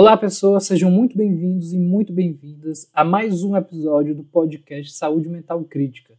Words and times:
Olá, 0.00 0.16
pessoas, 0.16 0.64
sejam 0.64 0.90
muito 0.90 1.14
bem-vindos 1.14 1.74
e 1.74 1.78
muito 1.78 2.10
bem-vindas 2.10 2.90
a 2.94 3.04
mais 3.04 3.42
um 3.42 3.54
episódio 3.54 4.14
do 4.14 4.24
podcast 4.24 4.94
Saúde 4.94 5.28
Mental 5.28 5.62
Crítica, 5.64 6.14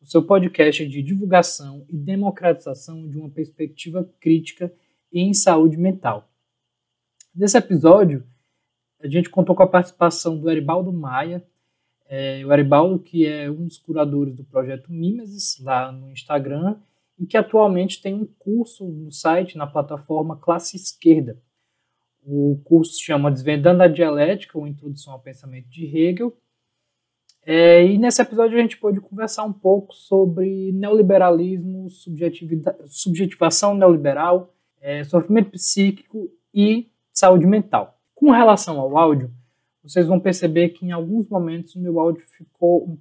o 0.00 0.06
seu 0.06 0.22
podcast 0.22 0.88
de 0.88 1.02
divulgação 1.02 1.84
e 1.86 1.98
democratização 1.98 3.06
de 3.06 3.18
uma 3.18 3.28
perspectiva 3.28 4.08
crítica 4.18 4.72
em 5.12 5.34
saúde 5.34 5.76
mental. 5.76 6.30
Nesse 7.34 7.58
episódio, 7.58 8.24
a 8.98 9.06
gente 9.06 9.28
contou 9.28 9.54
com 9.54 9.64
a 9.64 9.68
participação 9.68 10.38
do 10.38 10.50
Eribaldo 10.50 10.90
Maia, 10.90 11.44
é, 12.08 12.42
o 12.42 12.50
Eribaldo, 12.50 12.98
que 13.00 13.26
é 13.26 13.50
um 13.50 13.66
dos 13.66 13.76
curadores 13.76 14.34
do 14.34 14.44
projeto 14.44 14.90
Mimesis, 14.90 15.60
lá 15.62 15.92
no 15.92 16.10
Instagram, 16.10 16.78
e 17.18 17.26
que 17.26 17.36
atualmente 17.36 18.00
tem 18.00 18.14
um 18.14 18.24
curso 18.38 18.88
no 18.88 19.12
site, 19.12 19.58
na 19.58 19.66
plataforma 19.66 20.38
Classe 20.38 20.76
Esquerda 20.76 21.36
o 22.26 22.60
curso 22.64 22.94
se 22.94 23.04
chama 23.04 23.30
Desvendando 23.30 23.84
a 23.84 23.88
Dialética, 23.88 24.58
ou 24.58 24.66
Introdução 24.66 25.12
ao 25.12 25.20
Pensamento 25.20 25.68
de 25.68 25.86
Hegel. 25.86 26.36
É, 27.44 27.86
e 27.86 27.96
nesse 27.96 28.20
episódio 28.20 28.58
a 28.58 28.60
gente 28.60 28.76
pôde 28.76 29.00
conversar 29.00 29.44
um 29.44 29.52
pouco 29.52 29.94
sobre 29.94 30.72
neoliberalismo, 30.72 31.88
subjetivação 32.88 33.72
neoliberal, 33.72 34.52
é, 34.80 35.04
sofrimento 35.04 35.50
psíquico 35.52 36.28
e 36.52 36.90
saúde 37.12 37.46
mental. 37.46 37.96
Com 38.12 38.32
relação 38.32 38.80
ao 38.80 38.98
áudio, 38.98 39.30
vocês 39.80 40.08
vão 40.08 40.18
perceber 40.18 40.70
que 40.70 40.84
em 40.84 40.90
alguns 40.90 41.28
momentos 41.28 41.76
o 41.76 41.80
meu 41.80 42.00
áudio 42.00 42.24
ficou 42.26 42.98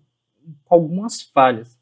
com 0.64 0.76
algumas 0.76 1.24
falhas. 1.24 1.80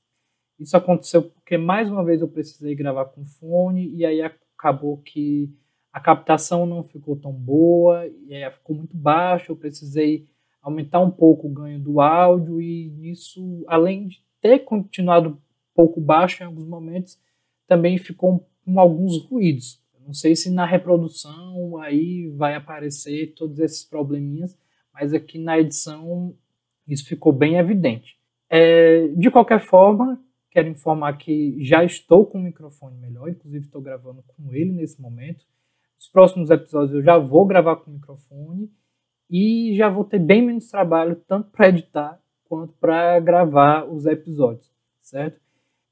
Isso 0.58 0.78
aconteceu 0.78 1.24
porque 1.24 1.58
mais 1.58 1.90
uma 1.90 2.06
vez 2.06 2.22
eu 2.22 2.28
precisei 2.30 2.74
gravar 2.74 3.06
com 3.06 3.26
fone 3.26 3.94
e 3.94 4.06
aí 4.06 4.22
acabou 4.22 5.00
que 5.00 5.54
a 5.94 6.00
captação 6.00 6.66
não 6.66 6.84
ficou 6.84 7.16
tão 7.16 7.32
boa, 7.32 8.00
aí 8.02 8.52
ficou 8.52 8.76
muito 8.76 8.98
baixa, 8.98 9.52
eu 9.52 9.56
precisei 9.56 10.26
aumentar 10.60 11.00
um 11.00 11.12
pouco 11.12 11.48
o 11.48 11.54
ganho 11.54 11.80
do 11.80 12.02
áudio 12.02 12.60
e 12.60 12.90
nisso, 12.90 13.64
além 13.68 14.08
de 14.08 14.24
ter 14.42 14.60
continuado 14.60 15.30
um 15.30 15.38
pouco 15.76 16.02
baixo 16.02 16.42
em 16.42 16.48
alguns 16.48 16.66
momentos, 16.66 17.20
também 17.68 18.00
ficou 18.00 18.50
com 18.66 18.80
alguns 18.80 19.24
ruídos. 19.26 19.82
Não 20.06 20.14
sei 20.14 20.36
se 20.36 20.50
na 20.50 20.66
reprodução 20.66 21.78
aí 21.78 22.28
vai 22.30 22.56
aparecer 22.56 23.34
todos 23.36 23.60
esses 23.60 23.86
probleminhas, 23.86 24.58
mas 24.94 25.14
aqui 25.14 25.38
na 25.38 25.60
edição 25.60 26.36
isso 26.88 27.06
ficou 27.08 27.32
bem 27.32 27.56
evidente. 27.58 28.18
É, 28.50 29.08
de 29.10 29.32
qualquer 29.32 29.62
forma, 29.62 30.22
quero 30.52 30.68
informar 30.68 31.18
que 31.18 31.58
já 31.64 31.84
estou 31.84 32.26
com 32.26 32.38
o 32.38 32.44
microfone 32.44 32.98
melhor, 32.98 33.30
inclusive 33.30 33.66
estou 33.66 33.82
gravando 33.82 34.24
com 34.24 34.54
ele 34.54 34.72
nesse 34.72 35.02
momento. 35.02 35.46
Os 36.04 36.10
próximos 36.10 36.50
episódios 36.50 36.94
eu 36.96 37.02
já 37.02 37.18
vou 37.18 37.46
gravar 37.46 37.78
com 37.78 37.90
o 37.90 37.94
microfone 37.94 38.70
e 39.30 39.74
já 39.74 39.88
vou 39.88 40.04
ter 40.04 40.20
bem 40.20 40.46
menos 40.46 40.68
trabalho, 40.68 41.16
tanto 41.26 41.50
para 41.50 41.70
editar 41.70 42.20
quanto 42.44 42.74
para 42.74 43.18
gravar 43.22 43.86
os 43.86 44.06
episódios, 44.06 44.70
certo? 45.02 45.40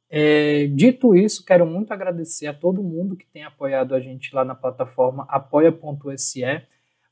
É, 0.10 0.68
dito 0.68 1.16
isso, 1.16 1.46
quero 1.46 1.66
muito 1.66 1.94
agradecer 1.94 2.48
a 2.48 2.54
todo 2.54 2.84
mundo 2.84 3.16
que 3.16 3.26
tem 3.26 3.46
apoiado 3.46 3.96
a 3.96 4.02
gente 4.02 4.36
lá 4.36 4.44
na 4.44 4.54
plataforma 4.54 5.26
apoia.se 5.30 6.42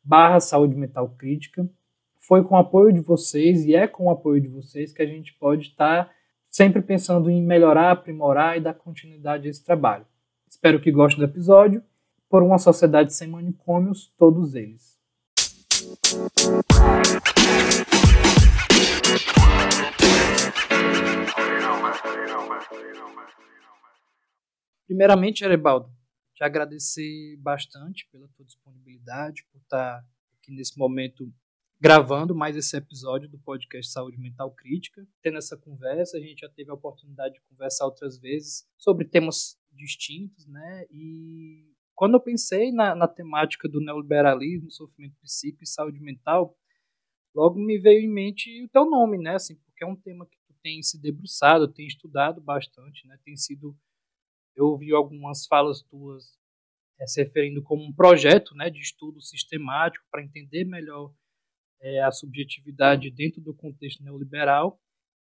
barra 0.04 0.42
saúde 0.42 0.76
mental 0.76 1.08
crítica. 1.18 1.70
Foi 2.18 2.44
com 2.44 2.56
o 2.56 2.60
apoio 2.60 2.92
de 2.92 3.00
vocês 3.00 3.64
e 3.64 3.76
é 3.76 3.88
com 3.88 4.08
o 4.08 4.10
apoio 4.10 4.42
de 4.42 4.50
vocês 4.50 4.92
que 4.92 5.02
a 5.02 5.08
gente 5.08 5.34
pode 5.36 5.70
estar 5.70 6.04
tá 6.04 6.12
sempre 6.50 6.81
pensando 6.81 7.30
em 7.30 7.42
melhorar, 7.42 7.92
aprimorar 7.92 8.58
e 8.58 8.62
dar 8.62 8.74
continuidade 8.74 9.48
a 9.48 9.50
esse 9.50 9.64
trabalho. 9.64 10.06
Espero 10.50 10.81
que 10.81 10.92
gostem 10.92 11.26
do 11.26 11.31
episódio 11.31 11.81
por 12.30 12.44
uma 12.44 12.60
sociedade 12.60 13.14
sem 13.14 13.28
manicômios, 13.28 14.14
todos 14.16 14.54
eles. 14.54 15.00
Primeiramente, 24.86 25.44
Erebaldo, 25.44 25.92
te 26.36 26.44
agradecer 26.44 27.36
bastante 27.38 28.08
pela 28.12 28.28
tua 28.30 28.46
disponibilidade, 28.46 29.46
por 29.52 29.60
estar 29.62 30.06
aqui 30.34 30.52
nesse 30.52 30.78
momento 30.78 31.32
gravando 31.82 32.36
mais 32.36 32.56
esse 32.56 32.76
episódio 32.76 33.30
do 33.30 33.40
podcast 33.40 33.92
Saúde 33.92 34.20
Mental 34.20 34.52
Crítica. 34.52 35.08
Tendo 35.22 35.38
essa 35.38 35.58
conversa, 35.58 36.18
a 36.18 36.20
gente 36.20 36.42
já 36.42 36.50
teve 36.50 36.70
a 36.70 36.74
oportunidade 36.74 37.36
de 37.36 37.42
conversar 37.50 37.86
outras 37.86 38.20
vezes 38.20 38.68
sobre 38.78 39.06
temas 39.06 39.58
distintos, 39.72 40.46
né? 40.46 40.86
E 40.92 41.70
quando 42.00 42.14
eu 42.14 42.22
pensei 42.22 42.72
na, 42.72 42.96
na 42.96 43.10
temática 43.10 43.68
do 43.68 43.82
neoliberalismo, 43.82 44.72
sofrimento 44.72 45.18
psíquico 45.22 45.66
e 45.66 45.68
saúde 45.68 46.00
mental, 46.00 46.58
logo 47.36 47.60
me 47.60 47.78
veio 47.78 48.00
em 48.00 48.08
mente 48.08 48.64
o 48.64 48.70
teu 48.70 48.90
nome, 48.90 49.18
né? 49.18 49.36
Assim, 49.36 49.58
porque 49.66 49.84
é 49.84 49.86
um 49.88 49.98
tema 49.98 50.26
que 50.26 50.38
tu 50.48 50.54
tem 50.64 50.82
se 50.82 50.98
debruçado, 50.98 51.68
tem 51.68 51.86
estudado 51.86 52.40
bastante, 52.40 53.06
né? 53.06 53.20
Tem 53.26 53.36
sido 53.36 53.78
eu 54.56 54.68
ouvi 54.68 54.94
algumas 54.94 55.46
falas 55.46 55.82
tuas 55.82 56.40
é, 57.02 57.06
se 57.06 57.22
referindo 57.22 57.62
como 57.62 57.84
um 57.84 57.94
projeto, 57.94 58.56
né, 58.56 58.70
de 58.70 58.80
estudo 58.80 59.20
sistemático 59.20 60.06
para 60.10 60.24
entender 60.24 60.64
melhor 60.64 61.14
é, 61.81 62.02
a 62.02 62.12
subjetividade 62.12 63.12
dentro 63.12 63.42
do 63.42 63.54
contexto 63.54 64.02
neoliberal. 64.02 64.81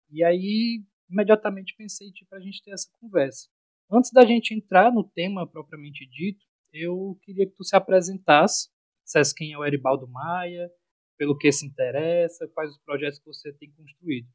E 0.09 0.23
aí 0.23 0.83
imediatamente 1.07 1.75
pensei 1.75 2.07
para 2.07 2.15
tipo, 2.15 2.35
a 2.35 2.39
gente 2.39 2.63
ter 2.63 2.71
essa 2.71 2.89
conversa. 2.99 3.47
Antes 3.91 4.11
da 4.11 4.25
gente 4.25 4.55
entrar 4.55 4.91
no 4.91 5.03
tema 5.03 5.45
propriamente 5.45 6.03
dito, 6.07 6.43
eu 6.73 7.17
queria 7.21 7.45
que 7.45 7.55
tu 7.55 7.63
se 7.63 7.75
apresentasse, 7.75 8.69
dissesse 9.05 9.33
quem 9.35 9.53
é 9.53 9.57
o 9.57 9.63
Eribaldo 9.63 10.07
Maia, 10.07 10.69
pelo 11.17 11.37
que 11.37 11.51
se 11.51 11.65
interessa, 11.65 12.47
quais 12.49 12.71
os 12.71 12.79
projetos 12.79 13.19
que 13.19 13.25
você 13.25 13.53
tem 13.53 13.71
construído. 13.71 14.27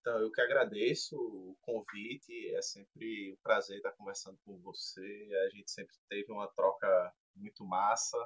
Então, 0.00 0.18
eu 0.18 0.30
que 0.30 0.40
agradeço 0.40 1.16
o 1.16 1.56
convite, 1.62 2.54
é 2.54 2.60
sempre 2.62 3.32
um 3.32 3.36
prazer 3.42 3.78
estar 3.78 3.92
conversando 3.92 4.38
com 4.44 4.58
você, 4.58 5.30
a 5.46 5.56
gente 5.56 5.70
sempre 5.70 5.94
teve 6.08 6.30
uma 6.32 6.46
troca 6.48 7.14
muito 7.34 7.64
massa, 7.64 8.18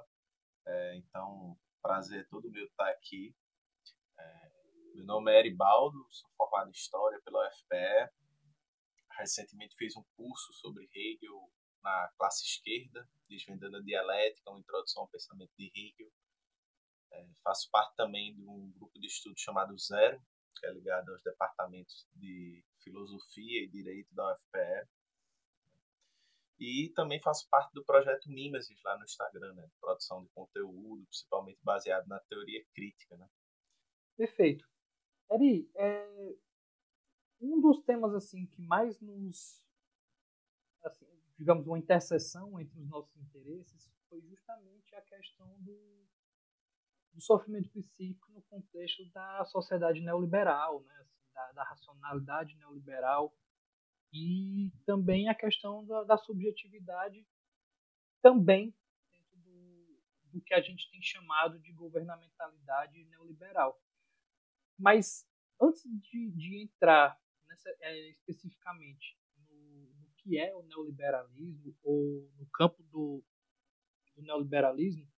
é, 0.67 0.97
então, 0.97 1.56
prazer 1.81 2.27
todo 2.29 2.50
meu 2.50 2.65
estar 2.65 2.89
aqui. 2.91 3.35
É, 4.19 4.50
meu 4.95 5.05
nome 5.05 5.33
é 5.33 5.39
Eribaldo, 5.39 6.05
sou 6.11 6.29
formado 6.37 6.69
em 6.69 6.73
História 6.73 7.21
pela 7.25 7.47
UFPE, 7.47 8.11
recentemente 9.19 9.77
fiz 9.77 9.97
um 9.97 10.05
curso 10.17 10.53
sobre 10.55 10.89
Hegel 10.93 11.49
na 11.83 12.09
classe 12.19 12.44
esquerda, 12.44 13.09
desvendando 13.28 13.77
a 13.77 13.83
dialética, 13.83 14.50
uma 14.50 14.61
introdução 14.61 15.03
ao 15.03 15.09
pensamento 15.09 15.53
de 15.59 15.71
Hegel. 15.75 16.11
É, 17.11 17.27
faço 17.43 17.71
parte 17.71 17.97
também 17.97 18.34
de 18.34 18.43
um 18.47 18.71
grupo 18.72 18.99
de 18.99 19.06
estudo 19.06 19.39
chamado 19.39 19.78
Zero, 19.78 20.21
que 20.56 20.67
é 20.67 20.72
ligado 20.72 21.11
aos 21.11 21.22
departamentos 21.22 22.06
de 22.15 22.65
filosofia 22.83 23.65
e 23.65 23.69
direito 23.69 24.15
da 24.15 24.34
UFPE. 24.34 24.88
E 26.61 26.93
também 26.94 27.22
faço 27.22 27.49
parte 27.49 27.72
do 27.72 27.84
projeto 27.84 28.28
Mimesis 28.28 28.83
lá 28.83 28.99
no 28.99 29.05
Instagram, 29.05 29.55
né? 29.55 29.71
Produção 29.81 30.25
de 30.25 30.29
conteúdo, 30.31 31.06
principalmente 31.06 31.61
baseado 31.62 32.06
na 32.08 32.19
teoria 32.20 32.64
crítica, 32.75 33.17
né? 33.17 33.29
Perfeito. 34.17 34.69
Eri, 35.31 35.70
é... 35.76 36.35
um 37.41 37.61
dos 37.61 37.81
temas 37.82 38.12
assim 38.12 38.47
que 38.47 38.61
mais 38.61 39.00
nos 39.00 39.62
digamos, 41.38 41.67
uma 41.67 41.79
interseção 41.79 42.58
entre 42.58 42.79
os 42.79 42.88
nossos 42.88 43.17
interesses 43.17 43.90
foi 44.08 44.20
justamente 44.23 44.94
a 44.96 45.02
questão 45.02 45.56
do, 45.61 46.06
do 47.12 47.20
sofrimento 47.20 47.70
psíquico 47.70 48.32
no 48.32 48.43
contexto 48.43 49.05
da 49.11 49.44
sociedade 49.44 50.00
neoliberal, 50.00 50.82
né? 50.82 50.94
Assim, 51.00 51.19
da, 51.32 51.52
da, 51.52 51.64
racionalidade 51.64 52.56
neoliberal 52.56 53.32
e 54.12 54.73
também 54.85 55.29
a 55.29 55.35
questão 55.35 55.87
da, 55.87 56.02
da 56.05 56.19
subjetividade 56.19 57.25
também 58.20 58.75
dentro 59.12 59.37
do, 59.37 60.00
do 60.25 60.41
que 60.41 60.55
a 60.55 60.61
gente 60.61 60.91
tem 60.91 61.00
chamado 61.00 61.61
de 61.61 61.73
governamentalidade 61.73 63.05
neoliberal. 63.05 63.81
Mas 64.76 65.29
antes 65.61 65.82
de, 65.82 66.31
de 66.32 66.62
entrar 66.62 67.20
nessa, 67.49 67.69
é, 67.81 68.11
especificamente 68.11 69.18
que 70.29 70.39
é 70.39 70.55
o 70.55 70.63
neoliberalismo 70.63 71.75
ou 71.83 72.31
no 72.37 72.47
campo 72.53 72.83
do, 72.85 73.25
do 74.15 74.23
neoliberalismo, 74.23 75.11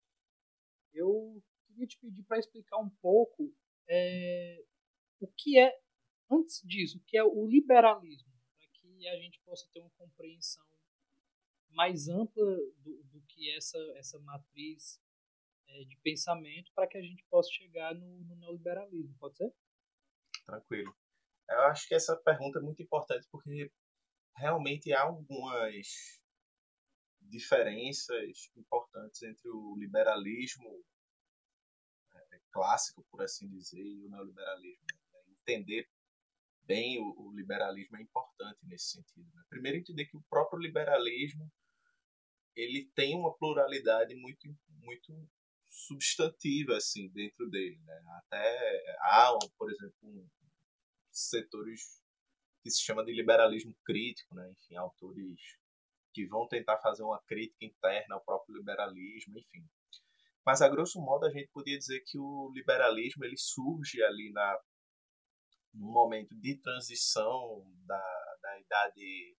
eu 0.94 1.42
queria 1.66 1.88
te 1.88 1.98
pedir 1.98 2.24
para 2.24 2.38
explicar 2.38 2.78
um 2.78 2.90
pouco 3.02 3.52
é, 3.90 4.64
o 5.20 5.28
que 5.28 5.58
é, 5.58 5.76
antes 6.30 6.62
disso, 6.64 7.00
o 7.00 7.04
que 7.06 7.18
é 7.18 7.24
o 7.24 7.48
liberalismo, 7.48 8.32
para 8.56 8.68
que 8.74 9.08
a 9.08 9.16
gente 9.18 9.40
possa 9.42 9.68
ter 9.74 9.80
uma 9.80 9.90
compreensão 9.98 10.64
mais 11.72 12.08
ampla 12.08 12.46
do, 12.78 13.04
do 13.06 13.22
que 13.28 13.50
essa, 13.56 13.78
essa 13.96 14.20
matriz 14.20 15.02
é, 15.68 15.84
de 15.86 15.98
pensamento 16.04 16.72
para 16.76 16.88
que 16.88 16.98
a 16.98 17.02
gente 17.02 17.24
possa 17.30 17.50
chegar 17.52 17.96
no, 17.96 18.20
no 18.26 18.36
neoliberalismo, 18.36 19.16
pode 19.20 19.38
ser? 19.38 19.52
Tranquilo. 20.46 20.96
Eu 21.50 21.62
acho 21.62 21.88
que 21.88 21.96
essa 21.96 22.16
pergunta 22.18 22.60
é 22.60 22.62
muito 22.62 22.82
importante 22.84 23.28
porque 23.32 23.72
realmente 24.36 24.94
há 24.94 25.02
algumas 25.02 26.20
diferenças 27.22 28.50
importantes 28.56 29.22
entre 29.22 29.50
o 29.50 29.76
liberalismo 29.78 30.84
é, 32.14 32.40
clássico, 32.52 33.06
por 33.12 33.22
assim 33.22 33.48
dizer, 33.50 33.82
e 33.82 34.06
o 34.06 34.10
neoliberalismo. 34.10 34.86
Né? 35.14 35.20
Entender 35.42 35.88
bem 36.64 37.00
o, 37.00 37.32
liberalismo 37.36 37.98
é 37.98 38.02
importante 38.02 38.60
nesse 38.64 38.92
sentido. 38.92 39.30
Né? 39.34 39.44
Primeiro, 39.50 39.78
entender 39.78 40.06
que 40.06 40.18
o 40.18 40.24
próprio 40.30 40.60
liberalismo 40.60 41.52
ele 42.56 42.92
tem 42.96 43.16
uma 43.16 43.36
pluralidade 43.38 44.16
muito, 44.16 44.48
muito 44.82 45.30
substantiva 45.70 46.76
assim 46.76 47.10
dentro 47.10 47.50
dele. 47.50 47.80
Né? 47.84 48.04
Até 48.18 48.98
há, 49.00 49.38
por 49.58 49.72
exemplo, 49.72 50.30
setores 51.12 52.02
que 52.62 52.70
se 52.70 52.84
chama 52.84 53.04
de 53.04 53.14
liberalismo 53.14 53.76
crítico, 53.86 54.36
né? 54.36 54.52
enfim, 54.52 54.76
autores 54.76 55.40
que 56.14 56.26
vão 56.28 56.48
tentar 56.48 56.78
fazer 56.80 57.04
uma 57.04 57.22
crítica 57.24 57.66
interna 57.66 58.16
ao 58.16 58.24
próprio 58.24 58.58
liberalismo, 58.58 59.38
enfim. 59.38 59.66
Mas, 60.46 60.62
a 60.62 60.70
grosso 60.70 61.00
modo, 61.00 61.26
a 61.26 61.30
gente 61.30 61.50
podia 61.54 61.78
dizer 61.78 62.02
que 62.06 62.18
o 62.18 62.52
liberalismo 62.54 63.24
ele 63.24 63.38
surge 63.38 64.02
ali 64.04 64.32
na, 64.32 64.60
num 65.74 65.92
momento 65.92 66.36
de 66.36 66.58
transição 66.58 67.64
da, 67.86 68.36
da 68.42 68.60
Idade 68.60 69.38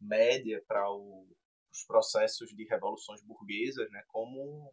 Média 0.00 0.62
para 0.66 0.90
os 0.90 1.84
processos 1.86 2.50
de 2.50 2.64
revoluções 2.64 3.22
burguesas, 3.22 3.90
né, 3.90 4.02
como 4.08 4.70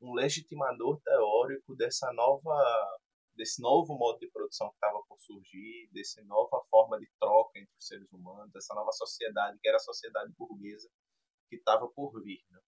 um, 0.00 0.10
um 0.10 0.14
legitimador 0.14 1.00
teórico 1.02 1.74
dessa 1.74 2.12
nova 2.12 2.98
desse 3.34 3.60
novo 3.60 3.96
modo 3.96 4.18
de 4.18 4.30
produção 4.30 4.68
que 4.70 4.76
estava 4.76 5.02
por 5.08 5.18
surgir, 5.20 5.88
dessa 5.92 6.22
nova 6.24 6.64
forma 6.70 6.98
de 6.98 7.10
troca 7.18 7.58
entre 7.58 7.74
os 7.76 7.86
seres 7.86 8.10
humanos, 8.12 8.52
dessa 8.52 8.74
nova 8.74 8.92
sociedade 8.92 9.58
que 9.60 9.68
era 9.68 9.76
a 9.76 9.80
sociedade 9.80 10.32
burguesa 10.38 10.88
que 11.48 11.56
estava 11.56 11.88
por 11.88 12.22
vir. 12.22 12.44
Né? 12.50 12.60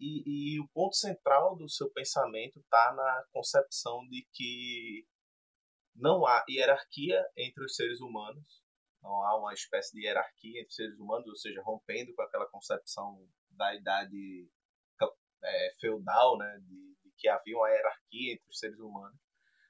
E, 0.00 0.56
e, 0.56 0.60
o 0.60 0.68
ponto 0.68 0.96
central 0.96 1.56
do 1.56 1.68
seu 1.68 1.90
pensamento 1.90 2.58
está 2.58 2.92
na 2.94 3.24
concepção 3.32 4.06
de 4.08 4.26
que 4.32 5.06
não 5.94 6.26
há 6.26 6.44
hierarquia 6.48 7.24
entre 7.36 7.64
os 7.64 7.76
seres 7.76 8.00
humanos, 8.00 8.62
não 9.00 9.22
há 9.22 9.38
uma 9.38 9.52
espécie 9.52 9.94
de 9.94 10.04
hierarquia 10.04 10.60
entre 10.60 10.68
os 10.68 10.74
seres 10.74 10.98
humanos, 10.98 11.26
ou 11.28 11.36
seja, 11.36 11.62
rompendo 11.62 12.14
com 12.14 12.22
aquela 12.22 12.46
concepção 12.46 13.28
da 13.50 13.74
idade 13.74 14.50
é, 15.42 15.74
feudal, 15.78 16.38
né, 16.38 16.58
de, 16.66 16.93
que 17.18 17.28
havia 17.28 17.56
uma 17.56 17.68
hierarquia 17.68 18.34
entre 18.34 18.48
os 18.48 18.58
seres 18.58 18.78
humanos. 18.78 19.18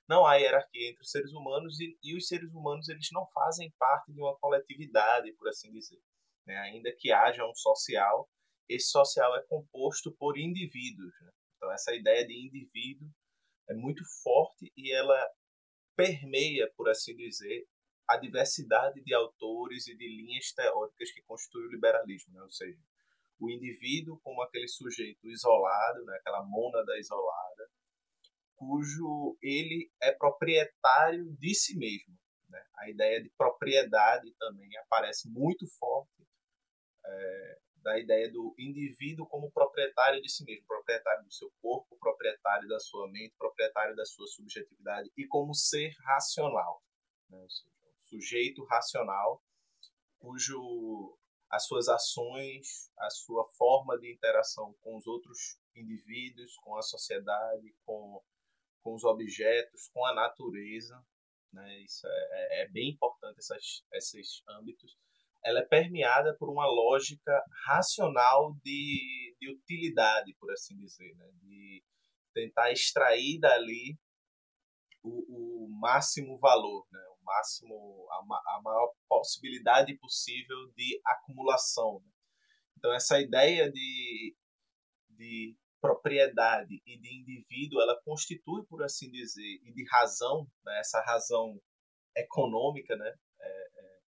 Não 0.09 0.27
há 0.27 0.35
hierarquia 0.37 0.91
entre 0.91 1.03
os 1.03 1.11
seres 1.11 1.33
humanos 1.33 1.81
e, 1.81 1.99
e 2.03 2.17
os 2.17 2.27
seres 2.27 2.53
humanos 2.53 2.89
eles 2.89 3.09
não 3.13 3.27
fazem 3.33 3.73
parte 3.79 4.13
de 4.13 4.21
uma 4.21 4.37
coletividade, 4.39 5.33
por 5.35 5.49
assim 5.49 5.73
dizer. 5.73 6.01
Né? 6.47 6.57
Ainda 6.59 6.95
que 6.99 7.11
haja 7.11 7.45
um 7.45 7.55
social, 7.55 8.29
esse 8.69 8.89
social 8.89 9.35
é 9.37 9.43
composto 9.47 10.15
por 10.19 10.39
indivíduos. 10.39 11.13
Né? 11.21 11.33
Então, 11.57 11.73
essa 11.73 11.95
ideia 11.95 12.27
de 12.27 12.35
indivíduo 12.35 13.09
é 13.69 13.75
muito 13.75 14.03
forte 14.23 14.71
e 14.77 14.93
ela 14.93 15.19
permeia, 15.97 16.71
por 16.77 16.89
assim 16.89 17.17
dizer, 17.17 17.67
a 18.09 18.19
diversidade 18.19 19.03
de 19.03 19.15
autores 19.15 19.87
e 19.87 19.97
de 19.97 20.07
linhas 20.07 20.53
teóricas 20.53 21.11
que 21.13 21.23
constituem 21.23 21.67
o 21.67 21.71
liberalismo. 21.71 22.35
Né? 22.35 22.43
Ou 22.43 22.51
seja, 22.51 22.79
o 23.45 23.51
indivíduo 23.51 24.19
como 24.23 24.43
aquele 24.43 24.69
sujeito 24.69 25.29
isolado, 25.29 26.05
né, 26.05 26.17
aquela 26.17 26.43
mônada 26.43 26.99
isolada, 26.99 27.71
cujo 28.55 29.37
ele 29.43 29.91
é 30.01 30.13
proprietário 30.13 31.33
de 31.39 31.55
si 31.55 31.77
mesmo. 31.77 32.17
Né? 32.49 32.65
A 32.77 32.89
ideia 32.89 33.23
de 33.23 33.31
propriedade 33.31 34.33
também 34.39 34.77
aparece 34.79 35.29
muito 35.29 35.67
forte 35.79 36.27
é, 37.05 37.59
da 37.77 37.99
ideia 37.99 38.33
do 38.33 38.55
indivíduo 38.59 39.27
como 39.27 39.53
proprietário 39.53 40.23
de 40.23 40.31
si 40.31 40.45
mesmo, 40.45 40.67
proprietário 40.67 41.25
do 41.25 41.33
seu 41.33 41.53
corpo, 41.61 41.99
proprietário 41.99 42.67
da 42.67 42.81
sua 42.81 43.07
mente, 43.11 43.35
proprietário 43.37 43.95
da 43.95 44.07
sua 44.07 44.27
subjetividade 44.27 45.11
e 45.17 45.27
como 45.27 45.55
ser 45.55 45.95
racional, 45.99 46.83
né? 47.29 47.47
seja, 47.49 47.75
sujeito 48.03 48.65
racional 48.65 49.43
cujo 50.19 51.19
as 51.55 51.67
suas 51.67 51.89
ações, 51.89 52.91
a 52.99 53.09
sua 53.11 53.47
forma 53.57 53.97
de 53.99 54.13
interação 54.13 54.75
com 54.81 54.97
os 54.97 55.07
outros 55.07 55.57
indivíduos, 55.77 56.57
com 56.57 56.77
a 56.77 56.83
sociedade, 56.83 57.73
com, 57.85 58.21
com 58.83 58.95
os 58.95 59.05
objetos, 59.05 59.89
com 59.95 60.05
a 60.05 60.13
natureza. 60.13 61.01
Né? 61.53 61.81
Isso 61.83 62.07
é, 62.09 62.11
é, 62.11 62.63
é 62.63 62.69
bem 62.69 62.91
importante, 62.91 63.39
essas, 63.39 63.85
esses 63.93 64.43
âmbitos. 64.49 64.99
Ela 65.45 65.61
é 65.61 65.65
permeada 65.65 66.37
por 66.37 66.51
uma 66.51 66.67
lógica 66.67 67.41
racional 67.67 68.57
de, 68.65 69.37
de 69.41 69.53
utilidade, 69.53 70.35
por 70.41 70.51
assim 70.51 70.77
dizer, 70.77 71.15
né? 71.15 71.31
de 71.41 71.85
tentar 72.35 72.73
extrair 72.73 73.39
dali 73.39 73.97
o, 75.05 75.67
o 75.67 75.69
máximo 75.79 76.37
valor, 76.39 76.85
né? 76.91 77.01
Máximo, 77.25 78.07
a, 78.11 78.57
a 78.57 78.63
maior 78.63 78.93
possibilidade 79.09 79.97
possível 79.99 80.71
de 80.77 81.01
acumulação. 81.05 82.01
Né? 82.05 82.11
Então, 82.79 82.93
essa 82.95 83.21
ideia 83.21 83.71
de, 83.71 84.37
de 85.11 85.57
propriedade 85.81 86.83
e 86.87 86.99
de 86.99 87.15
indivíduo, 87.21 87.81
ela 87.81 88.01
constitui, 88.05 88.65
por 88.67 88.83
assim 88.83 89.11
dizer, 89.11 89.61
e 89.63 89.73
de 89.73 89.85
razão, 89.91 90.47
né? 90.65 90.79
essa 90.79 91.01
razão 91.01 91.61
econômica, 92.17 92.97
né? 92.97 93.13
É, 93.41 93.49
é, 93.49 94.01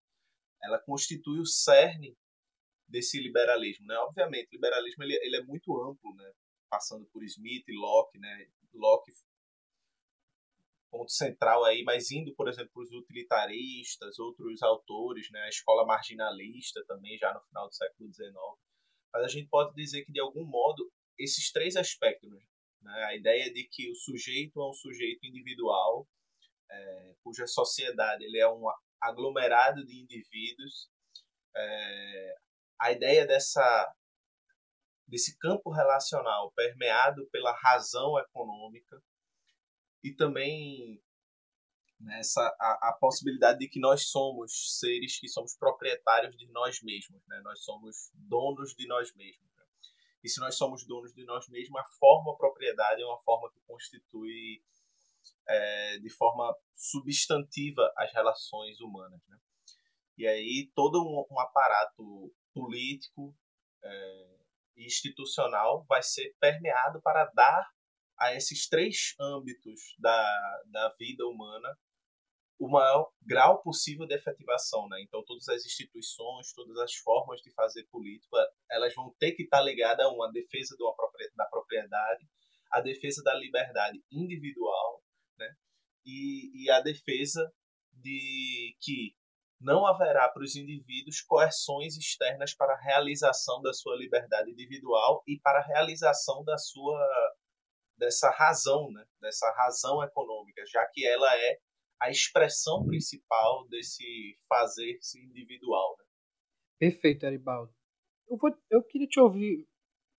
ela 0.64 0.78
constitui 0.78 1.40
o 1.40 1.46
cerne 1.46 2.16
desse 2.88 3.20
liberalismo. 3.20 3.86
Né? 3.86 3.96
Obviamente, 3.98 4.48
o 4.48 4.54
liberalismo 4.54 5.02
ele, 5.04 5.14
ele 5.22 5.36
é 5.36 5.42
muito 5.42 5.76
amplo, 5.82 6.14
né? 6.14 6.32
passando 6.70 7.06
por 7.12 7.22
Smith 7.24 7.64
Locke. 7.68 8.18
Né? 8.18 8.48
Locke 8.72 9.12
ponto 10.96 11.12
central 11.12 11.64
aí, 11.64 11.82
mas 11.84 12.10
indo, 12.10 12.34
por 12.34 12.48
exemplo, 12.48 12.70
para 12.72 12.82
os 12.82 12.92
utilitaristas, 12.92 14.18
outros 14.18 14.62
autores, 14.62 15.30
né, 15.30 15.40
a 15.42 15.48
escola 15.48 15.84
marginalista 15.84 16.82
também, 16.86 17.18
já 17.18 17.32
no 17.34 17.42
final 17.42 17.68
do 17.68 17.74
século 17.74 18.12
XIX. 18.12 18.32
Mas 19.12 19.24
a 19.24 19.28
gente 19.28 19.48
pode 19.48 19.74
dizer 19.74 20.04
que, 20.04 20.12
de 20.12 20.20
algum 20.20 20.44
modo, 20.44 20.90
esses 21.18 21.52
três 21.52 21.76
aspectos, 21.76 22.30
né, 22.80 23.04
a 23.04 23.14
ideia 23.14 23.52
de 23.52 23.68
que 23.70 23.90
o 23.90 23.94
sujeito 23.94 24.60
é 24.60 24.68
um 24.68 24.72
sujeito 24.72 25.26
individual, 25.26 26.08
é, 26.70 27.14
cuja 27.22 27.46
sociedade 27.46 28.24
ele 28.24 28.38
é 28.38 28.48
um 28.48 28.64
aglomerado 29.00 29.84
de 29.84 30.00
indivíduos, 30.00 30.88
é, 31.54 32.34
a 32.80 32.92
ideia 32.92 33.26
dessa 33.26 33.92
desse 35.08 35.38
campo 35.38 35.70
relacional 35.70 36.52
permeado 36.56 37.28
pela 37.30 37.52
razão 37.52 38.18
econômica, 38.18 39.00
e 40.06 40.14
também 40.14 41.02
nessa 41.98 42.40
a, 42.60 42.90
a, 42.90 42.92
possibilidade 43.00 43.58
de 43.58 43.68
que 43.68 43.80
nós 43.80 44.08
somos 44.08 44.78
seres 44.78 45.18
que 45.18 45.28
somos 45.28 45.56
proprietários 45.56 46.36
de 46.36 46.46
nós 46.52 46.80
mesmos, 46.80 47.26
né? 47.26 47.40
Nós 47.42 47.64
somos 47.64 48.10
donos 48.14 48.74
de 48.74 48.86
nós 48.86 49.12
mesmos. 49.16 49.50
Né? 49.56 49.64
E 50.22 50.28
se 50.28 50.38
nós 50.38 50.54
somos 50.54 50.86
donos 50.86 51.12
de 51.12 51.24
nós 51.24 51.48
mesmos, 51.48 51.80
a 51.80 51.88
forma 51.98 52.36
propriedade 52.36 53.02
é 53.02 53.06
uma 53.06 53.20
forma 53.22 53.50
que 53.50 53.60
constitui 53.66 54.62
é, 55.48 55.98
de 55.98 56.10
forma 56.10 56.56
substantiva 56.72 57.92
as 57.96 58.12
relações 58.12 58.80
humanas, 58.80 59.20
né? 59.26 59.38
E 60.18 60.26
aí 60.26 60.70
todo 60.72 61.02
um, 61.02 61.34
um 61.34 61.40
aparato 61.40 62.32
político 62.54 63.36
é, 63.82 64.38
e 64.76 64.86
institucional 64.86 65.84
vai 65.88 66.02
ser 66.02 66.34
permeado 66.38 67.02
para 67.02 67.24
dar 67.34 67.75
a 68.18 68.34
esses 68.34 68.68
três 68.68 69.14
âmbitos 69.20 69.94
da, 69.98 70.62
da 70.66 70.94
vida 70.98 71.26
humana 71.26 71.76
o 72.58 72.68
maior 72.68 73.10
grau 73.22 73.62
possível 73.62 74.06
de 74.06 74.14
efetivação, 74.14 74.88
né? 74.88 75.00
Então 75.02 75.22
todas 75.24 75.48
as 75.48 75.64
instituições, 75.64 76.52
todas 76.54 76.76
as 76.78 76.94
formas 76.94 77.40
de 77.42 77.50
fazer 77.52 77.84
política, 77.90 78.36
elas 78.70 78.94
vão 78.94 79.14
ter 79.18 79.32
que 79.32 79.42
estar 79.42 79.60
ligadas 79.60 80.06
a 80.06 80.10
uma 80.10 80.30
defesa 80.32 80.74
de 80.76 80.82
uma 80.82 80.94
da 81.36 81.44
propriedade, 81.46 82.26
a 82.72 82.80
defesa 82.80 83.22
da 83.22 83.34
liberdade 83.34 84.02
individual, 84.10 85.02
né? 85.38 85.54
E, 86.04 86.64
e 86.64 86.70
a 86.70 86.80
defesa 86.80 87.52
de 87.92 88.76
que 88.80 89.14
não 89.60 89.86
haverá 89.86 90.28
para 90.28 90.42
os 90.42 90.54
indivíduos 90.54 91.20
coerções 91.22 91.96
externas 91.96 92.54
para 92.54 92.74
a 92.74 92.80
realização 92.80 93.60
da 93.62 93.72
sua 93.72 93.96
liberdade 93.96 94.50
individual 94.50 95.22
e 95.26 95.38
para 95.40 95.60
a 95.60 95.66
realização 95.66 96.44
da 96.44 96.58
sua 96.58 97.34
dessa 97.96 98.30
razão, 98.30 98.90
né? 98.90 99.04
dessa 99.20 99.50
razão 99.52 100.02
econômica, 100.02 100.64
já 100.66 100.84
que 100.86 101.06
ela 101.06 101.34
é 101.36 101.60
a 102.00 102.10
expressão 102.10 102.84
principal 102.84 103.66
desse 103.68 104.38
fazer-se 104.48 105.18
individual. 105.24 105.96
Né? 105.98 106.04
Perfeito, 106.78 107.26
Aribaldo. 107.26 107.74
Eu, 108.28 108.36
vou, 108.36 108.50
eu 108.70 108.82
queria 108.82 109.06
te 109.06 109.20
ouvir 109.20 109.66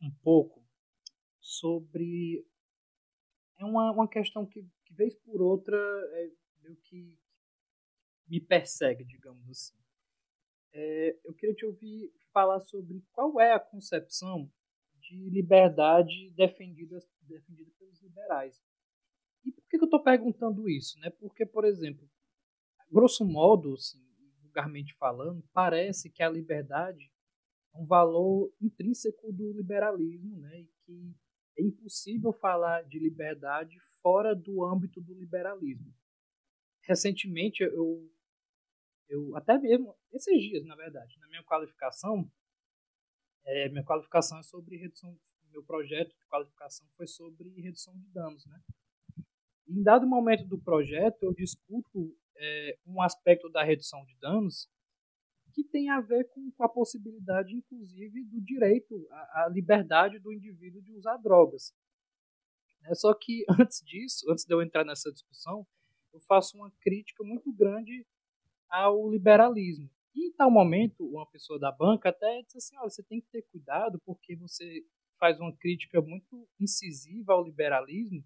um 0.02 0.12
pouco 0.24 0.66
sobre 1.40 2.46
é 3.60 3.66
uma, 3.66 3.92
uma 3.92 4.08
questão 4.08 4.46
que, 4.46 4.62
que 4.86 4.94
vez 4.94 5.16
por 5.16 5.42
outra 5.42 5.78
é 5.78 6.32
meio 6.62 6.76
que 6.78 7.18
me 8.28 8.40
persegue, 8.40 9.04
digamos 9.04 9.50
assim. 9.50 9.78
É, 10.74 11.18
eu 11.26 11.34
queria 11.34 11.56
te 11.56 11.66
ouvir 11.66 12.14
falar 12.32 12.60
sobre 12.60 13.04
qual 13.12 13.40
é 13.40 13.54
a 13.54 13.60
concepção 13.60 14.52
de 15.00 15.30
liberdade 15.30 16.30
defendida, 16.36 17.00
defendida 17.28 17.72
pelos 17.78 18.02
liberais. 18.02 18.62
E 19.46 19.52
por 19.52 19.64
que, 19.68 19.78
que 19.78 19.84
eu 19.84 19.88
estou 19.88 20.04
perguntando 20.04 20.70
isso? 20.70 21.00
Né? 21.00 21.10
Porque, 21.10 21.46
por 21.46 21.66
exemplo, 21.66 22.10
grosso 22.92 23.26
modo, 23.26 23.74
assim, 23.74 24.04
vulgarmente 24.42 24.94
falando, 24.96 25.44
parece 25.54 26.10
que 26.10 26.24
a 26.24 26.30
liberdade 26.30 27.12
é 27.74 27.78
um 27.78 27.86
valor 27.86 28.52
intrínseco 28.62 29.32
do 29.32 29.54
liberalismo 29.54 30.38
né? 30.40 30.62
e 30.62 30.68
que 30.84 31.16
é 31.58 31.64
impossível 31.64 32.32
falar 32.32 32.84
de 32.84 33.00
liberdade 33.00 33.78
fora 34.02 34.36
do 34.36 34.64
âmbito 34.64 35.02
do 35.02 35.14
liberalismo. 35.14 35.94
Recentemente, 36.84 37.64
eu, 37.64 38.10
eu 39.10 39.36
até 39.36 39.58
mesmo, 39.58 39.96
esses 40.14 40.42
dias, 40.42 40.66
na 40.66 40.76
verdade, 40.76 41.18
na 41.20 41.28
minha 41.28 41.44
qualificação, 41.44 42.32
é, 43.46 43.70
minha 43.70 43.84
qualificação 43.84 44.40
é 44.40 44.44
sobre 44.44 44.78
redução, 44.78 45.18
meu 45.58 45.64
projeto 45.64 46.10
de 46.10 46.26
qualificação 46.28 46.88
foi 46.96 47.08
sobre 47.08 47.50
redução 47.62 47.98
de 47.98 48.08
danos, 48.10 48.46
né? 48.46 48.62
Em 49.68 49.82
dado 49.82 50.08
momento 50.08 50.46
do 50.46 50.60
projeto, 50.60 51.24
eu 51.24 51.34
discuto 51.34 52.16
é, 52.38 52.78
um 52.86 53.02
aspecto 53.02 53.50
da 53.50 53.64
redução 53.64 54.06
de 54.06 54.16
danos 54.20 54.70
que 55.54 55.64
tem 55.64 55.90
a 55.90 56.00
ver 56.00 56.30
com, 56.30 56.52
com 56.52 56.64
a 56.64 56.70
possibilidade, 56.70 57.56
inclusive, 57.56 58.24
do 58.26 58.40
direito 58.42 59.08
à, 59.10 59.46
à, 59.46 59.50
liberdade 59.50 60.20
do 60.20 60.32
indivíduo 60.32 60.82
de 60.82 60.94
usar 60.94 61.18
drogas. 61.18 61.74
É, 62.86 62.94
só 62.94 63.14
que 63.14 63.44
antes 63.60 63.82
disso, 63.84 64.30
antes 64.32 64.46
de 64.46 64.54
eu 64.54 64.62
entrar 64.62 64.86
nessa 64.86 65.12
discussão, 65.12 65.66
eu 66.14 66.20
faço 66.22 66.56
uma 66.56 66.72
crítica 66.80 67.24
muito 67.24 67.52
grande 67.52 68.06
ao 68.70 69.10
liberalismo. 69.10 69.90
E 70.16 70.30
em 70.30 70.32
tal 70.34 70.52
momento, 70.52 71.04
uma 71.04 71.30
pessoa 71.30 71.60
da 71.60 71.72
banca 71.72 72.10
até 72.10 72.42
disse 72.44 72.58
assim: 72.58 72.78
olha, 72.78 72.90
você 72.90 73.04
tem 73.04 73.20
que 73.20 73.28
ter 73.30 73.42
cuidado 73.52 74.00
porque 74.06 74.36
você 74.36 74.84
faz 75.18 75.40
uma 75.40 75.56
crítica 75.56 76.02
muito 76.02 76.48
incisiva 76.60 77.34
ao 77.34 77.44
liberalismo 77.44 78.24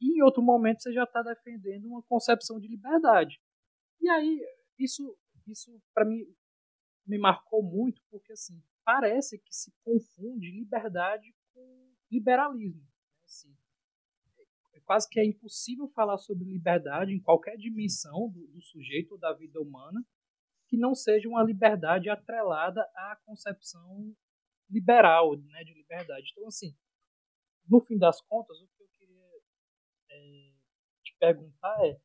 e 0.00 0.18
em 0.18 0.22
outro 0.22 0.42
momento 0.42 0.82
você 0.82 0.92
já 0.92 1.04
está 1.04 1.22
defendendo 1.22 1.86
uma 1.86 2.02
concepção 2.02 2.60
de 2.60 2.68
liberdade. 2.68 3.40
E 4.00 4.08
aí, 4.08 4.40
isso, 4.78 5.16
isso 5.46 5.80
para 5.94 6.04
mim 6.04 6.26
me 7.06 7.18
marcou 7.18 7.62
muito, 7.62 8.02
porque 8.10 8.32
assim, 8.32 8.62
parece 8.84 9.38
que 9.38 9.54
se 9.54 9.72
confunde 9.82 10.50
liberdade 10.50 11.34
com 11.52 11.94
liberalismo. 12.10 12.86
Assim, 13.24 13.54
é 14.74 14.80
quase 14.80 15.08
que 15.08 15.20
é 15.20 15.24
impossível 15.24 15.88
falar 15.88 16.18
sobre 16.18 16.44
liberdade 16.44 17.12
em 17.12 17.20
qualquer 17.20 17.56
dimensão 17.56 18.28
do, 18.30 18.46
do 18.48 18.60
sujeito 18.60 19.12
ou 19.12 19.18
da 19.18 19.32
vida 19.32 19.60
humana 19.60 20.04
que 20.66 20.76
não 20.76 20.94
seja 20.94 21.28
uma 21.28 21.42
liberdade 21.42 22.08
atrelada 22.08 22.82
à 22.94 23.16
concepção 23.24 24.14
liberal 24.68 25.36
né, 25.36 25.64
de 25.64 25.74
liberdade. 25.74 26.30
Então, 26.32 26.46
assim, 26.46 26.76
no 27.68 27.80
fim 27.80 27.98
das 27.98 28.20
contas, 28.22 28.60
o 28.60 28.68
que 28.68 28.82
eu 28.82 28.88
queria 28.88 29.30
é, 30.10 30.52
te 31.02 31.16
perguntar 31.18 31.76
é 31.86 32.00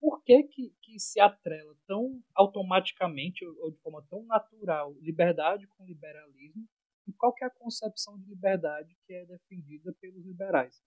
por 0.00 0.22
que, 0.22 0.44
que, 0.44 0.70
que 0.82 0.98
se 1.00 1.18
atrela 1.20 1.76
tão 1.86 2.22
automaticamente 2.34 3.44
ou 3.44 3.70
de 3.70 3.78
forma 3.78 4.04
tão 4.08 4.24
natural 4.24 4.94
liberdade 5.00 5.66
com 5.66 5.84
liberalismo 5.84 6.68
e 7.06 7.12
qual 7.14 7.34
que 7.34 7.42
é 7.42 7.48
a 7.48 7.50
concepção 7.50 8.18
de 8.18 8.28
liberdade 8.28 8.96
que 9.06 9.14
é 9.14 9.24
defendida 9.24 9.92
pelos 10.00 10.24
liberais? 10.24 10.82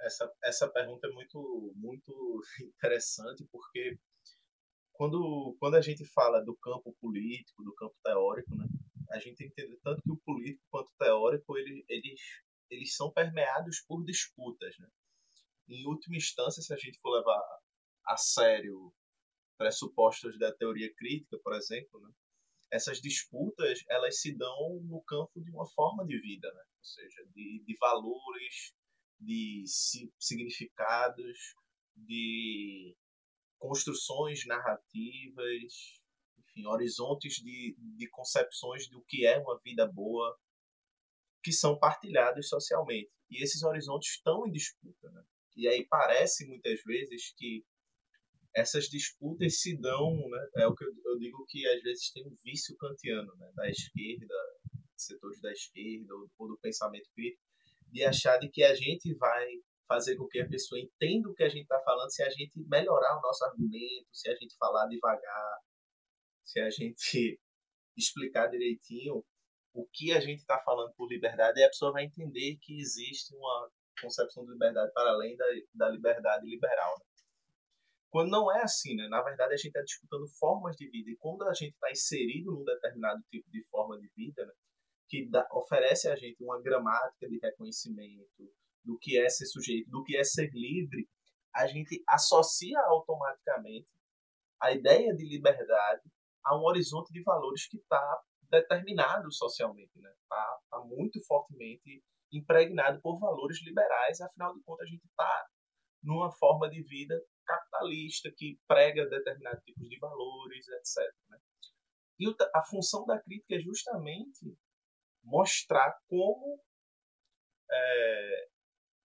Essa, 0.00 0.32
essa 0.42 0.68
pergunta 0.68 1.06
é 1.06 1.10
muito, 1.10 1.72
muito 1.76 2.42
interessante 2.62 3.44
porque 3.50 3.98
quando, 5.02 5.56
quando 5.58 5.74
a 5.74 5.80
gente 5.80 6.04
fala 6.04 6.40
do 6.40 6.56
campo 6.58 6.96
político, 7.00 7.64
do 7.64 7.74
campo 7.74 7.96
teórico, 8.04 8.54
né, 8.54 8.64
a 9.10 9.18
gente 9.18 9.34
tem 9.34 9.50
que 9.50 9.60
entender 9.60 9.80
tanto 9.82 10.00
que 10.00 10.12
o 10.12 10.16
político 10.18 10.62
quanto 10.70 10.90
o 10.90 10.96
teórico 10.96 11.58
ele, 11.58 11.84
eles, 11.88 12.20
eles 12.70 12.94
são 12.94 13.10
permeados 13.10 13.80
por 13.80 14.04
disputas. 14.04 14.78
Né? 14.78 14.88
em 15.68 15.88
última 15.88 16.16
instância, 16.16 16.62
se 16.62 16.72
a 16.72 16.76
gente 16.76 17.00
for 17.00 17.16
levar 17.16 17.42
a 18.06 18.16
sério 18.16 18.94
pressupostos 19.58 20.38
da 20.38 20.54
teoria 20.54 20.94
crítica, 20.94 21.36
por 21.42 21.54
exemplo, 21.54 22.00
né, 22.00 22.12
essas 22.70 23.00
disputas 23.00 23.80
elas 23.88 24.20
se 24.20 24.32
dão 24.32 24.80
no 24.84 25.02
campo 25.02 25.42
de 25.42 25.50
uma 25.50 25.66
forma 25.66 26.06
de 26.06 26.16
vida, 26.20 26.48
né? 26.52 26.62
ou 26.78 26.84
seja, 26.84 27.26
de, 27.34 27.64
de 27.66 27.76
valores, 27.80 28.72
de 29.18 29.64
significados, 30.20 31.56
de 31.96 32.96
construções 33.62 34.44
narrativas, 34.44 35.72
enfim, 36.36 36.66
horizontes 36.66 37.34
de, 37.34 37.76
de 37.78 38.08
concepções 38.08 38.88
do 38.88 39.00
que 39.04 39.24
é 39.24 39.38
uma 39.38 39.56
vida 39.60 39.86
boa, 39.86 40.36
que 41.44 41.52
são 41.52 41.78
partilhados 41.78 42.48
socialmente. 42.48 43.12
E 43.30 43.40
esses 43.40 43.62
horizontes 43.62 44.14
estão 44.14 44.44
em 44.48 44.50
disputa. 44.50 45.08
Né? 45.12 45.22
E 45.56 45.68
aí 45.68 45.86
parece 45.88 46.44
muitas 46.48 46.82
vezes 46.82 47.32
que 47.36 47.64
essas 48.52 48.86
disputas 48.86 49.60
se 49.60 49.78
dão, 49.78 50.12
né? 50.28 50.48
é 50.56 50.66
o 50.66 50.74
que 50.74 50.84
eu, 50.84 51.18
digo 51.20 51.46
que 51.48 51.64
às 51.68 51.82
vezes 51.82 52.10
tem 52.10 52.26
um 52.26 52.36
vício 52.42 52.76
kantiano 52.76 53.32
né? 53.36 53.48
da 53.54 53.70
esquerda, 53.70 54.34
setores 54.96 55.40
da 55.40 55.52
esquerda 55.52 56.12
ou, 56.16 56.28
ou 56.36 56.48
do 56.48 56.58
pensamento 56.58 57.08
crítico, 57.14 57.44
de 57.92 58.02
achar 58.02 58.38
de 58.38 58.50
que 58.50 58.64
a 58.64 58.74
gente 58.74 59.14
vai 59.14 59.46
fazer 59.92 60.16
com 60.16 60.26
que 60.26 60.40
a 60.40 60.48
pessoa 60.48 60.80
entenda 60.80 61.28
o 61.28 61.34
que 61.34 61.42
a 61.42 61.48
gente 61.50 61.64
está 61.64 61.78
falando 61.80 62.10
se 62.10 62.22
a 62.22 62.30
gente 62.30 62.58
melhorar 62.66 63.18
o 63.18 63.20
nosso 63.20 63.44
argumento, 63.44 64.08
se 64.10 64.30
a 64.30 64.34
gente 64.34 64.56
falar 64.56 64.86
devagar, 64.86 65.58
se 66.42 66.60
a 66.60 66.70
gente 66.70 67.38
explicar 67.94 68.46
direitinho 68.48 69.22
o 69.74 69.86
que 69.92 70.12
a 70.12 70.20
gente 70.20 70.40
está 70.40 70.58
falando 70.64 70.94
por 70.94 71.10
liberdade, 71.10 71.60
e 71.60 71.64
a 71.64 71.68
pessoa 71.68 71.92
vai 71.92 72.04
entender 72.04 72.56
que 72.60 72.78
existe 72.80 73.34
uma 73.34 73.70
concepção 74.00 74.44
de 74.44 74.52
liberdade 74.52 74.90
para 74.94 75.10
além 75.10 75.36
da, 75.36 75.46
da 75.74 75.88
liberdade 75.90 76.46
liberal. 76.46 76.94
Né? 76.98 77.04
Quando 78.10 78.30
não 78.30 78.50
é 78.50 78.62
assim, 78.62 78.94
né? 78.94 79.08
na 79.08 79.22
verdade 79.22 79.52
a 79.54 79.56
gente 79.56 79.68
está 79.68 79.82
disputando 79.82 80.26
formas 80.38 80.74
de 80.76 80.88
vida, 80.88 81.10
e 81.10 81.16
quando 81.16 81.42
a 81.44 81.52
gente 81.52 81.74
está 81.74 81.90
inserido 81.90 82.52
num 82.52 82.64
determinado 82.64 83.22
tipo 83.30 83.50
de 83.50 83.62
forma 83.68 83.98
de 83.98 84.08
vida, 84.16 84.44
né? 84.44 84.52
que 85.08 85.28
dá, 85.28 85.46
oferece 85.52 86.08
a 86.08 86.16
gente 86.16 86.42
uma 86.42 86.60
gramática 86.62 87.28
de 87.28 87.38
reconhecimento 87.38 88.50
do 88.84 88.98
que 88.98 89.18
é 89.18 89.28
ser 89.28 89.46
sujeito, 89.46 89.90
do 89.90 90.02
que 90.02 90.16
é 90.16 90.24
ser 90.24 90.50
livre, 90.52 91.08
a 91.54 91.66
gente 91.66 92.02
associa 92.08 92.78
automaticamente 92.86 93.88
a 94.60 94.72
ideia 94.72 95.14
de 95.14 95.28
liberdade 95.28 96.02
a 96.44 96.56
um 96.56 96.64
horizonte 96.64 97.12
de 97.12 97.22
valores 97.22 97.68
que 97.68 97.76
está 97.76 98.22
determinado 98.50 99.32
socialmente, 99.32 99.98
né? 100.00 100.10
Está 100.22 100.58
tá 100.70 100.80
muito 100.80 101.20
fortemente 101.26 102.02
impregnado 102.32 103.00
por 103.00 103.18
valores 103.18 103.62
liberais, 103.62 104.20
afinal 104.20 104.54
de 104.54 104.62
contas 104.62 104.86
a 104.86 104.90
gente 104.90 105.04
está 105.04 105.46
numa 106.02 106.30
forma 106.32 106.68
de 106.68 106.82
vida 106.82 107.14
capitalista 107.44 108.30
que 108.36 108.58
prega 108.66 109.06
determinados 109.08 109.62
tipos 109.64 109.88
de 109.88 109.98
valores, 109.98 110.66
etc. 110.68 111.14
Né? 111.28 111.38
E 112.18 112.34
a 112.54 112.64
função 112.64 113.04
da 113.06 113.20
crítica 113.20 113.56
é 113.56 113.60
justamente 113.60 114.56
mostrar 115.22 115.96
como 116.08 116.60
é, 117.70 118.48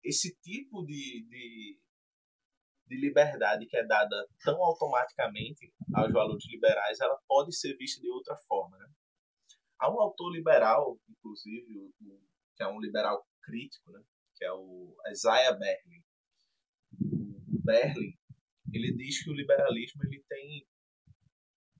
esse 0.08 0.36
tipo 0.42 0.86
de, 0.86 1.28
de, 1.30 1.80
de, 2.88 2.98
liberdade 2.98 3.66
que 3.66 3.76
é 3.76 3.86
dada 3.86 4.28
tão 4.44 4.62
automaticamente 4.64 5.74
aos 5.94 6.12
valores 6.14 6.46
liberais, 6.50 7.00
ela 7.00 7.20
pode 7.28 7.56
ser 7.56 7.76
vista 7.78 8.02
de 8.02 8.10
outra 8.10 8.36
forma. 8.48 8.78
Né? 8.78 8.88
Há 9.80 9.92
um 9.94 10.00
autor 10.00 10.32
liberal, 10.32 11.00
inclusive, 11.10 11.78
o, 11.78 11.92
que 12.56 12.64
é 12.64 12.68
um 12.68 12.80
liberal 12.80 13.26
crítico, 13.44 13.92
né? 13.92 14.02
que 14.36 14.46
é 14.46 14.52
o 14.52 14.96
Isaiah 15.12 15.54
Berlin. 15.54 16.04
O 17.54 17.62
Berlin 17.64 18.18
ele 18.74 18.96
diz 18.96 19.24
que 19.24 19.30
o 19.30 19.34
liberalismo 19.34 20.02
ele 20.04 20.24
tem 20.28 20.68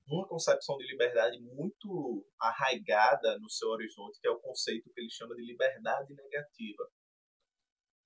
uma 0.06 0.26
concepção 0.26 0.76
de 0.78 0.86
liberdade 0.86 1.38
muito 1.40 2.26
arraigada 2.40 3.38
no 3.38 3.50
seu 3.50 3.68
horizonte, 3.68 4.18
que 4.20 4.26
é 4.26 4.30
o 4.30 4.40
conceito 4.40 4.90
que 4.90 5.00
ele 5.00 5.10
chama 5.10 5.34
de 5.34 5.44
liberdade 5.44 6.14
negativa. 6.14 6.90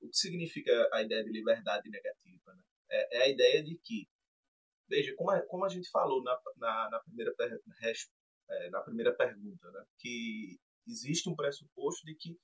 O 0.03 0.09
que 0.09 0.17
significa 0.17 0.73
a 0.93 1.03
ideia 1.03 1.25
de 1.25 1.31
liberdade 1.31 1.89
negativa? 1.89 2.55
Né? 2.55 2.63
É, 2.91 3.19
é 3.19 3.23
a 3.23 3.29
ideia 3.29 3.63
de 3.63 3.77
que 3.79 4.09
veja, 4.93 5.15
como 5.17 5.31
a, 5.31 5.41
como 5.47 5.65
a 5.65 5.69
gente 5.69 5.89
falou 5.91 6.23
na, 6.23 6.39
na, 6.57 6.91
na 6.91 7.01
primeira, 7.01 7.35
é, 8.51 8.71
na 8.71 8.81
primeira 8.83 9.15
pergunta, 9.15 9.71
né, 9.71 9.85
que 9.99 10.61
existe 10.87 11.31
um 11.31 11.35
pressuposto 11.35 12.05
de 12.05 12.15
que 12.15 12.39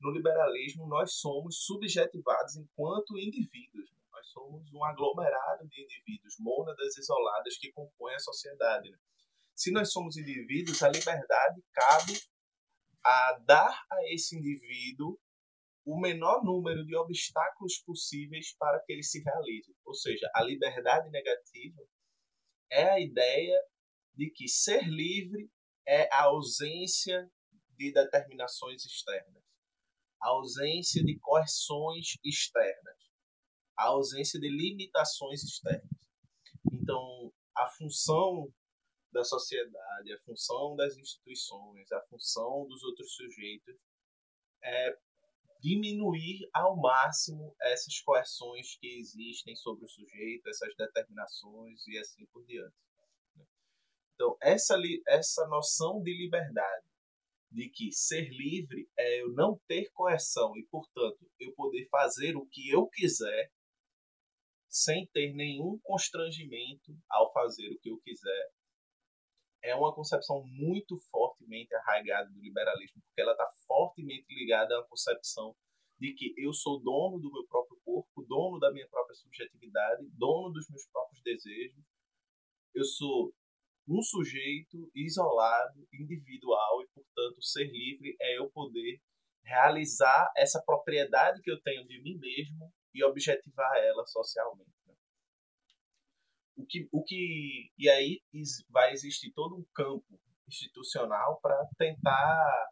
no 0.00 0.10
liberalismo 0.10 0.88
nós 0.88 1.14
somos 1.14 1.64
subjetivados 1.64 2.56
enquanto 2.56 3.18
indivíduos. 3.18 3.90
Né? 3.92 3.98
Nós 4.12 4.26
somos 4.28 4.72
um 4.72 4.84
aglomerado 4.84 5.68
de 5.68 5.82
indivíduos, 5.82 6.34
mônadas 6.40 6.96
isoladas 6.98 7.56
que 7.58 7.70
compõem 7.72 8.14
a 8.14 8.18
sociedade. 8.18 8.90
Né? 8.90 8.98
Se 9.54 9.70
nós 9.70 9.92
somos 9.92 10.16
indivíduos, 10.16 10.82
a 10.82 10.88
liberdade 10.88 11.62
cabe 11.72 12.20
a 13.04 13.38
dar 13.46 13.86
a 13.90 14.12
esse 14.12 14.36
indivíduo 14.36 15.18
o 15.84 16.00
menor 16.00 16.42
número 16.42 16.84
de 16.84 16.96
obstáculos 16.96 17.78
possíveis 17.84 18.54
para 18.56 18.80
que 18.80 18.92
ele 18.92 19.02
se 19.02 19.22
realize. 19.22 19.74
Ou 19.84 19.94
seja, 19.94 20.30
a 20.34 20.42
liberdade 20.42 21.10
negativa 21.10 21.82
é 22.70 22.90
a 22.90 23.00
ideia 23.00 23.60
de 24.14 24.30
que 24.30 24.48
ser 24.48 24.82
livre 24.84 25.50
é 25.86 26.08
a 26.12 26.24
ausência 26.24 27.30
de 27.76 27.92
determinações 27.92 28.84
externas, 28.84 29.42
a 30.22 30.28
ausência 30.28 31.04
de 31.04 31.18
coerções 31.18 32.16
externas, 32.24 32.98
a 33.76 33.88
ausência 33.88 34.40
de 34.40 34.48
limitações 34.48 35.42
externas. 35.42 35.90
Então, 36.72 37.32
a 37.56 37.68
função 37.68 38.48
da 39.12 39.22
sociedade, 39.22 40.12
a 40.12 40.20
função 40.24 40.74
das 40.76 40.96
instituições, 40.96 41.90
a 41.92 42.00
função 42.08 42.66
dos 42.66 42.82
outros 42.82 43.14
sujeitos 43.14 43.76
é 44.62 44.96
diminuir 45.64 46.46
ao 46.52 46.76
máximo 46.76 47.56
essas 47.58 47.98
coerções 48.00 48.76
que 48.76 48.98
existem 48.98 49.56
sobre 49.56 49.86
o 49.86 49.88
sujeito, 49.88 50.46
essas 50.46 50.76
determinações 50.76 51.86
e 51.86 51.98
assim 51.98 52.26
por 52.26 52.44
diante. 52.44 52.76
Né? 53.34 53.46
Então, 54.14 54.36
essa, 54.42 54.76
essa 55.08 55.48
noção 55.48 56.02
de 56.02 56.12
liberdade, 56.12 56.86
de 57.50 57.70
que 57.70 57.90
ser 57.92 58.28
livre 58.28 58.90
é 58.94 59.22
eu 59.22 59.32
não 59.32 59.58
ter 59.66 59.90
coerção 59.92 60.54
e, 60.54 60.66
portanto, 60.66 61.26
eu 61.40 61.54
poder 61.54 61.88
fazer 61.88 62.36
o 62.36 62.44
que 62.44 62.68
eu 62.68 62.86
quiser 62.88 63.50
sem 64.68 65.06
ter 65.06 65.32
nenhum 65.32 65.78
constrangimento 65.82 66.94
ao 67.08 67.32
fazer 67.32 67.70
o 67.70 67.78
que 67.78 67.88
eu 67.88 67.98
quiser, 68.00 68.52
é 69.64 69.74
uma 69.74 69.94
concepção 69.94 70.44
muito 70.44 70.98
fortemente 71.10 71.74
arraigada 71.74 72.30
do 72.30 72.40
liberalismo, 72.40 73.02
porque 73.02 73.20
ela 73.20 73.32
está 73.32 73.48
fortemente 73.66 74.26
ligada 74.28 74.78
à 74.78 74.84
concepção 74.84 75.56
de 75.98 76.12
que 76.12 76.34
eu 76.36 76.52
sou 76.52 76.82
dono 76.82 77.18
do 77.18 77.32
meu 77.32 77.46
próprio 77.46 77.80
corpo, 77.82 78.26
dono 78.28 78.58
da 78.58 78.70
minha 78.72 78.86
própria 78.88 79.14
subjetividade, 79.14 80.06
dono 80.18 80.52
dos 80.52 80.68
meus 80.68 80.86
próprios 80.92 81.22
desejos. 81.22 81.82
Eu 82.74 82.84
sou 82.84 83.32
um 83.88 84.02
sujeito 84.02 84.90
isolado, 84.94 85.86
individual 85.92 86.82
e, 86.82 86.88
portanto, 86.88 87.42
ser 87.42 87.64
livre 87.64 88.16
é 88.20 88.38
eu 88.38 88.50
poder 88.50 89.00
realizar 89.44 90.30
essa 90.36 90.62
propriedade 90.62 91.40
que 91.40 91.50
eu 91.50 91.60
tenho 91.62 91.86
de 91.86 92.02
mim 92.02 92.18
mesmo 92.18 92.70
e 92.92 93.02
objetivar 93.02 93.76
ela 93.76 94.04
socialmente. 94.06 94.73
O 96.56 96.64
que, 96.66 96.88
o 96.92 97.02
que, 97.02 97.70
e 97.78 97.88
aí 97.88 98.20
vai 98.70 98.92
existir 98.92 99.32
todo 99.32 99.56
um 99.56 99.64
campo 99.74 100.20
institucional 100.48 101.40
para 101.42 101.56
tentar 101.76 102.70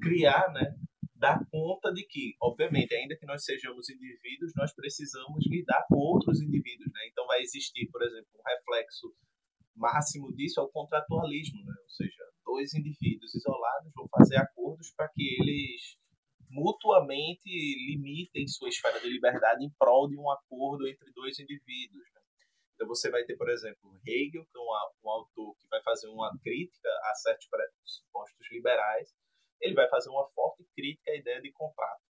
criar, 0.00 0.52
né, 0.52 0.74
dar 1.14 1.44
conta 1.50 1.92
de 1.92 2.04
que, 2.04 2.36
obviamente, 2.42 2.94
ainda 2.94 3.16
que 3.16 3.26
nós 3.26 3.44
sejamos 3.44 3.88
indivíduos, 3.88 4.52
nós 4.56 4.74
precisamos 4.74 5.46
lidar 5.46 5.86
com 5.88 5.96
outros 5.96 6.40
indivíduos, 6.42 6.92
né? 6.92 7.00
Então 7.10 7.26
vai 7.26 7.40
existir, 7.40 7.88
por 7.90 8.02
exemplo, 8.02 8.28
um 8.34 8.42
reflexo 8.46 9.14
máximo 9.74 10.32
disso 10.34 10.60
é 10.60 10.62
o 10.62 10.68
contratualismo, 10.68 11.64
né? 11.64 11.74
Ou 11.82 11.90
seja, 11.90 12.24
dois 12.44 12.74
indivíduos 12.74 13.34
isolados 13.34 13.92
vão 13.94 14.06
fazer 14.08 14.36
acordos 14.36 14.92
para 14.96 15.08
que 15.08 15.22
eles 15.40 15.96
mutuamente 16.50 17.48
limitem 17.88 18.46
sua 18.46 18.68
esfera 18.68 19.00
de 19.00 19.08
liberdade 19.08 19.64
em 19.64 19.70
prol 19.78 20.08
de 20.08 20.16
um 20.16 20.30
acordo 20.30 20.86
entre 20.86 21.10
dois 21.12 21.38
indivíduos. 21.38 22.04
Então 22.74 22.88
você 22.88 23.10
vai 23.10 23.24
ter, 23.24 23.36
por 23.36 23.48
exemplo, 23.48 24.00
Hegel, 24.04 24.44
que 24.44 24.58
é 24.58 24.60
um, 24.60 25.04
um 25.04 25.10
autor 25.10 25.54
que 25.56 25.68
vai 25.68 25.80
fazer 25.82 26.08
uma 26.08 26.36
crítica 26.42 26.88
a 27.04 27.14
certos 27.14 27.46
pressupostos 27.48 28.50
liberais, 28.50 29.14
ele 29.60 29.74
vai 29.74 29.88
fazer 29.88 30.10
uma 30.10 30.28
forte 30.30 30.64
crítica 30.76 31.10
à 31.10 31.16
ideia 31.16 31.40
de 31.40 31.52
contrato, 31.52 32.02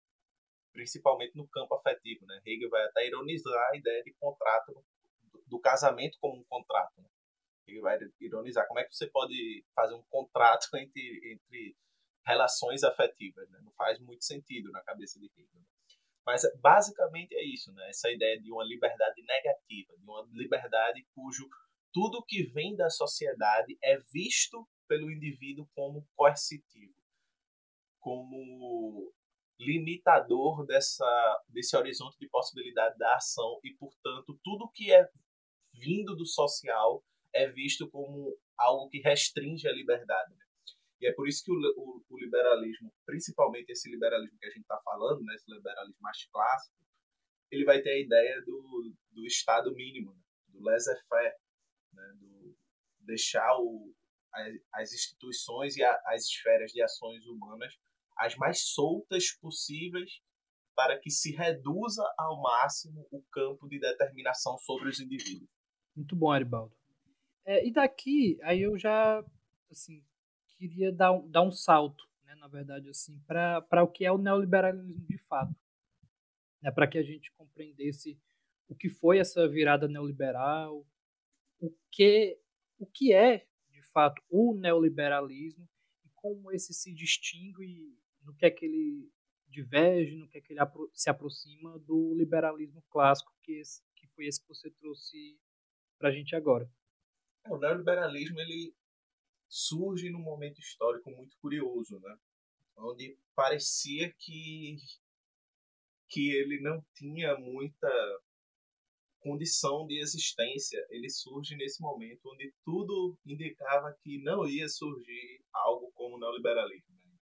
principalmente 0.73 1.37
no 1.37 1.49
campo 1.49 1.75
afetivo. 1.75 2.25
Né? 2.27 2.41
Hegel 2.47 2.71
vai 2.71 2.85
até 2.85 3.07
ironizar 3.07 3.71
a 3.71 3.77
ideia 3.77 4.03
de 4.03 4.13
contrato, 4.15 4.73
do, 5.33 5.45
do 5.47 5.61
casamento 5.61 6.17
como 6.21 6.41
um 6.41 6.45
contrato. 6.45 7.01
Né? 7.01 7.09
Hegel 7.67 7.83
vai 7.83 7.99
ironizar 8.21 8.67
como 8.69 8.81
é 8.81 8.85
que 8.85 8.95
você 8.95 9.09
pode 9.09 9.65
fazer 9.75 9.95
um 9.95 10.03
contrato 10.05 10.69
entre, 10.77 11.33
entre 11.33 11.77
relações 12.25 12.85
afetivas. 12.85 13.51
Né? 13.51 13.61
Não 13.63 13.73
faz 13.73 13.99
muito 13.99 14.25
sentido 14.25 14.71
na 14.71 14.83
cabeça 14.83 15.19
de 15.19 15.27
Hegel. 15.27 15.61
Né? 15.61 15.67
Mas 16.25 16.43
basicamente 16.61 17.35
é 17.35 17.45
isso, 17.45 17.73
né? 17.73 17.89
Essa 17.89 18.11
ideia 18.11 18.41
de 18.41 18.51
uma 18.53 18.65
liberdade 18.65 19.23
negativa, 19.23 19.97
de 19.97 20.05
uma 20.05 20.27
liberdade 20.33 21.07
cujo 21.15 21.49
tudo 21.93 22.25
que 22.27 22.45
vem 22.45 22.75
da 22.75 22.89
sociedade 22.89 23.77
é 23.83 23.99
visto 24.13 24.67
pelo 24.89 25.11
indivíduo 25.11 25.69
como 25.75 26.07
coercitivo, 26.17 26.95
como 28.01 29.13
limitador 29.59 30.67
dessa, 30.67 31.43
desse 31.49 31.77
horizonte 31.77 32.19
de 32.19 32.29
possibilidade 32.29 32.99
da 32.99 33.15
ação 33.17 33.61
e, 33.63 33.75
portanto, 33.75 34.39
tudo 34.43 34.71
que 34.71 34.93
é 34.93 35.09
vindo 35.75 36.17
do 36.17 36.27
social 36.27 37.05
é 37.33 37.49
visto 37.49 37.89
como 37.91 38.37
algo 38.59 38.89
que 38.89 39.01
restringe 39.01 39.67
a 39.69 39.73
liberdade. 39.73 40.35
Né? 40.35 40.45
E 41.03 41.09
é 41.09 41.13
por 41.13 41.29
isso 41.29 41.45
que 41.45 41.51
o, 41.51 41.57
o, 41.77 42.05
o 42.09 42.19
liberalismo, 42.19 42.93
principalmente 43.05 43.71
esse 43.71 43.91
liberalismo 43.91 44.39
que 44.39 44.47
a 44.47 44.51
gente 44.51 44.63
está 44.63 44.81
falando, 44.85 45.21
né, 45.25 45.35
esse 45.35 45.53
liberalismo 45.53 46.01
mais 46.01 46.25
clássico, 46.27 46.77
ele 47.51 47.65
vai 47.65 47.83
ter 47.83 47.91
a 47.91 48.01
ideia 48.01 48.41
do, 48.43 48.95
do 49.11 49.27
Estado 49.27 49.75
mínimo, 49.75 50.15
né, 50.15 50.23
do 50.49 50.63
laissez-faire, 50.63 51.35
né, 51.93 52.13
do 52.21 52.57
deixar 53.01 53.59
o, 53.59 53.93
as, 54.33 54.55
as 54.73 54.93
instituições 54.93 55.77
e 55.77 55.83
a, 55.83 56.01
as 56.07 56.23
esferas 56.23 56.71
de 56.71 56.81
ações 56.81 57.27
humanas 57.27 57.77
as 58.17 58.37
mais 58.37 58.61
soltas 58.61 59.33
possíveis 59.33 60.21
para 60.77 60.99
que 60.99 61.11
se 61.11 61.33
reduza 61.33 62.03
ao 62.17 62.41
máximo 62.41 63.07
o 63.11 63.23
campo 63.25 63.69
de 63.69 63.81
determinação 63.81 64.57
sobre 64.59 64.89
os 64.89 65.01
indivíduos. 65.01 65.51
Muito 65.97 66.15
bom, 66.15 66.31
Aribaldo. 66.31 66.75
É, 67.45 67.67
e 67.67 67.73
daqui, 67.73 68.39
aí 68.43 68.63
eu 68.63 68.79
já, 68.79 69.23
assim, 69.71 70.03
queria 70.69 70.93
dar 70.93 71.19
dar 71.29 71.43
um 71.43 71.51
salto, 71.51 72.05
né, 72.25 72.35
na 72.37 72.49
verdade, 72.49 72.89
assim, 72.89 73.19
para 73.27 73.83
o 73.83 73.89
que 73.89 74.05
é 74.05 74.13
o 74.13 74.19
neoliberalismo 74.19 75.07
de 75.07 75.19
fato. 75.19 75.55
Né, 76.61 76.71
para 76.71 76.87
que 76.87 76.99
a 76.99 77.03
gente 77.03 77.33
compreendesse 77.33 78.19
o 78.69 78.75
que 78.75 78.89
foi 78.89 79.19
essa 79.19 79.49
virada 79.49 79.89
neoliberal, 79.89 80.87
o 81.61 81.71
que, 81.91 82.39
o 82.79 82.87
que 82.87 83.13
é, 83.13 83.47
de 83.71 83.83
fato, 83.83 84.23
o 84.31 84.55
neoliberalismo 84.55 85.69
e 86.05 86.09
como 86.15 86.51
esse 86.51 86.73
se 86.73 86.93
distingue, 86.93 87.97
no 88.23 88.35
que 88.35 88.47
é 88.47 88.51
que 88.51 88.65
ele 88.65 89.13
diverge, 89.47 90.17
no 90.17 90.27
que 90.27 90.39
é 90.39 90.41
que 90.41 90.53
ele 90.53 90.61
se 90.95 91.11
aproxima 91.11 91.79
do 91.81 92.15
liberalismo 92.15 92.83
clássico, 92.91 93.33
que, 93.43 93.53
esse, 93.53 93.83
que 93.95 94.07
foi 94.09 94.27
esse 94.27 94.41
que 94.41 94.49
você 94.49 94.71
trouxe 94.71 95.39
para 95.99 96.09
a 96.09 96.13
gente 96.13 96.35
agora. 96.35 96.71
É, 97.45 97.53
o 97.53 97.59
neoliberalismo 97.59 98.41
ele 98.41 98.75
surge 99.53 100.09
num 100.09 100.23
momento 100.23 100.59
histórico 100.61 101.11
muito 101.11 101.37
curioso, 101.37 102.01
né? 102.01 102.17
onde 102.75 103.19
parecia 103.35 104.11
que, 104.19 104.79
que 106.09 106.31
ele 106.31 106.59
não 106.63 106.83
tinha 106.95 107.37
muita 107.37 107.91
condição 109.21 109.87
de 109.87 110.01
existência. 110.01 110.85
Ele 110.89 111.11
surge 111.11 111.55
nesse 111.55 111.83
momento 111.83 112.31
onde 112.33 112.51
tudo 112.65 113.19
indicava 113.27 113.95
que 114.03 114.23
não 114.23 114.49
ia 114.49 114.67
surgir 114.71 115.45
algo 115.53 115.93
como 115.93 116.17
o 116.17 116.19
neoliberalismo. 116.19 116.97
Né? 117.05 117.19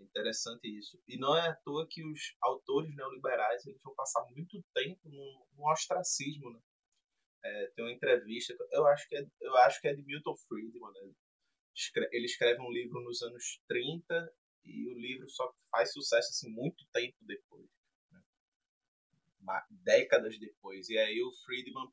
Interessante 0.00 0.66
isso. 0.66 0.98
E 1.06 1.18
não 1.18 1.36
é 1.36 1.50
à 1.50 1.54
toa 1.54 1.86
que 1.86 2.02
os 2.02 2.34
autores 2.40 2.96
neoliberais 2.96 3.66
eles 3.66 3.80
vão 3.82 3.94
passar 3.94 4.24
muito 4.30 4.64
tempo 4.72 5.06
no, 5.10 5.46
no 5.52 5.70
ostracismo. 5.70 6.50
Né? 6.50 6.60
É, 7.44 7.66
tem 7.76 7.84
uma 7.84 7.92
entrevista, 7.92 8.56
eu 8.70 8.86
acho 8.86 9.06
que 9.06 9.16
é, 9.16 9.26
eu 9.42 9.54
acho 9.58 9.82
que 9.82 9.88
é 9.88 9.94
de 9.94 10.02
Milton 10.02 10.34
Friedman, 10.48 10.92
né? 10.92 11.12
Ele 12.12 12.26
escreve 12.26 12.60
um 12.60 12.70
livro 12.70 13.00
nos 13.00 13.22
anos 13.22 13.60
30 13.68 14.32
e 14.64 14.86
o 14.88 14.98
livro 14.98 15.28
só 15.28 15.52
faz 15.70 15.92
sucesso 15.92 16.30
assim 16.30 16.50
muito 16.50 16.84
tempo 16.92 17.16
depois, 17.22 17.68
né? 18.10 18.20
décadas 19.70 20.38
depois. 20.38 20.88
E 20.88 20.98
aí 20.98 21.20
o 21.22 21.32
Friedman 21.44 21.88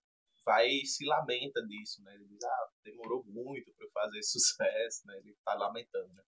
vai 0.45 0.67
e 0.67 0.85
se 0.85 1.05
lamenta 1.05 1.65
disso, 1.65 2.03
né? 2.03 2.13
Ele 2.15 2.25
diz, 2.25 2.43
ah, 2.43 2.69
demorou 2.83 3.23
muito 3.25 3.73
para 3.73 3.87
fazer 3.91 4.21
sucesso, 4.23 5.05
né? 5.07 5.17
Ele 5.19 5.31
está 5.31 5.53
lamentando, 5.55 6.13
né? 6.13 6.23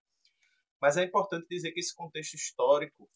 Mas 0.79 0.97
é 0.97 1.03
importante 1.03 1.47
dizer 1.47 1.71
que 1.71 1.79
esse 1.79 1.93
contexto 1.93 2.33
histórico 2.33 3.09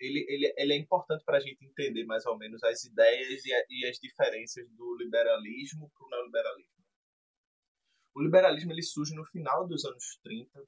ele, 0.00 0.24
ele, 0.28 0.54
ele 0.56 0.72
é 0.72 0.76
importante 0.76 1.24
para 1.24 1.38
a 1.38 1.40
gente 1.40 1.64
entender 1.64 2.04
mais 2.04 2.24
ou 2.24 2.38
menos 2.38 2.62
as 2.62 2.84
ideias 2.84 3.44
e, 3.44 3.52
a, 3.52 3.64
e 3.68 3.86
as 3.86 3.98
diferenças 3.98 4.68
do 4.70 4.96
liberalismo 4.96 5.90
para 5.90 6.06
o 6.06 6.10
neoliberalismo. 6.10 6.77
O 8.18 8.20
liberalismo 8.20 8.72
ele 8.72 8.82
surge 8.82 9.14
no 9.14 9.24
final 9.26 9.64
dos 9.68 9.84
anos 9.84 10.18
30, 10.24 10.66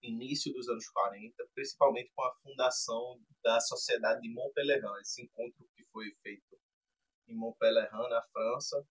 início 0.00 0.52
dos 0.52 0.68
anos 0.68 0.88
40, 0.88 1.34
principalmente 1.52 2.12
com 2.14 2.22
a 2.22 2.32
fundação 2.36 3.20
da 3.42 3.58
Sociedade 3.58 4.20
de 4.20 4.32
Montpellier, 4.32 4.80
esse 5.00 5.24
encontro 5.24 5.68
que 5.74 5.84
foi 5.86 6.14
feito 6.22 6.56
em 7.26 7.34
Montpellier, 7.34 7.90
na 7.90 8.22
França, 8.32 8.86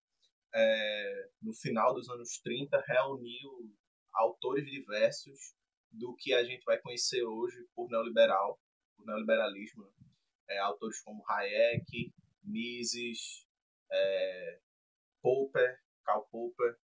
é, 0.54 1.30
no 1.40 1.54
final 1.54 1.94
dos 1.94 2.10
anos 2.10 2.38
30, 2.40 2.78
reuniu 2.86 3.74
autores 4.12 4.66
diversos 4.66 5.54
do 5.90 6.14
que 6.14 6.34
a 6.34 6.44
gente 6.44 6.64
vai 6.64 6.78
conhecer 6.82 7.24
hoje 7.24 7.56
por 7.74 7.88
neoliberal, 7.88 8.60
por 8.98 9.06
neoliberalismo. 9.06 9.84
Né? 9.84 9.92
É, 10.50 10.58
autores 10.58 11.00
como 11.00 11.24
Hayek, 11.26 12.12
Mises, 12.42 13.46
é, 13.90 14.60
Popper, 15.22 15.80
Karl 16.04 16.26
Popper, 16.30 16.78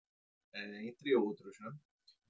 é, 0.54 0.86
entre 0.86 1.14
outros. 1.16 1.56
Né? 1.60 1.70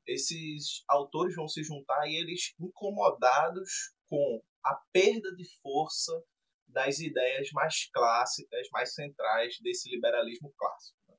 Esses 0.06 0.82
autores 0.88 1.34
vão 1.34 1.48
se 1.48 1.62
juntar 1.62 2.06
e 2.06 2.16
eles 2.16 2.54
incomodados 2.58 3.94
com 4.08 4.42
a 4.64 4.74
perda 4.92 5.34
de 5.34 5.44
força 5.60 6.12
das 6.66 6.98
ideias 6.98 7.50
mais 7.52 7.88
clássicas, 7.92 8.68
mais 8.72 8.94
centrais 8.94 9.58
desse 9.60 9.90
liberalismo 9.90 10.52
clássico. 10.56 10.98
Né? 11.08 11.16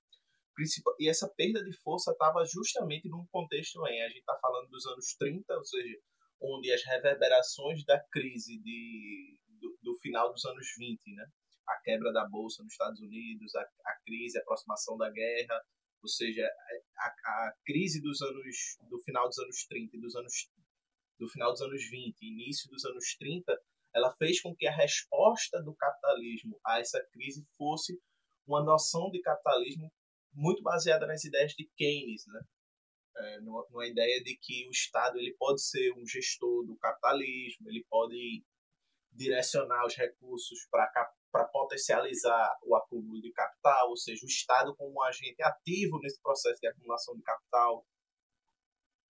E 0.99 1.09
essa 1.09 1.29
perda 1.35 1.63
de 1.63 1.73
força 1.81 2.11
estava 2.11 2.43
justamente 2.45 3.07
num 3.09 3.25
contexto 3.27 3.85
em, 3.87 4.01
a 4.01 4.07
gente 4.07 4.19
está 4.19 4.37
falando 4.41 4.69
dos 4.69 4.85
anos 4.87 5.15
30, 5.17 5.53
ou 5.53 5.65
seja, 5.65 5.97
onde 6.41 6.71
as 6.71 6.83
reverberações 6.83 7.83
da 7.85 7.99
crise 8.11 8.59
de, 8.59 9.39
do, 9.59 9.77
do 9.81 9.95
final 9.99 10.31
dos 10.31 10.45
anos 10.45 10.67
20, 10.77 11.15
né? 11.15 11.25
a 11.67 11.81
quebra 11.81 12.11
da 12.13 12.27
bolsa 12.27 12.63
nos 12.63 12.73
Estados 12.73 12.99
Unidos, 12.99 13.55
a, 13.55 13.61
a 13.61 13.99
crise, 14.05 14.37
a 14.37 14.41
aproximação 14.41 14.97
da 14.97 15.09
guerra, 15.09 15.61
ou 16.01 16.07
seja, 16.07 16.47
a, 16.97 17.07
a, 17.07 17.53
crise 17.65 18.01
dos 18.01 18.21
anos 18.21 18.77
do 18.89 18.99
final 19.01 19.27
dos 19.27 19.37
anos 19.39 19.65
30 19.67 19.97
e 19.97 19.99
dos 19.99 20.15
anos 20.15 20.49
do 21.17 21.29
final 21.29 21.51
dos 21.51 21.61
anos 21.61 21.81
20 21.89 22.21
início 22.21 22.69
dos 22.69 22.83
anos 22.85 23.15
30, 23.17 23.57
ela 23.93 24.13
fez 24.17 24.41
com 24.41 24.53
que 24.53 24.67
a 24.67 24.75
resposta 24.75 25.63
do 25.63 25.73
capitalismo 25.73 26.59
a 26.65 26.79
essa 26.79 27.01
crise 27.11 27.45
fosse 27.57 27.97
uma 28.45 28.63
noção 28.63 29.09
de 29.09 29.21
capitalismo 29.21 29.91
muito 30.33 30.61
baseada 30.61 31.07
nas 31.07 31.23
ideias 31.23 31.53
de 31.53 31.69
Keynes, 31.77 32.25
né? 32.27 32.41
É, 33.17 33.39
numa, 33.39 33.65
numa 33.69 33.87
ideia 33.87 34.21
de 34.21 34.37
que 34.37 34.67
o 34.67 34.71
Estado 34.71 35.17
ele 35.17 35.33
pode 35.39 35.61
ser 35.61 35.93
um 35.93 36.05
gestor 36.05 36.65
do 36.65 36.75
capitalismo, 36.75 37.69
ele 37.69 37.85
pode 37.89 38.43
direcionar 39.13 39.85
os 39.85 39.95
recursos 39.95 40.67
para 40.69 40.91
potencializar 41.65 42.57
o 42.63 42.75
acúmulo 42.75 43.19
de 43.19 43.31
capital, 43.31 43.89
ou 43.89 43.97
seja, 43.97 44.23
o 44.23 44.29
Estado 44.29 44.75
como 44.75 44.93
um 44.93 45.03
agente 45.03 45.41
ativo 45.41 45.99
nesse 45.99 46.21
processo 46.21 46.59
de 46.61 46.67
acumulação 46.67 47.15
de 47.15 47.23
capital. 47.23 47.85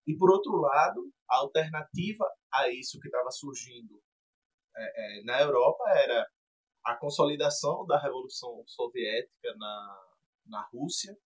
E, 0.07 0.15
por 0.17 0.31
outro 0.31 0.55
lado, 0.55 1.11
a 1.29 1.37
alternativa 1.37 2.25
a 2.51 2.69
isso 2.69 2.99
que 2.99 3.07
estava 3.07 3.29
surgindo 3.31 4.01
é, 4.75 5.19
é, 5.19 5.23
na 5.23 5.41
Europa 5.41 5.83
era 5.89 6.27
a 6.83 6.95
consolidação 6.95 7.85
da 7.85 7.99
Revolução 7.99 8.63
Soviética 8.67 9.53
na, 9.57 10.05
na 10.45 10.61
Rússia 10.71 11.17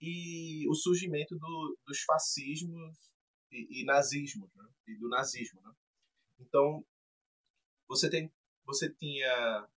e 0.00 0.68
o 0.68 0.74
surgimento 0.74 1.36
do, 1.36 1.78
dos 1.86 2.00
fascismos 2.02 2.96
e, 3.52 3.82
e 3.82 3.84
né? 3.84 4.68
e 4.88 4.98
do 4.98 5.08
nazismo. 5.08 5.60
Né? 5.62 5.72
Então, 6.40 6.84
você, 7.86 8.10
tem, 8.10 8.32
você 8.64 8.92
tinha 8.92 9.68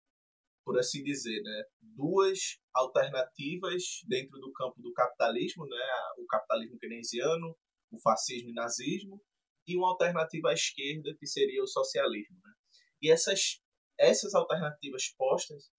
por 0.63 0.79
assim 0.79 1.03
dizer, 1.03 1.41
né, 1.41 1.63
duas 1.81 2.59
alternativas 2.73 3.83
dentro 4.07 4.39
do 4.39 4.51
campo 4.53 4.81
do 4.81 4.93
capitalismo, 4.93 5.65
né, 5.67 5.77
o 6.17 6.25
capitalismo 6.25 6.77
keynesiano, 6.79 7.55
o 7.91 7.99
fascismo 7.99 8.49
e 8.49 8.53
nazismo, 8.53 9.21
e 9.67 9.77
uma 9.77 9.89
alternativa 9.89 10.49
à 10.49 10.53
esquerda 10.53 11.15
que 11.17 11.27
seria 11.27 11.63
o 11.63 11.67
socialismo. 11.67 12.37
Né? 12.43 12.53
E 13.01 13.11
essas, 13.11 13.61
essas 13.97 14.33
alternativas 14.33 15.09
postas 15.17 15.71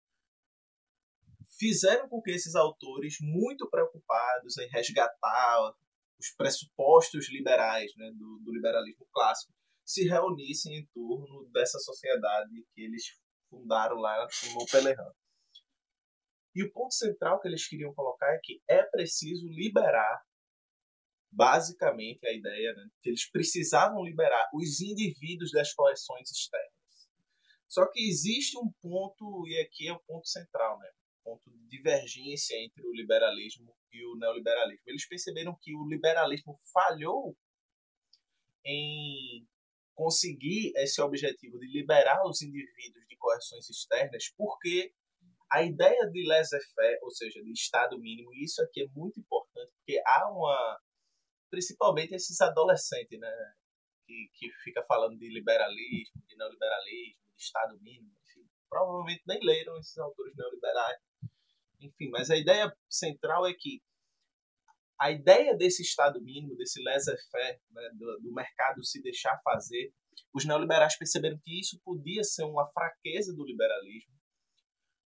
fizeram 1.59 2.09
com 2.09 2.21
que 2.23 2.31
esses 2.31 2.55
autores, 2.55 3.17
muito 3.21 3.69
preocupados 3.69 4.57
em 4.59 4.69
resgatar 4.69 5.75
os 6.19 6.31
pressupostos 6.37 7.31
liberais 7.31 7.93
né, 7.97 8.11
do, 8.13 8.41
do 8.45 8.53
liberalismo 8.53 9.07
clássico, 9.13 9.53
se 9.85 10.09
reunissem 10.09 10.79
em 10.79 10.87
torno 10.95 11.51
dessa 11.53 11.79
sociedade 11.79 12.65
que 12.75 12.83
eles 12.83 13.05
fundaram 13.55 13.97
lá 13.97 14.27
no 14.47 14.55
Montpellier. 14.55 14.97
E 16.55 16.63
o 16.63 16.73
ponto 16.73 16.95
central 16.95 17.41
que 17.41 17.49
eles 17.49 17.67
queriam 17.67 17.93
colocar 17.95 18.33
é 18.33 18.41
que 18.43 18.61
é 18.69 18.83
preciso 18.85 19.49
liberar, 19.49 20.23
basicamente, 21.33 22.27
a 22.27 22.33
ideia 22.33 22.73
né, 22.75 22.87
que 23.03 23.11
eles 23.11 23.29
precisavam 23.31 24.05
liberar 24.05 24.49
os 24.55 24.81
indivíduos 24.81 25.51
das 25.51 25.73
coleções 25.73 26.31
externas. 26.31 26.73
Só 27.69 27.91
que 27.91 28.09
existe 28.09 28.57
um 28.57 28.71
ponto, 28.81 29.49
e 29.49 29.61
aqui 29.61 29.89
é 29.89 29.93
o 29.93 30.03
ponto 30.07 30.29
central, 30.29 30.79
né? 30.79 30.91
ponto 31.25 31.51
de 31.51 31.67
divergência 31.67 32.55
entre 32.63 32.87
o 32.87 32.93
liberalismo 32.93 33.75
e 33.91 34.05
o 34.05 34.17
neoliberalismo. 34.17 34.85
Eles 34.87 35.09
perceberam 35.09 35.57
que 35.61 35.75
o 35.75 35.89
liberalismo 35.89 36.61
falhou 36.73 37.35
em 38.65 39.47
conseguir 39.95 40.73
esse 40.77 41.01
objetivo 41.01 41.59
de 41.59 41.67
liberar 41.67 42.27
os 42.27 42.43
indivíduos 42.43 43.07
de 43.09 43.17
correções 43.17 43.69
externas, 43.69 44.33
porque 44.37 44.93
a 45.51 45.63
ideia 45.63 46.11
de 46.11 46.27
laissez-faire, 46.27 46.99
ou 47.03 47.11
seja, 47.11 47.43
de 47.43 47.53
Estado 47.53 47.99
mínimo, 47.99 48.35
e 48.35 48.45
isso 48.45 48.61
aqui 48.63 48.83
é 48.83 48.89
muito 48.89 49.21
importante, 49.21 49.73
porque 49.77 50.01
há 50.05 50.29
uma. 50.31 50.81
Principalmente 51.51 52.15
esses 52.15 52.41
adolescentes, 52.41 53.19
né? 53.19 53.31
Que, 54.07 54.31
que 54.35 54.51
fica 54.65 54.83
falando 54.83 55.17
de 55.17 55.29
liberalismo, 55.29 56.23
de 56.27 56.37
neoliberalismo, 56.37 57.23
de 57.37 57.43
Estado 57.43 57.81
mínimo, 57.81 58.13
enfim, 58.23 58.47
provavelmente 58.69 59.23
nem 59.27 59.39
leram 59.43 59.79
esses 59.79 59.97
autores 59.97 60.35
neoliberais. 60.37 60.99
Enfim, 61.81 62.11
mas 62.11 62.31
a 62.31 62.37
ideia 62.37 62.71
central 62.89 63.47
é 63.47 63.55
que 63.55 63.81
a 65.01 65.11
ideia 65.11 65.57
desse 65.57 65.83
Estado 65.83 66.23
mínimo, 66.23 66.57
desse 66.57 66.83
laissez-faire, 66.83 67.61
né, 67.71 67.91
do, 67.95 68.21
do, 68.21 68.33
mercado 68.33 68.85
se 68.85 69.03
deixar 69.03 69.39
fazer, 69.43 69.93
os 70.33 70.45
neoliberais 70.45 70.97
perceberam 70.97 71.39
que 71.43 71.61
isso 71.61 71.81
podia 71.85 72.23
ser 72.23 72.45
uma 72.45 72.67
fraqueza 72.71 73.35
do 73.35 73.45
liberalismo, 73.45 74.15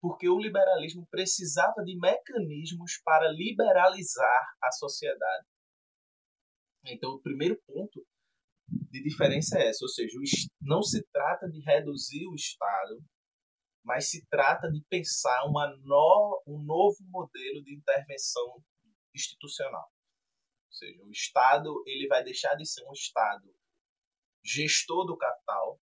porque 0.02 0.28
o 0.28 0.40
liberalismo 0.40 1.08
precisava 1.10 1.84
de 1.84 1.98
mecanismos 1.98 3.02
para 3.04 3.30
liberalizar 3.30 4.56
a 4.62 4.72
sociedade. 4.72 5.48
Então, 6.86 7.12
o 7.12 7.22
primeiro 7.22 7.62
ponto 7.66 8.06
de 8.68 9.04
diferença 9.04 9.60
é 9.60 9.70
essa, 9.70 9.84
ou 9.84 9.90
seja, 9.90 10.18
não 10.62 10.82
se 10.82 11.06
trata 11.12 11.50
de 11.50 11.60
reduzir 11.62 12.26
o 12.28 12.36
Estado, 12.36 13.04
mas 13.84 14.10
se 14.10 14.26
trata 14.28 14.72
de 14.72 14.82
pensar 14.90 15.46
uma 15.46 15.68
no, 15.84 16.44
um 16.48 16.64
novo 16.64 16.98
modelo 17.10 17.64
de 17.64 17.76
intervenção 17.76 18.64
institucional. 19.14 19.92
Ou 20.68 20.74
seja, 20.74 21.04
o 21.04 21.12
Estado 21.12 21.84
ele 21.86 22.08
vai 22.08 22.24
deixar 22.24 22.56
de 22.56 22.66
ser 22.66 22.84
um 22.88 22.94
Estado 22.94 23.54
gestor 24.44 25.06
do 25.06 25.18
capital, 25.18 25.80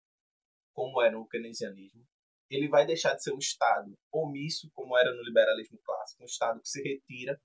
como 0.72 1.00
era 1.02 1.12
no 1.12 1.28
keynesianismo, 1.28 2.06
ele 2.50 2.68
vai 2.68 2.86
deixar 2.86 3.14
de 3.14 3.22
ser 3.22 3.32
um 3.32 3.38
Estado 3.38 3.96
omisso, 4.10 4.70
como 4.74 4.96
era 4.96 5.14
no 5.14 5.22
liberalismo 5.22 5.78
clássico, 5.78 6.22
um 6.22 6.26
Estado 6.26 6.60
que 6.60 6.68
se 6.68 6.82
retira, 6.82 7.40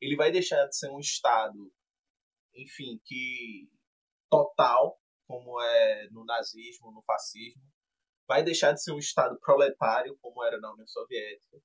ele 0.00 0.16
vai 0.16 0.30
deixar 0.30 0.66
de 0.66 0.76
ser 0.76 0.90
um 0.90 0.98
Estado, 0.98 1.72
enfim, 2.54 3.00
que 3.04 3.70
total, 4.28 5.00
como 5.26 5.60
é 5.62 6.08
no 6.10 6.24
nazismo, 6.24 6.92
no 6.92 7.02
fascismo, 7.02 7.62
vai 8.26 8.42
deixar 8.42 8.72
de 8.72 8.82
ser 8.82 8.92
um 8.92 8.98
Estado 8.98 9.38
proletário, 9.40 10.18
como 10.20 10.44
era 10.44 10.58
na 10.58 10.72
União 10.72 10.86
Soviética, 10.86 11.58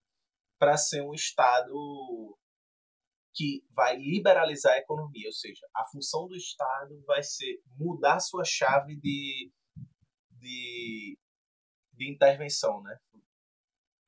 para 0.57 0.77
ser 0.77 1.01
um 1.01 1.13
Estado 1.13 2.37
que 3.37 3.63
vai 3.69 3.95
liberalizar 3.95 4.73
a 4.73 4.79
economia, 4.79 5.27
ou 5.27 5.31
seja, 5.31 5.61
a 5.75 5.85
função 5.85 6.27
do 6.27 6.35
Estado 6.35 6.99
vai 7.05 7.21
ser 7.21 7.61
mudar 7.77 8.19
sua 8.19 8.43
chave 8.43 8.95
de, 8.95 9.51
de, 10.31 11.19
de 11.93 12.11
intervenção, 12.11 12.81
né? 12.81 12.97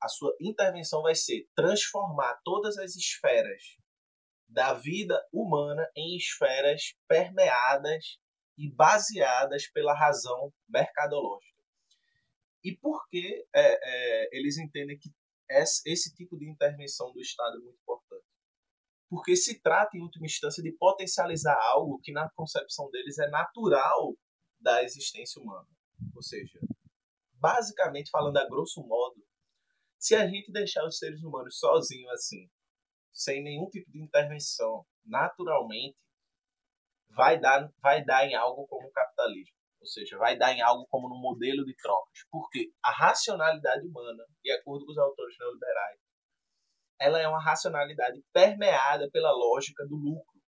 A 0.02 0.08
sua 0.08 0.34
intervenção 0.40 1.02
vai 1.02 1.14
ser 1.14 1.48
transformar 1.54 2.40
todas 2.42 2.76
as 2.76 2.96
esferas 2.96 3.78
da 4.48 4.74
vida 4.74 5.24
humana 5.32 5.88
em 5.94 6.16
esferas 6.16 6.96
permeadas 7.06 8.18
e 8.58 8.68
baseadas 8.68 9.68
pela 9.68 9.94
razão 9.94 10.52
mercadológica. 10.68 11.62
E 12.64 12.76
por 12.76 13.06
que 13.08 13.46
é, 13.54 13.60
é, 13.62 14.36
eles 14.36 14.58
entendem 14.58 14.98
que 14.98 15.08
esse, 15.48 15.88
esse 15.88 16.14
tipo 16.14 16.36
de 16.36 16.50
intervenção 16.50 17.12
do 17.12 17.20
Estado 17.20 17.58
é 17.58 17.60
muito 17.60 17.78
importante? 17.80 18.09
Porque 19.10 19.34
se 19.34 19.60
trata, 19.60 19.98
em 19.98 20.02
última 20.02 20.24
instância, 20.24 20.62
de 20.62 20.70
potencializar 20.70 21.58
algo 21.60 22.00
que, 22.00 22.12
na 22.12 22.30
concepção 22.30 22.88
deles, 22.92 23.18
é 23.18 23.28
natural 23.28 24.14
da 24.60 24.84
existência 24.84 25.42
humana. 25.42 25.66
Ou 26.14 26.22
seja, 26.22 26.60
basicamente, 27.32 28.08
falando 28.08 28.36
a 28.36 28.48
grosso 28.48 28.80
modo, 28.86 29.16
se 29.98 30.14
a 30.14 30.28
gente 30.28 30.52
deixar 30.52 30.86
os 30.86 30.96
seres 30.96 31.24
humanos 31.24 31.58
sozinhos 31.58 32.10
assim, 32.12 32.48
sem 33.12 33.42
nenhum 33.42 33.68
tipo 33.68 33.90
de 33.90 34.00
intervenção, 34.00 34.86
naturalmente, 35.04 35.98
vai 37.10 37.40
dar, 37.40 37.68
vai 37.82 38.04
dar 38.04 38.24
em 38.24 38.36
algo 38.36 38.64
como 38.68 38.86
o 38.86 38.92
capitalismo. 38.92 39.56
Ou 39.80 39.86
seja, 39.86 40.16
vai 40.18 40.38
dar 40.38 40.52
em 40.52 40.60
algo 40.60 40.86
como 40.88 41.08
no 41.08 41.20
modelo 41.20 41.64
de 41.64 41.74
trocas. 41.74 42.20
Porque 42.30 42.70
a 42.84 42.92
racionalidade 42.92 43.86
humana, 43.88 44.24
de 44.40 44.52
acordo 44.52 44.86
com 44.86 44.92
os 44.92 44.98
autores 44.98 45.36
neoliberais, 45.36 46.00
ela 47.00 47.18
é 47.18 47.26
uma 47.26 47.42
racionalidade 47.42 48.22
permeada 48.32 49.10
pela 49.10 49.32
lógica 49.32 49.86
do 49.86 49.96
lucro. 49.96 50.38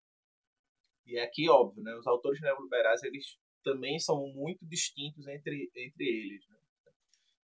E 1.06 1.18
aqui, 1.18 1.48
óbvio, 1.48 1.82
né, 1.82 1.94
os 1.94 2.06
autores 2.06 2.40
neoliberais 2.40 3.02
eles 3.02 3.38
também 3.64 3.98
são 3.98 4.26
muito 4.28 4.66
distintos 4.66 5.26
entre, 5.26 5.70
entre 5.74 6.04
eles. 6.04 6.46
Né? 6.48 6.56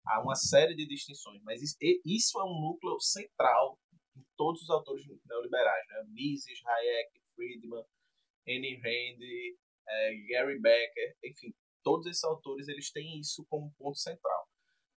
Há 0.05 0.21
uma 0.21 0.35
série 0.35 0.75
de 0.75 0.85
distinções, 0.85 1.41
mas 1.43 1.61
isso 2.05 2.39
é 2.39 2.43
um 2.43 2.61
núcleo 2.61 2.99
central 2.99 3.79
em 4.15 4.23
todos 4.35 4.61
os 4.63 4.69
autores 4.69 5.05
neoliberais. 5.25 5.87
Né? 5.87 6.03
Mises, 6.09 6.59
Hayek, 6.65 7.21
Friedman, 7.35 7.85
Annie 8.47 8.75
Rand, 8.77 9.57
é, 9.87 10.15
Gary 10.29 10.59
Becker, 10.59 11.15
enfim, 11.23 11.53
todos 11.83 12.07
esses 12.07 12.23
autores 12.23 12.67
eles 12.67 12.91
têm 12.91 13.19
isso 13.19 13.45
como 13.49 13.73
ponto 13.77 13.97
central. 13.97 14.47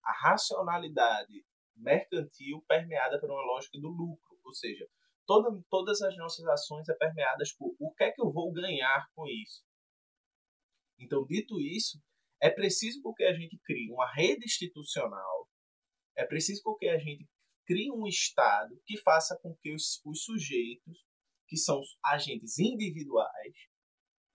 A 0.04 0.12
racionalidade 0.30 1.46
mercantil 1.80 2.64
permeada 2.68 3.20
por 3.20 3.30
uma 3.30 3.42
lógica 3.42 3.80
do 3.80 3.88
lucro, 3.88 4.40
ou 4.44 4.54
seja, 4.54 4.88
toda, 5.26 5.50
todas 5.70 6.02
as 6.02 6.16
nossas 6.18 6.46
ações 6.48 6.88
é 6.90 6.94
permeadas 6.96 7.54
por 7.54 7.76
o 7.80 7.94
que 7.94 8.04
é 8.04 8.12
que 8.12 8.22
eu 8.22 8.32
vou 8.32 8.52
ganhar 8.52 9.08
com 9.14 9.28
isso. 9.28 9.64
Então, 11.00 11.26
dito 11.26 11.60
isso, 11.60 12.02
é 12.42 12.50
preciso 12.50 13.02
que 13.16 13.24
a 13.24 13.34
gente 13.34 13.58
crie 13.64 13.92
uma 13.92 14.12
rede 14.14 14.46
institucional, 14.46 15.48
é 16.16 16.26
preciso 16.26 16.62
que 16.78 16.88
a 16.88 16.98
gente 16.98 17.28
crie 17.66 17.92
um 17.92 18.08
Estado 18.08 18.76
que 18.86 18.98
faça 18.98 19.38
com 19.42 19.56
que 19.62 19.74
os, 19.74 20.02
os 20.06 20.24
sujeitos, 20.24 21.06
que 21.48 21.56
são 21.56 21.82
agentes 22.04 22.60
individuais, 22.60 23.54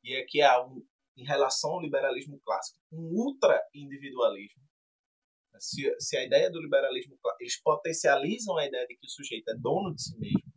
e 0.02 0.16
aqui 0.16 0.40
há 0.40 0.64
um, 0.64 0.86
em 1.16 1.24
relação 1.24 1.70
ao 1.72 1.80
liberalismo 1.80 2.40
clássico, 2.40 2.78
um 2.92 3.02
ultra-individualismo. 3.02 4.63
Se, 5.64 5.94
se 5.98 6.16
a 6.16 6.24
ideia 6.24 6.50
do 6.50 6.60
liberalismo 6.60 7.16
eles 7.40 7.60
potencializam 7.62 8.58
a 8.58 8.66
ideia 8.66 8.86
de 8.86 8.96
que 8.96 9.06
o 9.06 9.10
sujeito 9.10 9.48
é 9.48 9.54
dono 9.56 9.94
de 9.94 10.02
si 10.02 10.18
mesmo 10.18 10.52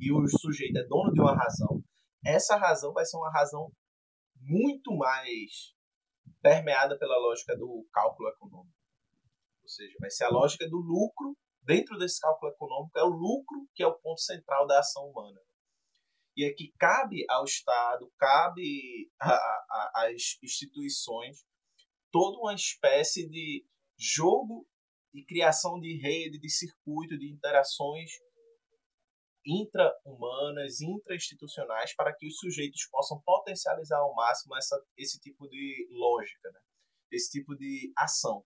e 0.00 0.12
o 0.12 0.28
sujeito 0.28 0.78
é 0.78 0.84
dono 0.86 1.12
de 1.12 1.20
uma 1.20 1.34
razão, 1.34 1.82
essa 2.24 2.56
razão 2.56 2.92
vai 2.92 3.04
ser 3.04 3.16
uma 3.16 3.32
razão 3.32 3.72
muito 4.40 4.96
mais 4.96 5.74
permeada 6.40 6.96
pela 6.96 7.18
lógica 7.18 7.56
do 7.56 7.84
cálculo 7.92 8.28
econômico. 8.28 8.76
Ou 9.62 9.68
seja, 9.68 9.96
vai 10.00 10.10
ser 10.10 10.24
a 10.24 10.30
lógica 10.30 10.68
do 10.68 10.76
lucro. 10.76 11.36
Dentro 11.60 11.98
desse 11.98 12.20
cálculo 12.20 12.52
econômico, 12.52 12.98
é 12.98 13.02
o 13.02 13.08
lucro 13.08 13.68
que 13.74 13.82
é 13.82 13.86
o 13.86 13.98
ponto 13.98 14.20
central 14.20 14.66
da 14.66 14.78
ação 14.78 15.04
humana. 15.10 15.40
E 16.36 16.44
é 16.44 16.52
que 16.54 16.72
cabe 16.78 17.26
ao 17.28 17.44
Estado, 17.44 18.10
cabe 18.16 19.10
às 19.94 20.38
instituições, 20.42 21.44
toda 22.12 22.38
uma 22.38 22.54
espécie 22.54 23.28
de 23.28 23.66
jogo 23.98 24.66
de 25.12 25.24
criação 25.24 25.80
de 25.80 25.98
rede, 26.00 26.38
de 26.38 26.48
circuito, 26.48 27.18
de 27.18 27.30
interações 27.30 28.10
intra-humanas, 29.44 30.80
intra-institucionais, 30.80 31.94
para 31.94 32.14
que 32.14 32.26
os 32.26 32.36
sujeitos 32.38 32.86
possam 32.90 33.20
potencializar 33.22 33.98
ao 33.98 34.14
máximo 34.14 34.56
essa, 34.56 34.78
esse 34.96 35.18
tipo 35.18 35.48
de 35.48 35.88
lógica, 35.90 36.50
né? 36.50 36.60
esse 37.10 37.30
tipo 37.30 37.56
de 37.56 37.92
ação. 37.96 38.44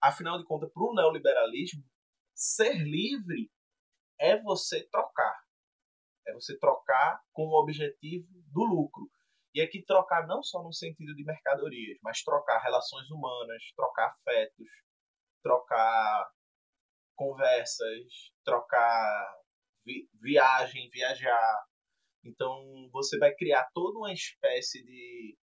Afinal 0.00 0.38
de 0.38 0.44
contas, 0.44 0.72
para 0.72 0.82
o 0.82 0.94
neoliberalismo, 0.94 1.84
ser 2.34 2.74
livre 2.74 3.50
é 4.18 4.40
você 4.40 4.86
trocar. 4.88 5.44
É 6.26 6.32
você 6.32 6.58
trocar 6.58 7.22
com 7.32 7.42
o 7.42 7.60
objetivo 7.60 8.26
do 8.50 8.64
lucro. 8.64 9.10
E 9.54 9.60
aqui 9.60 9.82
trocar 9.84 10.26
não 10.26 10.42
só 10.42 10.62
no 10.62 10.72
sentido 10.72 11.14
de 11.14 11.24
mercadorias, 11.24 11.98
mas 12.02 12.22
trocar 12.22 12.60
relações 12.62 13.10
humanas, 13.10 13.62
trocar 13.74 14.08
afetos, 14.08 14.68
trocar 15.42 16.30
conversas, 17.16 18.32
trocar 18.44 19.40
vi 19.84 20.08
viagem, 20.20 20.88
viajar. 20.90 21.64
Então 22.24 22.88
você 22.92 23.18
vai 23.18 23.34
criar 23.34 23.68
toda 23.74 23.98
uma 23.98 24.12
espécie 24.12 24.82
de 24.84 25.36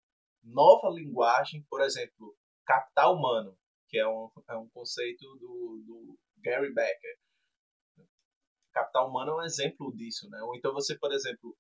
nova 0.43 0.91
linguagem, 0.91 1.65
por 1.71 1.81
exemplo, 1.81 2.37
capital 2.67 3.17
humano, 3.17 3.57
que 3.89 3.99
é 3.99 4.07
um, 4.07 4.31
é 4.49 4.57
um 4.57 4.69
conceito 4.69 5.25
do, 5.37 5.83
do 5.87 6.19
Gary 6.43 6.73
Becker 6.75 7.17
capital 8.75 9.09
humano 9.09 9.31
é 9.31 9.35
um 9.37 9.43
exemplo 9.43 9.95
disso, 9.95 10.29
né? 10.29 10.43
Ou 10.43 10.55
então 10.57 10.73
você, 10.73 10.99
por 10.99 11.13
exemplo, 11.13 11.57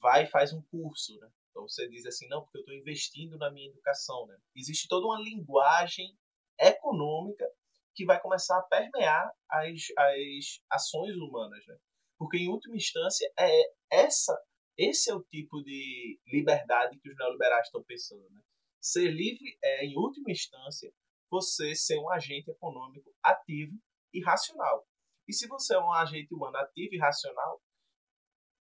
vai 0.00 0.24
e 0.24 0.30
faz 0.30 0.52
um 0.52 0.62
curso, 0.70 1.18
né? 1.18 1.28
Então 1.62 1.68
você 1.68 1.88
diz 1.88 2.04
assim, 2.06 2.26
não, 2.28 2.42
porque 2.42 2.58
eu 2.58 2.62
estou 2.62 2.74
investindo 2.74 3.38
na 3.38 3.50
minha 3.50 3.68
educação, 3.68 4.26
né? 4.26 4.36
Existe 4.54 4.88
toda 4.88 5.06
uma 5.06 5.20
linguagem 5.20 6.16
econômica 6.58 7.48
que 7.94 8.04
vai 8.04 8.20
começar 8.20 8.58
a 8.58 8.62
permear 8.62 9.32
as, 9.48 9.82
as 9.96 10.60
ações 10.70 11.14
humanas, 11.16 11.64
né? 11.66 11.78
Porque 12.18 12.38
em 12.38 12.48
última 12.48 12.76
instância 12.76 13.30
é 13.38 13.72
essa, 13.90 14.36
esse 14.76 15.10
é 15.10 15.14
o 15.14 15.22
tipo 15.22 15.62
de 15.62 16.18
liberdade 16.26 16.98
que 16.98 17.10
os 17.10 17.16
neoliberais 17.16 17.66
estão 17.66 17.82
pensando, 17.84 18.28
né? 18.30 18.42
Ser 18.80 19.10
livre 19.10 19.56
é, 19.62 19.84
em 19.84 19.96
última 19.96 20.32
instância, 20.32 20.92
você 21.30 21.74
ser 21.76 21.98
um 21.98 22.10
agente 22.10 22.50
econômico 22.50 23.14
ativo 23.22 23.78
e 24.12 24.20
racional. 24.20 24.84
E 25.28 25.32
se 25.32 25.46
você 25.46 25.74
é 25.74 25.78
um 25.78 25.92
agente 25.92 26.34
humano 26.34 26.56
ativo 26.56 26.94
e 26.94 26.98
racional, 26.98 27.62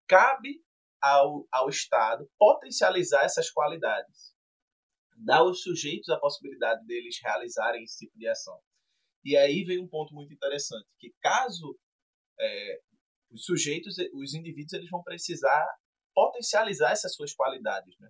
cabe 0.08 0.64
ao, 1.06 1.48
ao 1.52 1.70
Estado 1.70 2.28
potencializar 2.38 3.24
essas 3.24 3.52
qualidades, 3.52 4.34
dar 5.18 5.39
aos 5.39 5.62
sujeitos 5.62 6.10
a 6.10 6.20
possibilidade 6.20 6.86
deles 6.86 7.20
realizarem 7.22 7.84
esse 7.84 8.06
tipo 8.06 8.18
de 8.18 8.28
ação. 8.28 8.60
E 9.24 9.38
aí 9.38 9.63
vem 9.63 9.80
um 9.80 9.88
ponto 9.88 10.13
muito 10.13 10.34
interessante, 10.34 10.88
que 11.00 11.13
caso 11.22 11.78
é, 12.39 12.82
os 13.32 13.46
sujeitos, 13.46 13.96
os 14.13 14.34
indivíduos, 14.34 14.74
eles 14.74 14.89
vão 14.89 15.04
precisar 15.04 15.65
potencializar 16.13 16.91
essas 16.91 17.13
suas 17.13 17.34
qualidades, 17.34 17.96
né? 18.00 18.10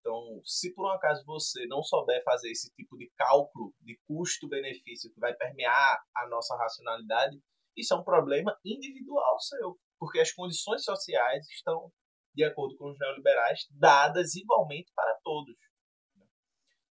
Então, 0.00 0.40
se 0.44 0.74
por 0.74 0.86
um 0.86 0.90
acaso 0.90 1.24
você 1.24 1.64
não 1.66 1.82
souber 1.82 2.24
fazer 2.24 2.50
esse 2.50 2.68
tipo 2.74 2.96
de 2.96 3.08
cálculo 3.16 3.72
de 3.80 3.96
custo-benefício 4.08 5.12
que 5.12 5.20
vai 5.20 5.32
permear 5.34 6.02
a 6.16 6.28
nossa 6.28 6.56
racionalidade, 6.56 7.40
isso 7.76 7.94
é 7.94 7.96
um 7.96 8.02
problema 8.02 8.58
individual 8.64 9.38
seu, 9.38 9.78
porque 10.02 10.18
as 10.18 10.32
condições 10.32 10.82
sociais 10.82 11.48
estão, 11.48 11.92
de 12.34 12.42
acordo 12.42 12.76
com 12.76 12.90
os 12.90 12.98
neoliberais, 12.98 13.68
dadas 13.70 14.34
igualmente 14.34 14.90
para 14.96 15.16
todos. 15.22 15.54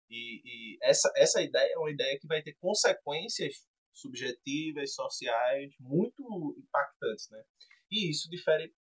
E, 0.09 0.40
e 0.44 0.79
essa, 0.81 1.11
essa 1.16 1.42
ideia 1.42 1.73
é 1.73 1.77
uma 1.77 1.90
ideia 1.90 2.16
que 2.20 2.29
vai 2.29 2.40
ter 2.40 2.55
consequências 2.61 3.66
subjetivas, 3.92 4.94
sociais, 4.94 5.75
muito 5.81 6.55
impactantes. 6.57 7.29
Né? 7.31 7.42
E 7.90 8.12
isso 8.12 8.31
difere 8.31 8.73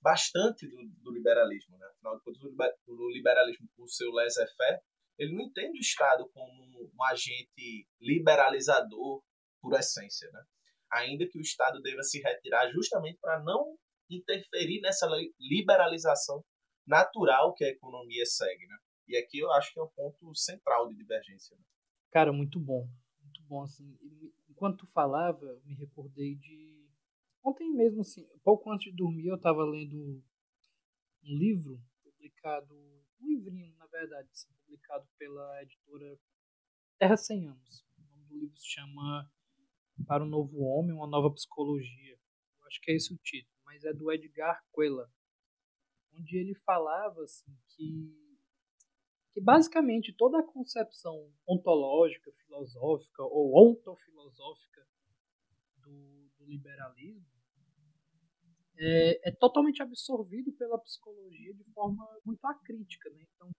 bastante 0.00 0.66
do, 0.66 0.88
do 1.02 1.12
liberalismo. 1.12 1.76
Né? 1.76 1.86
Afinal 1.88 2.16
de 2.16 2.24
contas, 2.24 2.42
o 2.86 3.10
liberalismo, 3.10 3.68
por 3.76 3.86
seu 3.86 4.10
laissez-faire, 4.12 4.80
ele 5.18 5.34
não 5.34 5.42
entende 5.42 5.76
o 5.76 5.82
Estado 5.82 6.26
como 6.30 6.90
um 6.90 7.04
agente 7.04 7.86
liberalizador 8.00 9.22
por 9.60 9.74
essência. 9.78 10.30
Né? 10.32 10.42
Ainda 10.92 11.26
que 11.26 11.38
o 11.38 11.40
Estado 11.40 11.80
deva 11.80 12.02
se 12.02 12.20
retirar 12.20 12.70
justamente 12.70 13.18
para 13.20 13.42
não 13.42 13.76
interferir 14.10 14.80
nessa 14.80 15.08
liberalização 15.40 16.44
natural 16.86 17.54
que 17.54 17.64
a 17.64 17.68
economia 17.68 18.26
segue. 18.26 18.66
Né? 18.66 18.76
E 19.08 19.16
aqui 19.16 19.38
eu 19.38 19.50
acho 19.52 19.72
que 19.72 19.80
é 19.80 19.82
o 19.82 19.88
ponto 19.88 20.34
central 20.34 20.88
de 20.88 20.96
divergência. 20.96 21.56
Né? 21.56 21.62
Cara, 22.10 22.32
muito 22.32 22.60
bom. 22.60 22.86
Muito 23.22 23.42
bom. 23.44 23.62
Assim, 23.62 23.96
enquanto 24.48 24.78
tu 24.78 24.86
falava, 24.92 25.60
me 25.64 25.74
recordei 25.74 26.34
de 26.36 26.72
Ontem 27.44 27.72
mesmo, 27.72 28.02
assim, 28.02 28.24
pouco 28.44 28.70
antes 28.70 28.90
de 28.90 28.96
dormir, 28.96 29.26
eu 29.26 29.34
estava 29.34 29.64
lendo 29.64 30.22
um 31.24 31.36
livro 31.36 31.82
publicado, 32.04 32.72
um 33.20 33.26
livrinho, 33.26 33.74
na 33.76 33.86
verdade, 33.86 34.28
assim, 34.30 34.48
publicado 34.64 35.08
pela 35.18 35.62
editora 35.62 36.16
Terra 36.98 37.16
Sem 37.16 37.48
Anos. 37.48 37.84
O 37.98 38.02
nome 38.10 38.26
do 38.26 38.38
livro 38.38 38.56
se 38.56 38.68
chama 38.68 39.28
Para 40.06 40.24
o 40.24 40.28
Novo 40.28 40.60
Homem, 40.60 40.94
Uma 40.94 41.06
Nova 41.06 41.32
Psicologia. 41.32 42.18
Eu 42.60 42.66
acho 42.66 42.80
que 42.80 42.90
é 42.90 42.94
esse 42.94 43.12
o 43.12 43.18
título, 43.18 43.54
mas 43.64 43.84
é 43.84 43.92
do 43.92 44.10
Edgar 44.10 44.62
Quella, 44.74 45.10
onde 46.14 46.36
ele 46.36 46.54
falava 46.54 47.22
assim, 47.22 47.56
que, 47.70 48.14
que 49.32 49.40
basicamente 49.40 50.12
toda 50.12 50.40
a 50.40 50.46
concepção 50.46 51.32
ontológica, 51.46 52.32
filosófica 52.44 53.22
ou 53.22 53.56
ontofilosófica 53.56 54.86
do, 55.76 56.30
do 56.38 56.44
liberalismo 56.46 57.32
é, 58.78 59.28
é, 59.28 59.32
totalmente 59.32 59.82
absorvido 59.82 60.52
pela 60.52 60.78
psicologia 60.78 61.54
de 61.54 61.64
forma 61.72 62.04
muito 62.24 62.44
acrítica. 62.44 63.08
Né? 63.10 63.24
Então, 63.34 63.50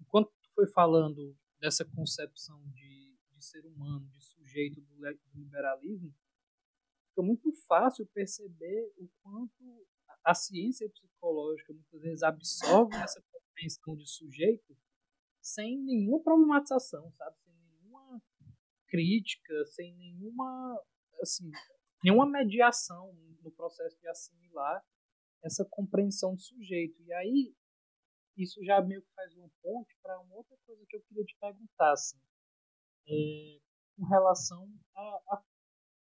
enquanto 0.00 0.28
tu 0.42 0.50
foi 0.54 0.66
falando 0.66 1.34
dessa 1.58 1.84
concepção 1.84 2.60
de, 2.74 3.07
de 3.38 3.44
ser 3.44 3.64
humano, 3.64 4.06
de 4.16 4.24
sujeito 4.24 4.80
do, 4.80 4.96
do 4.96 5.40
liberalismo, 5.40 6.14
fica 7.08 7.22
muito 7.22 7.52
fácil 7.66 8.06
perceber 8.08 8.92
o 8.98 9.08
quanto 9.22 9.86
a 10.24 10.34
ciência 10.34 10.88
psicológica 10.90 11.72
muitas 11.72 12.02
vezes 12.02 12.22
absorve 12.22 12.96
essa 12.96 13.22
compreensão 13.30 13.96
de 13.96 14.06
sujeito 14.06 14.76
sem 15.40 15.78
nenhuma 15.78 16.22
problematização, 16.22 17.10
sabe? 17.12 17.36
Sem 17.38 17.54
nenhuma 17.54 18.22
crítica, 18.88 19.64
sem 19.66 19.94
nenhuma, 19.94 20.82
assim, 21.22 21.50
nenhuma 22.04 22.28
mediação 22.28 23.14
no 23.42 23.50
processo 23.52 23.98
de 23.98 24.08
assimilar 24.08 24.84
essa 25.42 25.64
compreensão 25.64 26.34
de 26.34 26.42
sujeito. 26.42 27.00
E 27.02 27.12
aí, 27.12 27.54
isso 28.36 28.62
já 28.64 28.80
meio 28.82 29.02
que 29.02 29.14
faz 29.14 29.34
uma 29.34 29.50
ponte 29.62 29.96
para 30.02 30.18
uma 30.20 30.34
outra 30.34 30.56
coisa 30.66 30.84
que 30.86 30.96
eu 30.96 31.02
queria 31.02 31.24
te 31.24 31.36
perguntar, 31.40 31.92
assim, 31.92 32.18
é, 33.08 33.60
com 33.96 34.04
relação 34.04 34.70
à, 34.94 35.42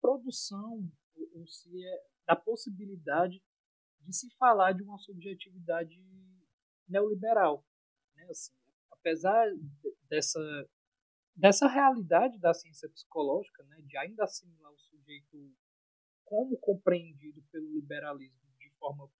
produção, 0.00 0.90
ou, 1.34 1.46
se 1.46 1.68
é 1.84 2.06
da 2.26 2.36
possibilidade 2.36 3.42
de 4.00 4.12
se 4.14 4.30
falar 4.36 4.72
de 4.72 4.82
uma 4.82 4.98
subjetividade 4.98 6.00
neoliberal. 6.88 7.64
Né? 8.14 8.24
Assim, 8.30 8.54
apesar 8.90 9.46
dessa, 10.08 10.40
dessa 11.36 11.68
realidade 11.68 12.38
da 12.38 12.54
ciência 12.54 12.88
psicológica, 12.88 13.62
né, 13.64 13.82
de 13.82 13.96
ainda 13.98 14.24
assimilar 14.24 14.72
o 14.72 14.78
sujeito 14.78 15.54
como 16.24 16.56
compreendido 16.58 17.42
pelo 17.50 17.68
liberalismo 17.72 18.40
de 18.58 18.70
forma 18.78 19.10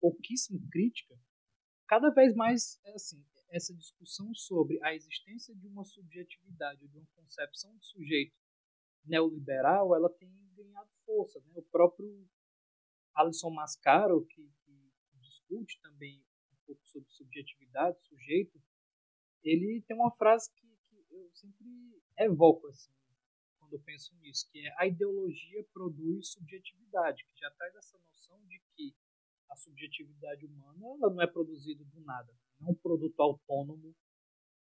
pouquíssimo 0.00 0.60
crítica, 0.70 1.18
cada 1.86 2.10
vez 2.10 2.34
mais 2.34 2.80
assim, 2.94 3.24
essa 3.50 3.74
discussão 3.74 4.34
sobre 4.34 4.78
a 4.82 4.94
existência 4.94 5.54
de 5.54 5.66
uma 5.66 5.84
subjetividade, 5.84 6.86
de 6.86 6.98
uma 6.98 7.06
concepção 7.14 7.76
de 7.78 7.86
sujeito 7.86 8.36
neoliberal, 9.04 9.94
ela 9.94 10.10
tem 10.10 10.30
ganhado 10.54 10.90
força. 11.04 11.40
Né? 11.40 11.52
O 11.54 11.62
próprio 11.62 12.28
Alisson 13.14 13.50
Mascaro, 13.50 14.24
que, 14.26 14.42
que 14.64 14.90
discute 15.20 15.80
também 15.80 16.24
um 16.52 16.56
pouco 16.66 16.86
sobre 16.88 17.08
subjetividade, 17.10 17.98
sujeito, 18.06 18.60
ele 19.42 19.82
tem 19.86 19.96
uma 19.96 20.12
frase 20.12 20.52
que, 20.54 20.66
que 20.88 21.06
eu 21.10 21.30
sempre 21.32 21.66
evoco 22.18 22.66
assim, 22.68 22.92
quando 23.58 23.74
eu 23.74 23.80
penso 23.80 24.14
nisso, 24.16 24.48
que 24.50 24.66
é 24.66 24.74
a 24.78 24.86
ideologia 24.86 25.64
produz 25.72 26.32
subjetividade, 26.32 27.24
que 27.24 27.38
já 27.38 27.50
traz 27.52 27.74
essa 27.76 27.98
noção 27.98 28.44
de 28.46 28.60
que 28.74 28.94
a 29.50 29.56
subjetividade 29.56 30.46
humana 30.46 30.86
ela 30.86 31.12
não 31.12 31.22
é 31.22 31.26
produzida 31.26 31.84
do 31.84 32.00
nada, 32.02 32.32
não 32.60 32.68
é 32.68 32.72
um 32.72 32.74
produto 32.74 33.18
autônomo 33.20 33.94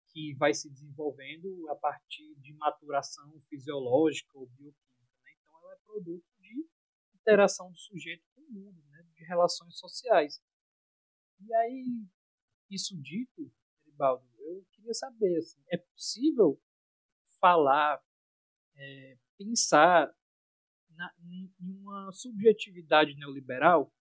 que 0.08 0.34
vai 0.34 0.54
se 0.54 0.70
desenvolvendo 0.70 1.68
a 1.70 1.74
partir 1.74 2.34
de 2.36 2.52
maturação 2.54 3.40
fisiológica 3.48 4.38
ou 4.38 4.46
bioquímica. 4.46 5.20
Né? 5.24 5.32
Então, 5.40 5.58
ela 5.58 5.74
é 5.74 5.78
produto 5.84 6.24
de 6.38 6.68
interação 7.14 7.70
do 7.70 7.76
sujeito 7.76 8.24
mundo, 8.48 8.82
né, 8.88 9.02
de 9.14 9.24
relações 9.24 9.76
sociais. 9.78 10.40
E 11.40 11.54
aí, 11.54 12.06
isso 12.70 12.96
dito, 13.00 13.52
Eribaldo, 13.86 14.26
eu 14.38 14.64
queria 14.72 14.94
saber, 14.94 15.38
assim, 15.38 15.62
é 15.68 15.76
possível 15.76 16.60
falar, 17.40 18.02
é, 18.76 19.18
pensar 19.36 20.14
na, 20.90 21.12
em 21.18 21.52
uma 21.58 22.10
subjetividade 22.12 23.14
neoliberal? 23.16 23.92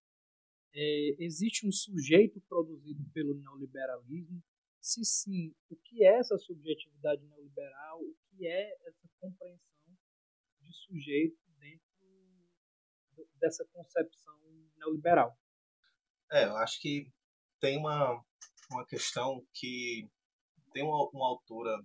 É, 0.75 1.15
existe 1.19 1.67
um 1.67 1.71
sujeito 1.71 2.41
produzido 2.41 3.03
pelo 3.13 3.36
neoliberalismo? 3.36 4.43
Se 4.81 5.05
sim, 5.05 5.53
o 5.69 5.75
que 5.75 6.03
é 6.03 6.17
essa 6.19 6.38
subjetividade 6.38 7.23
neoliberal? 7.25 8.01
O 8.01 8.15
que 8.29 8.47
é 8.47 8.75
essa 8.88 9.07
compreensão 9.19 9.62
de 10.62 10.73
sujeito 10.73 11.43
dessa 13.43 13.65
concepção 13.73 14.33
neoliberal. 14.77 15.38
É, 16.31 16.45
eu 16.45 16.55
acho 16.55 16.79
que 16.79 17.12
tem 17.59 17.77
uma, 17.77 18.23
uma 18.71 18.86
questão 18.86 19.45
que 19.53 20.09
tem 20.71 20.81
uma, 20.81 21.09
uma 21.09 21.27
autora 21.27 21.77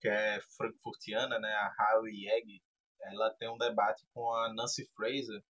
que 0.00 0.08
é 0.08 0.40
frankfurtiana, 0.56 1.38
né, 1.40 1.52
a 1.52 1.74
Harry 1.78 2.26
Yeg, 2.26 2.62
ela 3.00 3.34
tem 3.34 3.50
um 3.50 3.58
debate 3.58 4.06
com 4.14 4.32
a 4.32 4.52
Nancy 4.54 4.86
Fraser 4.94 5.42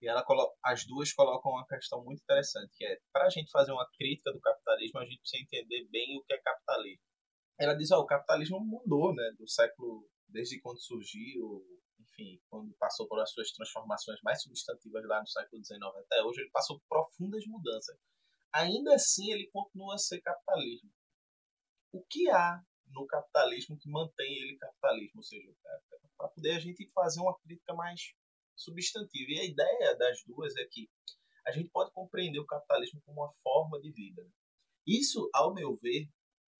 e 0.00 0.08
ela 0.08 0.24
as 0.64 0.86
duas 0.86 1.12
colocam 1.12 1.52
uma 1.52 1.66
questão 1.66 2.02
muito 2.04 2.22
interessante, 2.22 2.72
que 2.76 2.84
é 2.84 2.98
para 3.12 3.26
a 3.26 3.30
gente 3.30 3.50
fazer 3.50 3.72
uma 3.72 3.88
crítica 3.96 4.32
do 4.32 4.40
capitalismo, 4.40 4.98
a 4.98 5.04
gente 5.04 5.20
precisa 5.20 5.42
entender 5.42 5.88
bem 5.90 6.18
o 6.18 6.24
que 6.24 6.32
é 6.32 6.38
capitalismo. 6.38 7.04
Ela 7.58 7.74
diz, 7.74 7.90
oh, 7.90 8.00
o 8.00 8.06
capitalismo 8.06 8.58
mudou, 8.60 9.14
né, 9.14 9.32
do 9.38 9.46
século 9.48 10.08
desde 10.28 10.60
quando 10.60 10.80
surgiu 10.80 11.64
enfim, 12.20 12.40
quando 12.48 12.74
passou 12.74 13.06
por 13.08 13.20
as 13.20 13.30
suas 13.32 13.50
transformações 13.52 14.20
mais 14.22 14.42
substantivas 14.42 15.04
lá 15.06 15.20
no 15.20 15.26
século 15.26 15.64
XIX 15.64 15.80
até 16.04 16.22
hoje, 16.22 16.40
ele 16.40 16.50
passou 16.50 16.78
por 16.78 16.86
profundas 16.88 17.44
mudanças. 17.46 17.96
Ainda 18.52 18.94
assim, 18.94 19.30
ele 19.30 19.48
continua 19.50 19.94
a 19.94 19.98
ser 19.98 20.20
capitalismo. 20.20 20.90
O 21.92 22.04
que 22.04 22.28
há 22.30 22.60
no 22.88 23.06
capitalismo 23.06 23.78
que 23.78 23.88
mantém 23.88 24.32
ele 24.38 24.58
capitalismo? 24.58 25.18
Ou 25.18 25.22
seja, 25.22 25.54
para 26.16 26.28
poder 26.28 26.56
a 26.56 26.60
gente 26.60 26.90
fazer 26.92 27.20
uma 27.20 27.38
crítica 27.38 27.74
mais 27.74 28.00
substantiva. 28.60 29.30
E 29.30 29.40
a 29.40 29.44
ideia 29.44 29.96
das 29.96 30.22
duas 30.24 30.56
é 30.56 30.64
que 30.70 30.88
a 31.46 31.52
gente 31.52 31.70
pode 31.70 31.92
compreender 31.92 32.38
o 32.38 32.46
capitalismo 32.46 33.00
como 33.04 33.22
uma 33.22 33.32
forma 33.42 33.80
de 33.80 33.90
vida. 33.90 34.26
Isso, 34.86 35.28
ao 35.32 35.54
meu 35.54 35.76
ver, 35.76 36.08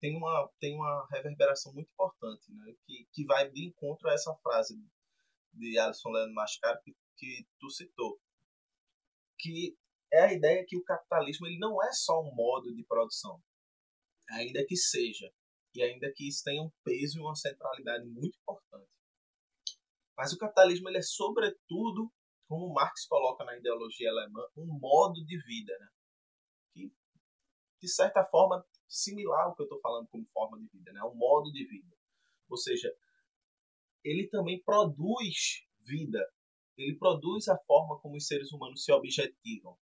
tem 0.01 0.17
uma, 0.17 0.51
tem 0.59 0.75
uma 0.75 1.07
reverberação 1.11 1.73
muito 1.75 1.91
importante, 1.93 2.51
né? 2.53 2.75
que, 2.87 3.07
que 3.13 3.25
vai 3.25 3.51
de 3.51 3.67
encontro 3.67 4.09
a 4.09 4.15
essa 4.15 4.35
frase 4.43 4.75
de 5.53 5.79
Alisson 5.79 6.11
Leandro 6.11 6.35
Mascaro 6.35 6.81
que, 6.83 6.97
que 7.17 7.47
tu 7.59 7.69
citou, 7.71 8.19
que 9.39 9.77
é 10.13 10.23
a 10.23 10.33
ideia 10.33 10.65
que 10.67 10.77
o 10.77 10.85
capitalismo 10.85 11.47
ele 11.47 11.59
não 11.59 11.83
é 11.83 11.93
só 11.93 12.21
um 12.21 12.35
modo 12.35 12.75
de 12.75 12.85
produção, 12.85 13.41
ainda 14.31 14.65
que 14.67 14.77
seja, 14.77 15.31
e 15.75 15.83
ainda 15.83 16.13
que 16.15 16.29
isso 16.29 16.43
tenha 16.45 16.63
um 16.63 16.71
peso 16.85 17.19
e 17.19 17.21
uma 17.21 17.35
centralidade 17.35 18.07
muito 18.07 18.39
importante. 18.39 18.70
Mas 20.21 20.35
o 20.35 20.37
capitalismo 20.37 20.87
ele 20.91 20.99
é 20.99 21.03
sobretudo, 21.03 22.13
como 22.47 22.75
Marx 22.75 23.07
coloca 23.07 23.43
na 23.43 23.57
ideologia 23.57 24.11
alemã, 24.11 24.47
um 24.55 24.67
modo 24.79 25.25
de 25.25 25.43
vida, 25.45 25.73
né? 25.79 25.89
que 26.75 26.93
de 27.81 27.89
certa 27.89 28.23
forma 28.27 28.63
similar 28.87 29.47
ao 29.47 29.57
que 29.57 29.63
eu 29.63 29.65
estou 29.65 29.81
falando 29.81 30.09
como 30.09 30.27
forma 30.27 30.59
de 30.59 30.67
vida, 30.67 30.93
né? 30.93 31.03
um 31.05 31.15
modo 31.15 31.51
de 31.51 31.67
vida. 31.67 31.97
Ou 32.51 32.59
seja, 32.59 32.95
ele 34.05 34.29
também 34.29 34.63
produz 34.63 35.67
vida. 35.87 36.23
Ele 36.77 36.99
produz 36.99 37.49
a 37.49 37.57
forma 37.61 37.99
como 38.01 38.19
os 38.19 38.27
seres 38.27 38.53
humanos 38.53 38.85
se 38.85 38.93
objetivam. 38.93 39.75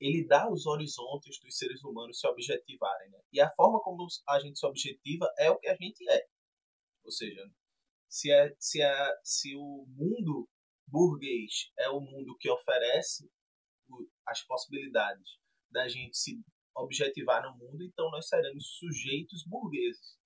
Ele 0.00 0.26
dá 0.26 0.50
os 0.50 0.64
horizontes 0.64 1.38
dos 1.38 1.58
seres 1.58 1.84
humanos 1.84 2.18
se 2.18 2.26
objetivarem. 2.26 3.10
Né? 3.10 3.20
E 3.30 3.42
a 3.42 3.52
forma 3.56 3.78
como 3.82 4.06
a 4.26 4.40
gente 4.40 4.58
se 4.58 4.64
objetiva 4.64 5.30
é 5.36 5.50
o 5.50 5.58
que 5.58 5.68
a 5.68 5.76
gente 5.76 6.02
é. 6.08 6.26
Ou 7.04 7.10
seja, 7.10 7.46
se, 8.08 8.30
é, 8.30 8.54
se, 8.58 8.82
é, 8.82 9.20
se 9.22 9.54
o 9.56 9.86
mundo 9.88 10.48
burguês 10.86 11.72
é 11.78 11.90
o 11.90 12.00
mundo 12.00 12.36
que 12.38 12.50
oferece 12.50 13.30
as 14.26 14.42
possibilidades 14.44 15.38
da 15.70 15.88
gente 15.88 16.16
se 16.16 16.40
objetivar 16.74 17.42
no 17.42 17.56
mundo, 17.56 17.82
então 17.82 18.10
nós 18.10 18.28
seremos 18.28 18.76
sujeitos 18.78 19.44
burgueses 19.46 20.16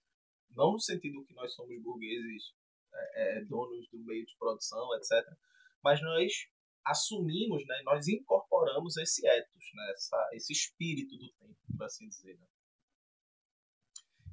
não 0.57 0.73
no 0.73 0.81
sentido 0.81 1.25
que 1.25 1.35
nós 1.35 1.55
somos 1.55 1.81
burgueses, 1.83 2.53
é, 2.93 3.39
é, 3.39 3.45
donos 3.45 3.89
do 3.91 3.99
meio 4.01 4.27
de 4.27 4.37
produção, 4.37 4.95
etc. 4.97 5.27
Mas 5.83 6.03
nós 6.03 6.33
assumimos, 6.85 7.65
né, 7.67 7.83
nós 7.85 8.09
incorporamos 8.09 8.97
esse 8.97 9.27
ethos, 9.27 9.65
né, 9.75 9.91
essa, 9.93 10.31
esse 10.33 10.53
espírito 10.53 11.17
do 11.17 11.33
tempo, 11.35 11.57
por 11.77 11.85
assim 11.85 12.09
dizer. 12.09 12.39
Né? 12.39 12.47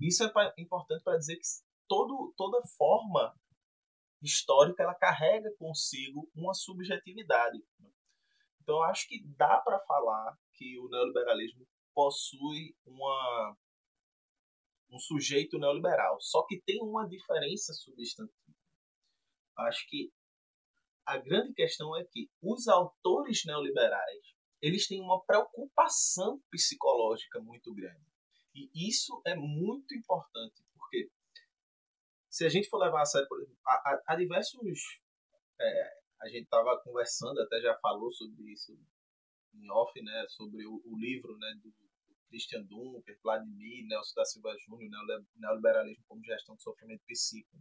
Isso 0.02 0.24
é 0.24 0.30
pra, 0.30 0.54
importante 0.58 1.04
para 1.04 1.18
dizer 1.18 1.36
que 1.36 1.46
todo, 1.88 2.34
toda 2.36 2.66
forma 2.78 3.36
histórica 4.22 4.84
ela 4.84 4.96
carrega 4.96 5.50
consigo 5.58 6.30
uma 6.36 6.54
subjetividade. 6.54 7.64
Então, 8.62 8.82
acho 8.84 9.08
que 9.08 9.24
dá 9.38 9.60
para 9.62 9.80
falar 9.82 10.38
que 10.54 10.78
o 10.80 10.90
neoliberalismo 10.90 11.68
possui 11.94 12.76
uma 12.86 13.56
um 14.90 15.00
sujeito 15.00 15.58
neoliberal. 15.58 16.20
Só 16.22 16.46
que 16.46 16.62
tem 16.62 16.82
uma 16.82 17.08
diferença 17.08 17.74
substantiva. 17.74 18.58
Acho 19.58 19.86
que 19.90 20.12
a 21.06 21.18
grande 21.18 21.54
questão 21.54 21.96
é 21.98 22.06
que 22.06 22.30
os 22.42 22.68
autores 22.68 23.44
neoliberais 23.46 24.38
eles 24.62 24.88
têm 24.88 25.02
uma 25.02 25.24
preocupação 25.24 26.42
psicológica 26.50 27.40
muito 27.40 27.74
grande. 27.74 28.06
E 28.54 28.90
isso 28.90 29.22
é 29.26 29.36
muito 29.36 29.94
importante, 29.94 30.64
se 32.38 32.46
a 32.46 32.50
gente 32.50 32.70
for 32.70 32.78
levar 32.78 33.02
a 33.02 33.06
sério, 33.06 33.28
por 33.28 33.42
exemplo, 33.42 33.58
há, 33.66 34.02
há 34.10 34.16
diversos. 34.16 34.62
É, 35.60 35.90
a 36.22 36.28
gente 36.28 36.44
estava 36.44 36.80
conversando, 36.84 37.42
até 37.42 37.60
já 37.60 37.76
falou 37.80 38.12
sobre 38.12 38.52
isso 38.54 38.78
em 39.56 39.72
off, 39.72 40.00
né, 40.04 40.26
sobre 40.30 40.64
o, 40.68 40.80
o 40.86 41.00
livro 41.00 41.36
né, 41.40 41.52
do 41.64 41.74
Christian 42.30 42.62
Dunker, 42.62 43.18
Vladimir, 43.24 43.88
Nelson 43.88 44.14
da 44.16 44.24
Silva 44.24 44.56
Júnior, 44.60 44.92
Neoliberalismo 45.36 46.04
como 46.08 46.24
Gestão 46.24 46.56
do 46.56 46.62
Sofrimento 46.62 47.02
Psíquico. 47.08 47.58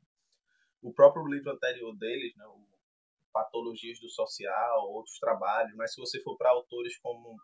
O 0.83 0.93
próprio 0.93 1.27
livro 1.27 1.53
anterior 1.53 1.97
deles, 1.97 2.37
né, 2.37 2.45
o 2.47 2.69
Patologias 3.33 3.99
do 3.99 4.11
Social, 4.11 4.91
outros 4.91 5.19
trabalhos, 5.19 5.75
mas 5.75 5.95
se 5.95 6.01
você 6.01 6.21
for 6.23 6.37
para 6.37 6.51
autores 6.51 6.99
como 6.99 7.35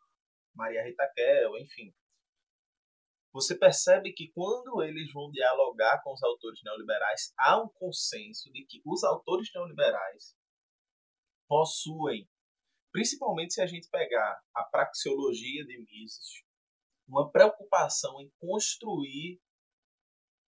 Maria 0.54 0.84
Rita 0.84 1.10
Kell, 1.14 1.58
enfim, 1.58 1.94
você 3.32 3.56
percebe 3.56 4.12
que 4.12 4.30
quando 4.32 4.82
eles 4.82 5.10
vão 5.12 5.30
dialogar 5.30 6.02
com 6.02 6.12
os 6.12 6.22
autores 6.22 6.60
neoliberais, 6.62 7.32
há 7.38 7.62
um 7.62 7.68
consenso 7.68 8.52
de 8.52 8.64
que 8.66 8.82
os 8.84 9.02
autores 9.02 9.48
neoliberais 9.54 10.36
possuem, 11.48 12.28
principalmente 12.92 13.54
se 13.54 13.62
a 13.62 13.66
gente 13.66 13.88
pegar 13.88 14.38
a 14.54 14.64
praxeologia 14.64 15.64
de 15.64 15.78
Mises, 15.78 16.42
uma 17.08 17.30
preocupação 17.30 18.20
em 18.20 18.30
construir 18.38 19.40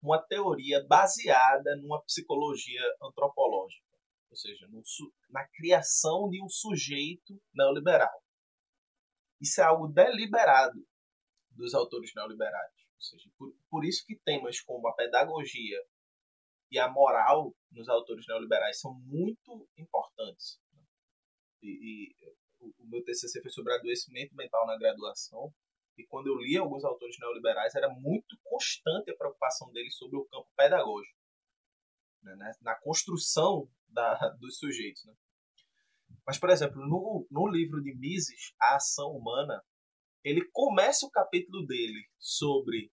uma 0.02 0.22
teoria 0.22 0.86
baseada 0.86 1.78
numa 1.78 2.04
psicologia 2.04 2.82
antropológica, 3.02 3.88
ou 4.30 4.36
seja, 4.36 4.68
no, 4.68 4.82
na 5.30 5.48
criação 5.48 6.30
de 6.30 6.44
um 6.44 6.50
sujeito 6.50 7.42
neoliberal. 7.54 8.22
Isso 9.40 9.62
é 9.62 9.64
algo 9.64 9.88
deliberado 9.88 10.86
dos 11.52 11.74
autores 11.74 12.12
neoliberais. 12.14 12.73
Seja, 13.04 13.30
por, 13.38 13.54
por 13.70 13.86
isso 13.86 14.06
que 14.06 14.16
temas 14.16 14.62
como 14.62 14.88
a 14.88 14.94
pedagogia 14.94 15.78
e 16.72 16.80
a 16.80 16.90
moral 16.90 17.54
nos 17.72 17.90
autores 17.90 18.26
neoliberais 18.28 18.80
são 18.80 18.94
muito 18.94 19.68
importantes. 19.78 20.60
Né? 20.74 20.84
E, 21.64 21.70
e 21.70 22.16
o, 22.60 22.74
o 22.80 22.88
meu 22.88 23.04
TCC 23.04 23.42
foi 23.42 23.52
sobre 23.52 23.74
adoecimento 23.74 24.36
mental 24.36 24.66
na 24.66 24.78
graduação, 24.78 25.54
e 25.98 26.06
quando 26.08 26.28
eu 26.28 26.38
li 26.38 26.58
alguns 26.58 26.84
autores 26.84 27.18
neoliberais, 27.20 27.76
era 27.76 27.90
muito 27.90 28.38
constante 28.44 29.12
a 29.12 29.18
preocupação 29.18 29.72
deles 29.72 29.96
sobre 29.96 30.18
o 30.18 30.26
campo 30.26 30.50
pedagógico, 30.56 31.20
né? 32.24 32.54
na 32.62 32.76
construção 32.76 33.70
da, 33.88 34.30
dos 34.40 34.58
sujeitos. 34.58 35.06
Né? 35.06 35.14
Mas, 36.26 36.40
por 36.40 36.50
exemplo, 36.50 36.78
no, 36.88 37.28
no 37.30 37.48
livro 37.48 37.82
de 37.84 37.94
Mises, 37.94 38.54
A 38.60 38.76
Ação 38.78 39.12
Humana, 39.12 39.64
ele 40.24 40.50
começa 40.52 41.06
o 41.06 41.12
capítulo 41.12 41.66
dele 41.66 42.08
sobre 42.18 42.92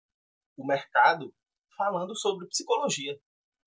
o 0.60 0.66
mercado 0.66 1.34
falando 1.76 2.14
sobre 2.16 2.46
psicologia. 2.48 3.18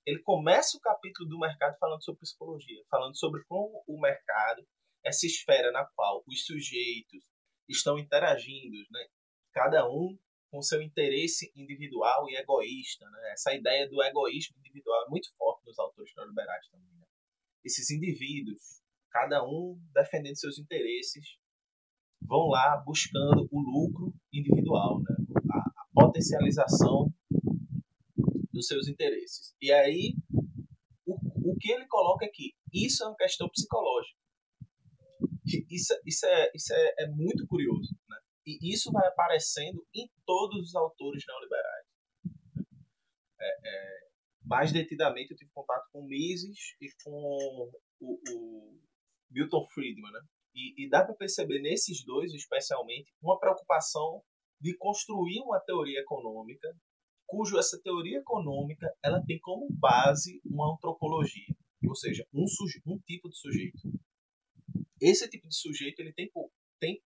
Ele 0.06 0.22
começa 0.22 0.78
o 0.78 0.82
capítulo 0.82 1.30
do 1.30 1.40
mercado 1.40 1.78
falando 1.80 2.04
sobre 2.04 2.22
psicologia, 2.22 2.84
falando 2.90 3.18
sobre 3.18 3.44
como 3.46 3.84
o 3.88 4.00
mercado, 4.00 4.66
essa 5.04 5.26
esfera 5.26 5.72
na 5.72 5.86
qual 5.96 6.24
os 6.28 6.46
sujeitos 6.46 7.24
estão 7.68 7.98
interagindo, 7.98 8.78
né? 8.92 9.08
cada 9.54 9.90
um 9.90 10.18
com 10.52 10.62
seu 10.62 10.82
interesse 10.82 11.52
individual 11.56 12.30
e 12.30 12.36
egoísta. 12.36 13.10
Né? 13.10 13.32
Essa 13.32 13.54
ideia 13.54 13.90
do 13.90 14.04
egoísmo 14.04 14.58
individual 14.60 15.06
é 15.08 15.10
muito 15.10 15.34
forte 15.36 15.66
nos 15.66 15.80
autores 15.80 16.12
neoliberais 16.16 16.68
também. 16.70 16.94
Né? 16.94 17.06
Esses 17.64 17.90
indivíduos, 17.90 18.82
cada 19.10 19.44
um 19.44 19.82
defendendo 19.94 20.36
seus 20.36 20.60
interesses, 20.60 21.38
vão 22.22 22.50
lá 22.50 22.78
buscando 22.86 23.48
o 23.52 23.60
lucro 23.60 24.14
individual, 24.32 25.00
né? 25.02 25.13
Potencialização 25.94 27.14
dos 28.52 28.68
seus 28.68 28.88
interesses. 28.88 29.56
E 29.62 29.72
aí, 29.72 30.16
o, 31.06 31.52
o 31.52 31.58
que 31.58 31.72
ele 31.72 31.88
coloca 31.88 32.26
aqui? 32.26 32.54
Isso 32.74 33.04
é 33.04 33.08
uma 33.08 33.16
questão 33.16 33.50
psicológica. 33.50 34.18
Isso, 35.70 35.94
isso, 36.06 36.26
é, 36.26 36.52
isso 36.56 36.74
é, 36.74 36.96
é 37.00 37.08
muito 37.08 37.46
curioso. 37.48 37.96
Né? 38.10 38.18
E 38.46 38.74
isso 38.74 38.92
vai 38.92 39.08
aparecendo 39.08 39.86
em 39.94 40.10
todos 40.26 40.70
os 40.70 40.76
autores 40.76 41.24
neoliberais. 41.28 41.88
É, 43.40 43.70
é, 43.70 44.04
mais 44.44 44.72
detidamente, 44.72 45.32
eu 45.32 45.38
tive 45.38 45.52
contato 45.54 45.88
com 45.92 46.06
Mises 46.06 46.76
e 46.82 46.88
com 47.04 47.72
o, 48.00 48.20
o 48.30 48.80
Milton 49.32 49.66
Friedman. 49.74 50.12
Né? 50.12 50.22
E, 50.56 50.86
e 50.86 50.90
dá 50.90 51.04
para 51.04 51.16
perceber 51.16 51.62
nesses 51.62 52.04
dois, 52.04 52.34
especialmente, 52.34 53.12
uma 53.22 53.40
preocupação 53.40 54.24
de 54.64 54.78
construir 54.78 55.42
uma 55.42 55.60
teoria 55.60 56.00
econômica 56.00 56.74
cujo 57.28 57.60
essa 57.60 57.78
teoria 57.82 58.20
econômica 58.20 58.96
ela 59.04 59.22
tem 59.26 59.38
como 59.40 59.68
base 59.72 60.40
uma 60.46 60.74
antropologia, 60.74 61.54
ou 61.86 61.96
seja, 61.96 62.26
um, 62.34 62.46
um 62.86 63.00
tipo 63.00 63.30
de 63.30 63.38
sujeito. 63.38 63.80
Esse 65.02 65.30
tipo 65.30 65.48
de 65.50 65.56
sujeito 65.56 66.00
ele 66.00 66.14
tem 66.14 66.32
por, 66.32 66.50
tem 66.80 67.04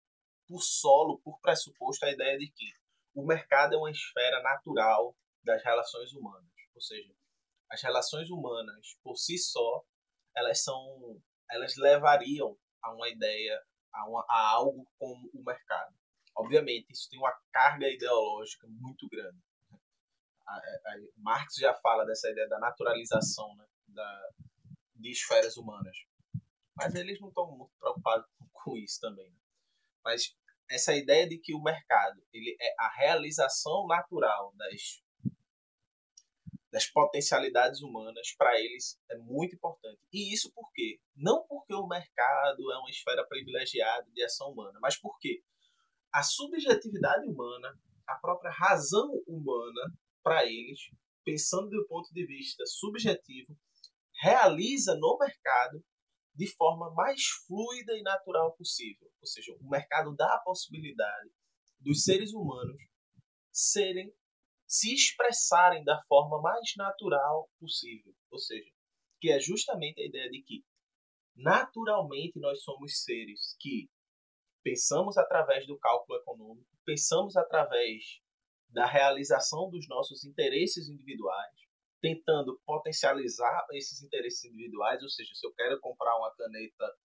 por 0.47 0.62
solo, 0.62 1.20
por 1.24 1.41
pressuposto, 1.41 2.06
a 2.06 2.12
ideia 2.12 2.38
de 2.38 2.49
que 2.52 2.72
o 3.14 3.26
mercado 3.26 3.76
é 3.76 3.78
uma 3.78 3.91
esfera 3.91 4.41
natural 4.41 5.14
das 5.43 5.62
relações 5.62 6.14
humanas, 6.14 6.54
ou 6.74 6.82
seja, 6.82 7.14
as 7.70 7.82
relações 7.82 8.30
humanas 8.30 8.95
por 9.04 9.18
si 9.18 9.38
só 9.38 9.84
elas 10.36 10.64
são 10.64 11.20
elas 11.52 11.76
levariam 11.76 12.58
a 12.82 12.93
uma 12.93 13.10
ideia, 13.10 13.62
a, 13.91 14.08
uma, 14.08 14.26
a 14.30 14.49
algo 14.52 14.88
como 14.97 15.30
o 15.34 15.43
mercado. 15.43 15.93
Obviamente, 16.41 16.91
isso 16.91 17.07
tem 17.09 17.19
uma 17.19 17.33
carga 17.51 17.87
ideológica 17.87 18.67
muito 18.67 19.07
grande. 19.07 19.37
A, 20.47 20.53
a, 20.53 20.95
Marx 21.17 21.55
já 21.55 21.73
fala 21.75 22.03
dessa 22.03 22.29
ideia 22.29 22.49
da 22.49 22.59
naturalização 22.59 23.55
né, 23.55 23.65
da, 23.89 24.29
de 24.95 25.11
esferas 25.11 25.55
humanas. 25.55 25.95
Mas 26.75 26.95
eles 26.95 27.19
não 27.19 27.29
estão 27.29 27.55
muito 27.55 27.71
preocupados 27.79 28.25
com 28.51 28.75
isso 28.75 28.99
também. 28.99 29.29
Né? 29.29 29.37
Mas 30.03 30.35
essa 30.67 30.95
ideia 30.95 31.29
de 31.29 31.37
que 31.37 31.53
o 31.53 31.61
mercado 31.61 32.25
ele 32.33 32.57
é 32.59 32.73
a 32.79 32.89
realização 32.89 33.85
natural 33.85 34.51
das 34.55 35.03
das 36.71 36.87
potencialidades 36.87 37.81
humanas 37.81 38.33
para 38.37 38.57
eles 38.57 38.97
é 39.09 39.17
muito 39.17 39.53
importante. 39.53 39.99
E 40.11 40.33
isso 40.33 40.53
por 40.53 40.71
quê? 40.71 41.01
Não 41.13 41.45
porque 41.45 41.73
o 41.73 41.85
mercado 41.85 42.71
é 42.71 42.77
uma 42.77 42.89
esfera 42.89 43.27
privilegiada 43.27 44.09
de 44.09 44.23
ação 44.23 44.51
humana, 44.51 44.79
mas 44.81 44.97
porque 44.97 45.43
a 46.14 46.24
subjetividade 46.24 47.28
humana, 47.28 47.80
a 48.07 48.16
própria 48.16 48.51
razão 48.51 49.22
humana 49.28 49.93
para 50.24 50.45
eles, 50.45 50.80
pensando 51.24 51.70
do 51.70 51.88
ponto 51.88 52.14
de 52.14 52.26
vista 52.26 52.66
subjetivo, 52.66 53.57
realiza 54.22 54.95
no 54.95 55.18
mercado 55.18 55.84
de 56.36 56.47
forma 56.55 56.93
mais 56.93 57.26
fluida 57.47 57.93
e 57.93 58.01
natural 58.01 58.55
possível. 58.55 59.09
Ou 59.22 59.28
seja, 59.28 59.53
o 59.59 59.70
mercado 59.70 60.16
dá 60.16 60.36
a 60.36 60.39
possibilidade 60.39 61.32
dos 61.80 62.03
seres 62.03 62.34
humanos 62.34 62.82
serem 63.51 64.14
se 64.68 64.93
expressarem 64.93 65.84
da 65.84 66.01
forma 66.07 66.41
mais 66.41 66.74
natural 66.78 67.49
possível. 67.59 68.14
Ou 68.32 68.39
seja, 68.39 68.72
que 69.20 69.30
é 69.30 69.39
justamente 69.39 70.01
a 70.01 70.05
ideia 70.05 70.30
de 70.30 70.41
que 70.43 70.64
naturalmente 71.36 72.39
nós 72.39 72.64
somos 72.64 73.03
seres 73.03 73.55
que 73.59 73.89
pensamos 74.64 75.18
através 75.18 75.66
do 75.68 75.78
cálculo 75.78 76.20
econômico, 76.20 76.68
pensamos 76.86 77.36
através 77.36 78.22
da 78.70 78.86
realização 78.86 79.70
dos 79.70 79.88
nossos 79.88 80.24
interesses 80.24 80.88
individuais, 80.88 81.55
tentando 82.01 82.59
potencializar 82.66 83.66
esses 83.74 84.01
interesses 84.01 84.45
individuais, 84.45 85.01
ou 85.03 85.09
seja, 85.09 85.34
se 85.36 85.45
eu 85.45 85.53
quero 85.53 85.80
comprar 85.80 86.18
uma 86.18 86.34
caneta 86.36 86.95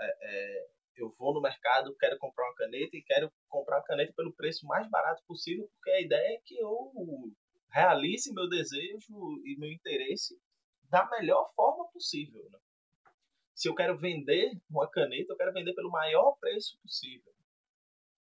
é, 0.00 0.16
é, 0.22 0.70
eu 0.96 1.14
vou 1.18 1.34
no 1.34 1.40
mercado, 1.40 1.96
quero 1.96 2.18
comprar 2.18 2.46
uma 2.46 2.54
caneta 2.54 2.96
e 2.96 3.02
quero 3.02 3.32
comprar 3.48 3.78
a 3.78 3.82
caneta 3.82 4.12
pelo 4.14 4.34
preço 4.34 4.66
mais 4.66 4.88
barato 4.88 5.22
possível, 5.26 5.68
porque 5.74 5.90
a 5.90 6.00
ideia 6.00 6.36
é 6.36 6.40
que 6.44 6.58
eu 6.58 6.92
realize 7.70 8.32
meu 8.32 8.48
desejo 8.48 9.14
e 9.44 9.56
meu 9.58 9.70
interesse 9.70 10.38
da 10.84 11.08
melhor 11.10 11.50
forma 11.54 11.88
possível. 11.90 12.42
Né? 12.50 12.58
Se 13.60 13.68
eu 13.68 13.74
quero 13.74 13.94
vender 13.98 14.58
uma 14.70 14.90
caneta, 14.90 15.34
eu 15.34 15.36
quero 15.36 15.52
vender 15.52 15.74
pelo 15.74 15.90
maior 15.90 16.34
preço 16.40 16.78
possível, 16.80 17.30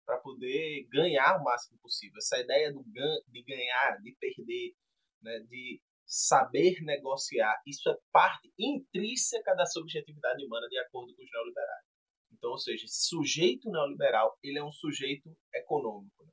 para 0.07 0.16
poder 0.16 0.89
ganhar 0.91 1.39
o 1.39 1.45
máximo 1.45 1.79
possível. 1.81 2.16
Essa 2.16 2.39
ideia 2.39 2.72
do 2.72 2.83
de 2.83 3.43
ganhar, 3.43 4.01
de 4.01 4.16
perder, 4.18 4.74
né? 5.20 5.39
de 5.41 5.83
saber 6.07 6.81
negociar, 6.81 7.61
isso 7.66 7.91
é 7.91 7.99
parte 8.11 8.51
intrínseca 8.59 9.55
da 9.55 9.66
subjetividade 9.66 10.47
humana, 10.47 10.66
de 10.66 10.79
acordo 10.79 11.14
com 11.14 11.22
os 11.22 11.31
neoliberais. 11.31 11.85
Então, 12.33 12.53
ou 12.53 12.59
seja, 12.59 12.87
esse 12.87 13.07
sujeito 13.07 13.70
neoliberal 13.70 14.35
ele 14.43 14.59
é 14.59 14.64
um 14.64 14.72
sujeito 14.72 15.37
econômico. 15.55 16.24
Né? 16.24 16.33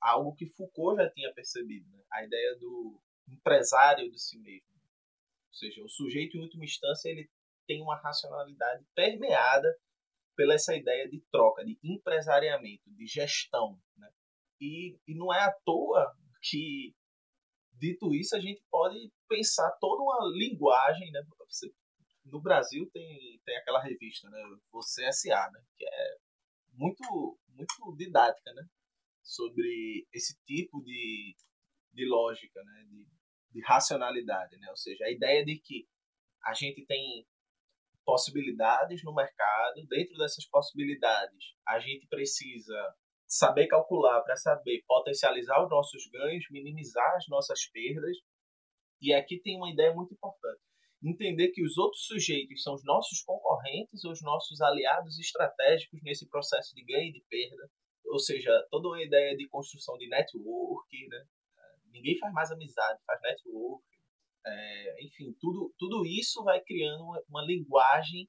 Algo 0.00 0.36
que 0.36 0.46
Foucault 0.46 1.02
já 1.02 1.10
tinha 1.10 1.34
percebido. 1.34 1.90
Né? 1.90 2.04
A 2.12 2.24
ideia 2.24 2.56
do 2.60 2.96
empresário 3.28 4.08
de 4.08 4.22
si 4.22 4.38
mesmo. 4.38 4.70
Ou 4.70 5.54
seja, 5.54 5.82
o 5.82 5.88
sujeito, 5.88 6.36
em 6.36 6.42
última 6.42 6.64
instância, 6.64 7.08
ele 7.08 7.28
tem 7.70 7.80
uma 7.80 7.94
racionalidade 7.94 8.84
permeada 8.96 9.72
pela 10.34 10.54
essa 10.54 10.74
ideia 10.74 11.08
de 11.08 11.20
troca, 11.30 11.64
de 11.64 11.78
empresariamento, 11.84 12.90
de 12.90 13.06
gestão. 13.06 13.80
Né? 13.96 14.10
E, 14.60 14.98
e 15.06 15.14
não 15.14 15.32
é 15.32 15.38
à 15.38 15.52
toa 15.64 16.12
que, 16.42 16.92
dito 17.74 18.12
isso, 18.12 18.34
a 18.34 18.40
gente 18.40 18.60
pode 18.68 19.12
pensar 19.28 19.70
toda 19.80 20.02
uma 20.02 20.36
linguagem. 20.36 21.12
Né? 21.12 21.22
Você 21.46 21.72
no 22.24 22.42
Brasil 22.42 22.90
tem, 22.92 23.40
tem 23.44 23.56
aquela 23.56 23.80
revista, 23.80 24.28
né? 24.28 24.42
Você 24.72 25.04
S.A., 25.04 25.48
né? 25.52 25.62
Que 25.76 25.84
é 25.84 26.16
muito, 26.72 27.38
muito 27.50 27.96
didática, 27.96 28.52
né? 28.52 28.64
sobre 29.22 30.08
esse 30.12 30.36
tipo 30.44 30.82
de, 30.82 31.36
de 31.92 32.08
lógica, 32.08 32.60
né? 32.64 32.84
de, 32.88 33.06
de 33.52 33.60
racionalidade. 33.64 34.58
Né? 34.58 34.68
Ou 34.70 34.76
seja, 34.76 35.04
a 35.04 35.10
ideia 35.10 35.44
de 35.44 35.56
que 35.60 35.86
a 36.44 36.52
gente 36.52 36.84
tem 36.84 37.24
possibilidades 38.04 39.02
no 39.04 39.14
mercado, 39.14 39.86
dentro 39.88 40.16
dessas 40.16 40.46
possibilidades, 40.48 41.54
a 41.66 41.78
gente 41.78 42.06
precisa 42.08 42.94
saber 43.26 43.68
calcular 43.68 44.20
para 44.22 44.36
saber 44.36 44.82
potencializar 44.86 45.62
os 45.62 45.70
nossos 45.70 46.06
ganhos, 46.10 46.44
minimizar 46.50 47.14
as 47.16 47.28
nossas 47.28 47.66
perdas. 47.70 48.16
E 49.00 49.14
aqui 49.14 49.40
tem 49.40 49.56
uma 49.56 49.70
ideia 49.70 49.94
muito 49.94 50.12
importante. 50.12 50.60
Entender 51.02 51.48
que 51.48 51.64
os 51.64 51.78
outros 51.78 52.04
sujeitos 52.04 52.62
são 52.62 52.74
os 52.74 52.84
nossos 52.84 53.22
concorrentes, 53.22 54.04
os 54.04 54.20
nossos 54.20 54.60
aliados 54.60 55.18
estratégicos 55.18 56.00
nesse 56.02 56.28
processo 56.28 56.74
de 56.74 56.84
ganho 56.84 57.08
e 57.08 57.12
de 57.12 57.24
perda. 57.30 57.70
Ou 58.06 58.18
seja, 58.18 58.50
toda 58.70 58.88
uma 58.88 59.02
ideia 59.02 59.36
de 59.36 59.48
construção 59.48 59.96
de 59.96 60.08
network, 60.08 61.08
né? 61.08 61.24
Ninguém 61.92 62.18
faz 62.18 62.32
mais 62.32 62.50
amizade, 62.50 63.00
faz 63.06 63.20
network. 63.22 63.84
É, 64.46 65.04
enfim, 65.04 65.36
tudo, 65.40 65.72
tudo 65.78 66.06
isso 66.06 66.42
vai 66.42 66.60
criando 66.62 67.04
uma, 67.04 67.22
uma 67.28 67.44
linguagem 67.44 68.28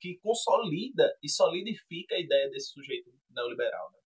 que 0.00 0.18
consolida 0.18 1.16
e 1.22 1.28
solidifica 1.28 2.14
a 2.14 2.20
ideia 2.20 2.50
desse 2.50 2.70
sujeito 2.70 3.10
neoliberal. 3.30 3.90
Né? 3.90 3.98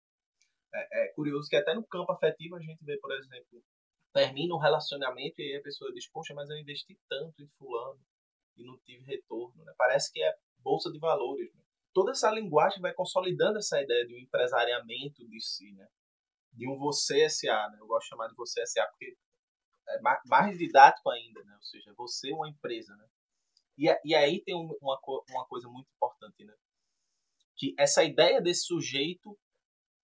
É, 0.74 1.05
é, 1.05 1.09
curioso 1.12 1.49
que 1.49 1.57
até 1.57 1.74
no 1.74 1.87
campo 1.87 2.12
afetivo 2.12 2.57
a 2.57 2.61
gente 2.61 2.85
vê, 2.85 2.97
por 2.99 3.12
exemplo, 3.12 3.62
termina 4.12 4.55
um 4.55 4.59
relacionamento 4.59 5.41
e 5.41 5.45
aí 5.45 5.57
a 5.57 5.62
pessoa 5.62 5.93
diz, 5.93 6.09
poxa, 6.11 6.35
mas 6.35 6.49
eu 6.51 6.57
investi 6.57 6.99
tanto 7.09 7.43
em 7.43 7.49
fulano 7.59 8.01
e 8.57 8.64
não 8.64 8.79
tive 8.79 9.05
retorno. 9.05 9.64
Né? 9.64 9.72
Parece 9.76 10.12
que 10.12 10.22
é 10.22 10.35
bolsa 10.59 10.91
de 10.91 10.99
valores. 10.99 11.53
Né? 11.55 11.62
Toda 11.93 12.12
essa 12.12 12.31
linguagem 12.31 12.81
vai 12.81 12.95
consolidando 12.95 13.59
essa 13.59 13.81
ideia 13.81 14.07
de 14.07 14.14
um 14.14 14.18
empresariamento 14.18 15.26
de 15.26 15.41
si, 15.41 15.72
né? 15.72 15.87
de 16.53 16.68
um 16.68 16.79
você 16.79 17.29
SA. 17.29 17.70
Né? 17.70 17.79
Eu 17.81 17.87
gosto 17.87 18.05
de 18.05 18.09
chamar 18.11 18.29
de 18.29 18.35
você 18.35 18.64
SA 18.66 18.87
porque 18.87 19.16
mais 20.26 20.59
didático 20.59 21.11
ainda, 21.11 21.43
né? 21.45 21.55
ou 21.55 21.62
seja, 21.62 21.95
você 21.97 22.30
é 22.30 22.34
uma 22.34 22.49
empresa. 22.49 22.95
Né? 22.97 23.07
E, 23.78 23.86
e 24.05 24.14
aí 24.14 24.43
tem 24.43 24.55
uma, 24.55 24.99
uma 25.30 25.47
coisa 25.47 25.68
muito 25.68 25.89
importante, 25.95 26.45
né? 26.45 26.55
que 27.57 27.74
essa 27.78 28.05
ideia 28.05 28.41
desse 28.41 28.64
sujeito 28.64 29.36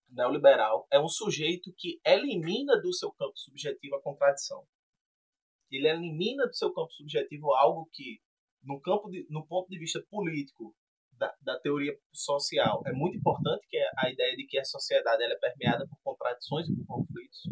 neoliberal 0.09 0.87
é 0.91 1.01
um 1.01 1.09
sujeito 1.09 1.73
que 1.77 2.01
elimina 2.05 2.81
do 2.81 2.93
seu 2.93 3.13
campo 3.13 3.37
subjetivo 3.37 3.97
a 3.97 4.03
contradição. 4.03 4.67
Ele 5.71 5.89
elimina 5.89 6.47
do 6.47 6.55
seu 6.55 6.73
campo 6.73 6.93
subjetivo 6.93 7.53
algo 7.55 7.89
que, 7.93 8.21
no, 8.63 8.81
campo 8.81 9.09
de, 9.11 9.27
no 9.31 9.47
ponto 9.47 9.69
de 9.69 9.79
vista 9.79 10.05
político 10.11 10.75
da, 11.13 11.35
da 11.41 11.59
teoria 11.61 11.97
social, 12.13 12.83
é 12.87 12.93
muito 12.93 13.17
importante, 13.17 13.67
que 13.69 13.77
é 13.77 13.91
a 13.99 14.11
ideia 14.11 14.37
de 14.37 14.47
que 14.47 14.59
a 14.59 14.65
sociedade 14.65 15.23
ela 15.23 15.35
é 15.35 15.39
permeada 15.39 15.87
por 15.87 15.99
contradições 16.03 16.69
e 16.69 16.77
por 16.77 16.87
conflitos. 16.87 17.43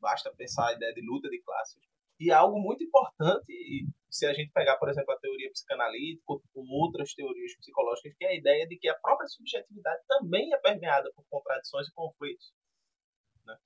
Basta 0.00 0.32
pensar 0.34 0.68
a 0.68 0.72
ideia 0.72 0.92
de 0.94 1.00
luta 1.02 1.28
de 1.28 1.40
classes. 1.42 1.78
E 2.18 2.30
algo 2.30 2.60
muito 2.60 2.84
importante, 2.84 3.86
se 4.10 4.26
a 4.26 4.34
gente 4.34 4.52
pegar, 4.52 4.76
por 4.76 4.90
exemplo, 4.90 5.12
a 5.12 5.18
teoria 5.18 5.50
psicanalítica 5.50 6.24
ou 6.28 6.66
outras 6.68 7.14
teorias 7.14 7.56
psicológicas, 7.56 8.14
que 8.14 8.24
é 8.24 8.28
a 8.28 8.36
ideia 8.36 8.68
de 8.68 8.76
que 8.76 8.88
a 8.88 8.98
própria 8.98 9.26
subjetividade 9.28 10.02
também 10.06 10.52
é 10.52 10.58
permeada 10.58 11.10
por 11.14 11.24
contradições 11.30 11.88
e 11.88 11.92
conflitos. 11.92 12.52
Né? 13.46 13.56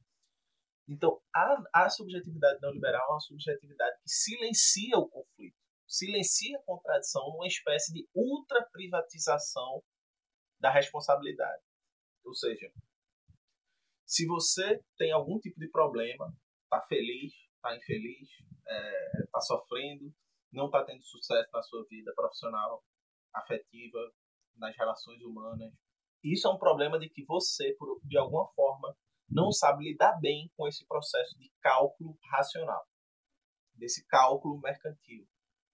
Então, 0.89 1.21
a, 1.35 1.85
a 1.85 1.91
subjetividade 1.91 2.61
neoliberal 2.61 3.03
é 3.03 3.13
uma 3.13 3.21
subjetividade 3.21 3.97
que 4.03 4.11
silencia 4.11 4.99
o 4.99 5.09
conflito, 5.09 5.57
silencia 5.89 6.57
a 6.57 6.63
contradição 6.63 7.29
numa 7.31 7.49
espécie 7.49 7.93
de 7.93 8.09
ultra-privatização 8.15 9.83
da 10.61 10.71
responsabilidade. 10.71 11.63
Ou 12.25 12.35
seja, 12.35 12.71
se 14.07 14.27
você 14.27 14.81
tem 14.97 15.13
algum 15.13 15.39
tipo 15.39 15.59
de 15.59 15.69
problema, 15.69 16.33
está 16.65 16.81
feliz, 16.87 17.33
está 17.57 17.77
infeliz, 17.77 18.29
está 18.29 18.73
é, 18.73 19.27
tá 19.33 19.41
sofrendo, 19.41 20.13
não 20.53 20.67
está 20.67 20.85
tendo 20.85 21.03
sucesso 21.03 21.49
na 21.53 21.63
sua 21.63 21.85
vida 21.89 22.13
profissional, 22.15 22.83
afetiva, 23.35 23.99
nas 24.57 24.77
relações 24.77 25.21
humanas. 25.23 25.73
Isso 26.23 26.47
é 26.47 26.51
um 26.51 26.59
problema 26.59 26.99
de 26.99 27.09
que 27.09 27.25
você, 27.25 27.75
por, 27.75 28.01
de 28.05 28.17
alguma 28.17 28.47
forma, 28.53 28.97
não 29.29 29.51
sabe 29.51 29.85
lidar 29.85 30.19
bem 30.21 30.51
com 30.57 30.69
esse 30.69 30.87
processo 30.87 31.37
de 31.39 31.51
cálculo 31.61 32.17
racional, 32.31 32.87
desse 33.75 34.07
cálculo 34.07 34.61
mercantil, 34.61 35.27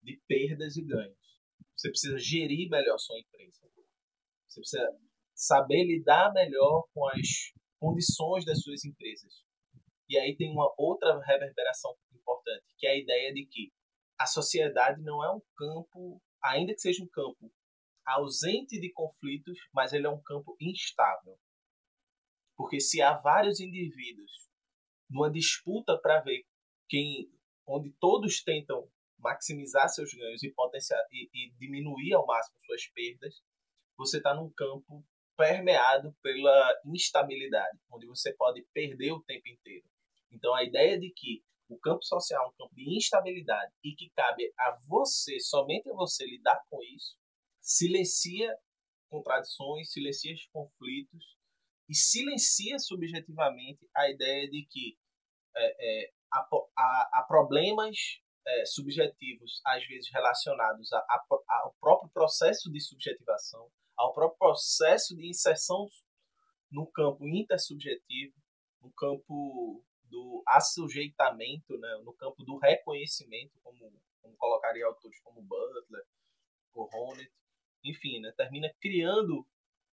de 0.03 0.20
perdas 0.26 0.76
e 0.76 0.85
ganhos. 0.85 1.18
Você 1.76 1.89
precisa 1.91 2.18
gerir 2.18 2.68
melhor 2.68 2.99
sua 2.99 3.18
empresa. 3.18 3.61
Você 4.47 4.61
precisa 4.61 4.99
saber 5.35 5.85
lidar 5.85 6.33
melhor 6.33 6.87
com 6.93 7.07
as 7.09 7.53
condições 7.81 8.45
das 8.45 8.61
suas 8.62 8.85
empresas. 8.85 9.43
E 10.09 10.18
aí 10.18 10.37
tem 10.37 10.53
uma 10.53 10.72
outra 10.76 11.18
reverberação 11.24 11.97
importante, 12.12 12.66
que 12.78 12.87
é 12.87 12.91
a 12.91 12.99
ideia 12.99 13.33
de 13.33 13.47
que 13.47 13.72
a 14.18 14.26
sociedade 14.26 15.03
não 15.03 15.24
é 15.24 15.33
um 15.33 15.41
campo, 15.57 16.22
ainda 16.43 16.74
que 16.74 16.81
seja 16.81 17.03
um 17.03 17.09
campo 17.09 17.51
ausente 18.05 18.78
de 18.78 18.93
conflitos, 18.93 19.59
mas 19.72 19.93
ele 19.93 20.07
é 20.07 20.11
um 20.11 20.20
campo 20.20 20.57
instável. 20.61 21.39
Porque 22.57 22.81
se 22.81 23.01
há 23.01 23.16
vários 23.16 23.61
indivíduos 23.61 24.31
numa 25.09 25.31
disputa 25.31 25.99
para 25.99 26.20
ver 26.20 26.45
quem, 26.89 27.33
onde 27.66 27.91
todos 27.99 28.43
tentam 28.43 28.91
maximizar 29.18 29.89
seus 29.89 30.12
ganhos 30.12 30.43
e, 30.43 30.53
potenciar, 30.53 31.01
e, 31.11 31.31
e 31.33 31.53
diminuir 31.59 32.12
ao 32.14 32.26
máximo 32.26 32.59
suas 32.64 32.87
perdas, 32.89 33.43
você 33.97 34.18
está 34.18 34.35
num 34.35 34.51
campo 34.51 35.05
permeado 35.41 36.14
pela 36.22 36.80
instabilidade, 36.84 37.78
onde 37.91 38.07
você 38.07 38.30
pode 38.34 38.62
perder 38.74 39.12
o 39.12 39.22
tempo 39.22 39.49
inteiro. 39.49 39.88
Então, 40.30 40.55
a 40.55 40.62
ideia 40.62 41.01
de 41.01 41.11
que 41.11 41.43
o 41.66 41.78
campo 41.78 42.05
social 42.05 42.45
é 42.45 42.49
um 42.49 42.53
campo 42.53 42.74
de 42.74 42.95
instabilidade 42.95 43.72
e 43.82 43.95
que 43.95 44.11
cabe 44.11 44.53
a 44.59 44.78
você, 44.86 45.41
somente 45.41 45.88
a 45.88 45.95
você, 45.95 46.26
lidar 46.26 46.61
com 46.68 46.82
isso, 46.82 47.16
silencia 47.59 48.55
contradições, 49.09 49.91
silencia 49.91 50.34
os 50.34 50.47
conflitos 50.53 51.38
e 51.88 51.95
silencia 51.95 52.78
subjetivamente 52.78 53.88
a 53.97 54.11
ideia 54.11 54.49
de 54.49 54.66
que 54.70 54.99
é, 55.57 56.05
é, 56.05 56.12
há, 56.30 56.49
há, 56.76 57.11
há, 57.14 57.24
problemas 57.26 57.97
é, 58.47 58.66
subjetivos, 58.66 59.62
às 59.64 59.86
vezes 59.86 60.11
relacionados 60.12 60.93
a, 60.93 60.99
a, 60.99 61.24
ao 61.62 61.74
próprio 61.80 62.11
processo 62.11 62.70
de 62.70 62.78
subjetivação, 62.78 63.70
ao 64.01 64.15
próprio 64.15 64.39
processo 64.39 65.15
de 65.15 65.29
inserção 65.29 65.87
no 66.71 66.87
campo 66.87 67.29
intersubjetivo, 67.29 68.35
no 68.81 68.91
campo 68.93 69.85
do 70.05 70.43
assujeitamento, 70.49 71.77
né, 71.79 72.01
no 72.03 72.15
campo 72.15 72.43
do 72.43 72.57
reconhecimento, 72.57 73.61
como, 73.63 73.93
como 74.23 74.37
colocaria 74.37 74.87
autores 74.87 75.21
como 75.21 75.43
Butler, 75.43 76.03
o 76.73 76.89
enfim, 77.85 78.21
né, 78.21 78.33
termina 78.37 78.73
criando 78.81 79.47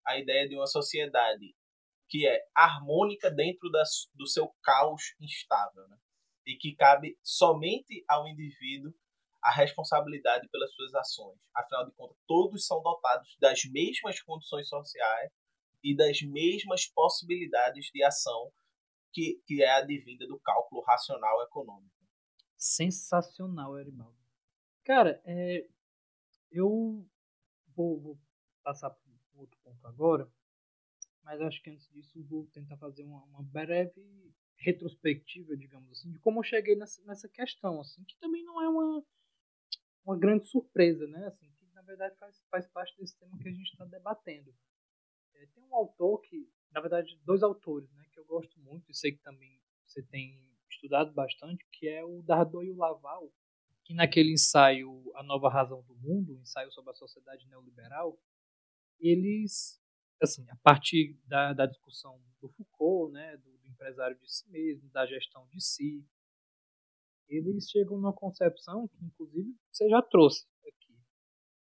a 0.06 0.18
ideia 0.18 0.48
de 0.48 0.56
uma 0.56 0.68
sociedade 0.68 1.54
que 2.08 2.26
é 2.26 2.48
harmônica 2.56 3.30
dentro 3.30 3.70
das, 3.70 4.10
do 4.14 4.26
seu 4.26 4.48
caos 4.64 5.16
instável, 5.20 5.86
né, 5.90 5.98
e 6.46 6.56
que 6.56 6.74
cabe 6.76 7.20
somente 7.22 8.06
ao 8.08 8.26
indivíduo 8.26 8.94
a 9.42 9.52
responsabilidade 9.52 10.48
pelas 10.50 10.74
suas 10.74 10.94
ações. 10.96 11.38
Afinal 11.56 11.86
de 11.86 11.92
contas, 11.94 12.18
todos 12.28 12.66
são 12.66 12.82
dotados 12.82 13.36
das 13.40 13.64
mesmas 13.66 14.22
condições 14.22 14.68
sociais 14.68 15.32
e 15.84 15.96
das 15.96 16.22
mesmas 16.22 16.88
possibilidades 16.88 17.90
de 17.94 18.04
ação 18.04 18.52
que, 19.14 19.42
que 19.46 19.64
é 19.64 19.70
advinda 19.70 20.28
do 20.28 20.40
cálculo 20.40 20.82
racional 20.82 21.42
econômico. 21.44 21.96
Sensacional, 22.58 23.78
Eribaldo. 23.80 24.18
Cara, 24.84 25.22
é, 25.26 25.68
eu 26.52 27.06
vou, 27.76 28.00
vou 28.00 28.20
passar 28.64 28.90
para 28.90 29.08
outro 29.36 29.58
ponto 29.64 29.86
agora, 29.88 30.32
mas 31.24 31.42
acho 31.42 31.62
que 31.62 31.70
antes 31.70 31.88
disso 31.90 32.24
vou 32.24 32.48
tentar 32.48 32.78
fazer 32.78 33.04
uma, 33.04 33.24
uma, 33.26 33.44
breve 33.44 34.34
retrospectiva, 34.56 35.56
digamos 35.56 35.92
assim, 35.92 36.12
de 36.12 36.20
como 36.20 36.40
eu 36.40 36.44
cheguei 36.44 36.76
nessa, 36.76 37.04
nessa 37.04 37.30
questão, 37.30 37.80
assim, 37.80 38.04
que 38.06 38.18
também 38.18 38.44
não 38.44 38.62
é 38.62 38.70
uma, 38.70 39.06
uma 40.08 40.18
grande 40.18 40.48
surpresa, 40.48 41.06
né? 41.08 41.28
Assim, 41.28 41.50
que 41.52 41.66
na 41.74 41.82
verdade 41.82 42.16
faz, 42.18 42.42
faz 42.50 42.68
parte 42.68 42.98
desse 42.98 43.18
tema 43.20 43.38
que 43.38 43.48
a 43.48 43.52
gente 43.52 43.72
está 43.72 43.86
debatendo. 43.86 44.54
É, 45.36 45.46
tem 45.48 45.64
um 45.64 45.76
autor 45.76 46.22
que 46.22 46.50
na 46.72 46.82
verdade, 46.82 47.20
dois 47.24 47.44
autores, 47.44 47.92
né, 47.94 48.06
que 48.12 48.20
eu 48.20 48.26
gosto 48.26 48.60
muito 48.60 48.90
e 48.92 48.94
sei 48.94 49.12
que 49.12 49.24
também 49.24 49.60
você 49.86 50.04
tem 50.04 50.40
estudado 50.70 51.12
bastante, 51.14 51.66
que 51.72 51.88
é 51.88 52.04
o 52.04 52.22
Dardot 52.22 52.66
e 52.66 52.72
o 52.72 52.78
Laval, 52.78 53.32
que 53.84 53.94
naquele 53.94 54.34
ensaio 54.34 55.12
A 55.16 55.24
Nova 55.24 55.50
Razão 55.50 55.82
do 55.84 55.96
Mundo, 55.96 56.36
um 56.36 56.42
ensaio 56.42 56.72
sobre 56.72 56.92
a 56.92 56.96
sociedade 56.96 57.48
neoliberal, 57.48 58.20
eles, 59.00 59.82
assim, 60.22 60.46
a 60.50 60.56
partir 60.58 61.18
da, 61.26 61.54
da 61.54 61.66
discussão 61.66 62.22
do 62.42 62.50
Foucault, 62.50 63.14
né, 63.14 63.38
do, 63.38 63.58
do 63.58 63.68
empresário 63.68 64.18
de 64.20 64.32
si 64.32 64.48
mesmo, 64.50 64.90
da 64.90 65.06
gestão 65.06 65.48
de 65.48 65.62
si, 65.62 66.06
eles 67.28 67.70
chegam 67.70 67.98
numa 67.98 68.14
concepção 68.14 68.88
que, 68.88 69.04
inclusive, 69.04 69.56
você 69.72 69.90
já 69.90 70.02
trouxe 70.02 70.48
aqui, 70.66 70.96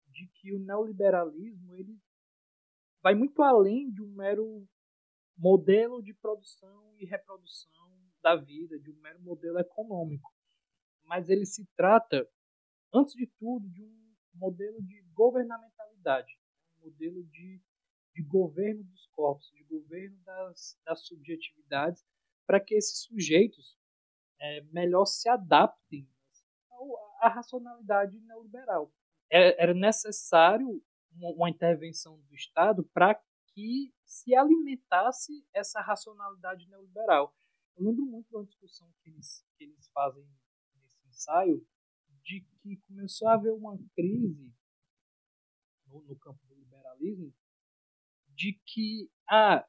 de 0.07 0.27
que 0.35 0.53
o 0.53 0.59
neoliberalismo 0.59 1.75
ele 1.75 1.97
vai 3.01 3.13
muito 3.13 3.41
além 3.41 3.91
de 3.91 4.01
um 4.01 4.13
mero 4.13 4.67
modelo 5.37 6.01
de 6.01 6.13
produção 6.13 6.95
e 6.97 7.05
reprodução 7.05 7.71
da 8.21 8.35
vida, 8.35 8.79
de 8.79 8.91
um 8.91 8.99
mero 9.01 9.21
modelo 9.21 9.59
econômico. 9.59 10.33
Mas 11.03 11.29
ele 11.29 11.45
se 11.45 11.67
trata, 11.75 12.27
antes 12.93 13.13
de 13.13 13.27
tudo, 13.37 13.69
de 13.69 13.83
um 13.83 14.15
modelo 14.35 14.81
de 14.81 15.01
governamentalidade, 15.13 16.39
um 16.77 16.85
modelo 16.85 17.23
de, 17.25 17.61
de 18.15 18.23
governo 18.23 18.83
dos 18.85 19.05
corpos, 19.07 19.51
de 19.51 19.63
governo 19.63 20.17
das, 20.23 20.79
das 20.85 21.05
subjetividades, 21.05 22.05
para 22.47 22.59
que 22.59 22.75
esses 22.75 23.03
sujeitos 23.03 23.77
é, 24.43 24.61
melhor 24.73 25.05
se 25.05 25.29
adaptem 25.29 26.05
à 27.21 27.29
racionalidade 27.29 28.19
neoliberal. 28.19 28.93
É, 29.31 29.63
era 29.63 29.73
necessário 29.73 30.83
uma 31.13 31.49
intervenção 31.49 32.19
do 32.19 32.35
Estado 32.35 32.83
para 32.93 33.15
que 33.53 33.93
se 34.05 34.35
alimentasse 34.35 35.47
essa 35.53 35.79
racionalidade 35.79 36.67
neoliberal. 36.67 37.33
Eu 37.77 37.85
lembro 37.85 38.05
muito 38.05 38.27
de 38.27 38.35
uma 38.35 38.45
discussão 38.45 38.91
que 39.01 39.09
eles, 39.09 39.45
que 39.55 39.63
eles 39.63 39.89
fazem 39.93 40.27
nesse 40.75 41.07
ensaio, 41.07 41.65
de 42.21 42.45
que 42.61 42.77
começou 42.87 43.29
a 43.29 43.35
haver 43.35 43.53
uma 43.53 43.77
crise 43.95 44.53
no, 45.87 46.01
no 46.01 46.19
campo 46.19 46.39
do 46.47 46.55
liberalismo, 46.55 47.33
de 48.27 48.59
que 48.65 49.09
ah, 49.29 49.65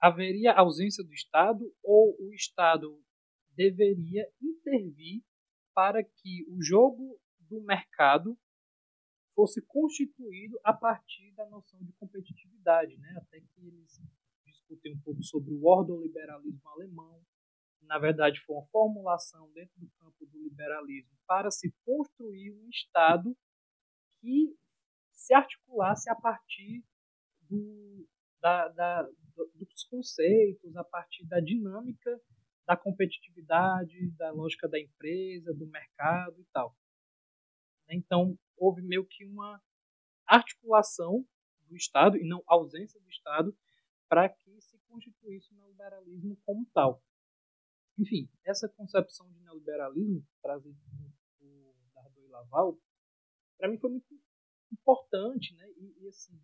haveria 0.00 0.54
ausência 0.54 1.04
do 1.04 1.12
Estado 1.12 1.74
ou 1.82 2.16
o 2.18 2.32
Estado 2.32 3.03
deveria 3.56 4.28
intervir 4.40 5.22
para 5.74 6.02
que 6.02 6.46
o 6.48 6.62
jogo 6.62 7.18
do 7.40 7.60
mercado 7.62 8.38
fosse 9.34 9.60
constituído 9.62 10.58
a 10.62 10.72
partir 10.72 11.32
da 11.32 11.44
noção 11.46 11.82
de 11.82 11.92
competitividade, 11.94 12.96
né? 12.98 13.14
Até 13.18 13.40
que 13.40 13.66
eles 13.66 14.00
discutem 14.46 14.94
um 14.94 15.00
pouco 15.00 15.22
sobre 15.22 15.52
o 15.52 15.64
ordoliberalismo 15.64 16.68
alemão, 16.68 17.20
que 17.78 17.86
na 17.86 17.98
verdade 17.98 18.40
foi 18.46 18.56
uma 18.56 18.66
formulação 18.66 19.50
dentro 19.52 19.78
do 19.80 19.90
campo 19.98 20.24
do 20.26 20.42
liberalismo 20.42 21.10
para 21.26 21.50
se 21.50 21.74
construir 21.84 22.52
um 22.52 22.68
Estado 22.68 23.36
que 24.20 24.56
se 25.12 25.34
articulasse 25.34 26.08
a 26.08 26.14
partir 26.14 26.84
do, 27.42 28.06
da, 28.40 28.68
da, 28.68 29.02
dos 29.54 29.84
conceitos, 29.84 30.76
a 30.76 30.84
partir 30.84 31.26
da 31.26 31.40
dinâmica 31.40 32.20
da 32.66 32.76
competitividade, 32.76 34.10
da 34.12 34.30
lógica 34.30 34.68
da 34.68 34.80
empresa, 34.80 35.52
do 35.52 35.66
mercado 35.66 36.40
e 36.40 36.44
tal. 36.46 36.76
Então, 37.88 38.38
houve 38.56 38.82
meio 38.82 39.06
que 39.06 39.24
uma 39.24 39.62
articulação 40.26 41.26
do 41.68 41.76
Estado, 41.76 42.16
e 42.16 42.26
não 42.26 42.42
ausência 42.46 43.00
do 43.00 43.08
Estado, 43.08 43.56
para 44.08 44.28
que 44.28 44.60
se 44.60 44.78
constituísse 44.88 45.52
o 45.52 45.56
neoliberalismo 45.56 46.36
como 46.44 46.66
tal. 46.72 47.02
Enfim, 47.98 48.28
essa 48.44 48.68
concepção 48.68 49.30
de 49.30 49.40
neoliberalismo, 49.40 50.26
trazida 50.42 50.78
por 51.38 51.74
Dardot 51.94 52.26
e 52.26 52.28
Laval, 52.28 52.78
para 53.58 53.68
mim 53.68 53.78
foi 53.78 53.90
muito 53.90 54.06
importante, 54.72 55.54
né? 55.54 55.68
E, 55.76 56.04
e, 56.04 56.08
assim, 56.08 56.40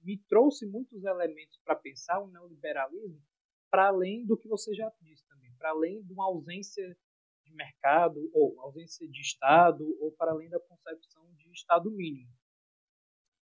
me 0.00 0.18
trouxe 0.28 0.66
muitos 0.66 1.04
elementos 1.04 1.58
para 1.64 1.76
pensar 1.76 2.20
o 2.20 2.28
neoliberalismo 2.28 3.22
para 3.70 3.88
além 3.88 4.24
do 4.26 4.36
que 4.36 4.48
você 4.48 4.74
já 4.74 4.90
disse 5.00 5.26
também, 5.26 5.47
para 5.58 5.70
além 5.70 6.02
de 6.02 6.12
uma 6.12 6.24
ausência 6.24 6.96
de 7.44 7.54
mercado 7.54 8.30
ou 8.32 8.60
ausência 8.60 9.08
de 9.08 9.20
Estado 9.20 9.84
ou 10.00 10.12
para 10.12 10.32
além 10.32 10.48
da 10.48 10.60
concepção 10.60 11.32
de 11.34 11.50
Estado 11.52 11.90
mínimo. 11.90 12.30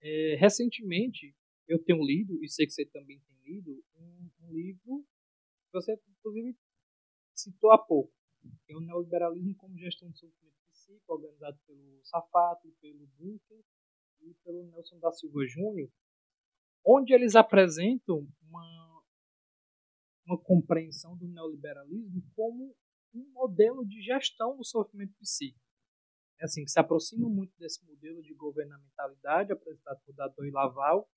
É, 0.01 0.36
recentemente 0.39 1.36
eu 1.68 1.84
tenho 1.84 2.03
lido 2.05 2.41
e 2.43 2.49
sei 2.49 2.66
que 2.66 2.74
você 2.74 2.86
também 2.86 3.20
tem 3.20 3.38
lido 3.43 3.84
um, 3.95 4.30
um 4.43 4.53
livro 4.53 5.05
que 5.66 5.74
você 5.74 5.99
inclusive 6.08 6.55
citou 7.36 7.72
há 7.72 7.78
pouco, 7.78 8.14
que 8.66 8.74
é 8.74 8.76
o 8.76 8.80
neoliberalismo 8.80 9.55
como 9.55 9.78
gestão 9.78 10.10
de 10.10 10.20
sofrimento 10.20 10.58
psíquico, 10.72 11.14
organizado 11.14 11.60
pelo 11.66 11.99
Safato, 12.03 12.72
pelo 12.80 13.05
Bunker 13.18 13.64
e 14.22 14.34
pelo 14.43 14.64
Nelson 14.64 14.99
da 14.99 15.12
Silva 15.12 15.45
Júnior, 15.45 15.89
onde 16.86 17.14
eles 17.14 17.36
apresentam 17.36 18.28
uma, 18.41 18.87
uma 20.28 20.38
compreensão 20.38 21.18
do 21.18 21.28
neoliberalismo 21.28 22.22
como 22.36 22.76
um 23.14 23.32
modelo 23.32 23.86
de 23.86 24.02
gestão 24.02 24.58
do 24.58 24.64
sofrimento 24.64 25.16
psíquico. 25.20 25.66
É 26.40 26.46
assim, 26.46 26.64
que 26.64 26.70
se 26.70 26.80
aproxima 26.80 27.28
muito 27.28 27.58
desse 27.58 27.84
modelo 27.86 28.22
de 28.22 28.34
governamentalidade 28.36 29.52
apresentado 29.52 30.00
por 30.06 30.14
Dadot 30.14 30.48
e 30.48 30.52
Laval, 30.52 31.10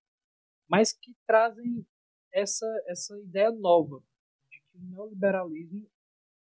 mas 0.68 0.92
que 0.92 1.14
trazem 1.26 1.86
essa, 2.32 2.66
essa 2.86 3.18
ideia 3.20 3.50
nova 3.50 4.02
de 4.50 4.60
que 4.60 4.78
o 4.78 4.82
neoliberalismo 4.82 5.90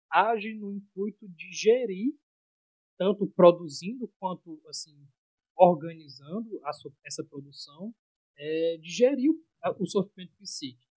age 0.09 0.53
no 0.55 0.71
intuito 0.73 1.27
de 1.27 1.51
gerir, 1.51 2.17
tanto 2.97 3.27
produzindo 3.27 4.07
quanto 4.19 4.61
assim 4.67 5.07
organizando 5.55 6.59
a, 6.63 6.71
essa 7.05 7.23
produção, 7.23 7.93
é, 8.37 8.77
de 8.77 8.89
gerir 8.89 9.29
o, 9.29 9.83
o 9.83 9.85
sofrimento 9.85 10.35
psíquico. 10.37 10.91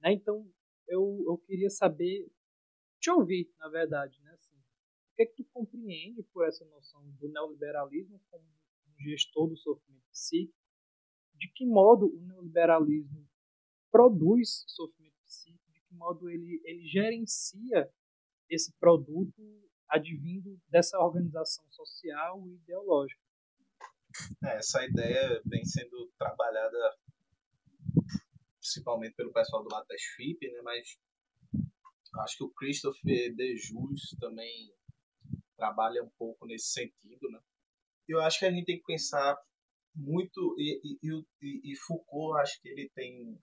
Né? 0.00 0.12
Então, 0.12 0.50
eu, 0.88 1.24
eu 1.26 1.38
queria 1.38 1.70
saber 1.70 2.30
te 3.00 3.10
ouvir, 3.10 3.52
na 3.58 3.68
verdade, 3.68 4.20
né? 4.22 4.32
Assim, 4.32 4.56
o 4.56 5.16
que 5.16 5.22
é 5.22 5.26
que 5.26 5.36
tu 5.36 5.44
compreende 5.52 6.22
por 6.32 6.46
essa 6.46 6.64
noção 6.66 7.02
do 7.12 7.28
neoliberalismo 7.28 8.20
como 8.30 8.44
um 8.44 9.00
gestor 9.00 9.48
do 9.48 9.56
sofrimento 9.56 10.06
psíquico? 10.10 10.58
De 11.34 11.48
que 11.52 11.64
modo 11.66 12.06
o 12.06 12.20
neoliberalismo 12.20 13.28
produz 13.90 14.64
sofrimento 14.66 15.16
psíquico? 15.24 15.72
De 15.72 15.80
que 15.80 15.94
modo 15.94 16.28
ele, 16.28 16.60
ele 16.64 16.86
gerencia 16.86 17.92
esse 18.50 18.72
produto 18.78 19.42
advindo 19.88 20.60
dessa 20.68 20.98
organização 20.98 21.64
social 21.70 22.46
e 22.48 22.54
ideológica? 22.54 23.22
É, 24.44 24.56
essa 24.56 24.84
ideia 24.84 25.40
vem 25.46 25.64
sendo 25.64 26.10
trabalhada 26.18 26.98
principalmente 28.72 29.14
pelo 29.14 29.32
pessoal 29.32 29.62
do 29.62 29.72
lado 29.72 29.86
FIP, 30.16 30.50
né, 30.50 30.60
mas 30.62 30.98
Acho 32.20 32.38
que 32.38 32.44
o 32.44 32.50
Christopher 32.50 33.34
De 33.34 33.56
Jus 33.56 34.16
também 34.18 34.72
trabalha 35.56 36.02
um 36.02 36.10
pouco 36.18 36.46
nesse 36.46 36.72
sentido, 36.72 37.30
né? 37.30 37.40
Eu 38.06 38.20
acho 38.20 38.38
que 38.38 38.46
a 38.46 38.50
gente 38.50 38.64
tem 38.64 38.78
que 38.78 38.86
pensar 38.86 39.36
muito 39.94 40.54
e, 40.58 40.98
e, 41.02 41.24
e, 41.42 41.72
e 41.72 41.76
Foucault, 41.76 42.40
acho 42.40 42.60
que 42.62 42.68
ele 42.68 42.88
tem 42.94 43.38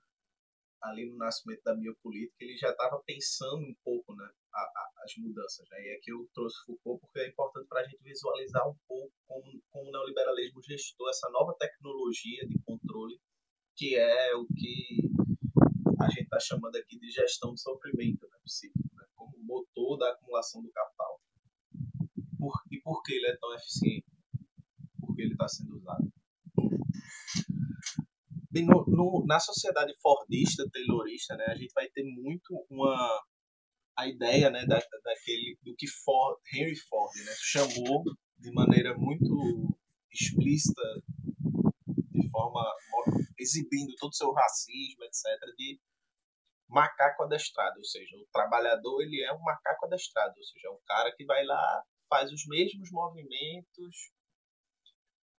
ali 0.81 1.09
no 1.09 1.17
nascimento 1.17 1.61
da 1.63 1.75
biopolítica, 1.75 2.35
ele 2.39 2.57
já 2.57 2.69
estava 2.69 3.01
pensando 3.05 3.65
um 3.65 3.75
pouco 3.83 4.15
né, 4.15 4.29
a, 4.53 4.59
a, 4.59 4.91
as 5.03 5.15
mudanças. 5.17 5.67
Né? 5.69 5.87
E 5.87 5.95
aqui 5.95 6.11
eu 6.11 6.29
trouxe 6.33 6.63
Foucault 6.65 7.01
porque 7.01 7.19
é 7.19 7.27
importante 7.27 7.67
para 7.67 7.81
a 7.81 7.83
gente 7.83 8.01
visualizar 8.03 8.67
um 8.69 8.75
pouco 8.87 9.13
como, 9.27 9.61
como 9.71 9.89
o 9.89 9.91
neoliberalismo 9.91 10.61
gestou 10.63 11.09
essa 11.09 11.29
nova 11.29 11.55
tecnologia 11.59 12.47
de 12.47 12.59
controle, 12.63 13.19
que 13.75 13.95
é 13.95 14.35
o 14.35 14.45
que 14.47 15.09
a 15.99 16.09
gente 16.09 16.23
está 16.23 16.39
chamando 16.39 16.75
aqui 16.75 16.97
de 16.99 17.09
gestão 17.09 17.53
de 17.53 17.61
sofrimento 17.61 18.27
né, 18.27 18.37
psíquico, 18.43 18.89
né, 18.95 19.05
como 19.15 19.37
motor 19.39 19.97
da 19.97 20.11
acumulação 20.11 20.61
do 20.61 20.71
capital. 20.71 21.21
Por, 22.37 22.53
e 22.71 22.79
por 22.81 23.01
que 23.03 23.13
ele 23.13 23.27
é 23.27 23.37
tão 23.37 23.53
eficiente? 23.55 24.05
Por 24.99 25.15
que 25.15 25.21
ele 25.21 25.33
está 25.33 25.47
sendo 25.47 25.75
usado? 25.77 26.11
Bem, 28.51 28.65
no, 28.65 28.85
no, 28.87 29.25
na 29.25 29.39
sociedade 29.39 29.93
fordista, 30.01 30.69
taylorista, 30.71 31.35
né, 31.35 31.45
a 31.47 31.55
gente 31.55 31.73
vai 31.73 31.89
ter 31.89 32.03
muito 32.03 32.65
uma 32.69 33.23
a 33.97 34.07
ideia 34.07 34.49
né, 34.49 34.65
da, 34.65 34.77
daquele, 35.03 35.57
do 35.63 35.73
que 35.75 35.87
Ford, 35.87 36.37
Henry 36.53 36.75
Ford 36.75 37.11
né, 37.25 37.33
chamou 37.39 38.03
de 38.37 38.51
maneira 38.51 38.95
muito 38.97 39.77
explícita, 40.11 40.81
de 42.15 42.29
forma 42.29 42.63
exibindo 43.37 43.93
todo 43.97 44.11
o 44.11 44.15
seu 44.15 44.31
racismo, 44.31 45.03
etc., 45.03 45.23
de 45.57 45.79
macaco 46.67 47.23
adestrado, 47.23 47.77
ou 47.77 47.85
seja, 47.85 48.17
o 48.17 48.27
trabalhador 48.31 49.01
ele 49.01 49.21
é 49.21 49.31
um 49.33 49.41
macaco 49.41 49.85
adestrado, 49.85 50.33
ou 50.35 50.43
seja, 50.43 50.67
é 50.67 50.71
um 50.71 50.81
cara 50.87 51.13
que 51.15 51.25
vai 51.25 51.45
lá, 51.45 51.83
faz 52.09 52.31
os 52.31 52.45
mesmos 52.47 52.89
movimentos, 52.91 54.11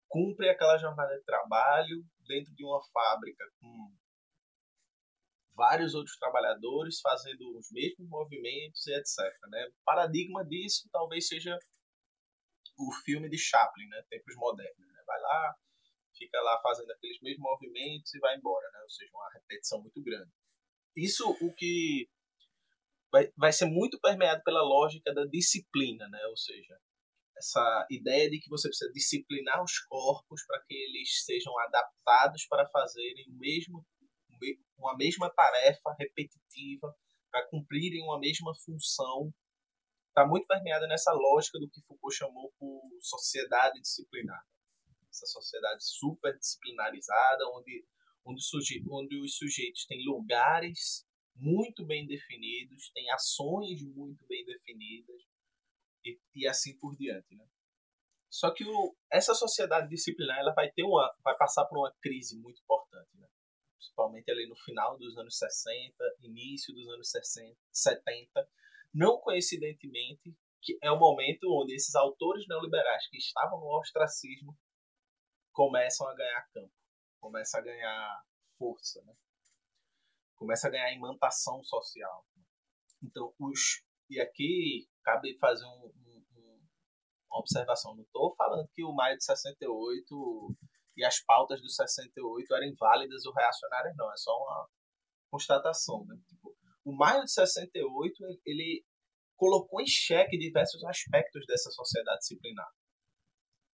cumpre 0.09 0.49
aquela 0.49 0.79
jornada 0.79 1.17
de 1.17 1.25
trabalho 1.25 2.05
dentro 2.27 2.55
de 2.55 2.65
uma 2.65 2.81
fábrica 2.93 3.45
com 3.61 3.93
vários 5.55 5.95
outros 5.95 6.17
trabalhadores 6.19 7.01
fazendo 7.01 7.59
os 7.59 7.69
mesmos 7.73 8.09
movimentos 8.09 8.87
e 8.87 8.95
etc. 8.95 9.19
Né? 9.49 9.67
O 9.69 9.85
paradigma 9.85 10.45
disso 10.45 10.89
talvez 10.93 11.27
seja 11.27 11.59
o 12.79 12.93
filme 13.05 13.29
de 13.29 13.39
Chaplin, 13.39 13.89
né? 13.89 14.03
Tempos 14.11 14.35
modernos. 14.37 14.87
Né? 14.87 15.03
Vai 15.07 15.21
lá, 15.21 15.55
fica 16.17 16.41
lá 16.41 16.61
fazendo 16.63 16.91
aqueles 16.91 17.21
mesmos 17.21 17.43
movimentos 17.43 18.15
e 18.15 18.19
vai 18.19 18.37
embora, 18.37 18.69
né? 18.73 18.81
Ou 18.83 18.91
seja, 18.91 19.11
uma 19.15 19.31
repetição 19.33 19.81
muito 19.81 20.03
grande 20.03 20.31
isso 20.97 21.29
o 21.41 21.55
que 21.55 22.09
vai, 23.13 23.31
vai 23.37 23.53
ser 23.53 23.67
muito 23.67 24.01
permeado 24.01 24.43
pela 24.43 24.63
lógica 24.63 25.13
da 25.13 25.27
disciplina, 25.27 26.09
né? 26.09 26.27
Ou 26.27 26.37
seja, 26.37 26.79
essa 27.37 27.87
ideia 27.91 28.31
de 28.31 28.41
que 28.41 28.49
você 28.49 28.69
precisa 28.69 28.91
disciplinar 28.93 29.63
os 29.63 29.79
corpos 29.81 30.45
para 30.47 30.63
que 30.67 30.75
eles 30.75 31.25
sejam 31.25 31.57
adaptados 31.61 32.47
para 32.49 32.67
fazerem 32.71 33.27
o 33.29 33.39
mesmo 33.39 33.85
uma 34.79 34.95
mesma 34.97 35.33
tarefa 35.35 35.95
repetitiva, 35.99 36.95
para 37.31 37.49
cumprirem 37.49 38.03
uma 38.03 38.19
mesma 38.19 38.53
função. 38.65 39.33
Está 40.09 40.27
muito 40.27 40.47
permeada 40.47 40.87
nessa 40.87 41.13
lógica 41.13 41.59
do 41.59 41.69
que 41.71 41.81
Foucault 41.87 42.15
chamou 42.15 42.53
por 42.59 42.83
sociedade 43.01 43.81
disciplinar. 43.81 44.43
Essa 45.17 45.27
sociedade 45.27 45.83
super 45.83 46.37
disciplinarizada, 46.37 47.49
onde, 47.55 47.87
onde, 48.25 48.43
suje, 48.43 48.85
onde 48.91 49.19
os 49.19 49.37
sujeitos 49.37 49.87
têm 49.87 50.05
lugares 50.05 51.07
muito 51.35 51.87
bem 51.87 52.07
definidos, 52.07 52.91
têm 52.91 53.11
ações 53.11 53.83
muito 53.83 54.27
bem 54.27 54.45
definidas 54.45 55.23
e, 56.05 56.21
e 56.35 56.47
assim 56.47 56.77
por 56.79 56.95
diante. 56.97 57.35
Né? 57.35 57.47
Só 58.29 58.53
que 58.53 58.65
o, 58.65 58.95
essa 59.11 59.35
sociedade 59.35 59.89
disciplinar 59.89 60.39
ela 60.39 60.53
vai 60.53 60.71
ter 60.71 60.83
uma, 60.83 61.15
vai 61.25 61.35
passar 61.37 61.65
por 61.65 61.79
uma 61.79 61.95
crise 62.03 62.39
muito 62.39 62.61
importante, 62.61 63.17
né? 63.17 63.27
principalmente 63.79 64.31
ali 64.31 64.47
no 64.47 64.57
final 64.57 64.99
dos 64.99 65.17
anos 65.17 65.39
60, 65.39 65.95
início 66.21 66.75
dos 66.75 66.89
anos 66.89 67.11
60, 67.11 67.57
70, 67.73 68.49
não 68.93 69.19
coincidentemente 69.19 70.37
que 70.67 70.77
é 70.83 70.91
o 70.91 70.99
momento 70.99 71.45
onde 71.53 71.75
esses 71.75 71.95
autores 71.95 72.45
neoliberais 72.49 73.09
que 73.09 73.19
estavam 73.19 73.61
no 73.61 73.79
ostracismo 73.79 74.57
começam 75.57 76.07
a 76.07 76.15
ganhar 76.15 76.47
campo, 76.53 76.73
começam 77.19 77.59
a 77.59 77.65
ganhar 77.65 78.23
força, 78.59 79.03
né? 79.05 79.15
começa 80.37 80.69
a 80.69 80.71
ganhar 80.71 80.93
imantação 80.93 81.65
social. 81.65 82.27
Então, 83.03 83.35
os 83.41 83.83
e 84.11 84.21
aqui 84.21 84.87
cabe 85.03 85.37
fazer 85.39 85.65
um, 85.65 85.91
uma 87.31 87.41
observação. 87.41 87.97
Não 87.97 88.03
estou 88.03 88.35
falando 88.37 88.69
que 88.75 88.85
o 88.85 88.93
maio 88.93 89.17
de 89.17 89.25
68 89.25 90.55
e 90.99 91.05
as 91.05 91.25
pautas 91.25 91.63
do 91.63 91.71
68 91.71 92.55
eram 92.55 92.67
inválidas 92.67 93.25
ou 93.25 93.33
reacionárias, 93.33 93.97
não. 93.97 94.13
É 94.13 94.17
só 94.19 94.37
uma 94.37 94.69
constatação. 95.31 96.05
Né? 96.05 96.17
Tipo, 96.29 96.55
o 96.85 96.95
maio 96.95 97.25
de 97.25 97.33
68 97.33 98.15
ele 98.45 98.85
colocou 99.37 99.81
em 99.81 99.87
xeque 99.87 100.37
diversos 100.37 100.85
aspectos 100.85 101.47
dessa 101.47 101.71
sociedade 101.71 102.19
disciplinar. 102.19 102.71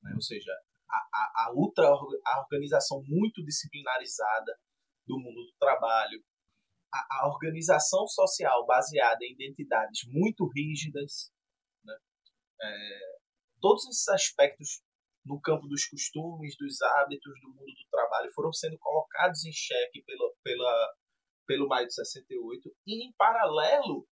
Né? 0.01 0.13
Ou 0.15 0.21
seja, 0.21 0.51
a, 0.89 0.97
a, 0.97 1.47
a, 1.47 2.39
organização 2.41 3.03
muito 3.07 3.43
disciplinarizada 3.43 4.57
do 5.05 5.17
mundo 5.19 5.45
do 5.45 5.53
trabalho, 5.59 6.23
a, 6.93 7.21
a 7.21 7.27
organização 7.27 8.07
social 8.07 8.65
baseada 8.65 9.23
em 9.23 9.33
identidades 9.33 10.01
muito 10.07 10.47
rígidas, 10.47 11.31
né? 11.83 11.97
é, 12.61 13.17
todos 13.61 13.85
esses 13.87 14.07
aspectos 14.09 14.81
no 15.25 15.39
campo 15.41 15.67
dos 15.67 15.85
costumes, 15.85 16.55
dos 16.57 16.81
hábitos, 16.81 17.33
do 17.41 17.49
mundo 17.49 17.73
do 17.73 17.89
trabalho 17.91 18.31
foram 18.33 18.53
sendo 18.53 18.77
colocados 18.79 19.43
em 19.45 19.51
xeque 19.51 20.01
pela, 20.03 20.31
pela, 20.41 20.95
pelo 21.45 21.67
maio 21.67 21.87
de 21.87 21.93
68 21.93 22.73
e 22.85 23.05
em 23.05 23.13
paralelo 23.17 24.07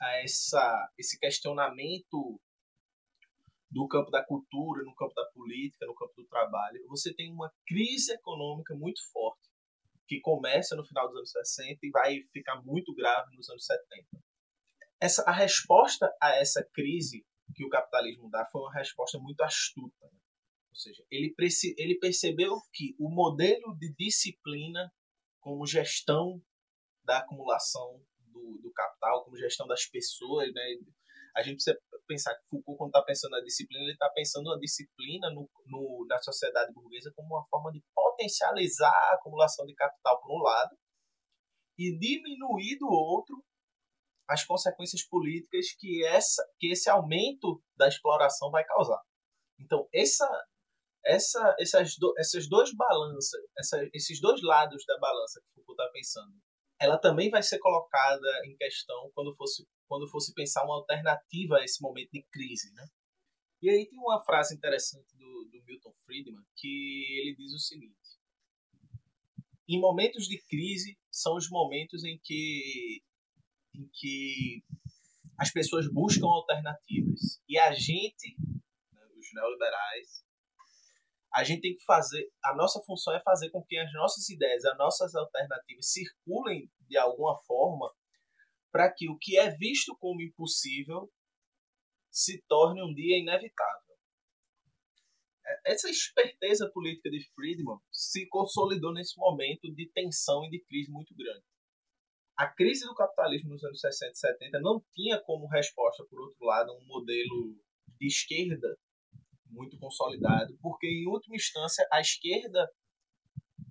a 0.00 0.22
essa, 0.22 0.90
esse 0.98 1.18
questionamento 1.18 2.40
do 3.72 3.88
campo 3.88 4.10
da 4.10 4.22
cultura, 4.22 4.84
no 4.84 4.94
campo 4.94 5.14
da 5.14 5.24
política, 5.32 5.86
no 5.86 5.94
campo 5.94 6.12
do 6.16 6.26
trabalho, 6.26 6.86
você 6.88 7.12
tem 7.12 7.32
uma 7.32 7.50
crise 7.66 8.12
econômica 8.12 8.74
muito 8.74 9.00
forte 9.10 9.50
que 10.06 10.20
começa 10.20 10.76
no 10.76 10.84
final 10.84 11.08
dos 11.08 11.16
anos 11.16 11.30
60 11.30 11.78
e 11.82 11.90
vai 11.90 12.22
ficar 12.32 12.60
muito 12.62 12.94
grave 12.94 13.34
nos 13.34 13.48
anos 13.48 13.64
70. 13.64 14.06
Essa, 15.00 15.22
a 15.22 15.32
resposta 15.32 16.14
a 16.20 16.36
essa 16.36 16.62
crise 16.74 17.24
que 17.54 17.64
o 17.64 17.70
capitalismo 17.70 18.28
dá 18.30 18.46
foi 18.52 18.60
uma 18.60 18.74
resposta 18.74 19.18
muito 19.18 19.40
astuta. 19.40 20.04
Né? 20.04 20.18
Ou 20.70 20.76
seja, 20.76 21.02
ele, 21.10 21.34
ele 21.78 21.98
percebeu 21.98 22.60
que 22.72 22.94
o 22.98 23.08
modelo 23.08 23.74
de 23.78 23.92
disciplina 23.94 24.92
como 25.40 25.66
gestão 25.66 26.42
da 27.04 27.18
acumulação 27.18 28.00
do, 28.18 28.58
do 28.62 28.70
capital, 28.70 29.24
como 29.24 29.36
gestão 29.38 29.66
das 29.66 29.86
pessoas, 29.86 30.52
né? 30.52 30.62
a 31.34 31.42
gente 31.42 31.54
precisa 31.54 31.78
pensar 32.12 32.34
que 32.34 32.44
Foucault, 32.50 32.76
quando 32.76 32.90
está 32.90 33.02
pensando 33.02 33.30
na 33.32 33.40
disciplina, 33.40 33.84
ele 33.84 33.92
está 33.92 34.10
pensando 34.10 34.50
na 34.50 34.58
disciplina 34.58 35.30
no, 35.30 35.48
no, 35.66 36.06
na 36.06 36.18
sociedade 36.18 36.72
burguesa 36.72 37.10
como 37.16 37.28
uma 37.28 37.46
forma 37.48 37.72
de 37.72 37.82
potencializar 37.94 38.92
a 38.92 39.14
acumulação 39.14 39.64
de 39.64 39.74
capital, 39.74 40.20
por 40.20 40.30
um 40.30 40.42
lado, 40.42 40.76
e 41.78 41.98
diminuir 41.98 42.76
do 42.78 42.86
outro 42.86 43.42
as 44.28 44.44
consequências 44.44 45.02
políticas 45.06 45.74
que, 45.78 46.04
essa, 46.04 46.42
que 46.58 46.70
esse 46.70 46.88
aumento 46.88 47.62
da 47.76 47.88
exploração 47.88 48.50
vai 48.50 48.64
causar. 48.64 49.00
Então, 49.58 49.88
essa, 49.92 50.28
essa, 51.04 51.56
essas, 51.58 51.96
do, 51.96 52.14
essas 52.18 52.48
duas 52.48 52.70
balanças, 52.74 53.40
essa, 53.58 53.78
esses 53.94 54.20
dois 54.20 54.42
lados 54.42 54.84
da 54.86 54.98
balança 54.98 55.40
que 55.40 55.54
Foucault 55.54 55.80
está 55.80 55.92
pensando, 55.92 56.32
ela 56.78 56.98
também 56.98 57.30
vai 57.30 57.42
ser 57.42 57.58
colocada 57.58 58.28
em 58.44 58.56
questão 58.56 59.10
quando 59.14 59.34
fosse, 59.36 59.66
quando 59.92 60.08
fosse 60.08 60.32
pensar 60.32 60.64
uma 60.64 60.76
alternativa 60.76 61.58
a 61.58 61.64
esse 61.64 61.82
momento 61.82 62.12
de 62.12 62.22
crise. 62.22 62.72
Né? 62.72 62.88
E 63.60 63.68
aí 63.68 63.86
tem 63.86 63.98
uma 63.98 64.24
frase 64.24 64.54
interessante 64.54 65.14
do, 65.18 65.50
do 65.52 65.62
Milton 65.66 65.92
Friedman 66.06 66.42
que 66.56 67.20
ele 67.20 67.36
diz 67.36 67.52
o 67.52 67.58
seguinte: 67.58 68.18
em 69.68 69.78
momentos 69.78 70.26
de 70.26 70.42
crise 70.48 70.98
são 71.10 71.36
os 71.36 71.50
momentos 71.50 72.04
em 72.04 72.18
que 72.24 73.02
em 73.74 73.86
que 73.92 74.64
as 75.38 75.50
pessoas 75.50 75.86
buscam 75.92 76.26
alternativas. 76.26 77.42
E 77.46 77.58
a 77.58 77.72
gente, 77.72 78.34
né, 78.92 79.00
os 79.18 79.26
neoliberais, 79.34 80.24
a 81.34 81.44
gente 81.44 81.60
tem 81.60 81.76
que 81.76 81.84
fazer. 81.84 82.30
A 82.42 82.54
nossa 82.54 82.80
função 82.82 83.14
é 83.14 83.20
fazer 83.20 83.50
com 83.50 83.62
que 83.62 83.76
as 83.76 83.92
nossas 83.92 84.26
ideias, 84.30 84.64
as 84.64 84.78
nossas 84.78 85.14
alternativas 85.14 85.92
circulem 85.92 86.70
de 86.88 86.96
alguma 86.96 87.36
forma 87.42 87.92
para 88.72 88.92
que 88.92 89.08
o 89.08 89.18
que 89.18 89.38
é 89.38 89.50
visto 89.50 89.96
como 89.98 90.22
impossível 90.22 91.12
se 92.10 92.42
torne 92.48 92.82
um 92.82 92.92
dia 92.92 93.18
inevitável. 93.18 93.96
É, 95.44 95.72
essa 95.72 95.90
esperteza 95.90 96.70
política 96.72 97.10
de 97.10 97.22
Friedman 97.34 97.78
se 97.90 98.26
consolidou 98.28 98.92
nesse 98.92 99.18
momento 99.18 99.72
de 99.72 99.88
tensão 99.90 100.44
e 100.46 100.50
de 100.50 100.64
crise 100.64 100.90
muito 100.90 101.14
grande 101.14 101.44
a 102.36 102.48
crise 102.48 102.84
do 102.84 102.94
capitalismo 102.94 103.50
nos 103.50 103.62
anos 103.62 103.80
60 103.80 104.12
e 104.12 104.16
70 104.16 104.60
não 104.60 104.82
tinha 104.92 105.20
como 105.20 105.46
resposta, 105.46 106.04
por 106.10 106.20
outro 106.20 106.44
lado, 106.44 106.72
um 106.72 106.84
modelo 106.86 107.56
de 108.00 108.06
esquerda 108.06 108.76
muito 109.46 109.78
consolidado, 109.78 110.56
porque, 110.60 110.86
em 110.86 111.06
última 111.06 111.36
instância, 111.36 111.86
a 111.92 112.00
esquerda 112.00 112.68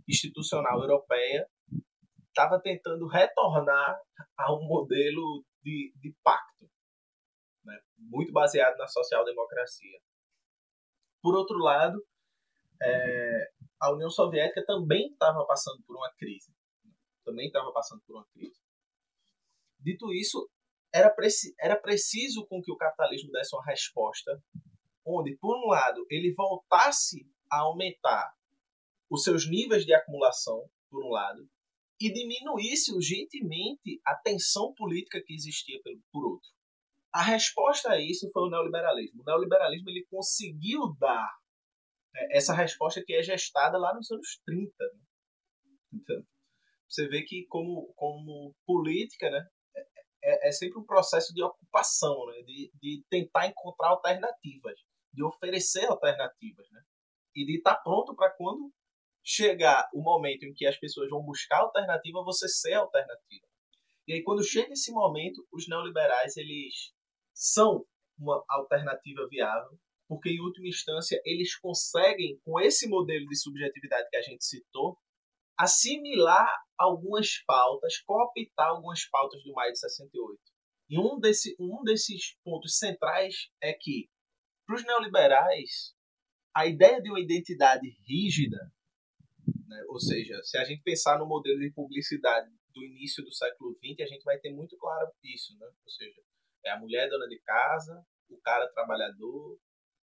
institucional 0.07 0.79
europeia 0.79 1.47
estava 2.31 2.59
tentando 2.59 3.07
retornar 3.07 3.99
a 4.37 4.53
um 4.53 4.65
modelo 4.65 5.43
de, 5.61 5.93
de 5.97 6.15
pacto, 6.23 6.69
né? 7.63 7.79
muito 7.97 8.31
baseado 8.31 8.77
na 8.77 8.87
social-democracia. 8.87 9.99
Por 11.21 11.35
outro 11.35 11.57
lado, 11.59 12.03
é, 12.81 13.51
a 13.79 13.93
União 13.93 14.09
Soviética 14.09 14.65
também 14.65 15.11
estava 15.11 15.45
passando 15.45 15.83
por 15.85 15.95
uma 15.95 16.11
crise 16.17 16.51
também 17.23 17.47
estava 17.47 17.71
passando 17.71 18.01
por 18.05 18.15
uma 18.15 18.27
crise. 18.33 18.59
Dito 19.79 20.13
isso, 20.13 20.49
era, 20.93 21.09
preci 21.09 21.53
era 21.59 21.79
preciso 21.79 22.45
com 22.47 22.61
que 22.61 22.71
o 22.71 22.77
capitalismo 22.77 23.31
desse 23.31 23.55
uma 23.55 23.65
resposta 23.65 24.31
onde, 25.05 25.35
por 25.37 25.57
um 25.57 25.69
lado, 25.69 26.05
ele 26.09 26.33
voltasse 26.33 27.27
a 27.49 27.61
aumentar 27.61 28.33
os 29.09 29.23
seus 29.23 29.49
níveis 29.49 29.85
de 29.85 29.93
acumulação, 29.93 30.69
por 30.89 31.03
um 31.03 31.09
lado, 31.09 31.49
e 32.01 32.11
diminuísse 32.11 32.91
urgentemente 32.91 34.01
a 34.05 34.15
tensão 34.15 34.73
política 34.73 35.21
que 35.23 35.33
existia 35.33 35.79
por 36.11 36.25
outro. 36.25 36.49
A 37.13 37.21
resposta 37.21 37.91
a 37.91 38.01
isso 38.01 38.29
foi 38.31 38.43
o 38.43 38.49
neoliberalismo. 38.49 39.21
O 39.21 39.25
neoliberalismo 39.25 39.89
ele 39.89 40.05
conseguiu 40.09 40.95
dar 40.97 41.29
né, 42.13 42.27
essa 42.31 42.53
resposta 42.53 43.03
que 43.05 43.13
é 43.13 43.21
gestada 43.21 43.77
lá 43.77 43.93
nos 43.93 44.09
anos 44.09 44.41
30. 44.45 44.71
Né? 44.79 44.99
Então, 45.93 46.23
você 46.89 47.07
vê 47.07 47.21
que 47.23 47.45
como, 47.47 47.93
como 47.95 48.55
política, 48.65 49.29
né, 49.29 49.45
é, 49.75 49.81
é, 50.23 50.47
é 50.49 50.51
sempre 50.51 50.79
um 50.79 50.85
processo 50.85 51.33
de 51.33 51.43
ocupação, 51.43 52.25
né, 52.27 52.41
de, 52.43 52.71
de 52.81 53.03
tentar 53.09 53.47
encontrar 53.47 53.89
alternativas, 53.89 54.79
de 55.13 55.23
oferecer 55.23 55.85
alternativas, 55.85 56.67
né, 56.71 56.81
e 57.35 57.45
de 57.45 57.57
estar 57.57 57.75
pronto 57.75 58.15
para 58.15 58.31
quando 58.35 58.71
chegar 59.23 59.89
o 59.93 60.01
momento 60.01 60.43
em 60.43 60.53
que 60.53 60.65
as 60.65 60.77
pessoas 60.77 61.09
vão 61.09 61.21
buscar 61.23 61.59
alternativa, 61.59 62.23
você 62.23 62.47
ser 62.47 62.73
alternativa. 62.73 63.45
E 64.07 64.13
aí 64.13 64.23
quando 64.23 64.43
chega 64.43 64.73
esse 64.73 64.91
momento, 64.91 65.45
os 65.51 65.67
neoliberais 65.67 66.35
eles 66.37 66.91
são 67.33 67.85
uma 68.17 68.43
alternativa 68.49 69.27
viável, 69.29 69.77
porque 70.07 70.29
em 70.29 70.41
última 70.41 70.67
instância 70.67 71.21
eles 71.23 71.57
conseguem 71.57 72.39
com 72.43 72.59
esse 72.59 72.87
modelo 72.87 73.25
de 73.27 73.39
subjetividade 73.39 74.09
que 74.09 74.17
a 74.17 74.21
gente 74.21 74.43
citou, 74.43 74.97
assimilar 75.57 76.49
algumas 76.77 77.43
pautas, 77.45 77.99
cooptar 78.01 78.69
algumas 78.69 79.07
pautas 79.09 79.41
do 79.43 79.53
maio 79.53 79.71
de 79.71 79.79
68. 79.79 80.39
E 80.89 80.99
um, 80.99 81.19
desse, 81.19 81.55
um 81.59 81.83
desses 81.83 82.35
pontos 82.43 82.77
centrais 82.77 83.49
é 83.61 83.71
que, 83.71 84.09
para 84.65 84.75
os 84.75 84.83
neoliberais, 84.83 85.95
a 86.53 86.65
ideia 86.65 87.01
de 87.01 87.09
uma 87.09 87.19
identidade 87.19 87.87
rígida, 88.05 88.71
Né? 89.71 89.85
Ou 89.87 89.97
seja, 89.97 90.37
se 90.43 90.57
a 90.57 90.65
gente 90.65 90.83
pensar 90.83 91.17
no 91.17 91.25
modelo 91.25 91.57
de 91.57 91.71
publicidade 91.71 92.51
do 92.73 92.83
início 92.83 93.23
do 93.23 93.31
século 93.31 93.73
XX, 93.75 94.01
a 94.01 94.05
gente 94.05 94.23
vai 94.23 94.37
ter 94.37 94.51
muito 94.51 94.77
claro 94.77 95.09
isso. 95.23 95.57
Né? 95.57 95.65
Ou 95.65 95.89
seja, 95.89 96.21
é 96.65 96.71
a 96.71 96.79
mulher 96.79 97.09
dona 97.09 97.25
de 97.25 97.39
casa, 97.39 98.05
o 98.29 98.37
cara 98.41 98.69
trabalhador, 98.73 99.57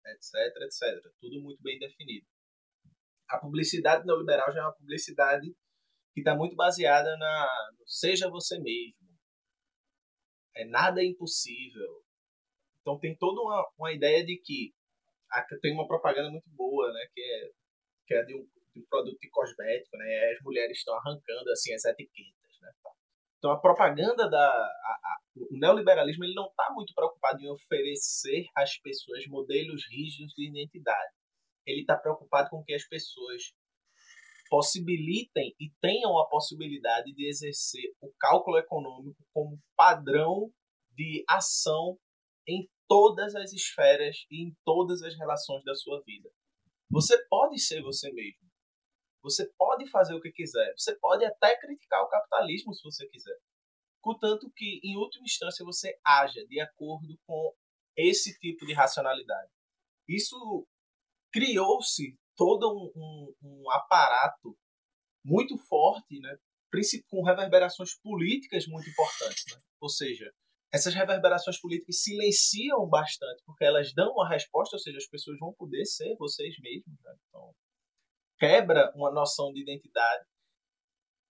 etc, 0.07 0.63
etc. 0.63 1.13
Tudo 1.21 1.43
muito 1.43 1.61
bem 1.65 1.81
definido. 1.81 2.25
A 3.29 3.39
publicidade 3.39 4.07
neoliberal 4.07 4.53
já 4.53 4.61
é 4.61 4.63
uma 4.63 4.77
publicidade 4.77 5.53
que 6.15 6.21
está 6.21 6.37
muito 6.37 6.55
baseada 6.55 7.17
na 7.17 7.49
seja 7.85 8.31
você 8.31 8.61
mesmo. 8.61 9.19
É 10.55 10.65
nada 10.65 11.05
impossível. 11.05 12.05
Então 12.81 13.01
tem 13.01 13.17
toda 13.17 13.41
uma, 13.41 13.69
uma 13.77 13.93
ideia 13.93 14.25
de 14.25 14.39
que 14.39 14.73
tem 15.61 15.75
uma 15.75 15.89
propaganda 15.89 16.31
muito 16.31 16.49
boa, 16.51 16.93
né, 16.93 17.01
que 17.13 17.21
é, 17.21 17.51
que 18.07 18.15
é 18.15 18.23
de, 18.23 18.35
um, 18.37 18.49
de 18.81 18.87
produto 18.89 19.19
de 19.19 19.31
cosmético, 19.31 19.97
né, 19.97 20.33
as 20.33 20.43
mulheres 20.43 20.79
estão 20.79 20.95
arrancando 20.95 21.51
assim 21.51 21.73
as 21.73 21.85
etiquetas, 21.85 22.61
né. 22.61 22.71
Então 23.39 23.51
a 23.51 23.61
propaganda 23.61 24.29
da 24.29 24.49
a, 24.49 24.99
a, 25.03 25.19
o 25.37 25.59
neoliberalismo 25.59 26.25
ele 26.25 26.35
não 26.35 26.47
está 26.47 26.73
muito 26.73 26.95
preocupado 26.95 27.41
em 27.43 27.49
oferecer 27.49 28.47
às 28.57 28.79
pessoas 28.79 29.27
modelos 29.27 29.87
rígidos 29.91 30.33
de 30.35 30.49
identidade. 30.49 31.15
Ele 31.67 31.81
está 31.81 31.97
preocupado 31.97 32.49
com 32.51 32.63
que 32.63 32.73
as 32.73 32.87
pessoas 32.87 33.53
possibilitem 34.49 35.55
e 35.61 35.71
tenham 35.81 36.19
a 36.19 36.29
possibilidade 36.29 37.13
de 37.13 37.29
exercer 37.29 37.93
o 38.01 38.13
cálculo 38.19 38.59
econômico 38.59 39.23
como 39.33 39.61
padrão 39.77 40.51
de 40.93 41.25
ação 41.29 41.99
em 42.47 42.69
todas 42.89 43.35
as 43.35 43.53
esferas 43.53 44.25
e 44.31 44.45
em 44.45 44.57
todas 44.65 45.03
as 45.03 45.17
relações 45.17 45.65
da 45.65 45.75
sua 45.75 46.01
vida. 46.03 46.31
Você 46.91 47.19
pode 47.29 47.59
ser 47.59 47.83
você 47.83 48.11
mesmo. 48.13 48.46
Você 49.27 49.45
pode 49.59 49.91
fazer 49.91 50.15
o 50.15 50.21
que 50.21 50.31
quiser. 50.31 50.73
Você 50.79 50.95
pode 51.01 51.25
até 51.25 51.59
criticar 51.59 52.01
o 52.01 52.09
capitalismo 52.09 52.73
se 52.73 52.83
você 52.85 53.09
quiser. 53.09 53.37
Contanto 54.01 54.49
que, 54.55 54.81
em 54.85 54.97
última 54.97 55.25
instância, 55.25 55.65
você 55.65 55.99
haja 56.05 56.47
de 56.47 56.61
acordo 56.61 57.19
com 57.27 57.53
esse 57.97 58.39
tipo 58.39 58.65
de 58.65 58.73
racionalidade. 58.73 59.51
Isso 60.09 60.65
criou-se 61.33 62.17
todo 62.37 62.71
um, 62.71 62.93
um, 62.95 63.35
um, 63.43 63.71
aparato 63.73 64.57
muito 65.25 65.59
forte, 65.59 66.21
né? 66.21 66.39
com 67.09 67.25
reverberações 67.25 67.99
políticas 67.99 68.65
muito 68.69 68.89
importantes. 68.89 69.45
Né? 69.53 69.61
Ou 69.81 69.89
seja, 69.89 70.33
essas 70.73 70.95
reverberações 70.95 71.61
políticas 71.61 72.01
silenciam 72.01 72.87
bastante, 72.87 73.43
porque 73.45 73.65
elas 73.65 73.93
dão 73.93 74.13
uma 74.13 74.29
resposta, 74.29 74.77
ou 74.77 74.81
seja, 74.81 74.99
as 74.99 75.09
pessoas 75.09 75.37
vão 75.41 75.53
poder 75.55 75.85
ser 75.85 76.15
vocês 76.17 76.55
mesmos. 76.61 76.95
Né? 77.03 77.17
Então, 77.27 77.53
quebra 78.39 78.93
uma 78.95 79.11
noção 79.11 79.53
de 79.53 79.63
identidade 79.63 80.25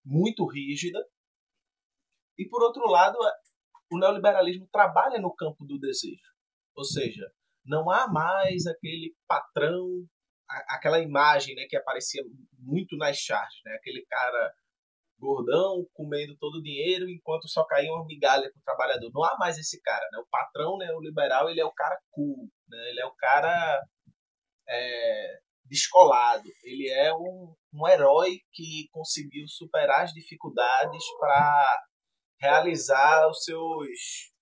muito 0.04 0.46
rígida. 0.46 0.98
E, 2.38 2.48
por 2.48 2.62
outro 2.62 2.86
lado, 2.86 3.18
o 3.90 3.98
neoliberalismo 3.98 4.68
trabalha 4.70 5.18
no 5.18 5.34
campo 5.34 5.64
do 5.64 5.78
desejo. 5.78 6.22
Ou 6.74 6.84
seja, 6.84 7.30
não 7.64 7.90
há 7.90 8.07
mais 8.07 8.66
aquele 8.66 9.14
patrão, 9.26 10.07
aquela 10.68 11.00
imagem 11.00 11.54
né, 11.54 11.66
que 11.68 11.76
aparecia 11.76 12.22
muito 12.59 12.96
nas 12.96 13.16
charts, 13.16 13.61
né? 13.64 13.74
aquele 13.74 14.04
cara 14.07 14.54
gordão, 15.18 15.86
comendo 15.94 16.36
todo 16.36 16.57
o 16.57 16.62
dinheiro, 16.62 17.09
enquanto 17.09 17.48
só 17.48 17.64
caía 17.64 17.90
uma 17.90 18.04
migalha 18.04 18.50
para 18.50 18.61
o 18.61 18.64
trabalhador. 18.64 19.11
Não 19.14 19.24
há 19.24 19.36
mais 19.38 19.57
esse 19.57 19.80
cara, 19.80 20.07
né? 20.12 20.18
O 20.18 20.26
patrão, 20.30 20.76
né, 20.76 20.92
o 20.92 21.00
liberal, 21.00 21.48
ele 21.48 21.61
é 21.61 21.64
o 21.64 21.72
cara 21.72 21.98
cool, 22.11 22.50
né? 22.68 22.90
Ele 22.90 23.00
é 23.00 23.07
o 23.07 23.14
cara 23.14 23.82
é, 24.68 25.40
descolado. 25.69 26.49
Ele 26.62 26.89
é 26.89 27.14
um, 27.14 27.55
um 27.75 27.89
herói 27.89 28.39
que 28.53 28.89
conseguiu 28.91 29.47
superar 29.49 30.05
as 30.05 30.12
dificuldades 30.12 31.05
para 31.19 31.85
realizar 32.41 33.29
os 33.29 33.45
seus 33.45 34.33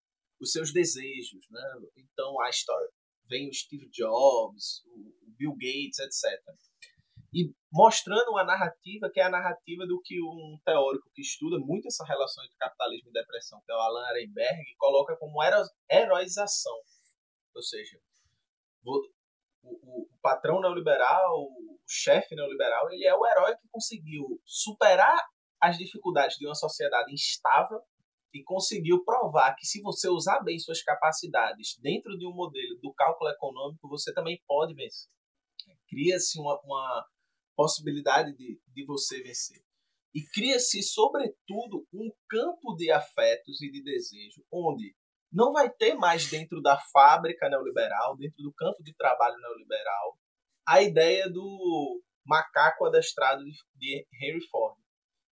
os 0.40 0.50
seus 0.50 0.72
desejos, 0.72 1.46
né? 1.50 1.62
Então 1.96 2.40
a 2.42 2.50
história 2.50 2.88
vem 3.28 3.48
o 3.48 3.54
Steve 3.54 3.88
Jobs, 3.88 4.82
o 4.86 5.32
Bill 5.38 5.52
Gates, 5.52 5.98
etc 6.00 6.30
e 7.34 7.52
mostrando 7.72 8.30
uma 8.30 8.44
narrativa 8.44 9.10
que 9.12 9.18
é 9.18 9.24
a 9.24 9.28
narrativa 9.30 9.84
do 9.86 10.00
que 10.02 10.22
um 10.22 10.56
teórico 10.64 11.10
que 11.12 11.20
estuda 11.20 11.58
muito 11.58 11.88
essa 11.88 12.04
relação 12.04 12.44
entre 12.44 12.56
capitalismo 12.56 13.10
e 13.10 13.12
depressão, 13.12 13.60
que 13.66 13.72
é 13.72 13.74
o 13.74 13.78
Alan 13.78 14.06
Ehrenberg, 14.10 14.62
coloca 14.78 15.16
como 15.16 15.42
hero 15.42 15.56
heroização. 15.90 16.76
Ou 17.52 17.62
seja, 17.62 17.98
o, 19.64 20.02
o, 20.02 20.18
patrão 20.22 20.60
neoliberal, 20.60 21.42
o 21.42 21.78
chefe 21.86 22.34
neoliberal, 22.34 22.90
ele 22.90 23.06
é 23.06 23.14
o 23.14 23.26
herói 23.26 23.56
que 23.56 23.68
conseguiu 23.70 24.40
superar 24.44 25.18
as 25.60 25.76
dificuldades 25.76 26.36
de 26.36 26.46
uma 26.46 26.54
sociedade 26.54 27.12
instável 27.12 27.80
e 28.32 28.42
conseguiu 28.42 29.04
provar 29.04 29.54
que 29.54 29.66
se 29.66 29.80
você 29.80 30.08
usar 30.08 30.40
bem 30.40 30.58
suas 30.58 30.82
capacidades 30.82 31.78
dentro 31.80 32.18
de 32.18 32.26
um 32.26 32.32
modelo 32.32 32.78
do 32.80 32.92
cálculo 32.92 33.30
econômico, 33.30 33.88
você 33.88 34.12
também 34.12 34.42
pode 34.46 34.74
vencer. 34.74 35.10
Cria-se 35.88 36.38
uma, 36.40 36.60
uma, 36.64 37.06
possibilidade 37.56 38.36
de, 38.36 38.60
de 38.66 38.84
você 38.84 39.22
vencer. 39.22 39.62
E 40.12 40.22
cria-se, 40.22 40.82
sobretudo, 40.82 41.86
um 41.92 42.10
campo 42.28 42.74
de 42.74 42.90
afetos 42.90 43.62
e 43.62 43.70
de 43.70 43.82
desejo, 43.82 44.44
onde 44.52 44.94
não 45.34 45.52
vai 45.52 45.68
ter 45.68 45.94
mais 45.94 46.30
dentro 46.30 46.62
da 46.62 46.78
fábrica 46.92 47.48
neoliberal, 47.48 48.16
dentro 48.16 48.40
do 48.40 48.52
campo 48.52 48.82
de 48.84 48.94
trabalho 48.94 49.36
neoliberal, 49.40 50.16
a 50.66 50.80
ideia 50.80 51.28
do 51.28 52.00
macaco 52.24 52.86
adestrado 52.86 53.42
de 53.74 54.06
Henry 54.14 54.40
Ford, 54.48 54.78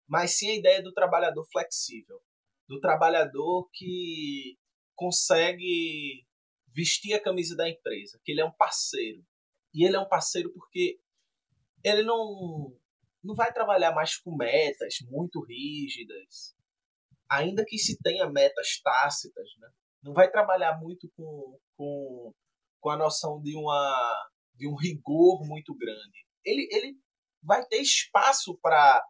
mas 0.07 0.39
sim 0.39 0.51
a 0.51 0.57
ideia 0.57 0.81
do 0.81 0.93
trabalhador 0.93 1.45
flexível, 1.51 2.23
do 2.69 2.79
trabalhador 2.81 3.69
que 3.73 4.57
consegue 4.95 6.25
vestir 6.69 7.15
a 7.15 7.23
camisa 7.23 7.57
da 7.57 7.69
empresa, 7.69 8.21
que 8.25 8.31
ele 8.31 8.41
é 8.41 8.45
um 8.45 8.53
parceiro. 8.53 9.27
E 9.75 9.85
ele 9.85 9.97
é 9.97 10.01
um 10.01 10.09
parceiro 10.09 10.53
porque 10.53 11.01
ele 11.83 12.05
não, 12.05 12.73
não 13.23 13.35
vai 13.35 13.53
trabalhar 13.53 13.93
mais 13.93 14.17
com 14.17 14.37
metas 14.37 14.99
muito 15.11 15.45
rígidas, 15.45 16.57
ainda 17.29 17.65
que 17.65 17.79
se 17.79 17.99
tenha 18.01 18.31
metas 18.31 18.81
tácitas, 18.81 19.49
né? 19.59 19.69
Não 20.09 20.15
vai 20.15 20.31
trabalhar 20.31 20.81
muito 20.81 21.07
com, 21.15 21.59
com, 21.77 22.33
com 22.81 22.91
a 22.91 22.97
noção 22.97 23.43
de, 23.43 23.55
uma, 23.55 24.31
de 24.55 24.67
um 24.67 24.75
rigor 24.75 25.47
muito 25.47 25.75
grande. 25.77 26.27
Ele, 26.43 26.67
ele 26.73 26.97
vai 27.43 27.65
ter 27.67 27.83
espaço 27.83 28.59
para 28.63 29.05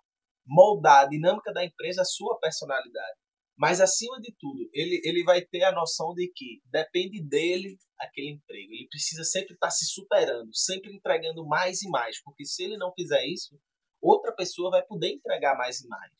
moldar 0.45 1.05
a 1.05 1.09
dinâmica 1.09 1.53
da 1.53 1.65
empresa 1.65 2.03
à 2.03 2.05
sua 2.05 2.37
personalidade. 2.41 3.17
Mas, 3.57 3.81
acima 3.81 4.21
de 4.21 4.35
tudo, 4.39 4.69
ele, 4.73 5.01
ele 5.05 5.25
vai 5.25 5.41
ter 5.41 5.65
a 5.65 5.73
noção 5.73 6.15
de 6.15 6.31
que 6.35 6.61
depende 6.67 7.23
dele 7.23 7.77
aquele 7.99 8.31
emprego. 8.31 8.73
Ele 8.73 8.89
precisa 8.89 9.25
sempre 9.25 9.55
estar 9.55 9.71
se 9.71 9.85
superando, 9.87 10.55
sempre 10.55 10.95
entregando 10.95 11.47
mais 11.47 11.83
e 11.83 11.89
mais, 11.89 12.23
porque 12.23 12.45
se 12.45 12.65
ele 12.65 12.77
não 12.77 12.93
fizer 12.93 13.25
isso, 13.27 13.59
outra 14.01 14.33
pessoa 14.33 14.71
vai 14.71 14.85
poder 14.85 15.13
entregar 15.13 15.57
mais 15.57 15.81
e 15.81 15.89
mais. 15.89 16.13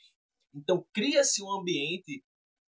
Então, 0.55 0.85
cria-se 0.93 1.43
um 1.43 1.53
ambiente, 1.53 2.25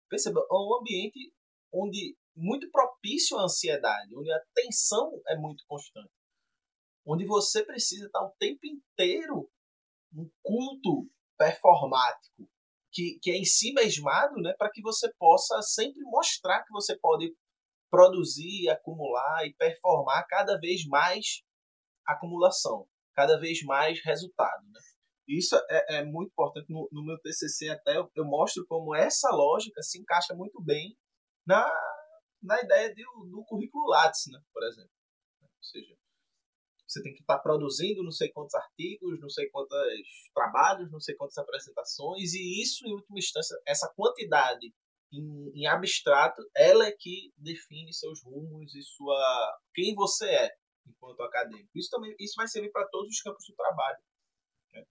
perceba, 0.09 0.41
um 0.51 0.79
ambiente 0.81 1.33
onde 1.73 2.17
muito 2.37 2.71
propício 2.71 3.37
à 3.37 3.45
ansiedade, 3.45 4.15
onde 4.17 4.31
a 4.33 4.41
tensão 4.55 5.21
é 5.29 5.37
muito 5.37 5.65
constante, 5.67 6.11
onde 7.07 7.27
você 7.27 7.65
precisa 7.65 8.07
estar 8.07 8.23
o 8.23 8.35
tempo 8.39 8.61
inteiro 8.65 9.51
um 10.15 10.31
culto 10.43 11.11
performático, 11.37 12.49
que, 12.93 13.19
que 13.21 13.31
é 13.31 13.37
em 13.37 13.45
si 13.45 13.73
mesmado, 13.73 14.37
né, 14.37 14.55
para 14.57 14.71
que 14.71 14.81
você 14.81 15.13
possa 15.19 15.61
sempre 15.63 16.01
mostrar 16.03 16.65
que 16.65 16.73
você 16.73 16.99
pode 16.99 17.35
produzir, 17.91 18.69
acumular 18.69 19.47
e 19.47 19.55
performar 19.55 20.27
cada 20.27 20.59
vez 20.59 20.85
mais 20.87 21.43
acumulação, 22.07 22.87
cada 23.15 23.39
vez 23.39 23.63
mais 23.63 24.03
resultado. 24.05 24.65
Né? 24.67 24.81
Isso 25.29 25.57
é, 25.71 25.99
é 25.99 26.05
muito 26.05 26.31
importante. 26.31 26.71
No, 26.71 26.89
no, 26.91 27.05
meu 27.05 27.19
TCC 27.21 27.69
até 27.69 27.97
eu, 27.97 28.11
eu, 28.15 28.25
mostro 28.25 28.65
como 28.67 28.95
essa 28.95 29.31
lógica 29.31 29.83
se 29.83 29.99
encaixa 29.99 30.35
muito 30.35 30.63
bem 30.63 30.97
na, 31.49 31.67
na 32.43 32.61
ideia 32.63 32.95
de, 32.95 33.03
do 33.03 33.43
currículo 33.47 33.89
Lattes, 33.89 34.27
né, 34.31 34.39
por 34.53 34.63
exemplo. 34.65 34.91
Ou 35.41 35.49
seja, 35.63 35.97
você 36.87 37.03
tem 37.03 37.15
que 37.15 37.23
estar 37.23 37.39
produzindo 37.39 38.05
não 38.05 38.11
sei 38.11 38.31
quantos 38.31 38.55
artigos, 38.55 39.19
não 39.19 39.31
sei 39.31 39.49
quantos 39.49 39.79
trabalhos, 40.35 40.93
não 40.93 41.01
sei 41.01 41.17
quantas 41.17 41.39
apresentações, 41.39 42.35
e 42.35 42.63
isso, 42.63 42.87
em 42.87 42.93
última 42.93 43.19
instância, 43.19 43.59
essa 43.67 43.91
quantidade 43.97 44.73
em, 45.11 45.51
em 45.55 45.67
abstrato, 45.67 46.43
ela 46.55 46.87
é 46.87 46.93
que 46.93 47.33
define 47.37 47.93
seus 47.95 48.23
rumos 48.23 48.75
e 48.75 48.83
sua 48.83 49.59
quem 49.75 49.95
você 49.95 50.29
é 50.29 50.51
enquanto 50.87 51.23
acadêmico. 51.23 51.71
Isso 51.75 51.89
também 51.91 52.15
isso 52.21 52.35
vai 52.37 52.47
servir 52.47 52.71
para 52.71 52.87
todos 52.89 53.09
os 53.09 53.23
campos 53.23 53.45
do 53.47 53.55
trabalho. 53.55 53.99
Né? 54.73 54.85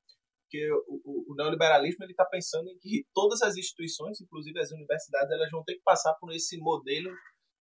Porque 0.47 0.71
o, 0.71 1.01
o, 1.03 1.33
o 1.33 1.35
neoliberalismo 1.35 2.05
está 2.05 2.23
pensando 2.23 2.69
em 2.69 2.77
que 2.79 3.05
todas 3.13 3.41
as 3.41 3.57
instituições, 3.57 4.21
inclusive 4.21 4.57
as 4.59 4.71
universidades, 4.71 5.29
elas 5.29 5.51
vão 5.51 5.61
ter 5.63 5.75
que 5.75 5.83
passar 5.83 6.13
por 6.13 6.33
esse 6.33 6.57
modelo 6.57 7.13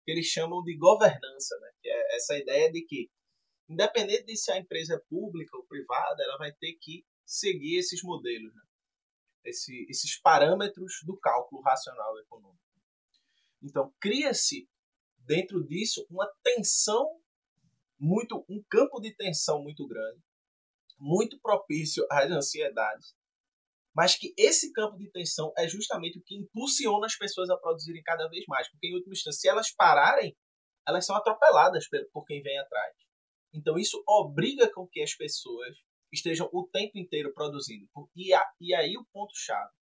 que 0.05 0.12
eles 0.12 0.26
chamam 0.26 0.62
de 0.62 0.76
governança, 0.76 1.59
né? 1.61 1.70
que 1.80 1.89
é 1.89 2.16
essa 2.16 2.37
ideia 2.37 2.70
de 2.70 2.85
que 2.85 3.09
independente 3.66 4.26
de 4.26 4.37
se 4.37 4.53
a 4.53 4.59
empresa 4.59 4.95
é 4.95 5.09
pública 5.09 5.57
ou 5.57 5.64
privada, 5.64 6.22
ela 6.22 6.37
vai 6.37 6.53
ter 6.53 6.74
que 6.74 7.03
seguir 7.24 7.78
esses 7.78 8.03
modelos, 8.03 8.55
né? 8.55 8.62
Esse, 9.47 9.87
esses 9.89 10.20
parâmetros 10.20 11.01
do 11.05 11.18
cálculo 11.18 11.62
racional 11.62 12.18
econômico. 12.18 12.62
Então, 13.62 13.93
cria-se 13.99 14.68
dentro 15.18 15.66
disso 15.66 16.07
uma 16.11 16.30
tensão 16.43 17.18
muito, 17.99 18.45
um 18.49 18.62
campo 18.68 19.01
de 19.01 19.14
tensão 19.14 19.62
muito 19.62 19.87
grande, 19.87 20.22
muito 20.99 21.38
propício 21.40 22.07
às 22.11 22.30
ansiedades, 22.30 23.14
mas 23.95 24.16
que 24.16 24.34
esse 24.36 24.72
campo 24.72 24.97
de 24.99 25.11
tensão 25.11 25.53
é 25.57 25.68
justamente 25.68 26.18
o 26.18 26.22
que 26.22 26.36
impulsiona 26.36 27.07
as 27.07 27.16
pessoas 27.16 27.49
a 27.49 27.57
produzirem 27.57 28.03
cada 28.03 28.28
vez 28.28 28.45
mais, 28.49 28.68
porque 28.68 28.88
em 28.88 28.95
última 28.95 29.12
instância, 29.12 29.40
se 29.40 29.49
elas 29.49 29.72
pararem, 29.72 30.36
elas 30.86 31.07
são 31.07 31.14
atropeladas 31.14 31.86
por 32.12 32.24
quem 32.24 32.42
vem 32.42 32.59
atrás. 32.59 32.95
Então 33.55 33.78
isso 33.78 34.03
obriga 34.07 34.70
com 34.72 34.86
que 34.86 35.01
as 35.01 35.14
pessoas 35.14 35.76
estejam 36.12 36.49
o 36.53 36.66
tempo 36.68 36.99
inteiro 36.99 37.32
produzindo. 37.32 37.88
E, 38.16 38.34
aí 38.74 38.97
o 38.97 39.07
ponto 39.12 39.32
chave. 39.36 39.72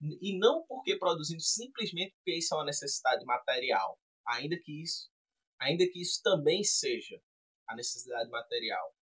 E 0.00 0.38
não 0.38 0.64
porque 0.66 0.98
produzindo 0.98 1.40
simplesmente 1.40 2.14
porque 2.16 2.38
isso 2.38 2.54
é 2.54 2.58
uma 2.58 2.64
necessidade 2.64 3.24
material, 3.24 3.98
ainda 4.26 4.56
que 4.62 4.82
isso, 4.82 5.10
ainda 5.58 5.84
que 5.88 6.00
isso 6.00 6.20
também 6.22 6.62
seja 6.62 7.20
a 7.66 7.74
necessidade 7.74 8.30
material, 8.30 8.94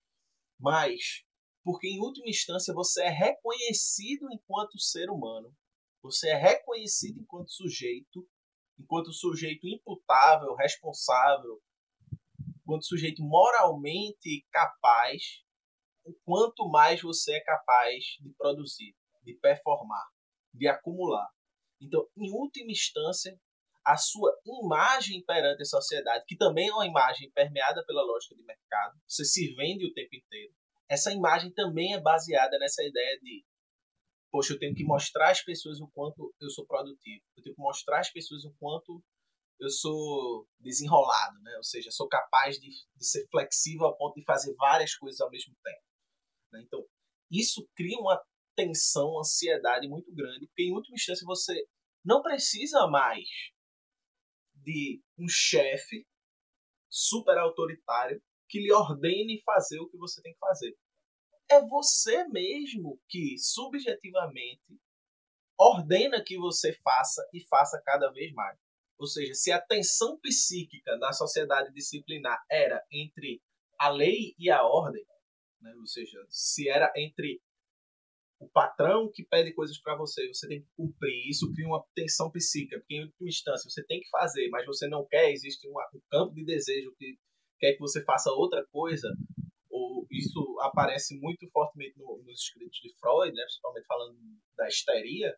mas 0.59 1.25
porque 1.65 1.89
em 1.89 1.99
última 1.99 2.29
instância 2.29 2.75
você 2.75 3.05
é 3.05 3.09
reconhecido 3.09 4.29
enquanto 4.31 4.79
ser 4.79 5.09
humano, 5.09 5.57
você 6.03 6.29
é 6.29 6.37
reconhecido 6.37 7.19
enquanto 7.21 7.51
sujeito, 7.51 8.29
enquanto 8.79 9.11
sujeito 9.13 9.67
imputável, 9.67 10.55
responsável, 10.55 11.59
enquanto 12.61 12.85
sujeito 12.85 13.23
moralmente 13.23 14.47
capaz, 14.53 15.43
o 16.05 16.13
quanto 16.25 16.69
mais 16.69 17.01
você 17.01 17.37
é 17.37 17.41
capaz 17.41 18.05
de 18.21 18.31
produzir, 18.37 18.95
de 19.23 19.33
performar, 19.39 20.07
de 20.53 20.69
acumular. 20.69 21.31
Então, 21.81 22.07
em 22.15 22.31
última 22.31 22.71
instância, 22.71 23.41
a 23.87 23.97
sua 23.97 24.35
imagem 24.45 25.25
perante 25.25 25.63
a 25.63 25.67
sociedade, 25.67 26.25
que 26.27 26.37
também 26.37 26.69
é 26.69 26.73
uma 26.73 26.87
imagem 26.87 27.31
permeada 27.33 27.83
pela 27.87 28.03
lógica 28.03 28.35
de 28.35 28.43
mercado, 28.43 28.99
você 29.07 29.25
se 29.25 29.55
vende 29.55 29.87
o 29.87 29.93
tempo 29.95 30.15
inteiro. 30.15 30.55
Essa 30.89 31.13
imagem 31.13 31.53
também 31.53 31.95
é 31.95 32.01
baseada 32.01 32.59
nessa 32.59 32.83
ideia 32.83 33.19
de, 33.21 33.45
poxa, 34.31 34.53
eu 34.53 34.59
tenho 34.59 34.75
que 34.75 34.85
mostrar 34.85 35.31
às 35.31 35.43
pessoas 35.43 35.81
o 35.81 35.89
quanto 35.89 36.35
eu 36.41 36.51
sou 36.51 36.67
produtivo, 36.67 37.23
eu 37.37 37.43
tenho 37.43 37.55
que 37.55 37.63
mostrar 37.63 38.01
às 38.01 38.11
pessoas 38.11 38.45
o 38.45 38.55
quanto 38.59 39.03
eu 39.61 39.71
sou 39.71 40.47
desenrolado, 40.59 41.41
né? 41.41 41.57
ou 41.57 41.65
seja, 41.65 41.91
sou 41.91 42.09
capaz 42.09 42.59
de, 42.59 42.69
de 42.69 43.07
ser 43.07 43.27
flexível 43.31 43.87
ao 43.87 43.97
ponto 43.97 44.15
de 44.17 44.25
fazer 44.25 44.55
várias 44.57 44.95
coisas 44.97 45.21
ao 45.21 45.31
mesmo 45.31 45.55
tempo. 45.63 45.83
Né? 46.53 46.63
Então, 46.67 46.85
isso 47.31 47.67
cria 47.75 47.99
uma 47.99 48.21
tensão, 48.57 49.19
ansiedade 49.19 49.89
muito 49.89 50.13
grande, 50.13 50.47
porque 50.47 50.65
em 50.65 50.73
última 50.73 50.95
instância 50.95 51.25
você 51.25 51.67
não 52.05 52.23
precisa 52.23 52.87
mais 52.87 53.27
de 54.55 55.03
um 55.19 55.29
chefe 55.29 56.07
super 56.91 57.37
autoritário 57.39 58.23
que 58.55 58.61
lhe 58.61 58.73
ordene 58.73 59.43
fazer 59.45 59.81
o 59.81 59.89
que 59.89 59.97
você 59.97 60.23
tem 60.23 60.33
que 60.33 60.39
fazer. 60.39 60.79
É 61.51 61.61
você 61.67 62.25
mesmo 62.29 63.01
que, 63.09 63.37
subjetivamente, 63.37 64.81
ordena 65.59 66.23
que 66.23 66.39
você 66.39 66.73
faça 66.75 67.29
e 67.35 67.45
faça 67.49 67.83
cada 67.85 68.13
vez 68.13 68.33
mais. 68.33 68.57
Ou 68.97 69.09
seja, 69.09 69.35
se 69.35 69.51
a 69.51 69.61
tensão 69.61 70.21
psíquica 70.21 70.97
da 70.99 71.13
sociedade 71.13 71.75
disciplinar 71.75 72.45
era 72.49 72.81
entre 72.93 73.43
a 73.77 73.89
lei 73.89 74.37
e 74.39 74.49
a 74.49 74.65
ordem, 74.65 75.05
né? 75.61 75.75
ou 75.75 75.87
seja, 75.89 76.25
se 76.29 76.69
era 76.69 76.93
entre 76.97 77.43
o 78.39 78.49
patrão 78.49 79.11
que 79.13 79.25
pede 79.25 79.53
coisas 79.53 79.81
para 79.81 79.97
você, 79.97 80.29
você 80.29 80.47
tem 80.47 80.63
que 80.63 80.69
cumprir. 80.77 81.29
Isso 81.29 81.53
cria 81.53 81.67
uma 81.67 81.85
tensão 81.93 82.31
psíquica, 82.31 82.79
porque 82.79 82.95
em 82.95 83.03
última 83.03 83.29
instância 83.29 83.69
você 83.69 83.85
tem 83.85 83.99
que 83.99 84.09
fazer, 84.11 84.49
mas 84.51 84.65
você 84.65 84.87
não 84.87 85.05
quer, 85.05 85.33
existe 85.33 85.69
um, 85.69 85.73
um 85.73 86.01
campo 86.09 86.33
de 86.37 86.45
desejo 86.45 86.95
que 86.97 87.19
quer 87.59 87.73
que 87.73 87.81
você 87.81 88.03
faça 88.05 88.31
outra 88.31 88.65
coisa. 88.67 89.09
Ou 89.71 90.07
isso 90.11 90.59
aparece 90.61 91.19
muito 91.19 91.49
fortemente 91.51 91.99
no, 91.99 92.23
nos 92.25 92.41
escritos 92.41 92.79
de 92.79 92.95
Freud, 92.99 93.35
né, 93.35 93.43
principalmente 93.43 93.87
falando 93.87 94.17
da 94.57 94.69
histeria. 94.69 95.37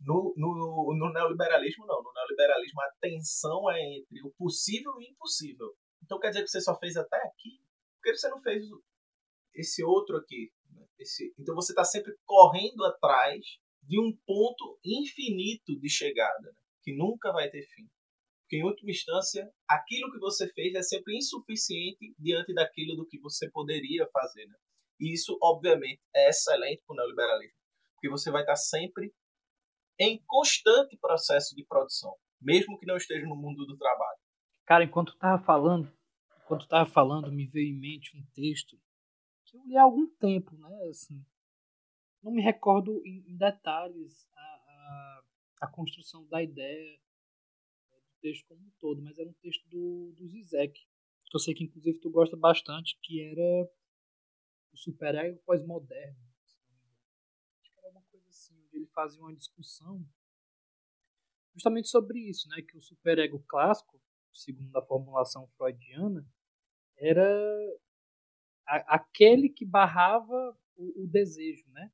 No, 0.00 0.34
no, 0.36 0.94
no 0.96 1.12
neoliberalismo, 1.12 1.86
não. 1.86 2.02
No 2.02 2.12
neoliberalismo, 2.12 2.80
a 2.80 2.92
tensão 3.00 3.70
é 3.70 3.80
entre 3.80 4.22
o 4.22 4.32
possível 4.36 4.92
e 5.00 5.06
o 5.06 5.10
impossível. 5.10 5.74
Então 6.02 6.18
quer 6.18 6.28
dizer 6.28 6.42
que 6.42 6.50
você 6.50 6.60
só 6.60 6.78
fez 6.78 6.96
até 6.96 7.16
aqui? 7.16 7.60
Por 7.96 8.02
que 8.02 8.16
você 8.16 8.28
não 8.28 8.42
fez 8.42 8.64
esse 9.54 9.82
outro 9.82 10.16
aqui? 10.16 10.52
Esse, 10.98 11.34
então 11.38 11.54
você 11.54 11.72
está 11.72 11.84
sempre 11.84 12.14
correndo 12.24 12.84
atrás 12.84 13.40
de 13.82 14.00
um 14.00 14.16
ponto 14.26 14.78
infinito 14.84 15.78
de 15.78 15.88
chegada, 15.88 16.40
né? 16.42 16.52
que 16.82 16.94
nunca 16.94 17.32
vai 17.32 17.48
ter 17.50 17.62
fim. 17.62 17.88
Porque, 18.54 18.58
em 18.58 18.64
última 18.64 18.90
instância, 18.90 19.50
aquilo 19.68 20.12
que 20.12 20.18
você 20.18 20.48
fez 20.52 20.74
é 20.74 20.82
sempre 20.82 21.16
insuficiente 21.16 22.14
diante 22.18 22.54
daquilo 22.54 22.94
do 22.94 23.06
que 23.06 23.18
você 23.18 23.50
poderia 23.50 24.08
fazer. 24.12 24.46
Né? 24.46 24.54
E 25.00 25.12
isso, 25.12 25.36
obviamente, 25.42 26.00
é 26.14 26.28
excelente 26.28 26.82
para 26.86 26.94
o 26.94 26.96
neoliberalismo, 26.96 27.58
porque 27.94 28.08
você 28.08 28.30
vai 28.30 28.42
estar 28.42 28.56
sempre 28.56 29.12
em 29.98 30.22
constante 30.26 30.96
processo 30.98 31.54
de 31.56 31.64
produção, 31.64 32.14
mesmo 32.40 32.78
que 32.78 32.86
não 32.86 32.96
esteja 32.96 33.26
no 33.26 33.36
mundo 33.36 33.66
do 33.66 33.76
trabalho. 33.76 34.18
Cara, 34.66 34.84
enquanto 34.84 35.12
estava 35.12 35.42
falando, 35.42 35.92
enquanto 36.44 36.62
estava 36.62 36.88
falando, 36.88 37.32
me 37.32 37.46
veio 37.46 37.74
em 37.74 37.78
mente 37.78 38.16
um 38.16 38.24
texto 38.34 38.78
que 39.46 39.56
eu 39.56 39.64
li 39.64 39.76
há 39.76 39.82
algum 39.82 40.06
tempo, 40.16 40.56
né? 40.56 40.88
Assim, 40.90 41.24
não 42.22 42.32
me 42.32 42.42
recordo 42.42 43.02
em, 43.04 43.36
detalhes 43.36 44.28
a, 44.34 44.40
a, 44.40 45.22
a, 45.62 45.68
construção 45.68 46.26
da 46.28 46.42
ideia 46.42 46.98
texto 48.24 48.46
como 48.46 48.62
um 48.62 48.70
todo, 48.80 49.02
mas 49.02 49.18
era 49.18 49.28
um 49.28 49.34
texto 49.34 49.68
do, 49.68 50.14
do 50.16 50.26
Zizek, 50.26 50.72
que 51.26 51.36
eu 51.36 51.38
sei 51.38 51.54
que 51.54 51.64
inclusive 51.64 51.98
tu 51.98 52.10
gosta 52.10 52.34
bastante, 52.34 52.98
que 53.02 53.20
era 53.20 53.70
o 54.72 54.76
superego 54.78 55.38
pós-moderno. 55.44 56.16
Acho 57.60 57.70
que 57.70 57.78
era 57.80 57.90
uma 57.90 58.02
coisa 58.04 58.26
assim, 58.30 58.58
onde 58.64 58.76
ele 58.78 58.86
fazia 58.86 59.20
uma 59.20 59.34
discussão 59.34 60.02
justamente 61.52 61.88
sobre 61.88 62.18
isso, 62.18 62.48
né? 62.48 62.62
Que 62.62 62.78
o 62.78 62.82
superego 62.82 63.44
clássico, 63.46 64.00
segundo 64.32 64.74
a 64.74 64.86
formulação 64.86 65.46
freudiana, 65.58 66.26
era 66.96 67.28
a, 68.66 68.96
aquele 68.96 69.50
que 69.50 69.66
barrava 69.66 70.58
o, 70.76 71.04
o, 71.04 71.06
desejo, 71.06 71.68
né? 71.72 71.92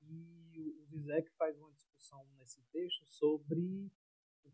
E 0.00 0.58
o 0.60 0.86
Zizek 0.86 1.30
faz 1.36 1.58
uma 1.58 1.72
discussão 1.72 2.26
nesse 2.38 2.62
texto 2.72 3.04
sobre 3.06 3.90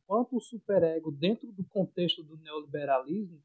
o 0.05 0.07
quanto 0.07 0.37
o 0.37 0.41
superego, 0.41 1.11
dentro 1.11 1.51
do 1.53 1.65
contexto 1.65 2.23
do 2.23 2.37
neoliberalismo, 2.37 3.43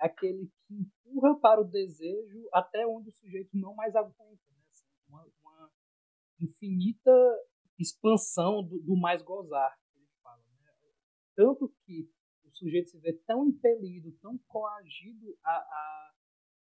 é 0.00 0.06
aquele 0.06 0.50
que 0.66 0.74
empurra 0.74 1.38
para 1.38 1.60
o 1.60 1.64
desejo 1.64 2.48
até 2.52 2.86
onde 2.86 3.08
o 3.08 3.12
sujeito 3.12 3.50
não 3.56 3.74
mais 3.74 3.94
aguenta, 3.94 4.42
né? 4.50 4.62
Assim, 4.70 4.86
uma, 5.08 5.26
uma, 5.42 5.70
infinita 6.40 7.10
expansão 7.78 8.62
do, 8.62 8.78
do 8.80 8.96
mais 8.96 9.22
gozar, 9.22 9.78
ele 9.94 10.06
fala, 10.22 10.42
né? 10.60 10.72
Tanto 11.34 11.72
que 11.84 12.10
o 12.44 12.50
sujeito 12.52 12.90
se 12.90 12.98
vê 12.98 13.12
tão 13.26 13.46
impelido, 13.46 14.12
tão 14.20 14.38
coagido 14.48 15.36
a, 15.44 15.52
a 15.52 16.12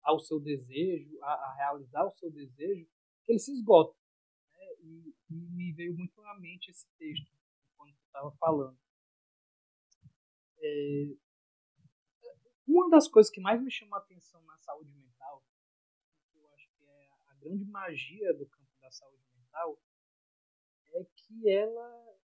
ao 0.04 0.20
seu 0.20 0.38
desejo, 0.38 1.18
a, 1.22 1.32
a 1.32 1.54
realizar 1.54 2.04
o 2.04 2.10
seu 2.12 2.30
desejo, 2.30 2.86
que 3.24 3.32
ele 3.32 3.38
se 3.38 3.52
esgota. 3.52 3.96
Né? 4.52 4.66
E, 4.82 5.14
e, 5.30 5.34
me 5.34 5.72
veio 5.72 5.96
muito 5.96 6.20
à 6.20 6.38
mente 6.38 6.70
esse 6.70 6.86
texto 6.98 7.32
quando 7.74 7.94
estava 8.04 8.30
falando. 8.32 8.83
É, 10.60 11.04
uma 12.66 12.88
das 12.90 13.08
coisas 13.08 13.30
que 13.30 13.40
mais 13.40 13.62
me 13.62 13.70
chama 13.70 13.96
a 13.96 14.00
atenção 14.00 14.42
na 14.44 14.56
saúde 14.58 14.92
mental, 14.92 15.44
que 16.30 16.38
eu 16.38 16.48
acho 16.50 16.68
que 16.76 16.84
é 16.86 17.10
a 17.28 17.34
grande 17.34 17.64
magia 17.64 18.32
do 18.34 18.46
campo 18.46 18.70
da 18.80 18.90
saúde 18.90 19.24
mental, 19.32 19.78
é 20.94 21.04
que 21.04 21.48
ela 21.48 22.18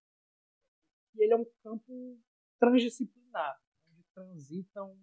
que 1.13 1.23
ele 1.23 1.33
é 1.33 1.37
um 1.37 1.45
campo 1.63 2.21
transdisciplinar, 2.59 3.61
onde 3.89 4.05
transitam 4.15 4.97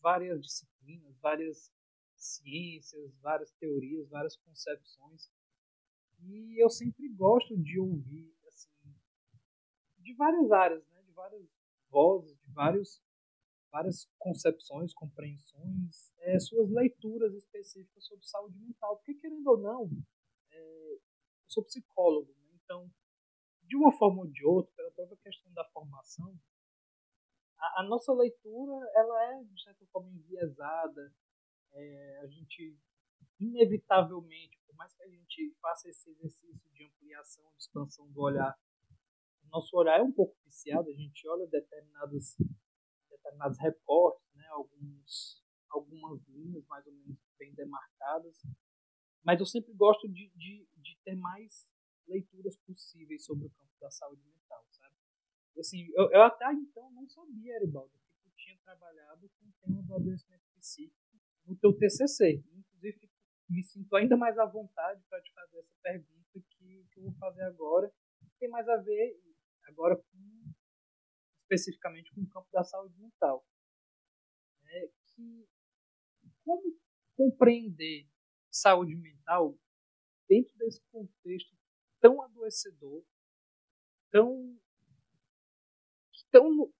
várias 0.00 0.40
disciplinas, 0.40 1.16
várias 1.18 1.70
ciências, 2.16 3.14
várias 3.18 3.50
teorias, 3.52 4.08
várias 4.08 4.36
concepções. 4.36 5.30
E 6.20 6.62
eu 6.62 6.70
sempre 6.70 7.08
gosto 7.08 7.56
de 7.56 7.78
ouvir 7.78 8.34
assim 8.46 8.70
de 9.98 10.14
várias 10.14 10.50
áreas, 10.50 10.86
né, 10.88 11.02
de 11.02 11.12
várias 11.12 11.59
vozes, 11.90 12.38
de 12.38 12.52
vários 12.52 13.02
várias 13.70 14.08
concepções, 14.18 14.92
compreensões, 14.92 16.12
é, 16.18 16.38
suas 16.40 16.68
leituras 16.70 17.32
específicas 17.34 18.04
sobre 18.04 18.26
saúde 18.26 18.58
mental. 18.58 18.96
Porque, 18.96 19.14
querendo 19.14 19.46
ou 19.46 19.58
não, 19.58 19.90
é, 20.50 20.92
eu 20.92 21.00
sou 21.48 21.64
psicólogo, 21.64 22.32
né? 22.40 22.50
então, 22.64 22.90
de 23.62 23.76
uma 23.76 23.92
forma 23.92 24.22
ou 24.22 24.26
de 24.26 24.44
outra, 24.44 24.72
pela 24.74 24.90
própria 24.90 25.18
questão 25.18 25.52
da 25.52 25.64
formação, 25.66 26.36
a, 27.56 27.80
a 27.80 27.84
nossa 27.84 28.12
leitura 28.12 28.90
ela 28.94 29.24
é, 29.34 29.44
de 29.44 29.62
certa 29.62 29.86
forma, 29.86 30.10
enviesada, 30.10 31.14
é, 31.72 32.20
a 32.22 32.26
gente, 32.26 32.76
inevitavelmente, 33.38 34.58
por 34.66 34.74
mais 34.74 34.92
que 34.94 35.02
a 35.04 35.08
gente 35.08 35.54
faça 35.60 35.88
esse 35.88 36.10
exercício 36.10 36.68
de 36.72 36.84
ampliação, 36.84 37.48
de 37.52 37.62
expansão 37.62 38.10
do 38.10 38.20
olhar, 38.20 38.58
nosso 39.50 39.76
olhar 39.76 39.98
é 39.98 40.02
um 40.02 40.12
pouco 40.12 40.36
viciado, 40.44 40.88
a 40.88 40.92
gente 40.92 41.26
olha 41.28 41.46
determinados, 41.46 42.36
determinados 43.10 43.58
recortes, 43.58 44.34
né, 44.34 44.46
alguns, 44.48 45.42
algumas 45.68 46.22
linhas 46.28 46.64
mais 46.66 46.86
ou 46.86 46.92
menos 46.92 47.18
bem 47.38 47.52
demarcadas, 47.54 48.42
mas 49.24 49.38
eu 49.40 49.46
sempre 49.46 49.72
gosto 49.74 50.08
de, 50.08 50.30
de, 50.30 50.68
de 50.76 50.98
ter 51.04 51.14
mais 51.14 51.68
leituras 52.06 52.56
possíveis 52.66 53.24
sobre 53.24 53.46
o 53.46 53.50
campo 53.50 53.72
da 53.80 53.90
saúde 53.90 54.22
mental, 54.24 54.64
sabe? 54.70 54.94
Assim, 55.58 55.88
eu, 55.94 56.10
eu 56.10 56.22
até 56.22 56.52
então 56.52 56.90
não 56.92 57.08
sabia, 57.08 57.56
Aribaldo, 57.56 57.92
que 57.92 58.30
tu 58.30 58.30
tinha 58.36 58.58
trabalhado 58.64 59.28
com 59.28 59.46
o 59.46 59.52
tema 59.60 59.82
do 59.82 59.94
adoecimento 59.94 60.44
psíquico 60.58 60.96
no 61.44 61.56
teu 61.56 61.72
TCC. 61.76 62.42
Inclusive, 62.54 63.10
me 63.48 63.62
sinto 63.62 63.94
ainda 63.96 64.16
mais 64.16 64.38
à 64.38 64.46
vontade 64.46 65.02
para 65.08 65.20
te 65.20 65.32
fazer 65.32 65.58
essa 65.58 65.74
pergunta 65.82 66.40
que, 66.50 66.86
que 66.90 66.98
eu 66.98 67.04
vou 67.04 67.12
fazer 67.14 67.42
agora. 67.42 67.92
Tem 68.38 68.48
mais 68.48 68.68
a 68.68 68.76
ver 68.76 69.20
agora 69.70 69.96
com, 69.96 70.52
especificamente 71.38 72.12
com 72.14 72.22
o 72.22 72.28
campo 72.28 72.48
da 72.52 72.62
saúde 72.62 72.96
mental. 72.98 73.46
É 74.66 74.88
que 75.06 75.48
como 76.44 76.78
compreender 77.16 78.08
saúde 78.50 78.96
mental 78.96 79.58
dentro 80.28 80.56
desse 80.56 80.82
contexto 80.90 81.56
tão 82.00 82.22
adoecedor, 82.22 83.04
tão. 84.10 84.58
tão 86.30 86.72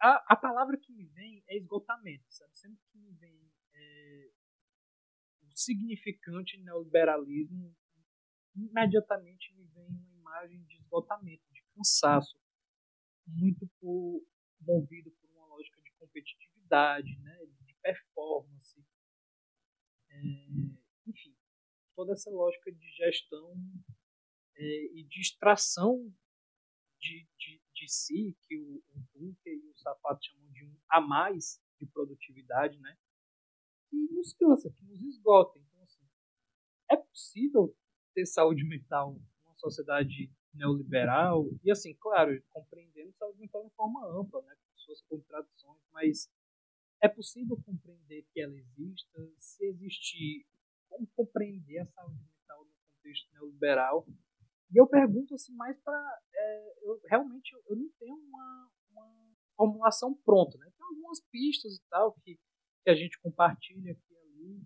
a, 0.00 0.32
a 0.32 0.36
palavra 0.36 0.78
que 0.78 0.92
me 0.92 1.06
vem 1.06 1.44
é 1.46 1.56
esgotamento, 1.56 2.24
sabe? 2.30 2.58
Sempre 2.58 2.80
que 2.90 2.98
me 2.98 3.12
vem 3.12 3.52
é, 3.74 4.30
o 5.42 5.50
significante 5.54 6.58
neoliberalismo, 6.58 7.76
imediatamente 8.54 9.54
me 9.54 9.66
vem 9.66 9.88
uma 9.88 10.14
imagem 10.14 10.64
de 10.64 10.76
esgotamento, 10.78 11.44
cansaço, 11.80 12.38
muito 13.26 13.66
por, 13.80 14.22
movido 14.60 15.10
por 15.12 15.30
uma 15.30 15.46
lógica 15.46 15.80
de 15.80 15.90
competitividade, 15.92 17.18
né, 17.20 17.46
de 17.66 17.74
performance, 17.82 18.84
é, 20.10 20.20
enfim, 21.06 21.34
toda 21.96 22.12
essa 22.12 22.30
lógica 22.30 22.70
de 22.70 22.86
gestão 22.90 23.56
é, 24.56 24.84
e 24.94 25.04
de 25.04 25.20
extração 25.20 26.12
de, 27.00 27.26
de, 27.38 27.62
de 27.74 27.88
si, 27.88 28.36
que 28.42 28.58
o, 28.58 28.82
o 29.14 29.36
e 29.46 29.70
o 29.70 29.78
Sapato 29.78 30.24
chamam 30.26 30.50
de 30.52 30.64
um 30.66 30.76
a 30.90 31.00
mais 31.00 31.62
de 31.78 31.86
produtividade, 31.86 32.78
né? 32.78 32.98
Que 33.88 33.96
nos 33.96 34.34
cansa, 34.34 34.70
que 34.70 34.84
nos 34.84 35.02
esgota. 35.02 35.58
Então, 35.58 35.82
assim, 35.82 36.04
é 36.90 36.96
possível 36.96 37.74
ter 38.14 38.26
saúde 38.26 38.64
mental 38.64 39.14
numa 39.14 39.56
sociedade 39.56 40.30
neoliberal 40.54 41.46
e, 41.64 41.70
assim, 41.70 41.94
claro, 41.94 42.30
compreendendo 42.50 43.12
saúde 43.14 43.38
mental 43.38 43.64
de 43.64 43.74
forma 43.74 44.06
ampla, 44.06 44.42
né? 44.42 44.54
Com 44.54 44.78
suas 44.78 45.02
contradições, 45.02 45.80
mas 45.92 46.30
é 47.02 47.08
possível 47.08 47.56
compreender 47.64 48.26
que 48.32 48.40
ela 48.40 48.54
exista, 48.54 49.32
se 49.38 49.64
existir, 49.66 50.46
como 50.88 51.06
compreender 51.08 51.78
a 51.78 51.86
saúde 51.86 52.22
mental 52.22 52.64
no 52.64 52.72
contexto 52.72 53.32
neoliberal 53.32 54.06
e 54.72 54.80
eu 54.80 54.86
pergunto 54.86 55.34
assim 55.34 55.52
mais 55.54 55.76
para. 55.80 56.22
É, 56.32 56.74
eu, 56.82 57.00
realmente 57.08 57.52
eu, 57.52 57.62
eu, 57.70 57.76
não 57.76 57.88
tenho 57.98 58.14
uma, 58.14 58.70
uma 58.90 59.36
formulação 59.56 60.14
pronta. 60.24 60.56
Né? 60.58 60.70
Tem 60.76 60.86
algumas 60.86 61.20
pistas 61.28 61.74
e 61.74 61.82
tal 61.90 62.12
que, 62.22 62.38
que 62.84 62.90
a 62.90 62.94
gente 62.94 63.20
compartilha 63.20 63.92
aqui 63.92 64.12
e 64.12 64.16
ali, 64.16 64.62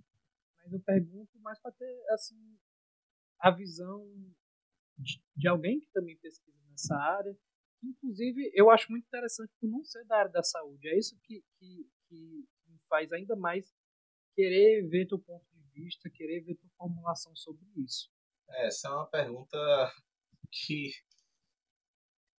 mas 0.59 0.73
eu 0.73 0.81
pergunto 0.81 1.39
mais 1.41 1.59
para 1.59 1.73
ter 1.73 2.05
assim, 2.11 2.59
a 3.41 3.51
visão 3.51 4.07
de, 4.99 5.23
de 5.37 5.49
alguém 5.49 5.81
que 5.81 5.91
também 5.93 6.17
pesquisa 6.19 6.59
nessa 6.69 6.97
área. 6.97 7.37
Inclusive, 7.83 8.51
eu 8.55 8.71
acho 8.71 8.91
muito 8.91 9.07
interessante 9.07 9.53
por 9.61 9.69
não 9.69 9.85
ser 9.85 10.05
da 10.07 10.19
área 10.19 10.31
da 10.31 10.43
saúde. 10.43 10.89
É 10.89 10.99
isso 10.99 11.19
que, 11.23 11.45
que, 11.59 11.87
que 12.09 12.47
me 12.67 12.79
faz 12.89 13.13
ainda 13.13 13.37
mais 13.37 13.73
querer 14.35 14.89
ver 14.89 15.07
teu 15.07 15.19
ponto 15.19 15.45
de 15.53 15.83
vista, 15.83 16.11
querer 16.11 16.41
ver 16.41 16.57
tua 16.57 16.71
formulação 16.77 17.35
sobre 17.37 17.67
isso. 17.77 18.11
Essa 18.49 18.89
é 18.89 18.91
uma 18.91 19.07
pergunta 19.07 19.59
que, 20.51 20.91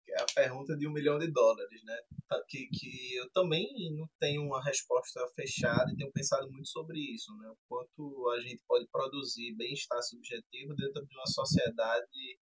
que 0.03 0.12
é 0.12 0.22
a 0.22 0.26
pergunta 0.34 0.76
de 0.76 0.88
um 0.88 0.93
milhão 0.93 1.18
de 1.18 1.32
dólares, 1.32 1.84
né? 1.84 1.97
Tá, 2.28 2.43
que, 2.47 2.68
que 2.68 3.16
eu 3.16 3.30
também 3.32 3.68
não 3.95 4.08
tenho 4.20 4.43
uma 4.43 4.64
resposta 4.64 5.20
fechada 5.36 5.91
e 5.91 5.95
tenho 5.95 6.12
pensado 6.12 6.51
muito 6.51 6.68
sobre 6.68 6.99
isso, 6.99 7.36
né? 7.38 7.49
O 7.49 7.58
quanto 7.68 8.30
a 8.30 8.41
gente 8.41 8.62
pode 8.68 8.88
produzir 8.88 9.56
bem-estar 9.56 10.01
subjetivo 10.03 10.76
dentro 10.76 11.06
de 11.06 11.16
uma 11.16 11.28
sociedade 11.28 12.39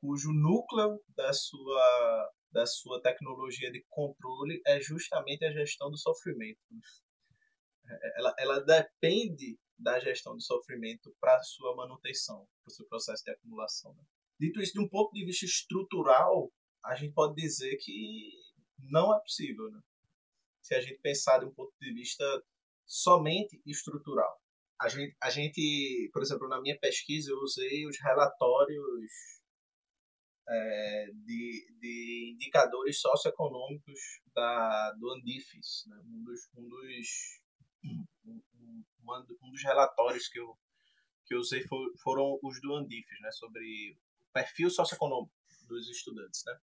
cujo 0.00 0.32
núcleo 0.32 1.00
da 1.16 1.32
sua 1.32 2.30
da 2.52 2.66
sua 2.66 3.00
tecnologia 3.00 3.70
de 3.70 3.84
controle 3.88 4.60
é 4.66 4.80
justamente 4.80 5.44
a 5.44 5.52
gestão 5.52 5.88
do 5.88 5.96
sofrimento. 5.96 6.58
Ela, 8.16 8.34
ela 8.38 8.60
depende 8.60 9.56
da 9.78 9.98
gestão 10.00 10.34
do 10.34 10.42
sofrimento 10.42 11.14
para 11.20 11.40
sua 11.42 11.74
manutenção, 11.76 12.46
para 12.62 12.70
o 12.70 12.74
seu 12.74 12.86
processo 12.86 13.22
de 13.24 13.30
acumulação. 13.30 13.94
Né? 13.94 14.02
Dito 14.38 14.60
isso, 14.60 14.72
de 14.72 14.80
um 14.80 14.88
ponto 14.88 15.12
de 15.12 15.24
vista 15.24 15.44
estrutural, 15.44 16.52
a 16.84 16.94
gente 16.94 17.14
pode 17.14 17.34
dizer 17.34 17.76
que 17.76 18.32
não 18.78 19.14
é 19.14 19.20
possível, 19.20 19.70
né? 19.70 19.80
se 20.62 20.74
a 20.74 20.80
gente 20.80 21.00
pensar 21.00 21.38
de 21.38 21.46
um 21.46 21.54
ponto 21.54 21.72
de 21.80 21.92
vista 21.92 22.24
somente 22.86 23.60
estrutural. 23.66 24.40
A 24.80 24.88
gente, 24.88 25.16
a 25.22 25.30
gente, 25.30 26.10
por 26.12 26.22
exemplo, 26.22 26.48
na 26.48 26.60
minha 26.60 26.78
pesquisa, 26.78 27.30
eu 27.30 27.38
usei 27.38 27.86
os 27.86 27.98
relatórios 28.00 29.39
é, 30.50 31.06
de, 31.12 31.66
de 31.80 32.32
indicadores 32.34 33.00
socioeconômicos 33.00 34.20
da, 34.34 34.92
do 34.92 35.12
Andifes, 35.12 35.84
né? 35.86 35.96
um 36.04 36.24
dos, 36.24 36.50
um 36.56 36.68
dos 36.68 37.40
um, 37.84 38.04
um, 39.42 39.50
dos 39.50 39.62
relatórios 39.62 40.28
que 40.28 40.40
eu, 40.40 40.58
que 41.26 41.34
eu 41.34 41.38
usei 41.38 41.62
for, 41.62 41.92
foram 42.02 42.38
os 42.42 42.60
do 42.60 42.74
Andifes, 42.74 43.20
né, 43.20 43.30
sobre 43.30 43.96
o 44.20 44.32
perfil 44.32 44.70
socioeconômico 44.70 45.32
dos 45.66 45.88
estudantes. 45.88 46.42
Né? 46.44 46.58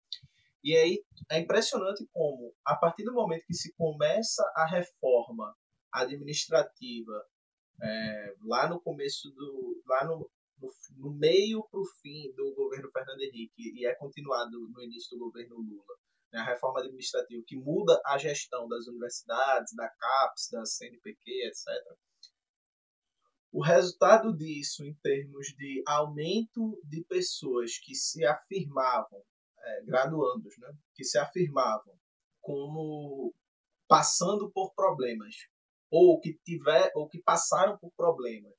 E 0.64 0.76
aí 0.76 1.05
é 1.30 1.39
impressionante 1.39 2.05
como, 2.12 2.53
a 2.64 2.74
partir 2.74 3.05
do 3.05 3.12
momento 3.12 3.47
que 3.47 3.55
se 3.55 3.72
começa 3.74 4.43
a 4.57 4.66
reforma 4.66 5.57
administrativa, 5.93 7.24
é, 7.80 8.34
lá 8.43 8.68
no 8.68 8.80
começo 8.80 9.30
do. 9.30 9.82
lá 9.87 10.05
no, 10.05 10.30
no, 10.61 11.11
meio 11.14 11.62
para 11.70 11.80
o 11.80 11.86
fim 12.00 12.32
do 12.34 12.54
governo 12.54 12.90
Fernando 12.90 13.20
Henrique 13.20 13.72
e 13.74 13.86
é 13.86 13.94
continuado 13.94 14.68
no 14.70 14.82
início 14.82 15.16
do 15.16 15.24
governo 15.24 15.57
Lula, 15.57 15.96
né, 16.32 16.40
a 16.40 16.44
reforma 16.44 16.80
administrativa 16.80 17.42
que 17.46 17.57
muda 17.57 18.00
a 18.04 18.18
gestão 18.18 18.68
das 18.68 18.86
universidades, 18.86 19.74
da 19.74 19.88
CAPES, 19.88 20.48
da 20.50 20.64
CNPq, 20.64 21.47
etc. 21.47 21.66
O 23.52 23.62
resultado 23.62 24.36
disso, 24.36 24.85
em 24.85 24.94
termos 24.94 25.48
de 25.56 25.82
aumento 25.86 26.81
de 26.85 27.05
pessoas 27.05 27.78
que 27.78 27.94
se 27.94 28.24
afirmavam, 28.24 29.22
é, 29.59 29.82
graduandos, 29.85 30.56
né, 30.59 30.72
que 30.94 31.05
se 31.05 31.18
afirmavam 31.18 31.97
como 32.40 33.35
passando 33.89 34.51
por 34.51 34.74
problemas, 34.74 35.35
ou 35.90 36.20
que 36.20 36.35
tiver, 36.44 36.90
ou 36.94 37.09
que 37.09 37.22
passaram 37.22 37.78
por 37.78 37.90
problemas 37.93 38.52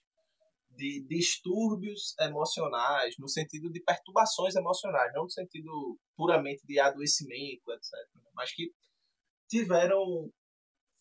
de 0.78 1.06
distúrbios 1.10 2.16
emocionais, 2.20 3.16
no 3.18 3.28
sentido 3.28 3.72
de 3.72 3.82
perturbações 3.82 4.56
emocionais, 4.56 5.12
não 5.14 5.24
no 5.24 5.30
sentido 5.30 6.00
puramente 6.16 6.66
de 6.66 6.80
adoecimento, 6.80 7.70
etc. 7.72 7.92
Mas 8.34 8.54
que 8.54 8.72
tiveram 9.50 10.32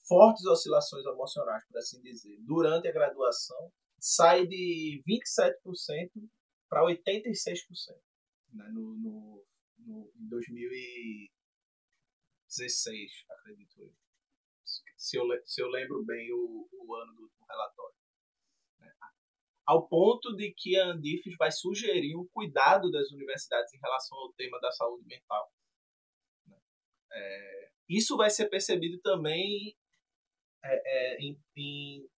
fortes 0.08 0.44
oscilações 0.46 1.04
emocionais, 1.04 1.64
por 1.68 1.78
assim 1.78 2.00
dizer, 2.00 2.38
durante 2.40 2.88
a 2.88 2.92
graduação, 2.92 3.70
sai 4.00 4.46
de 4.46 5.02
27% 5.06 6.10
para 6.68 6.82
86% 6.82 7.96
né, 8.52 8.68
no, 8.72 8.96
no, 8.96 9.44
no, 9.78 10.10
em 10.16 10.28
2016, 10.28 13.12
acredito 13.30 13.82
eu. 13.82 13.92
Se 14.96 15.18
eu, 15.18 15.24
se 15.44 15.62
eu 15.62 15.68
lembro 15.68 16.04
bem 16.04 16.32
o, 16.32 16.68
o 16.72 16.94
ano 16.94 17.14
do, 17.14 17.28
do 17.28 17.44
relatório 17.48 17.95
ao 19.66 19.88
ponto 19.88 20.34
de 20.36 20.54
que 20.56 20.78
a 20.78 20.86
Andifes 20.86 21.34
vai 21.36 21.50
sugerir 21.50 22.16
um 22.16 22.26
cuidado 22.28 22.88
das 22.90 23.10
universidades 23.10 23.74
em 23.74 23.80
relação 23.80 24.16
ao 24.16 24.32
tema 24.34 24.60
da 24.60 24.70
saúde 24.70 25.04
mental. 25.06 25.52
É, 27.12 27.70
isso 27.88 28.16
vai 28.16 28.30
ser 28.30 28.48
percebido 28.48 29.00
também 29.00 29.76
é, 30.64 31.14
é, 31.14 31.18
em, 31.18 31.40
em, 31.56 32.08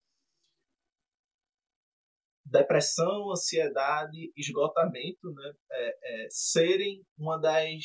depressão, 2.45 3.31
ansiedade, 3.31 4.33
esgotamento, 4.37 5.33
né, 5.33 5.53
é, 5.71 6.25
é, 6.25 6.29
serem 6.31 7.05
uma 7.17 7.39
das 7.39 7.85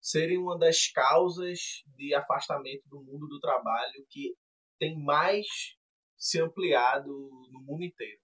serem 0.00 0.38
uma 0.38 0.56
das 0.56 0.86
causas 0.92 1.82
de 1.96 2.14
afastamento 2.14 2.88
do 2.88 3.02
mundo 3.02 3.26
do 3.26 3.40
trabalho 3.40 4.06
que 4.08 4.36
tem 4.78 4.96
mais 5.02 5.46
se 6.16 6.40
ampliado 6.40 7.08
no 7.50 7.60
mundo 7.62 7.82
inteiro 7.82 8.20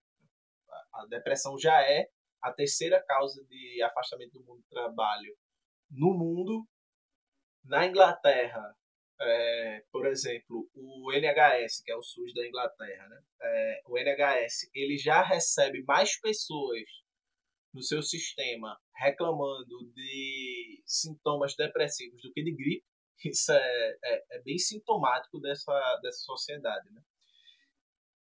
A 0.93 1.06
depressão 1.06 1.59
já 1.59 1.81
é 1.82 2.09
a 2.43 2.52
terceira 2.52 3.02
causa 3.02 3.44
de 3.44 3.82
afastamento 3.82 4.32
do 4.32 4.44
mundo 4.44 4.62
do 4.62 4.69
trabalho 4.69 5.36
no 5.90 6.12
mundo. 6.14 6.66
Na 7.64 7.86
Inglaterra, 7.86 8.77
é, 9.20 9.85
por 9.93 10.06
exemplo, 10.06 10.69
o 10.74 11.12
NHS, 11.12 11.82
que 11.85 11.93
é 11.93 11.97
o 11.97 12.02
SUS 12.02 12.35
da 12.35 12.47
Inglaterra, 12.47 13.09
né? 13.09 13.23
É, 13.40 13.82
o 13.86 13.97
NHS 13.97 14.70
ele 14.74 14.97
já 14.97 15.23
recebe 15.23 15.85
mais 15.85 16.19
pessoas 16.20 16.82
no 17.73 17.82
seu 17.82 18.02
sistema 18.02 18.78
reclamando 18.97 19.90
de 19.94 20.82
sintomas 20.85 21.55
depressivos 21.56 22.20
do 22.23 22.32
que 22.32 22.43
de 22.43 22.55
gripe. 22.55 22.85
Isso 23.24 23.52
é, 23.52 23.98
é, 24.05 24.24
é 24.32 24.43
bem 24.43 24.59
sintomático 24.59 25.39
dessa, 25.40 25.73
dessa 26.02 26.19
sociedade. 26.19 26.90
Né? 26.90 27.01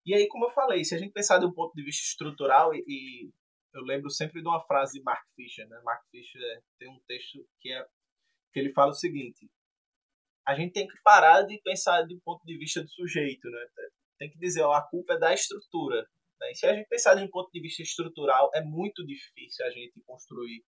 E 0.05 0.15
aí, 0.15 0.27
como 0.27 0.45
eu 0.45 0.49
falei, 0.49 0.83
se 0.83 0.95
a 0.95 0.97
gente 0.97 1.11
pensar 1.11 1.37
de 1.37 1.45
um 1.45 1.53
ponto 1.53 1.73
de 1.73 1.83
vista 1.83 2.03
estrutural, 2.03 2.73
e, 2.73 2.83
e 2.87 3.31
eu 3.73 3.81
lembro 3.83 4.09
sempre 4.09 4.41
de 4.41 4.47
uma 4.47 4.61
frase 4.65 4.97
de 4.97 5.03
Mark 5.03 5.23
Fisher. 5.35 5.67
Né? 5.67 5.79
Mark 5.83 6.03
Fisher 6.11 6.41
tem 6.79 6.89
um 6.89 6.99
texto 7.07 7.39
que, 7.59 7.71
é, 7.71 7.85
que 8.53 8.59
ele 8.59 8.73
fala 8.73 8.91
o 8.91 8.95
seguinte: 8.95 9.49
a 10.47 10.55
gente 10.55 10.73
tem 10.73 10.87
que 10.87 11.01
parar 11.03 11.43
de 11.43 11.59
pensar 11.61 12.03
um 12.03 12.19
ponto 12.23 12.43
de 12.45 12.57
vista 12.57 12.81
do 12.81 12.89
sujeito. 12.89 13.49
Né? 13.49 13.65
Tem 14.19 14.29
que 14.29 14.39
dizer, 14.39 14.61
ó, 14.61 14.73
a 14.73 14.87
culpa 14.87 15.13
é 15.13 15.19
da 15.19 15.33
estrutura. 15.33 16.05
Né? 16.39 16.51
E 16.51 16.55
se 16.55 16.65
a 16.65 16.73
gente 16.73 16.87
pensar 16.87 17.15
de 17.15 17.23
um 17.23 17.29
ponto 17.29 17.49
de 17.53 17.61
vista 17.61 17.81
estrutural, 17.81 18.49
é 18.53 18.61
muito 18.61 19.05
difícil 19.05 19.65
a 19.65 19.69
gente 19.69 20.01
construir 20.05 20.63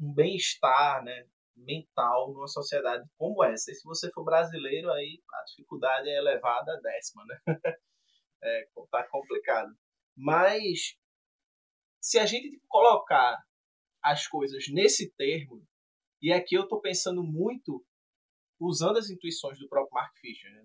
um 0.00 0.14
bem-estar 0.14 1.02
né, 1.02 1.26
mental 1.56 2.32
numa 2.32 2.48
sociedade 2.48 3.04
como 3.18 3.42
essa. 3.44 3.70
E 3.70 3.74
se 3.74 3.84
você 3.84 4.10
for 4.12 4.24
brasileiro, 4.24 4.90
aí 4.92 5.20
a 5.32 5.44
dificuldade 5.44 6.08
é 6.08 6.18
elevada 6.18 6.72
a 6.72 6.80
décima, 6.80 7.24
né? 7.26 7.38
é, 8.44 8.68
tá 8.90 9.08
complicado. 9.08 9.74
Mas 10.16 10.96
se 12.00 12.18
a 12.18 12.26
gente 12.26 12.60
colocar 12.68 13.42
as 14.02 14.26
coisas 14.28 14.66
nesse 14.68 15.10
termo, 15.16 15.66
e 16.20 16.32
aqui 16.32 16.54
eu 16.54 16.64
estou 16.64 16.80
pensando 16.80 17.22
muito 17.22 17.84
usando 18.60 18.98
as 18.98 19.10
intuições 19.10 19.58
do 19.58 19.68
próprio 19.68 19.94
Mark 19.94 20.14
Fisher, 20.18 20.52
né? 20.52 20.62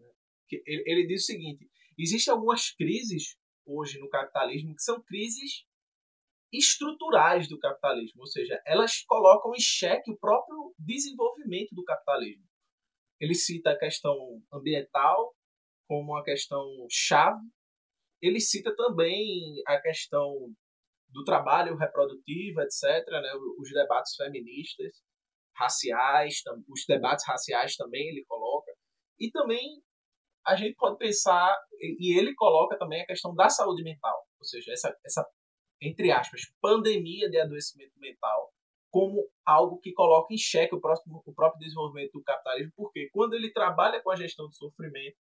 ele, 0.51 0.83
ele 0.85 1.07
diz 1.07 1.23
o 1.23 1.25
seguinte: 1.25 1.69
existem 1.97 2.33
algumas 2.33 2.71
crises 2.71 3.37
hoje 3.65 3.99
no 3.99 4.09
capitalismo 4.09 4.75
que 4.75 4.81
são 4.81 5.01
crises 5.01 5.65
estruturais 6.51 7.47
do 7.47 7.59
capitalismo, 7.59 8.21
ou 8.21 8.27
seja, 8.27 8.59
elas 8.65 9.03
colocam 9.03 9.53
em 9.53 9.59
xeque 9.59 10.11
o 10.11 10.17
próprio 10.17 10.73
desenvolvimento 10.79 11.75
do 11.75 11.83
capitalismo. 11.83 12.43
Ele 13.19 13.35
cita 13.35 13.71
a 13.71 13.77
questão 13.77 14.15
ambiental 14.51 15.35
como 15.87 16.13
uma 16.13 16.23
questão 16.23 16.65
chave. 16.89 17.41
Ele 18.21 18.39
cita 18.39 18.75
também 18.75 19.61
a 19.65 19.79
questão 19.79 20.53
do 21.09 21.23
trabalho 21.23 21.75
reprodutivo, 21.75 22.61
etc., 22.61 23.05
né, 23.09 23.33
os 23.57 23.69
debates 23.71 24.15
feministas, 24.15 25.01
raciais, 25.55 26.41
os 26.67 26.85
debates 26.87 27.25
raciais 27.27 27.75
também 27.75 28.09
ele 28.09 28.23
coloca. 28.25 28.71
E 29.19 29.31
também 29.31 29.81
a 30.45 30.55
gente 30.55 30.75
pode 30.75 30.97
pensar, 30.97 31.55
e 31.81 32.17
ele 32.17 32.33
coloca 32.35 32.77
também 32.77 33.01
a 33.01 33.05
questão 33.05 33.33
da 33.35 33.49
saúde 33.49 33.83
mental, 33.83 34.25
ou 34.39 34.45
seja, 34.45 34.71
essa, 34.71 34.95
essa 35.05 35.25
entre 35.81 36.11
aspas, 36.11 36.41
pandemia 36.61 37.29
de 37.29 37.39
adoecimento 37.39 37.97
mental 37.99 38.51
como 38.91 39.27
algo 39.45 39.79
que 39.79 39.93
coloca 39.93 40.33
em 40.33 40.37
xeque 40.37 40.75
o, 40.75 40.81
próximo, 40.81 41.21
o 41.25 41.33
próprio 41.33 41.59
desenvolvimento 41.59 42.13
do 42.13 42.23
capitalismo, 42.23 42.73
porque 42.75 43.09
quando 43.11 43.35
ele 43.35 43.51
trabalha 43.51 44.01
com 44.01 44.11
a 44.11 44.15
gestão 44.15 44.47
do 44.47 44.53
sofrimento, 44.53 45.17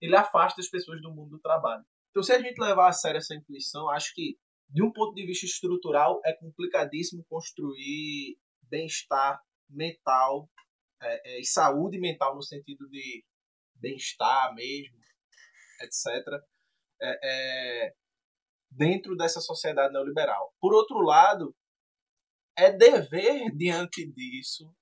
ele 0.00 0.16
afasta 0.16 0.60
as 0.60 0.68
pessoas 0.68 1.00
do 1.02 1.12
mundo 1.12 1.30
do 1.30 1.40
trabalho. 1.40 1.84
Então, 2.14 2.22
se 2.22 2.32
a 2.32 2.40
gente 2.40 2.60
levar 2.60 2.88
a 2.88 2.92
sério 2.92 3.18
essa 3.18 3.34
intuição, 3.34 3.90
acho 3.90 4.14
que, 4.14 4.38
de 4.68 4.84
um 4.84 4.92
ponto 4.92 5.16
de 5.16 5.26
vista 5.26 5.46
estrutural, 5.46 6.20
é 6.24 6.32
complicadíssimo 6.32 7.24
construir 7.28 8.38
bem-estar 8.62 9.42
mental 9.68 10.48
é, 11.02 11.32
é, 11.32 11.40
e 11.40 11.44
saúde 11.44 11.98
mental 11.98 12.36
no 12.36 12.42
sentido 12.42 12.88
de 12.88 13.24
bem-estar 13.74 14.54
mesmo, 14.54 14.96
etc., 15.82 16.40
é, 17.02 17.18
é, 17.24 17.94
dentro 18.70 19.16
dessa 19.16 19.40
sociedade 19.40 19.92
neoliberal. 19.92 20.54
Por 20.60 20.72
outro 20.72 21.00
lado, 21.00 21.52
é 22.56 22.70
dever 22.70 23.50
diante 23.56 24.08
disso, 24.12 24.72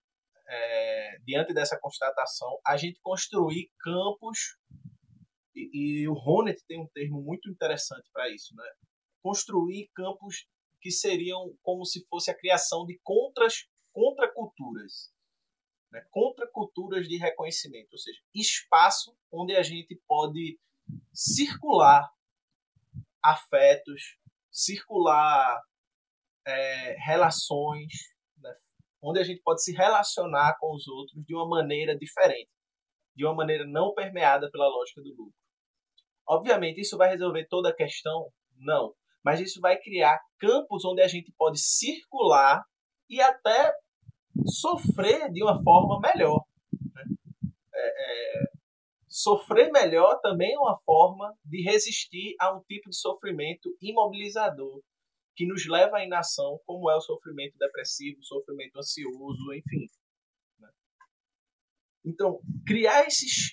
é, 0.46 1.18
diante 1.24 1.54
dessa 1.54 1.80
constatação, 1.80 2.60
a 2.66 2.76
gente 2.76 3.00
construir 3.00 3.70
campos 3.80 4.58
e, 5.54 6.02
e 6.02 6.08
o 6.08 6.14
Ronet 6.14 6.62
tem 6.66 6.80
um 6.80 6.88
termo 6.88 7.22
muito 7.22 7.50
interessante 7.50 8.08
para 8.12 8.30
isso, 8.30 8.54
né? 8.54 8.64
Construir 9.22 9.90
campos 9.94 10.46
que 10.80 10.90
seriam 10.90 11.56
como 11.62 11.84
se 11.84 12.04
fosse 12.08 12.30
a 12.30 12.36
criação 12.36 12.84
de 12.84 12.98
contras, 13.04 13.66
contraculturas, 13.92 15.12
né? 15.92 16.04
contraculturas 16.10 17.06
de 17.06 17.16
reconhecimento, 17.18 17.92
ou 17.92 17.98
seja, 17.98 18.20
espaço 18.34 19.16
onde 19.30 19.54
a 19.54 19.62
gente 19.62 20.00
pode 20.08 20.58
circular 21.12 22.10
afetos, 23.22 24.18
circular 24.50 25.62
é, 26.44 26.96
relações, 26.98 27.92
né? 28.38 28.52
onde 29.00 29.20
a 29.20 29.24
gente 29.24 29.40
pode 29.42 29.62
se 29.62 29.72
relacionar 29.72 30.56
com 30.58 30.74
os 30.74 30.88
outros 30.88 31.24
de 31.24 31.34
uma 31.34 31.48
maneira 31.48 31.96
diferente, 31.96 32.50
de 33.14 33.24
uma 33.24 33.34
maneira 33.34 33.64
não 33.66 33.94
permeada 33.94 34.50
pela 34.50 34.66
lógica 34.66 35.00
do 35.00 35.10
lucro. 35.10 35.41
Obviamente, 36.32 36.80
isso 36.80 36.96
vai 36.96 37.10
resolver 37.10 37.46
toda 37.48 37.68
a 37.68 37.74
questão? 37.74 38.30
Não. 38.56 38.94
Mas 39.22 39.38
isso 39.40 39.60
vai 39.60 39.78
criar 39.78 40.18
campos 40.38 40.84
onde 40.84 41.02
a 41.02 41.06
gente 41.06 41.32
pode 41.36 41.60
circular 41.60 42.64
e 43.08 43.20
até 43.20 43.72
sofrer 44.46 45.30
de 45.30 45.42
uma 45.42 45.62
forma 45.62 46.00
melhor. 46.00 46.42
Né? 46.72 47.04
É, 47.74 47.86
é, 47.86 48.52
Sofrer 49.12 49.70
melhor 49.70 50.18
também 50.22 50.54
é 50.54 50.58
uma 50.58 50.78
forma 50.86 51.36
de 51.44 51.62
resistir 51.62 52.34
a 52.40 52.56
um 52.56 52.62
tipo 52.62 52.88
de 52.88 52.96
sofrimento 52.96 53.68
imobilizador 53.78 54.80
que 55.36 55.46
nos 55.46 55.68
leva 55.68 55.98
à 55.98 56.04
inação, 56.04 56.58
como 56.64 56.90
é 56.90 56.96
o 56.96 57.00
sofrimento 57.00 57.58
depressivo, 57.58 58.22
sofrimento 58.22 58.78
ansioso, 58.78 59.52
enfim. 59.52 59.84
Né? 60.58 60.68
Então, 62.06 62.40
criar 62.66 63.06
esses 63.06 63.52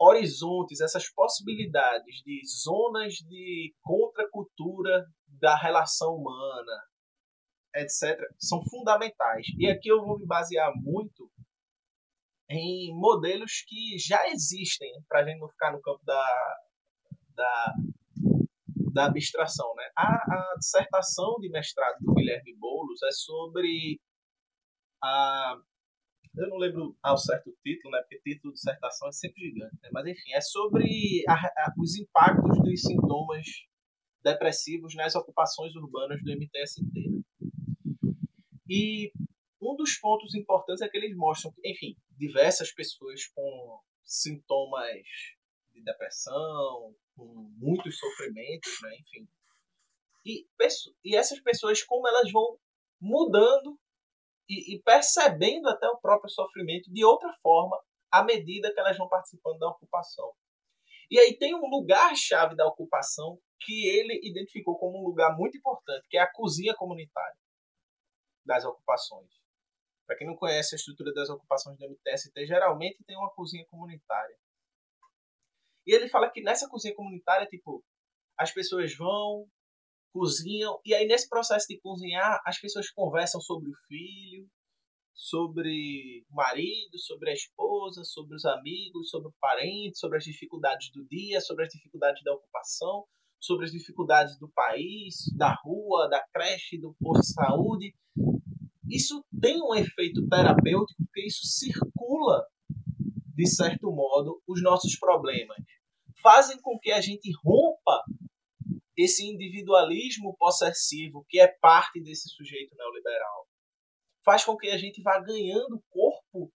horizontes, 0.00 0.80
essas 0.80 1.10
possibilidades 1.12 2.22
de 2.24 2.40
zonas 2.64 3.14
de 3.16 3.74
contracultura 3.82 5.04
da 5.28 5.54
relação 5.56 6.14
humana, 6.14 6.82
etc., 7.76 8.18
são 8.38 8.62
fundamentais. 8.64 9.46
E 9.58 9.68
aqui 9.68 9.90
eu 9.90 10.02
vou 10.02 10.18
me 10.18 10.26
basear 10.26 10.72
muito 10.76 11.30
em 12.48 12.92
modelos 12.98 13.62
que 13.68 13.98
já 13.98 14.26
existem, 14.28 14.90
para 15.06 15.20
a 15.20 15.24
gente 15.24 15.38
não 15.38 15.48
ficar 15.48 15.70
no 15.70 15.80
campo 15.82 16.04
da, 16.04 16.56
da, 17.34 17.74
da 18.92 19.06
abstração. 19.06 19.72
Né? 19.76 19.84
A, 19.96 20.06
a 20.06 20.54
dissertação 20.58 21.36
de 21.40 21.50
mestrado 21.50 21.98
do 22.00 22.14
Guilherme 22.14 22.56
Boulos 22.56 23.02
é 23.02 23.12
sobre 23.12 24.00
a. 25.02 25.56
Eu 26.36 26.48
não 26.48 26.58
lembro 26.58 26.96
ao 27.02 27.18
certo 27.18 27.50
o 27.50 27.56
título, 27.62 27.92
né? 27.92 28.00
porque 28.00 28.20
título 28.20 28.52
de 28.52 28.58
dissertação 28.58 29.08
é 29.08 29.12
sempre 29.12 29.42
gigante. 29.42 29.76
Né? 29.82 29.90
Mas, 29.92 30.06
enfim, 30.06 30.32
é 30.32 30.40
sobre 30.40 31.24
a, 31.28 31.34
a, 31.34 31.74
os 31.78 31.96
impactos 31.98 32.58
dos 32.62 32.82
sintomas 32.82 33.46
depressivos 34.22 34.94
nas 34.94 35.14
ocupações 35.14 35.74
urbanas 35.74 36.22
do 36.22 36.30
MTST. 36.30 36.82
Né? 36.82 37.22
E 38.68 39.12
um 39.60 39.74
dos 39.74 39.98
pontos 39.98 40.34
importantes 40.34 40.82
é 40.82 40.88
que 40.88 40.96
eles 40.96 41.16
mostram 41.16 41.52
que, 41.52 41.68
enfim, 41.68 41.96
diversas 42.16 42.72
pessoas 42.72 43.26
com 43.26 43.80
sintomas 44.04 45.02
de 45.72 45.82
depressão, 45.82 46.94
com 47.16 47.52
muitos 47.58 47.98
sofrimentos, 47.98 48.72
né? 48.82 48.96
enfim. 49.00 49.28
E, 50.24 50.46
e 51.04 51.16
essas 51.16 51.40
pessoas, 51.40 51.82
como 51.82 52.06
elas 52.06 52.30
vão 52.30 52.58
mudando 53.00 53.78
e, 54.50 54.74
e 54.74 54.82
percebendo 54.82 55.68
até 55.68 55.88
o 55.88 55.98
próprio 55.98 56.28
sofrimento 56.28 56.92
de 56.92 57.04
outra 57.04 57.32
forma 57.40 57.80
à 58.10 58.24
medida 58.24 58.74
que 58.74 58.80
elas 58.80 58.98
vão 58.98 59.08
participando 59.08 59.60
da 59.60 59.68
ocupação. 59.68 60.32
E 61.08 61.18
aí 61.18 61.38
tem 61.38 61.54
um 61.54 61.68
lugar-chave 61.68 62.56
da 62.56 62.66
ocupação 62.66 63.40
que 63.60 63.88
ele 63.88 64.20
identificou 64.22 64.76
como 64.76 64.98
um 64.98 65.06
lugar 65.06 65.36
muito 65.36 65.56
importante, 65.56 66.06
que 66.08 66.16
é 66.16 66.20
a 66.20 66.32
cozinha 66.32 66.74
comunitária 66.74 67.36
das 68.44 68.64
ocupações. 68.64 69.30
Para 70.06 70.16
quem 70.16 70.26
não 70.26 70.34
conhece 70.34 70.74
a 70.74 70.76
estrutura 70.76 71.12
das 71.12 71.30
ocupações 71.30 71.78
do 71.78 71.86
MTST, 71.86 72.46
geralmente 72.46 73.04
tem 73.04 73.16
uma 73.16 73.30
cozinha 73.30 73.64
comunitária. 73.70 74.36
E 75.86 75.94
ele 75.94 76.08
fala 76.08 76.30
que 76.30 76.42
nessa 76.42 76.68
cozinha 76.68 76.94
comunitária, 76.94 77.46
tipo, 77.46 77.84
as 78.36 78.52
pessoas 78.52 78.96
vão, 78.96 79.48
cozinham, 80.12 80.80
e 80.84 80.94
aí 80.94 81.06
nesse 81.06 81.28
processo 81.28 81.66
de 81.68 81.80
cozinhar, 81.80 82.40
as 82.44 82.58
pessoas 82.58 82.90
conversam 82.90 83.40
sobre 83.40 83.70
o 83.70 83.74
filho, 83.86 84.48
sobre 85.14 86.24
o 86.30 86.34
marido, 86.34 86.98
sobre 86.98 87.30
a 87.30 87.34
esposa, 87.34 88.04
sobre 88.04 88.34
os 88.34 88.44
amigos, 88.44 89.10
sobre 89.10 89.28
o 89.28 89.34
parente, 89.38 89.98
sobre 89.98 90.16
as 90.16 90.24
dificuldades 90.24 90.90
do 90.92 91.04
dia, 91.06 91.40
sobre 91.40 91.64
as 91.64 91.72
dificuldades 91.72 92.22
da 92.24 92.32
ocupação, 92.32 93.04
sobre 93.38 93.66
as 93.66 93.72
dificuldades 93.72 94.38
do 94.38 94.48
país, 94.48 95.16
da 95.36 95.54
rua, 95.62 96.08
da 96.08 96.24
creche, 96.32 96.78
do 96.78 96.94
posto 96.98 97.20
de 97.20 97.32
saúde. 97.34 97.94
Isso 98.88 99.24
tem 99.40 99.62
um 99.62 99.74
efeito 99.74 100.26
terapêutico 100.28 101.04
porque 101.04 101.26
isso 101.26 101.46
circula, 101.46 102.44
de 103.34 103.46
certo 103.46 103.92
modo, 103.92 104.42
os 104.46 104.62
nossos 104.62 104.98
problemas. 104.98 105.58
Fazem 106.22 106.58
com 106.60 106.78
que 106.78 106.92
a 106.92 107.00
gente 107.00 107.30
rompa 107.44 108.02
esse 108.96 109.24
individualismo 109.24 110.36
possessivo 110.36 111.24
que 111.28 111.40
é 111.40 111.46
parte 111.46 112.02
desse 112.02 112.28
sujeito 112.28 112.74
neoliberal. 112.76 113.48
Faz 114.24 114.44
com 114.44 114.56
que 114.56 114.68
a 114.68 114.76
gente 114.76 115.02
vá 115.02 115.18
ganhando 115.20 115.82
corpo 115.88 116.52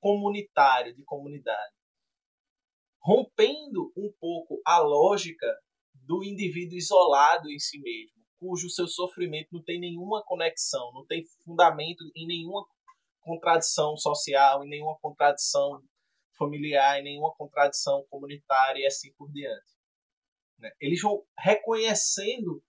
comunitário, 0.00 0.94
de 0.94 1.02
comunidade. 1.04 1.74
Rompendo 3.02 3.92
um 3.96 4.12
pouco 4.18 4.60
a 4.64 4.78
lógica 4.78 5.46
do 5.94 6.24
indivíduo 6.24 6.76
isolado 6.76 7.50
em 7.50 7.58
si 7.58 7.80
mesmo, 7.80 8.16
cujo 8.38 8.70
seu 8.70 8.86
sofrimento 8.86 9.48
não 9.52 9.62
tem 9.62 9.78
nenhuma 9.78 10.22
conexão, 10.24 10.92
não 10.92 11.04
tem 11.06 11.24
fundamento 11.44 12.04
em 12.14 12.26
nenhuma 12.26 12.66
contradição 13.20 13.96
social, 13.96 14.64
em 14.64 14.68
nenhuma 14.68 14.96
contradição 15.00 15.82
familiar, 16.38 17.00
em 17.00 17.04
nenhuma 17.04 17.34
contradição 17.34 18.04
comunitária 18.08 18.80
e 18.80 18.86
assim 18.86 19.12
por 19.14 19.30
diante. 19.32 19.75
Né? 20.58 20.70
Eles 20.80 21.00
vão 21.00 21.24
reconhecendo 21.38 22.62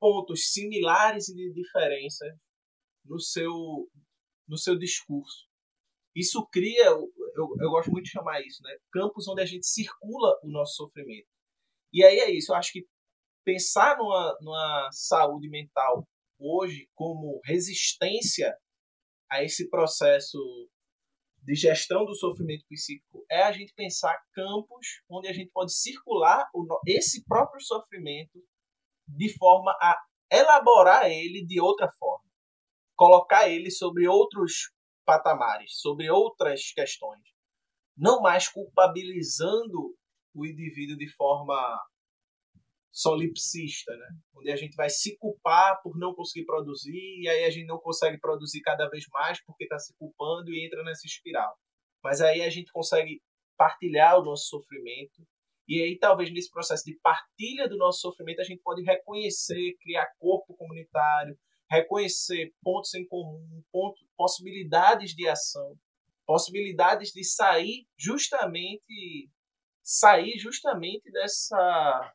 pontos 0.00 0.52
similares 0.52 1.28
e 1.28 1.34
de 1.34 1.52
diferença 1.52 2.24
no 3.04 3.20
seu, 3.20 3.52
no 4.46 4.56
seu 4.56 4.78
discurso. 4.78 5.46
Isso 6.14 6.46
cria, 6.50 6.86
eu, 6.86 7.10
eu 7.36 7.70
gosto 7.70 7.90
muito 7.90 8.04
de 8.04 8.10
chamar 8.10 8.40
isso, 8.40 8.62
né? 8.62 8.76
campos 8.92 9.28
onde 9.28 9.42
a 9.42 9.46
gente 9.46 9.66
circula 9.66 10.38
o 10.42 10.50
nosso 10.50 10.74
sofrimento. 10.74 11.28
E 11.92 12.04
aí 12.04 12.18
é 12.18 12.30
isso, 12.30 12.52
eu 12.52 12.56
acho 12.56 12.72
que 12.72 12.86
pensar 13.44 13.96
numa, 13.96 14.36
numa 14.40 14.88
saúde 14.92 15.48
mental 15.48 16.06
hoje 16.38 16.88
como 16.94 17.40
resistência 17.44 18.56
a 19.30 19.42
esse 19.42 19.68
processo 19.68 20.38
de 21.48 21.54
gestão 21.54 22.04
do 22.04 22.14
sofrimento 22.14 22.66
psíquico 22.68 23.24
é 23.30 23.42
a 23.42 23.50
gente 23.50 23.72
pensar 23.72 24.14
campos 24.34 25.00
onde 25.08 25.28
a 25.28 25.32
gente 25.32 25.50
pode 25.50 25.72
circular 25.72 26.46
esse 26.86 27.24
próprio 27.24 27.58
sofrimento 27.62 28.38
de 29.08 29.32
forma 29.38 29.70
a 29.80 29.98
elaborar 30.30 31.10
ele 31.10 31.46
de 31.46 31.58
outra 31.58 31.90
forma, 31.98 32.28
colocar 32.94 33.48
ele 33.48 33.70
sobre 33.70 34.06
outros 34.06 34.74
patamares, 35.06 35.80
sobre 35.80 36.10
outras 36.10 36.70
questões, 36.70 37.22
não 37.96 38.20
mais 38.20 38.46
culpabilizando 38.46 39.96
o 40.34 40.44
indivíduo 40.44 40.98
de 40.98 41.08
forma 41.14 41.56
solipsista, 42.92 43.94
né? 43.96 44.08
Onde 44.34 44.50
a 44.50 44.56
gente 44.56 44.74
vai 44.74 44.88
se 44.88 45.16
culpar 45.18 45.80
por 45.82 45.96
não 45.98 46.14
conseguir 46.14 46.46
produzir 46.46 47.20
e 47.20 47.28
aí 47.28 47.44
a 47.44 47.50
gente 47.50 47.66
não 47.66 47.78
consegue 47.78 48.18
produzir 48.18 48.60
cada 48.60 48.88
vez 48.88 49.04
mais 49.12 49.42
porque 49.44 49.64
está 49.64 49.78
se 49.78 49.94
culpando 49.98 50.50
e 50.50 50.64
entra 50.64 50.82
nessa 50.82 51.06
espiral. 51.06 51.56
Mas 52.02 52.20
aí 52.20 52.42
a 52.42 52.50
gente 52.50 52.72
consegue 52.72 53.20
partilhar 53.56 54.18
o 54.18 54.24
nosso 54.24 54.48
sofrimento 54.48 55.26
e 55.68 55.82
aí 55.82 55.98
talvez 55.98 56.32
nesse 56.32 56.50
processo 56.50 56.84
de 56.84 56.98
partilha 57.02 57.68
do 57.68 57.76
nosso 57.76 58.00
sofrimento 58.00 58.40
a 58.40 58.44
gente 58.44 58.62
pode 58.62 58.82
reconhecer, 58.82 59.76
criar 59.80 60.08
corpo 60.18 60.56
comunitário, 60.56 61.36
reconhecer 61.70 62.52
pontos 62.62 62.94
em 62.94 63.06
comum, 63.06 63.62
pontos, 63.70 64.02
possibilidades 64.16 65.14
de 65.14 65.28
ação, 65.28 65.76
possibilidades 66.26 67.12
de 67.12 67.22
sair 67.24 67.86
justamente 67.98 69.30
sair 69.82 70.38
justamente 70.38 71.10
dessa 71.10 72.14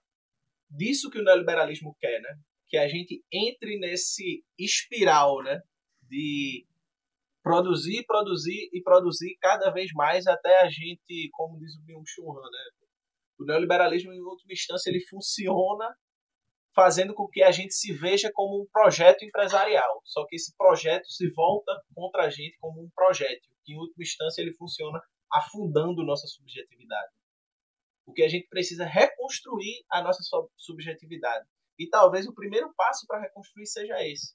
disso 0.75 1.09
que 1.09 1.19
o 1.19 1.23
neoliberalismo 1.23 1.95
quer, 1.99 2.21
né? 2.21 2.29
Que 2.67 2.77
a 2.77 2.87
gente 2.87 3.23
entre 3.31 3.77
nesse 3.79 4.43
espiral, 4.57 5.41
né? 5.43 5.61
De 6.09 6.65
produzir, 7.43 8.05
produzir 8.05 8.69
e 8.73 8.81
produzir 8.81 9.37
cada 9.41 9.69
vez 9.69 9.91
mais 9.93 10.25
até 10.27 10.61
a 10.61 10.69
gente, 10.69 11.29
como 11.33 11.59
diz 11.59 11.75
o 11.75 11.83
Byung-Chul 11.83 12.31
Han, 12.31 12.49
né? 12.49 12.85
O 13.39 13.45
neoliberalismo, 13.45 14.13
em 14.13 14.21
última 14.21 14.53
instância, 14.53 14.89
ele 14.89 15.05
funciona 15.07 15.93
fazendo 16.75 17.13
com 17.13 17.27
que 17.27 17.43
a 17.43 17.51
gente 17.51 17.73
se 17.73 17.93
veja 17.93 18.31
como 18.33 18.63
um 18.63 18.67
projeto 18.71 19.23
empresarial. 19.23 20.01
Só 20.05 20.25
que 20.25 20.35
esse 20.35 20.55
projeto 20.57 21.05
se 21.07 21.29
volta 21.31 21.71
contra 21.93 22.23
a 22.23 22.29
gente 22.29 22.57
como 22.59 22.81
um 22.81 22.89
projeto, 22.95 23.47
que 23.63 23.73
em 23.73 23.77
última 23.77 24.03
instância 24.03 24.41
ele 24.41 24.53
funciona 24.55 24.99
afundando 25.31 26.03
nossa 26.03 26.27
subjetividade. 26.27 27.11
O 28.05 28.13
que 28.13 28.23
a 28.23 28.27
gente 28.27 28.47
precisa 28.47 28.85
reconstruir 28.85 29.83
a 29.89 30.01
nossa 30.01 30.21
subjetividade. 30.57 31.47
E 31.79 31.89
talvez 31.89 32.27
o 32.27 32.33
primeiro 32.33 32.73
passo 32.75 33.05
para 33.07 33.21
reconstruir 33.21 33.65
seja 33.65 33.95
esse. 34.05 34.33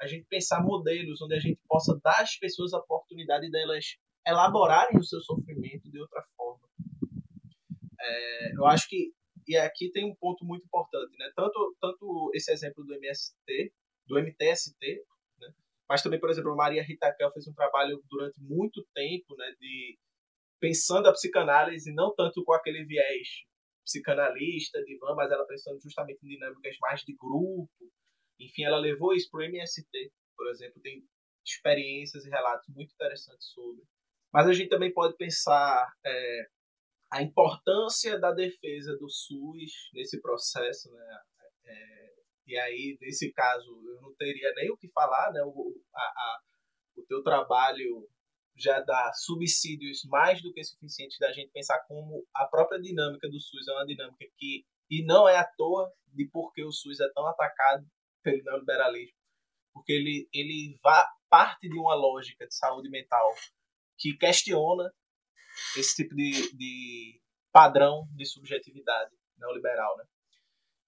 A 0.00 0.06
gente 0.06 0.26
pensar 0.28 0.62
modelos 0.62 1.22
onde 1.22 1.34
a 1.34 1.40
gente 1.40 1.60
possa 1.68 1.98
dar 2.02 2.20
às 2.20 2.36
pessoas 2.36 2.74
a 2.74 2.78
oportunidade 2.78 3.50
delas 3.50 3.96
elaborarem 4.26 4.98
o 4.98 5.04
seu 5.04 5.20
sofrimento 5.20 5.90
de 5.90 6.00
outra 6.00 6.22
forma. 6.36 6.68
É, 8.00 8.56
eu 8.56 8.66
acho 8.66 8.88
que 8.88 9.12
e 9.46 9.56
aqui 9.58 9.90
tem 9.92 10.10
um 10.10 10.14
ponto 10.14 10.44
muito 10.44 10.64
importante, 10.64 11.16
né? 11.18 11.30
Tanto 11.36 11.76
tanto 11.80 12.30
esse 12.34 12.50
exemplo 12.50 12.82
do 12.84 12.94
MST, 12.94 13.72
do 14.06 14.18
MTST, 14.18 15.04
né? 15.38 15.48
mas 15.88 16.02
também, 16.02 16.18
por 16.18 16.30
exemplo, 16.30 16.52
a 16.52 16.56
Maria 16.56 16.82
Rita 16.82 17.14
Kel 17.14 17.32
fez 17.32 17.46
um 17.46 17.52
trabalho 17.52 18.02
durante 18.08 18.40
muito 18.40 18.84
tempo, 18.94 19.36
né, 19.36 19.52
de 19.60 19.98
pensando 20.60 21.08
a 21.08 21.12
psicanálise 21.12 21.92
não 21.92 22.14
tanto 22.14 22.42
com 22.44 22.52
aquele 22.52 22.84
viés 22.84 23.28
psicanalista 23.84 24.82
de 24.82 24.96
Van, 24.98 25.14
mas 25.14 25.30
ela 25.30 25.46
pensando 25.46 25.80
justamente 25.80 26.24
em 26.24 26.28
dinâmicas 26.28 26.76
mais 26.80 27.00
de 27.02 27.14
grupo. 27.14 27.68
Enfim, 28.40 28.64
ela 28.64 28.78
levou 28.78 29.14
isso 29.14 29.30
para 29.30 29.40
o 29.40 29.44
MST, 29.44 30.12
por 30.36 30.48
exemplo, 30.48 30.80
tem 30.80 31.04
experiências 31.44 32.24
e 32.24 32.30
relatos 32.30 32.66
muito 32.74 32.92
interessantes 32.92 33.48
sobre. 33.48 33.82
Mas 34.32 34.48
a 34.48 34.52
gente 34.52 34.68
também 34.68 34.92
pode 34.92 35.16
pensar 35.16 35.92
é, 36.04 36.46
a 37.12 37.22
importância 37.22 38.18
da 38.18 38.32
defesa 38.32 38.96
do 38.96 39.08
SUS 39.08 39.90
nesse 39.92 40.20
processo, 40.20 40.90
né? 40.90 41.20
É, 41.66 42.14
e 42.46 42.58
aí, 42.58 42.98
nesse 43.00 43.32
caso, 43.32 43.70
eu 43.86 44.00
não 44.02 44.14
teria 44.16 44.52
nem 44.54 44.70
o 44.70 44.76
que 44.76 44.88
falar, 44.88 45.32
né? 45.32 45.42
O, 45.44 45.74
a, 45.94 46.00
a, 46.00 46.40
o 46.96 47.02
teu 47.06 47.22
trabalho 47.22 48.08
já 48.56 48.80
dá 48.80 49.12
subsídios 49.14 50.04
mais 50.04 50.40
do 50.40 50.52
que 50.52 50.62
suficientes 50.62 51.18
da 51.18 51.32
gente 51.32 51.50
pensar 51.50 51.80
como 51.86 52.24
a 52.34 52.46
própria 52.46 52.80
dinâmica 52.80 53.28
do 53.28 53.40
SUS 53.40 53.66
é 53.68 53.72
uma 53.72 53.86
dinâmica 53.86 54.24
que 54.36 54.64
e 54.90 55.04
não 55.04 55.28
é 55.28 55.36
à 55.36 55.44
toa 55.44 55.92
de 56.08 56.28
por 56.28 56.52
que 56.52 56.62
o 56.62 56.70
SUS 56.70 57.00
é 57.00 57.08
tão 57.12 57.26
atacado 57.26 57.86
pelo 58.22 58.42
neoliberalismo, 58.44 59.16
porque 59.72 59.92
ele 59.92 60.28
ele 60.32 60.78
vá 60.82 61.06
parte 61.28 61.68
de 61.68 61.78
uma 61.78 61.94
lógica 61.94 62.46
de 62.46 62.54
saúde 62.54 62.88
mental 62.88 63.34
que 63.98 64.16
questiona 64.16 64.92
esse 65.76 65.96
tipo 65.96 66.14
de, 66.14 66.56
de 66.56 67.20
padrão 67.52 68.06
de 68.12 68.24
subjetividade 68.24 69.12
neoliberal, 69.36 69.96
né? 69.96 70.04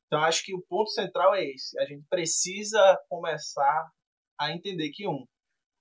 Então 0.07 0.23
acho 0.23 0.45
que 0.45 0.55
o 0.55 0.63
ponto 0.63 0.91
central 0.91 1.35
é 1.35 1.45
esse. 1.45 1.79
A 1.81 1.85
gente 1.85 2.07
precisa 2.09 2.97
começar 3.09 3.91
a 4.39 4.53
entender 4.53 4.91
que 4.91 5.07
um 5.07 5.27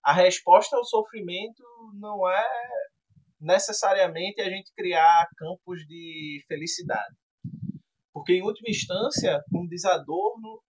a 0.06 0.14
resposta 0.14 0.77
ao 0.77 0.86
sofrimento 0.86 1.64
não 1.95 2.30
é 2.30 2.48
necessariamente 3.41 4.40
a 4.40 4.48
gente 4.48 4.72
criar 4.76 5.27
campos 5.36 5.80
de 5.88 6.45
felicidade. 6.48 7.15
Porque, 8.14 8.34
em 8.34 8.44
última 8.44 8.69
instância, 8.69 9.44
como 9.52 9.68
diz 9.68 9.84
Adorno, 9.84 10.61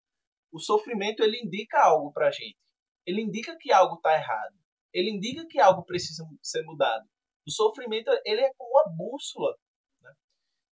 o 0.54 0.60
sofrimento 0.60 1.22
ele 1.22 1.38
indica 1.42 1.82
algo 1.82 2.14
para 2.14 2.30
a 2.30 2.32
gente. 2.32 2.58
Ele 3.06 3.22
indica 3.22 3.58
que 3.60 3.74
algo 3.74 3.96
está 3.96 4.14
errado. 4.14 4.56
Ele 4.94 5.12
indica 5.12 5.46
que 5.46 5.60
algo 5.60 5.84
precisa 5.84 6.24
ser 6.42 6.64
mudado. 6.64 7.06
O 7.46 7.52
sofrimento 7.52 8.10
ele 8.26 8.40
é 8.40 8.54
como 8.58 8.70
uma 8.72 8.96
bússola. 8.96 9.54
Né? 10.02 10.14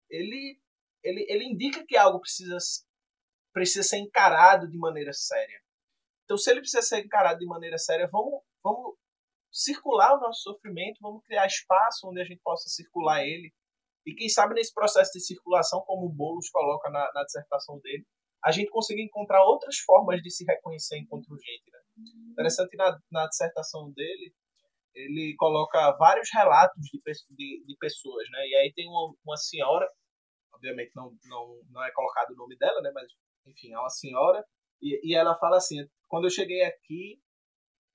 Ele, 0.07 0.61
ele, 1.03 1.25
ele 1.27 1.45
indica 1.45 1.83
que 1.83 1.97
algo 1.97 2.19
precisa, 2.19 2.57
precisa 3.51 3.81
ser 3.81 3.97
encarado 3.97 4.69
de 4.69 4.77
maneira 4.77 5.13
séria. 5.13 5.59
Então, 6.25 6.37
se 6.37 6.51
ele 6.51 6.61
precisa 6.61 6.83
ser 6.83 7.03
encarado 7.03 7.39
de 7.39 7.45
maneira 7.47 7.79
séria, 7.79 8.07
vamos 8.07 8.41
vamos 8.63 8.95
circular 9.51 10.15
o 10.15 10.21
nosso 10.21 10.43
sofrimento, 10.43 10.99
vamos 11.01 11.23
criar 11.25 11.45
espaço 11.45 12.07
onde 12.07 12.21
a 12.21 12.25
gente 12.25 12.41
possa 12.41 12.69
circular 12.69 13.23
ele. 13.23 13.53
E 14.05 14.15
quem 14.15 14.29
sabe 14.29 14.55
nesse 14.55 14.73
processo 14.73 15.11
de 15.13 15.19
circulação, 15.19 15.81
como 15.81 16.07
o 16.07 16.13
Boulos 16.13 16.49
coloca 16.49 16.89
na, 16.89 17.11
na 17.13 17.23
dissertação 17.23 17.79
dele, 17.79 18.05
a 18.43 18.51
gente 18.51 18.71
conseguir 18.71 19.03
encontrar 19.03 19.43
outras 19.45 19.77
formas 19.79 20.19
de 20.21 20.31
se 20.31 20.43
reconhecer 20.45 20.97
enquanto 20.97 21.27
gente. 21.27 21.71
Né? 21.71 21.79
Interessante 22.31 22.75
na, 22.75 22.97
na 23.11 23.27
dissertação 23.27 23.91
dele, 23.91 24.33
ele 24.95 25.35
coloca 25.37 25.95
vários 25.97 26.29
relatos 26.33 26.81
de, 26.81 26.99
de, 27.29 27.63
de 27.65 27.77
pessoas, 27.77 28.27
né? 28.31 28.39
E 28.47 28.55
aí 28.55 28.73
tem 28.73 28.87
uma, 28.89 29.13
uma, 29.23 29.37
senhora, 29.37 29.87
obviamente 30.53 30.91
não, 30.95 31.15
não, 31.25 31.61
não 31.69 31.83
é 31.83 31.91
colocado 31.91 32.31
o 32.31 32.35
nome 32.35 32.57
dela, 32.57 32.81
né? 32.81 32.91
Mas, 32.93 33.07
enfim, 33.45 33.71
é 33.71 33.79
uma 33.79 33.89
senhora, 33.89 34.43
e, 34.81 34.99
e 35.03 35.15
ela 35.15 35.37
fala 35.37 35.57
assim, 35.57 35.77
quando 36.07 36.25
eu 36.25 36.29
cheguei 36.29 36.63
aqui, 36.63 37.19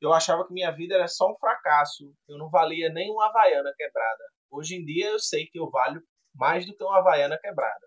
eu 0.00 0.12
achava 0.12 0.46
que 0.46 0.52
minha 0.52 0.70
vida 0.70 0.94
era 0.94 1.08
só 1.08 1.30
um 1.30 1.36
fracasso. 1.36 2.14
Eu 2.28 2.38
não 2.38 2.50
valia 2.50 2.90
nem 2.92 3.10
uma 3.10 3.26
havaiana 3.26 3.72
quebrada. 3.76 4.24
Hoje 4.50 4.76
em 4.76 4.84
dia 4.84 5.08
eu 5.10 5.18
sei 5.18 5.46
que 5.46 5.58
eu 5.58 5.70
valho 5.70 6.02
mais 6.34 6.66
do 6.66 6.76
que 6.76 6.84
uma 6.84 6.98
havaiana 6.98 7.38
quebrada. 7.38 7.86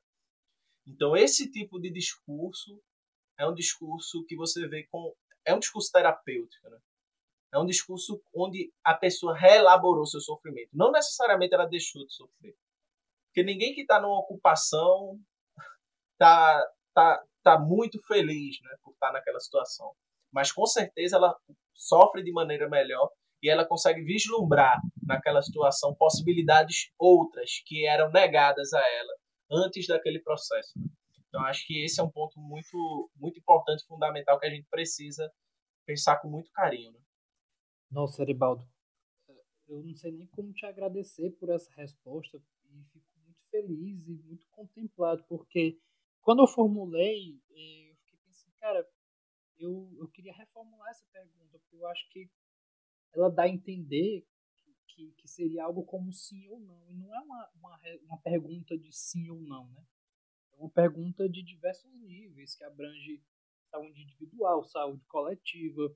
Então, 0.88 1.16
esse 1.16 1.50
tipo 1.52 1.80
de 1.80 1.92
discurso 1.92 2.82
é 3.38 3.48
um 3.48 3.54
discurso 3.54 4.26
que 4.26 4.36
você 4.36 4.68
vê 4.68 4.88
com. 4.92 5.14
É 5.46 5.54
um 5.54 5.60
discurso 5.60 5.92
terapêutico, 5.92 6.70
né? 6.70 6.80
É 7.54 7.60
um 7.60 7.66
discurso 7.66 8.22
onde 8.34 8.72
a 8.84 8.94
pessoa 8.94 9.36
reelaborou 9.36 10.06
seu 10.06 10.20
sofrimento. 10.20 10.70
Não 10.74 10.92
necessariamente 10.92 11.54
ela 11.54 11.66
deixou 11.66 12.06
de 12.06 12.14
sofrer. 12.14 12.56
Porque 13.28 13.44
ninguém 13.44 13.74
que 13.74 13.82
está 13.82 14.00
numa 14.00 14.20
ocupação 14.20 15.20
está 16.14 16.68
tá, 16.94 17.24
tá 17.44 17.60
muito 17.60 18.00
feliz 18.06 18.60
né, 18.62 18.76
por 18.84 18.94
estar 18.94 19.08
tá 19.08 19.14
naquela 19.14 19.40
situação. 19.40 19.96
Mas 20.32 20.52
com 20.52 20.66
certeza 20.66 21.16
ela 21.16 21.36
sofre 21.80 22.22
de 22.22 22.32
maneira 22.32 22.70
melhor 22.70 23.10
e 23.42 23.50
ela 23.50 23.66
consegue 23.66 24.04
vislumbrar 24.04 24.80
naquela 25.02 25.42
situação 25.42 25.96
possibilidades 25.96 26.92
outras 27.00 27.62
que 27.66 27.88
eram 27.88 28.12
negadas 28.12 28.74
a 28.74 28.80
ela 28.80 29.14
antes 29.64 29.88
daquele 29.88 30.20
processo. 30.20 30.78
Né? 30.78 30.86
Então 31.28 31.42
acho 31.46 31.66
que 31.66 31.84
esse 31.84 32.02
é 32.02 32.04
um 32.04 32.12
ponto 32.12 32.38
muito 32.40 33.10
muito 33.16 33.40
importante, 33.40 33.86
fundamental 33.88 34.38
que 34.40 34.46
a 34.46 34.50
gente 34.50 34.68
precisa 34.70 35.32
pensar 35.86 36.18
com 36.18 36.30
muito 36.30 36.52
carinho. 36.52 36.92
Né? 36.92 37.00
Nossa, 37.90 38.22
Eribaldo, 38.22 38.68
eu 39.68 39.84
não 39.84 39.96
sei 39.96 40.12
nem 40.12 40.28
como 40.28 40.52
te 40.52 40.66
agradecer 40.66 41.32
por 41.40 41.50
essa 41.50 41.72
resposta 41.76 42.38
e 42.38 42.84
fico 42.92 43.08
muito 43.24 43.40
feliz 43.50 44.08
e 44.08 44.12
muito 44.12 44.46
contemplado, 44.52 45.24
porque 45.30 45.80
quando 46.22 46.44
eu 46.44 46.48
formulei, 46.48 47.40
eh, 47.52 47.90
eu 47.90 47.96
fiquei 47.96 48.20
pensando, 48.26 48.54
cara, 48.60 48.88
eu, 49.60 49.92
eu 49.98 50.08
queria 50.10 50.34
reformular 50.34 50.90
essa 50.90 51.06
pergunta, 51.12 51.60
porque 51.60 51.76
eu 51.76 51.88
acho 51.88 52.10
que 52.10 52.30
ela 53.14 53.30
dá 53.30 53.44
a 53.44 53.50
entender 53.50 54.26
que, 54.88 55.12
que 55.18 55.28
seria 55.28 55.64
algo 55.64 55.84
como 55.84 56.12
sim 56.12 56.48
ou 56.50 56.60
não. 56.60 56.90
E 56.90 56.94
não 56.94 57.16
é 57.16 57.20
uma, 57.20 57.50
uma, 57.56 57.80
uma 58.04 58.22
pergunta 58.22 58.78
de 58.78 58.92
sim 58.92 59.30
ou 59.30 59.42
não, 59.42 59.68
né? 59.70 59.86
É 60.54 60.58
uma 60.58 60.70
pergunta 60.70 61.28
de 61.30 61.42
diversos 61.42 61.92
níveis, 62.02 62.56
que 62.56 62.64
abrange 62.64 63.24
saúde 63.70 64.02
individual, 64.02 64.64
saúde 64.64 65.06
coletiva, 65.06 65.96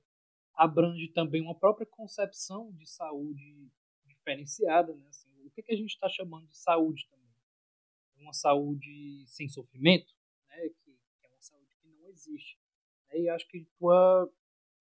abrange 0.54 1.08
também 1.10 1.42
uma 1.42 1.58
própria 1.58 1.86
concepção 1.86 2.72
de 2.74 2.88
saúde 2.88 3.72
diferenciada, 4.06 4.96
né? 4.96 5.08
Assim, 5.08 5.30
o 5.44 5.50
que, 5.52 5.64
que 5.64 5.74
a 5.74 5.78
gente 5.78 5.92
está 5.92 6.08
chamando 6.08 6.48
de 6.48 6.58
saúde 6.58 7.08
também? 7.10 7.24
Uma 8.18 8.34
saúde 8.34 9.26
sem 9.28 9.50
sofrimento, 9.50 10.14
né? 10.48 10.70
Que, 10.70 10.98
que, 11.20 11.26
é 11.26 11.30
uma 11.30 11.42
saúde 11.42 11.76
que 11.82 11.88
não 11.90 12.08
existe. 12.08 12.58
Né? 13.14 13.22
E 13.22 13.30
acho 13.30 13.48
que 13.48 13.68
tua 13.78 14.30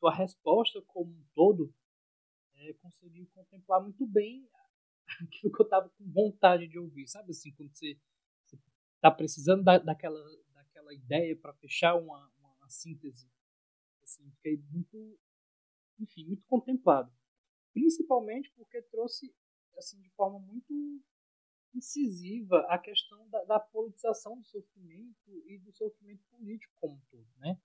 tua 0.01 0.13
resposta 0.13 0.83
como 0.89 1.13
um 1.13 1.25
todo 1.33 1.73
é, 2.57 2.73
conseguiu 2.75 3.29
contemplar 3.33 3.81
muito 3.81 4.05
bem 4.05 4.49
aquilo 5.23 5.53
que 5.53 5.63
eu 5.63 5.65
estava 5.65 5.89
com 5.91 6.11
vontade 6.11 6.67
de 6.67 6.79
ouvir, 6.79 7.07
sabe 7.07 7.31
assim, 7.31 7.53
quando 7.53 7.73
você 7.73 7.97
está 8.97 9.11
precisando 9.11 9.63
da, 9.63 9.79
daquela 9.79 10.21
daquela 10.53 10.93
ideia 10.95 11.37
para 11.37 11.55
fechar 11.55 11.95
uma, 11.95 12.31
uma, 12.39 12.53
uma 12.55 12.69
síntese, 12.69 13.31
assim, 14.03 14.29
fiquei 14.33 14.57
muito 14.71 15.19
enfim, 16.01 16.27
muito 16.27 16.45
contemplado. 16.47 17.13
Principalmente 17.73 18.51
porque 18.57 18.83
trouxe, 18.83 19.35
assim, 19.77 20.01
de 20.01 20.11
forma 20.11 20.39
muito 20.41 21.01
incisiva 21.75 22.67
a 22.69 22.79
questão 22.79 23.29
da, 23.31 23.45
da 23.45 23.61
politização 23.61 24.37
do 24.37 24.45
sofrimento 24.45 25.43
e 25.47 25.59
do 25.59 25.73
sofrimento 25.73 26.23
político 26.25 26.75
como 26.77 26.95
um 26.95 27.01
todo, 27.11 27.29
né? 27.37 27.59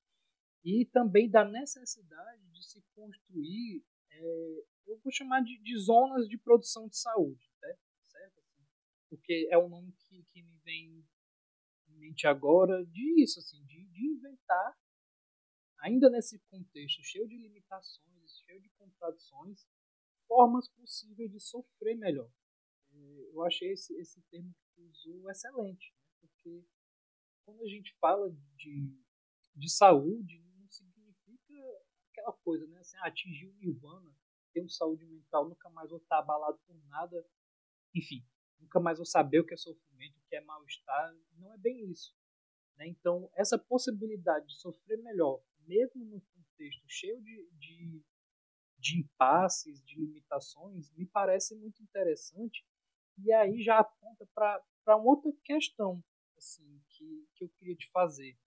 E 0.67 0.83
também 0.83 1.29
da 1.29 1.45
necessidade 1.45 2.45
de 2.51 2.61
se 2.61 2.83
construir, 2.93 3.85
é, 4.11 4.65
eu 4.85 4.99
vou 4.99 5.13
chamar 5.13 5.41
de, 5.41 5.57
de, 5.59 5.79
zonas 5.79 6.27
de 6.27 6.37
produção 6.37 6.89
de 6.89 6.97
saúde, 6.97 7.49
né? 7.61 7.77
certo? 8.03 8.43
Porque 9.09 9.47
é 9.49 9.57
um 9.57 9.69
nome 9.69 9.93
que, 9.93 10.25
que 10.25 10.43
me 10.43 10.57
vem 10.65 11.07
em 11.87 11.97
mente 11.97 12.27
agora 12.27 12.85
disso, 12.87 13.39
assim, 13.39 13.63
de, 13.63 13.85
de 13.85 14.07
inventar 14.07 14.77
ainda 15.79 16.09
nesse 16.09 16.37
contexto 16.49 17.01
cheio 17.01 17.29
de 17.29 17.37
limitações, 17.37 18.37
cheio 18.45 18.61
de 18.61 18.69
contradições, 18.71 19.65
formas 20.27 20.67
possíveis 20.67 21.31
de 21.31 21.39
sofrer 21.39 21.95
melhor. 21.95 22.29
É, 22.91 23.29
eu 23.31 23.41
achei 23.45 23.71
esse, 23.71 23.97
esse 24.01 24.21
termo 24.23 24.53
que 24.75 24.81
usou 24.81 25.31
excelente, 25.31 25.93
né? 25.95 26.11
porque 26.19 26.65
quando 27.45 27.63
a 27.63 27.67
gente 27.69 27.95
fala 28.01 28.29
de, 28.57 28.93
de 29.55 29.71
saúde, 29.71 30.45
aquela 32.27 32.33
coisa, 32.43 32.67
né? 32.67 32.79
Assim, 32.79 32.97
ah, 32.97 33.07
atingir 33.07 33.47
o 33.47 33.53
nirvana, 33.53 34.13
ter 34.53 34.61
um 34.61 34.69
saúde 34.69 35.05
mental, 35.05 35.47
nunca 35.47 35.69
mais 35.69 35.89
vou 35.89 35.99
estar 35.99 36.19
abalado 36.19 36.59
por 36.65 36.75
nada, 36.87 37.25
enfim, 37.95 38.25
nunca 38.59 38.79
mais 38.79 38.97
vou 38.97 39.05
saber 39.05 39.39
o 39.39 39.45
que 39.45 39.53
é 39.53 39.57
sofrimento, 39.57 40.17
o 40.17 40.27
que 40.27 40.35
é 40.35 40.41
mal-estar. 40.41 41.15
Não 41.37 41.53
é 41.53 41.57
bem 41.57 41.89
isso. 41.89 42.15
Né? 42.75 42.87
Então, 42.87 43.29
essa 43.35 43.57
possibilidade 43.57 44.47
de 44.47 44.59
sofrer 44.59 44.97
melhor 45.01 45.41
mesmo 45.65 46.05
num 46.05 46.19
contexto 46.19 46.83
cheio 46.87 47.21
de, 47.21 47.49
de, 47.53 48.01
de 48.79 48.99
impasses, 48.99 49.83
de 49.83 49.99
limitações, 49.99 50.91
me 50.93 51.05
parece 51.05 51.55
muito 51.55 51.81
interessante. 51.83 52.65
E 53.17 53.31
aí 53.33 53.61
já 53.61 53.79
aponta 53.79 54.25
para 54.33 54.63
uma 54.87 54.97
outra 54.97 55.31
questão 55.43 56.03
assim, 56.37 56.81
que, 56.89 57.27
que 57.35 57.43
eu 57.43 57.49
queria 57.49 57.75
te 57.75 57.89
fazer. 57.89 58.37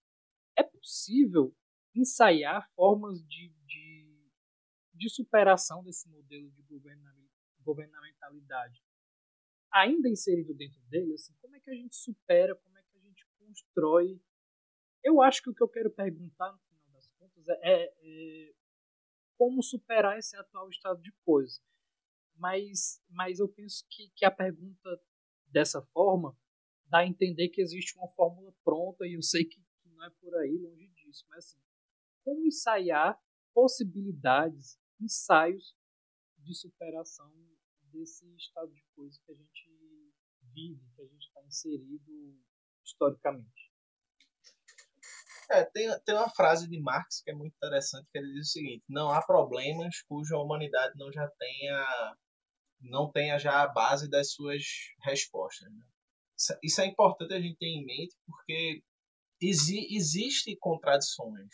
É 0.57 0.63
possível 0.63 1.55
ensaiar 1.95 2.69
formas 2.75 3.23
de, 3.27 3.53
de, 3.67 4.31
de 4.95 5.11
superação 5.11 5.83
desse 5.83 6.09
modelo 6.09 6.51
de 6.51 6.63
governamentalidade 7.63 8.83
ainda 9.73 10.09
inserido 10.09 10.55
dentro 10.55 10.81
dele? 10.89 11.15
Assim, 11.15 11.35
como 11.41 11.57
é 11.57 11.61
que 11.61 11.71
a 11.71 11.75
gente 11.75 11.97
supera, 11.97 12.55
como 12.57 12.79
é 12.79 12.83
que 12.83 12.97
a 12.97 13.01
gente 13.01 13.27
constrói? 13.39 14.21
Eu 15.03 15.23
acho 15.23 15.43
que 15.43 15.51
o 15.51 15.55
que 15.55 15.63
eu 15.63 15.69
quero 15.69 15.91
perguntar 15.91 16.59
pontos 17.21 17.49
é, 17.49 17.59
é, 17.63 17.95
é 18.03 18.55
como 19.37 19.63
superar 19.63 20.19
esse 20.19 20.37
atual 20.37 20.69
estado 20.69 21.01
de 21.03 21.13
coisas. 21.25 21.63
Mas, 22.35 23.03
mas 23.11 23.39
eu 23.39 23.49
penso 23.49 23.87
que, 23.91 24.11
que 24.17 24.25
a 24.25 24.31
pergunta 24.31 25.01
dessa 25.47 25.83
forma 25.93 26.37
dá 26.87 26.99
a 26.99 27.07
entender 27.07 27.49
que 27.49 27.61
existe 27.61 27.97
uma 27.97 28.09
fórmula 28.09 28.53
pronta 28.65 29.07
e 29.07 29.15
eu 29.15 29.23
sei 29.23 29.45
que, 29.45 29.61
que 29.83 29.89
não 29.91 30.03
é 30.03 30.11
por 30.11 30.35
aí, 30.37 30.57
longe 30.57 30.89
disso. 30.89 31.25
Mas 31.29 31.47
assim, 31.47 31.59
como 32.25 32.47
ensaiar 32.47 33.19
possibilidades, 33.55 34.79
ensaios 35.01 35.75
de 36.39 36.55
superação 36.55 37.33
desse 37.83 38.27
estado 38.37 38.73
de 38.73 38.85
coisas 38.95 39.19
que 39.25 39.33
a 39.33 39.35
gente 39.35 39.71
vive, 40.53 40.83
que 40.95 41.03
a 41.03 41.07
gente 41.07 41.27
está 41.27 41.43
inserido 41.45 42.39
historicamente. 42.85 43.71
É, 45.51 45.65
tem, 45.65 45.89
tem 46.05 46.15
uma 46.15 46.31
frase 46.31 46.69
de 46.69 46.81
Marx 46.81 47.23
que 47.23 47.31
é 47.31 47.35
muito 47.35 47.55
interessante, 47.57 48.09
que 48.13 48.19
ele 48.19 48.33
diz 48.35 48.49
o 48.49 48.53
seguinte, 48.53 48.85
não 48.89 49.11
há 49.11 49.21
problemas 49.21 50.01
cuja 50.03 50.39
humanidade 50.39 50.97
não 50.97 51.13
já 51.13 51.29
tenha 51.29 52.17
não 52.83 53.11
tenha 53.11 53.37
já 53.39 53.63
a 53.63 53.69
base 53.69 54.09
das 54.09 54.33
suas 54.33 54.63
respostas. 55.03 55.71
Né? 55.71 55.83
Isso 56.63 56.81
é 56.81 56.87
importante 56.87 57.35
a 57.35 57.41
gente 57.41 57.59
ter 57.59 57.67
em 57.67 57.85
mente, 57.85 58.17
porque 58.25 58.83
exi 59.43 59.89
existe 59.95 60.57
contradições 60.59 61.51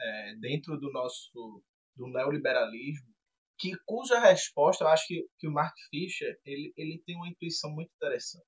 é, 0.00 0.34
dentro 0.36 0.78
do 0.78 0.90
nosso 0.92 1.62
do 1.96 2.06
neoliberalismo 2.08 3.08
que 3.58 3.72
cuja 3.84 4.20
resposta 4.20 4.84
eu 4.84 4.88
acho 4.88 5.06
que, 5.08 5.26
que 5.38 5.48
o 5.48 5.52
Mark 5.52 5.74
Fisher 5.90 6.38
ele, 6.44 6.72
ele 6.76 7.02
tem 7.04 7.16
uma 7.16 7.28
intuição 7.28 7.70
muito 7.70 7.90
interessante. 7.96 8.46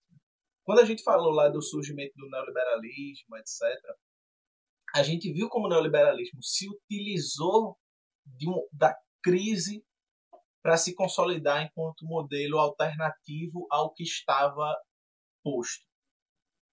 Quando 0.64 0.78
a 0.78 0.84
gente 0.84 1.02
falou 1.02 1.32
lá 1.32 1.48
do 1.48 1.60
surgimento 1.60 2.12
do 2.16 2.28
neoliberalismo, 2.30 3.36
etc., 3.36 3.60
a 4.94 5.02
gente 5.02 5.32
viu 5.32 5.48
como 5.48 5.66
o 5.66 5.68
neoliberalismo 5.68 6.42
se 6.42 6.68
utilizou 6.68 7.76
um, 8.46 8.68
da 8.72 8.96
crise 9.22 9.84
para 10.62 10.76
se 10.76 10.94
consolidar 10.94 11.64
enquanto 11.64 12.06
modelo 12.06 12.58
alternativo 12.58 13.66
ao 13.70 13.92
que 13.92 14.02
estava 14.02 14.76
posto. 15.42 15.84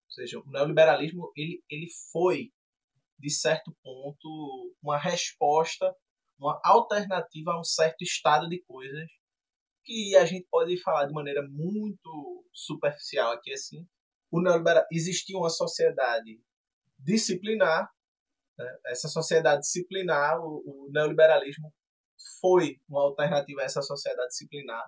Ou 0.06 0.12
seja, 0.12 0.40
o 0.40 0.52
neoliberalismo 0.52 1.32
ele, 1.36 1.64
ele 1.70 1.88
foi, 2.12 2.52
de 3.20 3.30
certo 3.30 3.76
ponto, 3.84 4.76
uma 4.82 4.98
resposta, 4.98 5.94
uma 6.40 6.60
alternativa 6.64 7.52
a 7.52 7.60
um 7.60 7.64
certo 7.64 8.04
estado 8.04 8.48
de 8.48 8.62
coisas 8.64 9.08
que 9.84 10.16
a 10.16 10.26
gente 10.26 10.46
pode 10.52 10.80
falar 10.82 11.06
de 11.06 11.14
maneira 11.14 11.42
muito 11.50 12.46
superficial 12.54 13.32
aqui 13.32 13.54
assim. 13.54 13.88
O 14.30 14.42
neoliberal 14.42 14.86
existia 14.92 15.38
uma 15.38 15.50
sociedade 15.50 16.40
disciplinar 17.00 17.90
né? 18.58 18.78
Essa 18.88 19.08
sociedade 19.08 19.62
disciplinar, 19.62 20.40
o, 20.40 20.64
o, 20.66 20.90
neoliberalismo 20.92 21.72
foi 22.42 22.82
uma 22.90 23.02
alternativa 23.02 23.62
a 23.62 23.66
essa 23.66 23.82
sociedade 23.82 24.30
disciplinar, 24.30 24.84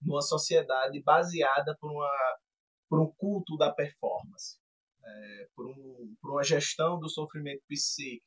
numa 0.00 0.20
sociedade 0.20 1.00
baseada 1.02 1.76
por, 1.80 1.90
uma, 1.90 2.10
por 2.88 3.00
um 3.00 3.12
culto 3.16 3.56
da 3.56 3.72
performance, 3.72 4.58
é, 5.04 5.48
por, 5.54 5.66
um, 5.66 6.14
por 6.20 6.32
uma 6.32 6.42
gestão 6.42 6.98
do 6.98 7.08
sofrimento 7.08 7.62
psíquico, 7.68 8.26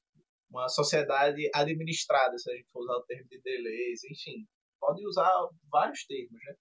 uma 0.49 0.69
sociedade 0.69 1.49
administrada, 1.53 2.37
se 2.37 2.51
a 2.51 2.55
gente 2.55 2.69
for 2.71 2.81
usar 2.81 2.93
o 2.93 3.03
termo 3.03 3.27
de 3.27 3.41
Deleuze, 3.41 4.07
enfim, 4.11 4.47
pode 4.79 5.05
usar 5.07 5.29
vários 5.71 6.05
termos, 6.05 6.39
né? 6.45 6.55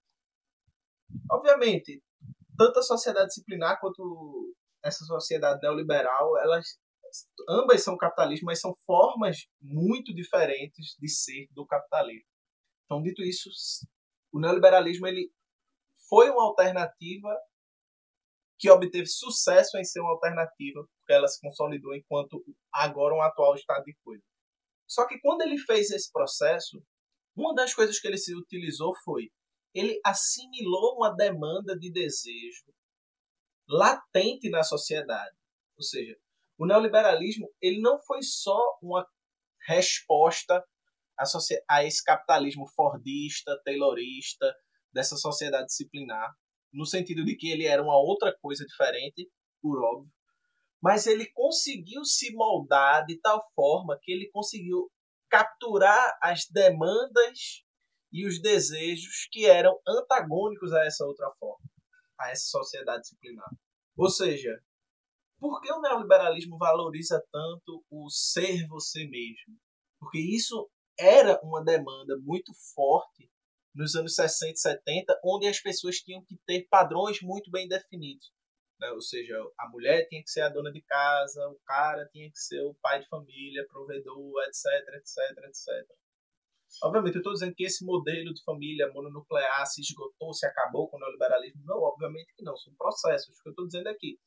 Obviamente, 1.31 2.03
tanto 2.57 2.79
a 2.79 2.83
sociedade 2.83 3.29
disciplinar 3.29 3.79
quanto 3.81 4.55
essa 4.83 5.05
sociedade 5.05 5.61
neoliberal, 5.63 6.37
elas 6.39 6.79
ambas 7.49 7.83
são 7.83 7.97
capitalismo, 7.97 8.47
mas 8.47 8.61
são 8.61 8.75
formas 8.85 9.47
muito 9.61 10.13
diferentes 10.13 10.97
de 10.99 11.09
ser 11.09 11.47
do 11.53 11.67
capitalismo. 11.67 12.29
Então, 12.85 13.03
dito 13.03 13.23
isso, 13.23 13.49
o 14.33 14.41
neoliberalismo 14.41 15.07
ele 15.07 15.31
foi 16.09 16.31
uma 16.31 16.45
alternativa 16.45 17.35
que 18.65 18.71
obteve 18.71 19.07
sucesso 19.07 19.77
em 19.77 19.85
ser 19.85 20.01
uma 20.01 20.13
alternativa, 20.13 20.81
porque 20.97 21.13
ela 21.13 21.29
se 21.29 21.39
consolidou 21.39 21.95
enquanto 21.95 22.43
agora 22.73 23.15
um 23.15 23.21
atual 23.21 23.55
estado 23.55 23.85
de 23.85 23.95
coisa. 24.03 24.25
Só 24.89 25.07
que 25.07 25.21
quando 25.21 25.43
ele 25.43 25.59
fez 25.59 25.91
esse 25.91 26.11
processo, 26.11 26.83
uma 27.37 27.55
das 27.55 27.75
coisas 27.75 28.01
que 28.01 28.09
ele 28.09 28.17
se 28.17 28.35
utilizou 28.35 28.95
foi 29.05 29.31
ele 29.75 30.01
assimilou 30.03 30.97
uma 30.97 31.15
demanda 31.15 31.79
de 31.79 31.93
desejo 31.93 32.73
latente 33.69 34.49
na 34.49 34.63
sociedade. 34.63 35.37
Ou 35.77 35.83
seja, 35.83 36.17
o 36.57 36.65
neoliberalismo 36.65 37.53
ele 37.61 37.83
não 37.83 38.01
foi 38.01 38.23
só 38.23 38.59
uma 38.81 39.07
resposta 39.67 40.65
a, 41.69 41.85
esse 41.85 42.03
capitalismo 42.03 42.67
fordista, 42.75 43.61
taylorista, 43.63 44.55
dessa 44.91 45.17
sociedade 45.17 45.67
disciplinar, 45.67 46.33
no 46.75 46.85
sentido 46.85 47.25
de 47.25 47.37
que 47.37 47.51
ele 47.51 47.67
era 47.67 47.83
uma 47.83 47.97
outra 47.97 48.37
coisa 48.41 48.65
diferente, 48.67 49.31
por 49.63 49.83
óbvio, 49.83 50.13
mas 50.83 51.07
ele 51.07 51.31
conseguiu 51.33 52.05
se 52.05 52.35
moldar 52.35 53.07
de 53.07 53.19
tal 53.21 53.43
forma 53.55 53.99
que 54.03 54.13
ele 54.13 54.29
conseguiu 54.31 54.91
capturar 55.31 56.19
as 56.21 56.47
demandas 56.51 57.65
e 58.13 58.27
os 58.27 58.41
desejos 58.41 59.27
que 59.31 59.47
eram 59.47 59.79
antagônicos 59.89 60.73
a 60.73 60.85
essa 60.85 61.05
outra 61.07 61.31
forma, 61.39 61.65
a 62.21 62.31
essa 62.31 62.45
sociedade 62.45 63.03
disciplinar. 63.03 63.49
Ou 63.97 64.11
seja, 64.11 64.51
por 65.39 65.61
que 65.61 65.73
o 65.73 65.81
neoliberalismo 65.81 66.59
valoriza 66.59 67.23
tanto 67.33 67.85
o 67.91 68.11
ser 68.11 68.67
você 68.69 69.07
mesmo? 69.07 69.59
Porque 69.99 70.19
isso 70.19 70.69
era 70.99 71.41
uma 71.43 71.65
demanda 71.65 72.17
muito 72.21 72.53
forte 72.75 73.31
nos 73.75 73.95
anos 73.95 74.15
60 74.15 74.53
e 74.53 74.57
70, 74.57 75.21
onde 75.25 75.47
as 75.47 75.61
pessoas 75.61 75.97
tinham 75.97 76.25
que 76.25 76.37
ter 76.47 76.67
padrões 76.69 77.21
muito 77.21 77.51
bem 77.51 77.67
definidos. 77.67 78.33
Né? 78.79 78.91
Ou 78.91 79.01
seja, 79.01 79.37
a 79.59 79.69
mulher 79.69 80.07
tinha 80.09 80.23
que 80.23 80.31
ser 80.31 80.43
a 80.43 80.49
dona 80.49 80.71
de 80.71 80.83
casa, 80.83 81.49
o 81.49 81.59
cara 81.67 82.09
tinha 82.13 82.31
que 82.31 82.39
ser 82.39 82.61
o 82.63 82.75
pai 82.81 83.01
de 83.01 83.09
família, 83.09 83.67
provedor, 83.69 84.43
etc, 84.45 84.67
etc, 84.95 85.45
etc. 85.49 85.89
Obviamente, 86.83 87.15
eu 87.15 87.21
estou 87.21 87.33
dizendo 87.33 87.55
que 87.55 87.65
esse 87.65 87.85
modelo 87.85 88.35
de 88.35 88.43
família 88.43 88.91
mononuclear 88.93 89.67
se 89.67 89.81
esgotou, 89.81 90.33
se 90.33 90.47
acabou 90.47 90.89
com 90.89 90.97
o 90.97 91.01
neoliberalismo. 91.01 91.63
Não, 91.65 91.77
obviamente 91.77 92.35
que 92.37 92.43
não, 92.43 92.57
são 92.57 92.75
processos. 92.75 93.39
O 93.39 93.43
que 93.43 93.49
eu 93.49 93.53
estou 93.53 93.67
dizendo 93.67 93.87
aqui. 93.89 94.19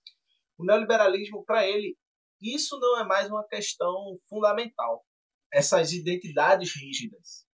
O 0.57 0.65
neoliberalismo, 0.65 1.43
para 1.43 1.67
ele, 1.67 1.97
isso 2.41 2.79
não 2.79 2.99
é 2.99 3.03
mais 3.03 3.27
uma 3.29 3.45
questão 3.47 4.17
fundamental 4.29 5.05
essas 5.51 5.93
identidades 5.93 6.75
rígidas, 6.75 7.46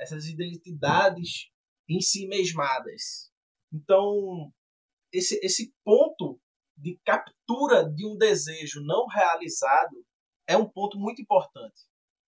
essas 0.00 0.26
identidades 0.26 1.50
em 1.88 2.00
si 2.00 2.26
mesmadas. 2.26 3.32
Então, 3.72 4.52
esse, 5.12 5.38
esse 5.42 5.72
ponto 5.84 6.40
de 6.76 6.98
captura 7.04 7.84
de 7.84 8.06
um 8.06 8.16
desejo 8.16 8.80
não 8.84 9.06
realizado 9.06 10.04
é 10.46 10.56
um 10.56 10.68
ponto 10.68 10.98
muito 10.98 11.20
importante. 11.20 11.82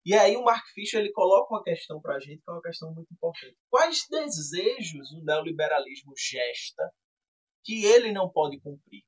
E 0.04 0.14
aí 0.14 0.36
o 0.36 0.44
Mark 0.44 0.66
Fisher 0.74 1.00
ele 1.00 1.12
coloca 1.12 1.54
uma 1.54 1.62
questão 1.62 2.00
para 2.00 2.16
a 2.16 2.20
gente 2.20 2.42
que 2.42 2.50
é 2.50 2.52
uma 2.52 2.62
questão 2.62 2.92
muito 2.92 3.12
importante. 3.12 3.56
Quais 3.68 4.06
desejos 4.08 5.12
o 5.12 5.22
neoliberalismo 5.22 6.14
gesta 6.16 6.90
que 7.62 7.84
ele 7.84 8.10
não 8.10 8.30
pode 8.30 8.58
cumprir? 8.60 9.02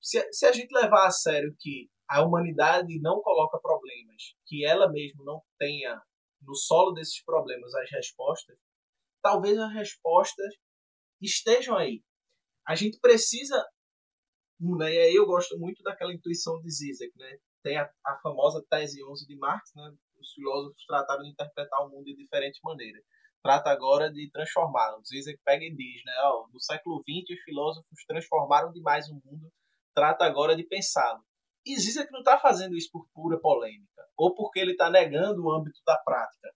Se, 0.00 0.30
se 0.30 0.46
a 0.46 0.52
gente 0.52 0.72
levar 0.72 1.06
a 1.06 1.10
sério 1.10 1.56
que 1.58 1.88
a 2.06 2.22
humanidade 2.22 3.00
não 3.00 3.22
coloca 3.22 3.58
problemas 3.60 4.34
que 4.46 4.64
ela 4.64 4.90
mesma 4.90 5.24
não 5.24 5.42
tenha 5.58 6.00
no 6.42 6.54
solo 6.54 6.92
desses 6.92 7.22
problemas 7.24 7.74
as 7.74 7.90
respostas, 7.90 8.58
talvez 9.22 9.58
as 9.58 9.72
respostas 9.72 10.54
estejam 11.20 11.76
aí. 11.76 12.02
A 12.66 12.74
gente 12.74 12.98
precisa, 13.00 13.56
né, 14.60 14.92
e 14.92 14.98
aí 14.98 15.14
eu 15.14 15.26
gosto 15.26 15.58
muito 15.58 15.82
daquela 15.82 16.12
intuição 16.12 16.60
de 16.60 16.70
Zizek, 16.70 17.12
né? 17.16 17.38
Tem 17.62 17.76
a, 17.76 17.90
a 18.06 18.18
famosa 18.22 18.64
tese 18.70 19.04
11 19.04 19.26
de 19.26 19.36
Marx, 19.36 19.70
né? 19.74 19.94
Os 20.18 20.32
filósofos 20.32 20.84
trataram 20.86 21.22
de 21.22 21.30
interpretar 21.30 21.80
o 21.86 21.90
mundo 21.90 22.04
de 22.04 22.16
diferentes 22.16 22.60
maneiras. 22.62 23.02
Trata 23.42 23.70
agora 23.70 24.10
de 24.10 24.30
transformá-lo. 24.30 25.02
Zizek 25.04 25.40
pega 25.44 25.64
e 25.64 25.74
diz, 25.74 26.04
né? 26.04 26.12
Ó, 26.24 26.48
no 26.52 26.60
século 26.60 27.02
XX 27.02 27.38
os 27.38 27.42
filósofos 27.42 28.04
transformaram 28.06 28.72
demais 28.72 29.08
o 29.08 29.14
mundo. 29.14 29.50
Trata 29.94 30.24
agora 30.24 30.54
de 30.54 30.64
pensá-lo. 30.64 31.22
E 31.64 31.78
Zizek 31.78 32.10
não 32.10 32.20
está 32.20 32.38
fazendo 32.38 32.76
isso 32.76 32.88
por 32.90 33.06
pura 33.12 33.38
polêmica, 33.40 34.02
ou 34.16 34.34
porque 34.34 34.60
ele 34.60 34.72
está 34.72 34.90
negando 34.90 35.44
o 35.44 35.52
âmbito 35.52 35.80
da 35.86 35.96
prática. 35.98 36.50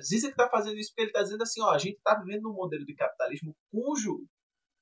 Zizek 0.00 0.32
está 0.32 0.48
fazendo 0.48 0.78
isso 0.78 0.90
porque 0.90 1.02
ele 1.02 1.10
está 1.10 1.22
dizendo 1.22 1.42
assim, 1.42 1.62
ó, 1.62 1.70
a 1.70 1.78
gente 1.78 1.96
está 1.96 2.14
vivendo 2.14 2.42
num 2.42 2.52
modelo 2.52 2.84
de 2.84 2.94
capitalismo 2.94 3.56
cujo 3.70 4.26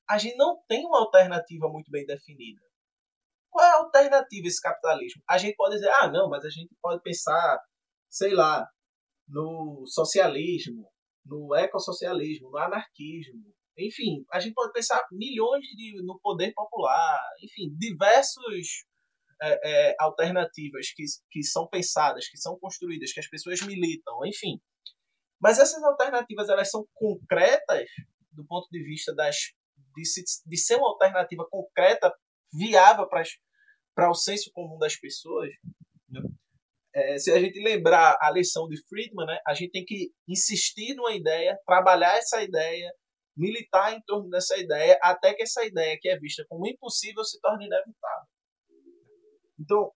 a 0.09 0.17
gente 0.17 0.35
não 0.35 0.61
tem 0.67 0.85
uma 0.85 0.99
alternativa 0.99 1.67
muito 1.67 1.89
bem 1.89 2.05
definida. 2.05 2.61
Qual 3.49 3.65
é 3.65 3.71
a 3.71 3.77
alternativa 3.77 4.45
a 4.45 4.47
esse 4.47 4.61
capitalismo? 4.61 5.21
A 5.29 5.37
gente 5.37 5.55
pode 5.55 5.75
dizer, 5.75 5.89
ah, 5.89 6.11
não, 6.11 6.29
mas 6.29 6.43
a 6.43 6.49
gente 6.49 6.75
pode 6.81 7.01
pensar, 7.01 7.59
sei 8.09 8.33
lá, 8.33 8.67
no 9.27 9.83
socialismo, 9.87 10.91
no 11.25 11.55
ecossocialismo, 11.55 12.51
no 12.51 12.57
anarquismo, 12.57 13.54
enfim, 13.77 14.25
a 14.31 14.39
gente 14.39 14.53
pode 14.53 14.73
pensar 14.73 15.01
milhões 15.11 15.65
de, 15.67 16.01
no 16.03 16.19
poder 16.19 16.53
popular, 16.53 17.19
enfim, 17.43 17.75
diversos 17.77 18.85
é, 19.41 19.89
é, 19.89 19.95
alternativas 19.99 20.91
que, 20.95 21.03
que 21.29 21.43
são 21.43 21.67
pensadas, 21.67 22.27
que 22.27 22.37
são 22.37 22.57
construídas, 22.59 23.11
que 23.11 23.19
as 23.19 23.27
pessoas 23.27 23.61
militam, 23.61 24.25
enfim. 24.25 24.59
Mas 25.41 25.59
essas 25.59 25.83
alternativas 25.83 26.49
elas 26.49 26.69
são 26.71 26.85
concretas 26.93 27.87
do 28.31 28.45
ponto 28.45 28.67
de 28.69 28.83
vista 28.83 29.13
das 29.13 29.35
de, 29.95 30.05
se, 30.05 30.23
de 30.45 30.57
ser 30.57 30.75
uma 30.75 30.89
alternativa 30.89 31.47
concreta, 31.49 32.13
viável 32.53 33.07
para 33.07 34.09
o 34.09 34.13
senso 34.13 34.51
comum 34.53 34.77
das 34.77 34.95
pessoas. 34.97 35.49
Né? 36.09 36.21
É, 36.93 37.17
se 37.17 37.31
a 37.31 37.39
gente 37.39 37.61
lembrar 37.61 38.17
a 38.21 38.31
lição 38.31 38.67
de 38.67 38.77
Friedman, 38.87 39.25
né, 39.25 39.39
a 39.45 39.53
gente 39.53 39.71
tem 39.71 39.85
que 39.85 40.11
insistir 40.27 40.95
numa 40.95 41.13
ideia, 41.13 41.57
trabalhar 41.65 42.17
essa 42.17 42.41
ideia, 42.43 42.91
militar 43.35 43.93
em 43.93 44.01
torno 44.01 44.29
dessa 44.29 44.57
ideia 44.57 44.97
até 45.01 45.33
que 45.33 45.43
essa 45.43 45.65
ideia 45.65 45.97
que 45.99 46.07
é 46.07 46.17
vista 46.17 46.45
como 46.47 46.67
impossível 46.67 47.23
se 47.23 47.39
torne 47.41 47.65
inevitável. 47.65 48.27
Então, 49.59 49.91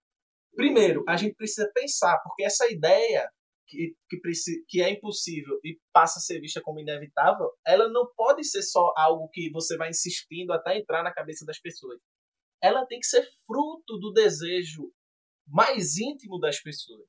primeiro, 0.54 1.04
a 1.08 1.16
gente 1.16 1.34
precisa 1.34 1.70
pensar, 1.74 2.18
porque 2.22 2.44
essa 2.44 2.70
ideia 2.70 3.30
que, 3.66 3.94
que, 4.08 4.20
que 4.68 4.82
é 4.82 4.90
impossível 4.90 5.58
e 5.64 5.78
passa 5.92 6.18
a 6.18 6.22
ser 6.22 6.40
vista 6.40 6.60
como 6.60 6.80
inevitável, 6.80 7.50
ela 7.64 7.88
não 7.88 8.10
pode 8.16 8.44
ser 8.44 8.62
só 8.62 8.92
algo 8.96 9.28
que 9.28 9.50
você 9.50 9.76
vai 9.76 9.90
insistindo 9.90 10.52
até 10.52 10.76
entrar 10.76 11.02
na 11.02 11.12
cabeça 11.12 11.44
das 11.46 11.60
pessoas. 11.60 12.00
Ela 12.62 12.84
tem 12.86 12.98
que 12.98 13.06
ser 13.06 13.26
fruto 13.46 13.98
do 13.98 14.12
desejo 14.12 14.92
mais 15.46 15.96
íntimo 15.96 16.38
das 16.38 16.60
pessoas. 16.60 17.08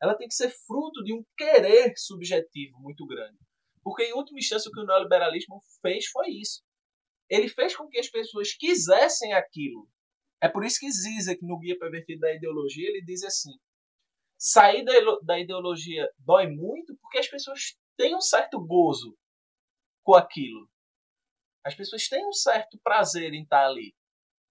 Ela 0.00 0.14
tem 0.16 0.28
que 0.28 0.34
ser 0.34 0.50
fruto 0.50 1.02
de 1.04 1.12
um 1.12 1.24
querer 1.36 1.92
subjetivo 1.96 2.78
muito 2.80 3.06
grande. 3.06 3.38
Porque, 3.82 4.04
em 4.04 4.14
última 4.14 4.38
instância, 4.38 4.68
o 4.68 4.72
que 4.72 4.80
o 4.80 4.86
neoliberalismo 4.86 5.60
fez 5.80 6.06
foi 6.06 6.28
isso. 6.30 6.62
Ele 7.28 7.48
fez 7.48 7.76
com 7.76 7.88
que 7.88 7.98
as 7.98 8.08
pessoas 8.08 8.52
quisessem 8.54 9.32
aquilo. 9.32 9.88
É 10.40 10.48
por 10.48 10.64
isso 10.64 10.78
que 10.80 10.90
Zizek, 10.90 11.44
no 11.44 11.58
Guia 11.58 11.78
Pervertido 11.78 12.20
da 12.20 12.34
Ideologia, 12.34 12.88
ele 12.88 13.04
diz 13.04 13.22
assim: 13.24 13.52
sair 14.38 14.84
da 15.22 15.38
ideologia 15.38 16.08
dói 16.18 16.48
muito 16.48 16.96
porque 16.98 17.18
as 17.18 17.28
pessoas 17.28 17.76
têm 17.96 18.14
um 18.16 18.20
certo 18.20 18.58
gozo 18.60 19.16
com 20.02 20.14
aquilo. 20.14 20.68
As 21.64 21.74
pessoas 21.74 22.08
têm 22.08 22.26
um 22.26 22.32
certo 22.32 22.78
prazer 22.82 23.32
em 23.34 23.44
estar 23.44 23.66
ali. 23.66 23.94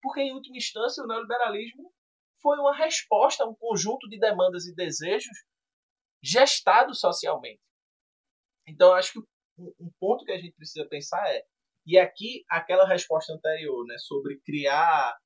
Porque, 0.02 0.22
em 0.22 0.34
última 0.34 0.58
instância, 0.58 1.04
o 1.04 1.08
neoliberalismo 1.08 1.94
foi 2.42 2.58
uma 2.58 2.76
resposta 2.76 3.44
a 3.44 3.48
um 3.48 3.54
conjunto 3.54 4.08
de 4.10 4.18
demandas 4.18 4.66
e 4.66 4.74
desejos 4.74 5.38
gestados 6.24 7.00
socialmente. 7.00 7.62
Então, 8.72 8.94
acho 8.94 9.14
que 9.14 9.20
um 9.58 9.92
ponto 10.00 10.26
que 10.26 10.32
a 10.32 10.38
gente 10.38 10.56
precisa 10.56 10.86
pensar 10.88 11.24
é, 11.30 11.44
e 11.86 11.98
aqui 11.98 12.46
aquela 12.50 12.88
resposta 12.88 13.34
anterior, 13.34 13.86
né, 13.86 13.98
sobre 14.00 14.40
criar 14.40 15.18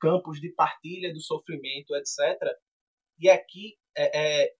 campos 0.00 0.40
de 0.40 0.52
partilha 0.52 1.12
do 1.12 1.20
sofrimento, 1.20 1.94
etc. 1.94 2.38
E 3.18 3.28
aqui 3.28 3.78
é, 3.96 4.44
é 4.44 4.54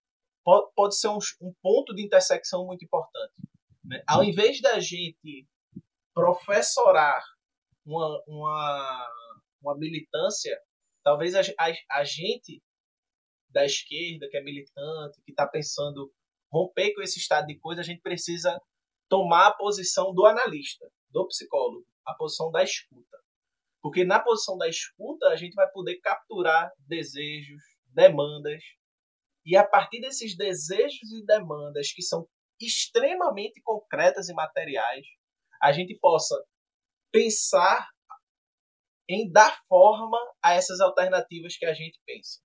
pode, 0.45 0.73
pode 0.75 0.99
ser 0.99 1.09
um, 1.09 1.19
um, 1.41 1.53
ponto 1.63 1.95
de 1.95 2.03
intersecção 2.03 2.67
muito 2.67 2.85
importante. 2.85 3.35
Né? 3.85 4.03
Ao 4.07 4.23
invés 4.23 4.61
da 4.61 4.79
gente 4.81 5.47
professorar 6.15 7.23
uma, 7.85 8.23
uma, 8.27 9.09
uma 9.63 9.79
militância, 9.79 10.59
talvez 11.03 11.35
a, 11.35 11.41
a, 11.59 12.01
a 12.01 12.05
gente 12.05 12.63
da 13.49 13.65
esquerda, 13.65 14.29
que 14.31 14.37
é 14.37 14.43
militante, 14.43 15.21
que 15.25 15.33
está 15.33 15.47
pensando 15.47 16.13
romper 16.51 16.95
com 16.95 17.03
esse 17.03 17.19
estado 17.19 17.47
de 17.47 17.59
coisa, 17.59 17.81
a 17.81 17.85
gente 17.85 18.01
precisa 18.01 18.61
tomar 19.09 19.49
a 19.49 19.55
posição 19.55 20.15
do 20.15 20.27
analista, 20.27 20.91
do 21.11 21.27
psicólogo, 21.27 21.87
a 22.07 22.15
posição 22.15 22.51
da 22.51 22.63
escuta. 22.63 23.19
Porque 23.83 24.05
na 24.05 24.21
posição 24.21 24.59
da 24.59 24.69
escuta, 24.69 25.29
a 25.29 25.37
gente 25.37 25.55
vai 25.55 25.71
poder 25.71 25.99
capturar 26.01 26.71
desejos, 26.79 27.63
demandas, 27.87 28.63
e 29.45 29.57
a 29.57 29.67
partir 29.67 30.01
desses 30.01 30.37
desejos 30.37 31.11
e 31.13 31.25
demandas 31.25 31.93
que 31.93 32.03
são 32.03 32.29
extremamente 32.61 33.61
concretas 33.63 34.29
e 34.29 34.35
materiais, 34.35 35.07
a 35.63 35.73
gente 35.73 35.99
possa 35.99 36.37
pensar 37.11 37.89
em 39.09 39.31
dar 39.31 39.61
forma 39.67 40.19
a 40.43 40.55
essas 40.55 40.81
alternativas 40.81 41.57
que 41.57 41.65
a 41.65 41.75
gente 41.75 41.99
pensa. 42.07 42.41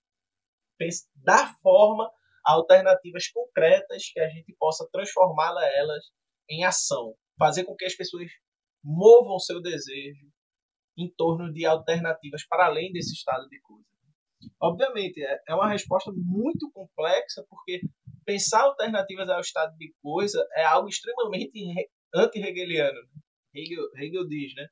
Dar 1.15 1.53
forma 1.61 2.10
alternativas 2.45 3.27
concretas 3.30 4.09
que 4.13 4.19
a 4.19 4.30
gente 4.30 4.55
possa 4.59 4.88
transformá-las 4.91 5.65
elas 5.76 6.05
em 6.49 6.63
ação. 6.63 7.15
Fazer 7.38 7.63
com 7.63 7.76
que 7.76 7.85
as 7.85 7.95
pessoas 7.95 8.30
movam 8.84 9.39
seu 9.39 9.61
desejo 9.61 10.27
em 10.97 11.11
torno 11.17 11.51
de 11.51 11.65
alternativas 11.65 12.45
para 12.47 12.67
além 12.67 12.91
desse 12.93 13.13
estado 13.13 13.47
de 13.49 13.59
coisa. 13.61 13.85
Obviamente, 14.61 15.22
é, 15.22 15.41
é 15.49 15.55
uma 15.55 15.67
resposta 15.67 16.11
muito 16.15 16.72
complexa, 16.72 17.45
porque 17.49 17.81
pensar 18.26 18.61
alternativas 18.61 19.30
ao 19.30 19.41
estado 19.41 19.76
de 19.77 19.93
coisa 20.01 20.45
é 20.53 20.63
algo 20.63 20.88
extremamente 20.88 21.59
anti-hegeliano. 22.13 22.99
Hegel, 23.53 23.89
Hegel 23.95 24.27
diz, 24.27 24.53
né? 24.55 24.67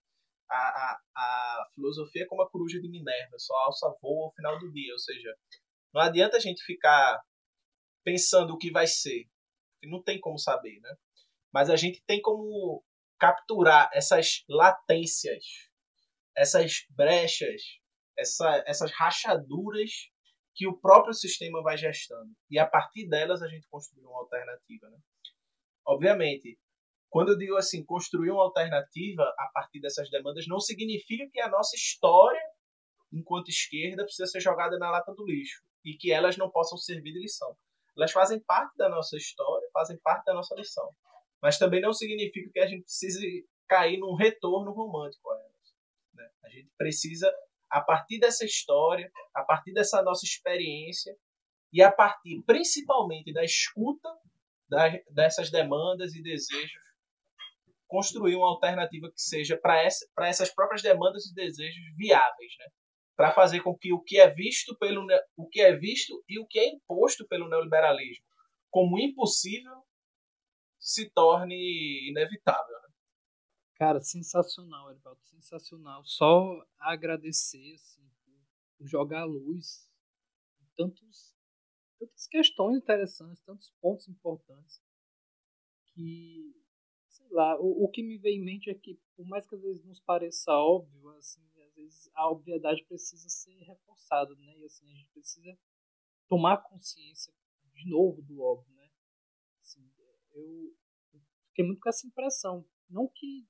A, 0.49 0.55
a, 0.55 0.99
a 1.15 1.67
filosofia 1.73 2.23
é 2.23 2.27
como 2.27 2.43
a 2.43 2.49
coruja 2.49 2.79
de 2.79 2.89
Minerva, 2.89 3.37
só 3.39 3.55
alça 3.65 3.87
voa 4.01 4.25
ao 4.25 4.33
final 4.33 4.59
do 4.59 4.71
dia. 4.71 4.93
Ou 4.93 4.99
seja, 4.99 5.35
não 5.93 6.01
adianta 6.01 6.37
a 6.37 6.39
gente 6.39 6.63
ficar 6.63 7.21
pensando 8.03 8.53
o 8.53 8.57
que 8.57 8.71
vai 8.71 8.87
ser, 8.87 9.27
não 9.83 10.01
tem 10.01 10.19
como 10.19 10.37
saber, 10.37 10.79
né? 10.81 10.95
Mas 11.51 11.69
a 11.69 11.75
gente 11.75 12.01
tem 12.05 12.21
como 12.21 12.83
capturar 13.19 13.89
essas 13.93 14.43
latências, 14.49 15.45
essas 16.35 16.85
brechas, 16.89 17.61
essa, 18.17 18.63
essas 18.65 18.91
rachaduras 18.91 20.09
que 20.55 20.67
o 20.67 20.77
próprio 20.77 21.13
sistema 21.13 21.61
vai 21.61 21.77
gestando. 21.77 22.31
E 22.49 22.59
a 22.59 22.67
partir 22.67 23.07
delas 23.07 23.41
a 23.41 23.47
gente 23.47 23.67
construir 23.69 24.05
uma 24.05 24.19
alternativa. 24.19 24.89
Né? 24.89 24.97
Obviamente, 25.85 26.57
quando 27.09 27.29
eu 27.29 27.37
digo 27.37 27.55
assim, 27.55 27.83
construir 27.85 28.31
uma 28.31 28.43
alternativa 28.43 29.23
a 29.37 29.49
partir 29.53 29.79
dessas 29.79 30.09
demandas, 30.09 30.47
não 30.47 30.59
significa 30.59 31.29
que 31.31 31.39
a 31.39 31.49
nossa 31.49 31.75
história, 31.75 32.41
enquanto 33.11 33.49
esquerda, 33.49 34.03
precisa 34.03 34.27
ser 34.27 34.41
jogada 34.41 34.77
na 34.77 34.89
lata 34.89 35.13
do 35.13 35.25
lixo 35.25 35.63
e 35.85 35.95
que 35.95 36.11
elas 36.11 36.37
não 36.37 36.49
possam 36.49 36.77
servir 36.77 37.13
de 37.13 37.19
lição. 37.19 37.55
Elas 37.95 38.11
fazem 38.11 38.39
parte 38.39 38.75
da 38.77 38.89
nossa 38.89 39.15
história, 39.15 39.67
fazem 39.73 39.97
parte 39.97 40.25
da 40.25 40.33
nossa 40.33 40.55
lição. 40.55 40.89
Mas 41.41 41.57
também 41.57 41.81
não 41.81 41.93
significa 41.93 42.49
que 42.51 42.59
a 42.59 42.67
gente 42.67 42.83
precise 42.83 43.47
cair 43.67 43.97
num 43.97 44.15
retorno 44.15 44.71
romântico 44.71 45.29
a 45.29 45.35
elas. 45.35 45.75
Né? 46.13 46.29
A 46.43 46.49
gente 46.49 46.71
precisa 46.77 47.31
a 47.69 47.81
partir 47.81 48.19
dessa 48.19 48.45
história, 48.45 49.11
a 49.33 49.43
partir 49.43 49.73
dessa 49.73 50.01
nossa 50.03 50.25
experiência 50.25 51.15
e 51.71 51.81
a 51.81 51.91
partir 51.91 52.43
principalmente 52.45 53.33
da 53.33 53.43
escuta 53.43 54.09
dessas 55.09 55.51
demandas 55.51 56.15
e 56.15 56.21
desejos, 56.21 56.81
construir 57.87 58.35
uma 58.35 58.47
alternativa 58.47 59.07
que 59.11 59.21
seja 59.21 59.57
para 59.57 59.83
essa, 59.83 60.05
essas 60.21 60.53
próprias 60.53 60.81
demandas 60.81 61.25
e 61.25 61.33
desejos 61.33 61.83
viáveis, 61.95 62.53
né? 62.59 62.65
Para 63.15 63.31
fazer 63.31 63.61
com 63.61 63.77
que 63.77 63.93
o 63.93 64.01
que 64.01 64.19
é 64.19 64.29
visto 64.29 64.75
pelo 64.77 65.05
o 65.37 65.47
que 65.47 65.61
é 65.61 65.75
visto 65.75 66.23
e 66.27 66.39
o 66.39 66.47
que 66.47 66.59
é 66.59 66.67
imposto 66.67 67.27
pelo 67.27 67.47
neoliberalismo 67.47 68.25
como 68.73 68.97
impossível 68.97 69.85
se 70.79 71.07
torne 71.11 72.09
inevitável. 72.09 72.75
Cara, 73.75 74.01
sensacional, 74.01 74.91
Edvaldo, 74.91 75.21
sensacional. 75.23 76.03
Só 76.03 76.65
agradecer 76.79 77.75
assim, 77.75 78.09
por 78.75 78.87
jogar 78.87 79.21
a 79.21 79.25
luz 79.25 79.87
tantos, 80.75 81.35
tantas 81.99 82.25
questões 82.25 82.77
interessantes, 82.77 83.43
tantos 83.43 83.71
pontos 83.79 84.07
importantes 84.07 84.81
que, 85.93 86.55
sei 87.09 87.27
lá, 87.29 87.55
o, 87.59 87.85
o 87.85 87.89
que 87.89 88.01
me 88.01 88.17
vem 88.17 88.39
em 88.39 88.43
mente 88.43 88.71
é 88.71 88.73
que, 88.73 88.99
por 89.15 89.27
mais 89.27 89.45
que 89.47 89.53
às 89.53 89.61
vezes 89.61 89.85
nos 89.85 89.99
pareça 89.99 90.51
óbvio, 90.51 91.09
assim, 91.11 91.47
a 92.15 92.29
obviedade 92.29 92.83
precisa 92.85 93.27
ser 93.29 93.57
reforçada, 93.63 94.33
né? 94.35 94.57
E 94.59 94.65
assim, 94.65 94.91
a 94.91 94.95
gente 94.95 95.09
precisa 95.11 95.57
tomar 96.27 96.57
consciência 96.57 97.33
de 97.73 97.89
novo 97.89 98.21
do 98.21 98.41
óbvio, 98.41 98.73
né? 98.75 98.89
Assim, 99.61 99.89
eu, 100.31 100.75
fiquei 101.49 101.65
muito 101.65 101.79
com 101.81 101.89
essa 101.89 102.07
impressão. 102.07 102.65
Não 102.89 103.07
que 103.07 103.47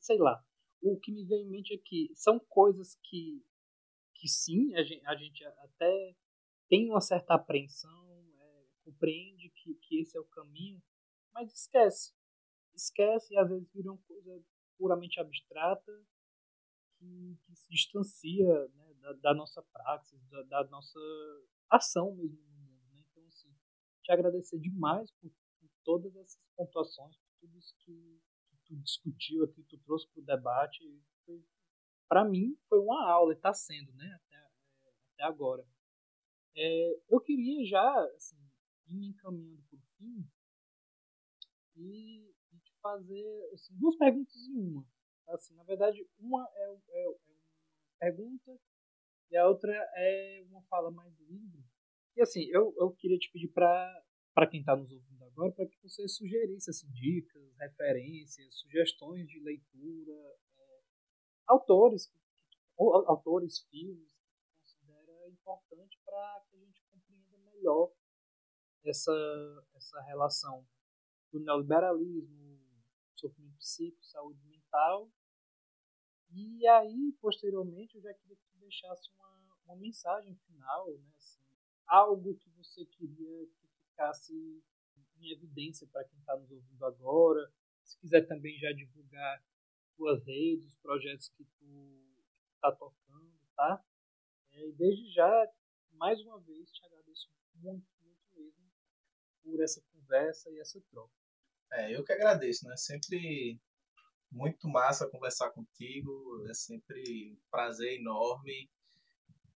sei 0.00 0.18
lá. 0.18 0.42
O 0.82 0.98
que 0.98 1.12
me 1.12 1.24
vem 1.24 1.42
em 1.42 1.50
mente 1.50 1.74
é 1.74 1.78
que 1.78 2.10
são 2.14 2.40
coisas 2.40 2.98
que, 3.04 3.44
que 4.14 4.26
sim, 4.26 4.74
a 4.74 4.82
gente, 4.82 5.06
a 5.06 5.14
gente 5.14 5.44
até 5.44 6.16
tem 6.68 6.88
uma 6.88 7.00
certa 7.00 7.34
apreensão, 7.34 8.24
é, 8.38 8.66
compreende 8.84 9.50
que, 9.50 9.74
que 9.74 10.00
esse 10.00 10.16
é 10.16 10.20
o 10.20 10.24
caminho, 10.24 10.82
mas 11.34 11.52
esquece. 11.52 12.14
Esquece 12.74 13.34
e 13.34 13.36
às 13.36 13.48
vezes 13.48 13.70
vira 13.72 13.92
uma 13.92 14.02
coisa 14.02 14.42
puramente 14.78 15.20
abstrata 15.20 15.92
que, 17.00 17.38
que 17.46 17.56
se 17.56 17.68
distancia 17.70 18.68
né, 18.68 18.94
da, 19.00 19.12
da, 19.14 19.34
nossa 19.34 19.62
praxis, 19.72 20.22
da, 20.28 20.42
da, 20.42 20.64
nossa 20.68 21.00
ação 21.70 22.14
mesmo 22.14 22.38
no 22.42 22.52
mundo. 22.52 22.86
Né? 22.92 23.02
Então, 23.10 23.26
assim, 23.26 23.50
te 24.02 24.12
agradecer 24.12 24.58
demais 24.58 25.10
por, 25.12 25.30
por 25.58 25.70
todas 25.82 26.14
essas 26.14 26.38
pontuações, 26.54 27.16
por 27.16 27.32
tudo 27.40 27.58
isso 27.58 27.74
que, 27.78 28.20
tu 28.66 28.76
discutiu 28.76 29.42
aqui, 29.44 29.64
tu 29.64 29.76
trouxe 29.78 30.06
para 30.12 30.20
o 30.20 30.24
debate, 30.24 30.78
para 32.08 32.24
mim 32.24 32.56
foi 32.68 32.78
uma 32.78 33.10
aula, 33.10 33.32
está 33.32 33.52
sendo, 33.52 33.92
né, 33.94 34.06
até, 34.14 34.36
até 35.14 35.22
agora. 35.24 35.66
É, 36.54 37.00
eu 37.08 37.20
queria 37.20 37.66
já, 37.66 38.04
assim, 38.14 38.36
ir 38.86 38.94
me 38.94 39.08
encaminhando 39.08 39.62
por 39.68 39.80
fim 39.96 40.24
e, 41.74 42.30
e 42.52 42.58
te 42.58 42.72
fazer 42.80 43.50
assim, 43.54 43.76
duas 43.76 43.96
perguntas 43.96 44.36
em 44.36 44.56
uma. 44.56 44.86
Assim, 45.34 45.54
na 45.54 45.64
verdade, 45.64 46.06
uma 46.18 46.48
é, 46.54 46.62
é, 46.62 47.04
é 47.04 47.08
uma 47.08 47.98
pergunta 47.98 48.58
e 49.30 49.36
a 49.36 49.46
outra 49.46 49.72
é 49.72 50.44
uma 50.48 50.62
fala 50.62 50.90
mais 50.90 51.16
livre. 51.20 51.64
E 52.16 52.22
assim, 52.22 52.44
eu, 52.50 52.74
eu 52.78 52.90
queria 52.92 53.18
te 53.18 53.30
pedir 53.30 53.48
para 53.48 54.02
para 54.32 54.48
quem 54.48 54.60
está 54.60 54.76
nos 54.76 54.90
ouvindo 54.90 55.24
agora, 55.24 55.52
para 55.52 55.66
que 55.66 55.76
você 55.82 56.06
sugerisse 56.08 56.70
assim, 56.70 56.90
dicas, 56.92 57.42
referências, 57.58 58.54
sugestões 58.58 59.26
de 59.28 59.40
leitura, 59.40 60.14
é, 60.56 60.80
autores, 61.48 62.12
ou, 62.76 62.94
autores, 63.08 63.60
filmes 63.68 64.14
que 64.14 64.48
considera 64.56 65.28
importante 65.28 66.00
para 66.04 66.44
que 66.48 66.56
a 66.56 66.60
gente 66.60 66.82
compreenda 66.90 67.38
melhor 67.38 67.92
essa, 68.84 69.12
essa 69.74 70.00
relação 70.02 70.66
do 71.32 71.40
neoliberalismo, 71.40 72.60
sofrimento 73.16 73.58
psíquico, 73.58 74.04
saúde 74.04 74.42
mental. 74.44 75.10
E 76.32 76.66
aí, 76.66 77.12
posteriormente, 77.20 77.96
eu 77.96 78.02
já 78.02 78.14
queria 78.14 78.36
que 78.36 78.42
você 78.42 78.58
deixasse 78.58 79.10
uma, 79.16 79.56
uma 79.64 79.76
mensagem 79.76 80.34
final, 80.46 80.90
né, 80.90 81.12
assim, 81.16 81.40
algo 81.86 82.36
que 82.36 82.50
você 82.50 82.84
queria 82.86 83.48
ficasse 84.00 84.32
em 85.20 85.30
evidência 85.30 85.86
para 85.88 86.04
quem 86.04 86.18
está 86.18 86.36
nos 86.36 86.50
ouvindo 86.50 86.84
agora. 86.84 87.52
Se 87.84 87.98
quiser 87.98 88.26
também 88.26 88.58
já 88.58 88.72
divulgar 88.72 89.44
suas 89.96 90.24
redes, 90.24 90.66
os 90.66 90.76
projetos 90.78 91.28
que 91.30 91.44
tu 91.44 92.00
está 92.54 92.72
tocando, 92.72 93.32
tá? 93.54 93.84
É, 94.52 94.68
e 94.68 94.72
desde 94.72 95.10
já, 95.12 95.52
mais 95.92 96.20
uma 96.22 96.40
vez, 96.40 96.70
te 96.70 96.84
agradeço 96.86 97.30
muito, 97.56 97.86
muito 98.00 98.20
mesmo 98.34 98.70
por 99.42 99.60
essa 99.60 99.82
conversa 99.92 100.50
e 100.50 100.58
essa 100.58 100.80
troca. 100.90 101.12
É, 101.72 101.94
eu 101.94 102.02
que 102.02 102.12
agradeço, 102.12 102.66
né? 102.66 102.76
Sempre 102.76 103.60
muito 104.30 104.68
massa 104.68 105.08
conversar 105.08 105.50
contigo, 105.50 106.46
é 106.48 106.54
sempre 106.54 107.32
um 107.32 107.38
prazer 107.50 107.98
enorme. 107.98 108.70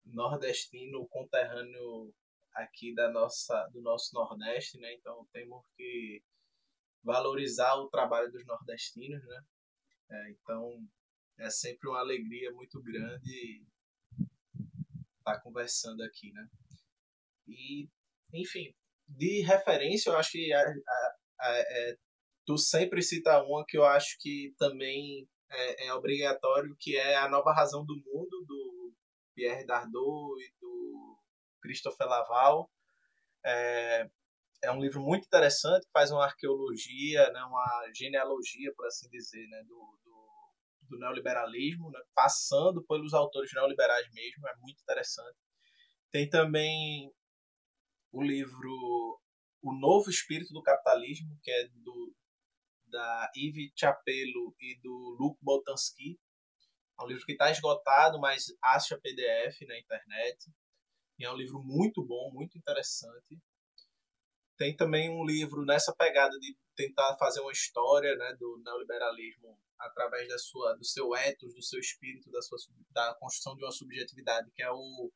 Nordestino, 0.04 1.08
conterrâneo 1.08 2.14
aqui 2.52 2.94
da 2.94 3.10
nossa, 3.10 3.66
do 3.72 3.80
nosso 3.80 4.14
Nordeste, 4.14 4.78
né? 4.78 4.92
Então 4.94 5.26
temos 5.32 5.64
que 5.76 6.22
valorizar 7.02 7.74
o 7.76 7.88
trabalho 7.88 8.30
dos 8.30 8.44
nordestinos, 8.46 9.24
né? 9.24 9.42
É, 10.10 10.30
então 10.30 10.86
é 11.38 11.50
sempre 11.50 11.88
uma 11.88 12.00
alegria 12.00 12.52
muito 12.52 12.82
grande 12.82 13.64
estar 15.18 15.40
conversando 15.40 16.02
aqui, 16.02 16.32
né? 16.32 16.48
E, 17.46 17.88
enfim, 18.32 18.74
de 19.08 19.42
referência, 19.42 20.10
eu 20.10 20.16
acho 20.16 20.32
que 20.32 20.52
a, 20.52 20.60
a, 20.60 21.16
a, 21.40 21.58
é, 21.58 21.98
tu 22.46 22.56
sempre 22.58 23.02
cita 23.02 23.42
uma 23.42 23.64
que 23.66 23.76
eu 23.76 23.84
acho 23.84 24.16
que 24.20 24.54
também 24.58 25.28
é, 25.50 25.86
é, 25.86 25.94
obrigatório, 25.94 26.76
que 26.78 26.96
é 26.96 27.16
A 27.16 27.28
Nova 27.28 27.52
Razão 27.52 27.84
do 27.84 27.94
Mundo, 27.94 28.44
do 28.46 28.92
Pierre 29.34 29.66
Dardot 29.66 30.40
e 30.40 30.52
do 30.60 31.18
Christopher 31.62 32.06
Laval. 32.06 32.70
É, 33.44 34.08
é 34.62 34.70
um 34.72 34.80
livro 34.80 35.00
muito 35.00 35.26
interessante, 35.26 35.86
faz 35.92 36.10
uma 36.10 36.24
arqueologia, 36.24 37.30
né, 37.32 37.44
uma 37.44 37.90
genealogia, 37.94 38.72
por 38.74 38.86
assim 38.86 39.08
dizer, 39.10 39.46
né, 39.48 39.62
do, 39.64 39.98
do, 40.04 40.24
do 40.88 40.98
neoliberalismo, 40.98 41.90
né? 41.90 42.00
passando 42.14 42.84
pelos 42.86 43.12
autores 43.12 43.50
neoliberais 43.52 44.06
mesmo, 44.12 44.48
é 44.48 44.56
muito 44.60 44.80
interessante. 44.80 45.36
Tem 46.10 46.28
também 46.28 47.12
o 48.12 48.22
livro 48.22 49.20
O 49.62 49.72
Novo 49.72 50.08
Espírito 50.08 50.52
do 50.52 50.62
Capitalismo, 50.62 51.38
que 51.42 51.50
é 51.50 51.68
do 51.68 52.14
da 52.94 53.32
Yves 53.36 53.72
Chapelo 53.74 54.54
e 54.60 54.78
do 54.80 55.16
Luc 55.18 55.36
Boltanski. 55.42 56.16
É 56.98 57.02
um 57.02 57.08
livro 57.08 57.26
que 57.26 57.32
está 57.32 57.50
esgotado, 57.50 58.20
mas 58.20 58.46
acha 58.62 59.00
PDF 59.00 59.62
na 59.66 59.76
internet. 59.76 60.48
E 61.18 61.24
é 61.24 61.30
um 61.30 61.36
livro 61.36 61.60
muito 61.60 62.04
bom, 62.06 62.30
muito 62.32 62.56
interessante. 62.56 63.36
Tem 64.56 64.76
também 64.76 65.10
um 65.10 65.24
livro 65.24 65.64
nessa 65.64 65.92
pegada 65.92 66.38
de 66.38 66.56
tentar 66.76 67.16
fazer 67.16 67.40
uma 67.40 67.50
história 67.50 68.14
né, 68.14 68.36
do 68.38 68.62
neoliberalismo 68.64 69.58
através 69.76 70.28
da 70.28 70.38
sua, 70.38 70.74
do 70.74 70.84
seu 70.84 71.16
ethos, 71.16 71.52
do 71.52 71.62
seu 71.62 71.80
espírito, 71.80 72.30
da, 72.30 72.40
sua, 72.40 72.58
da 72.90 73.14
construção 73.16 73.56
de 73.56 73.64
uma 73.64 73.72
subjetividade, 73.72 74.52
que 74.52 74.62
é 74.62 74.70
o 74.70 75.12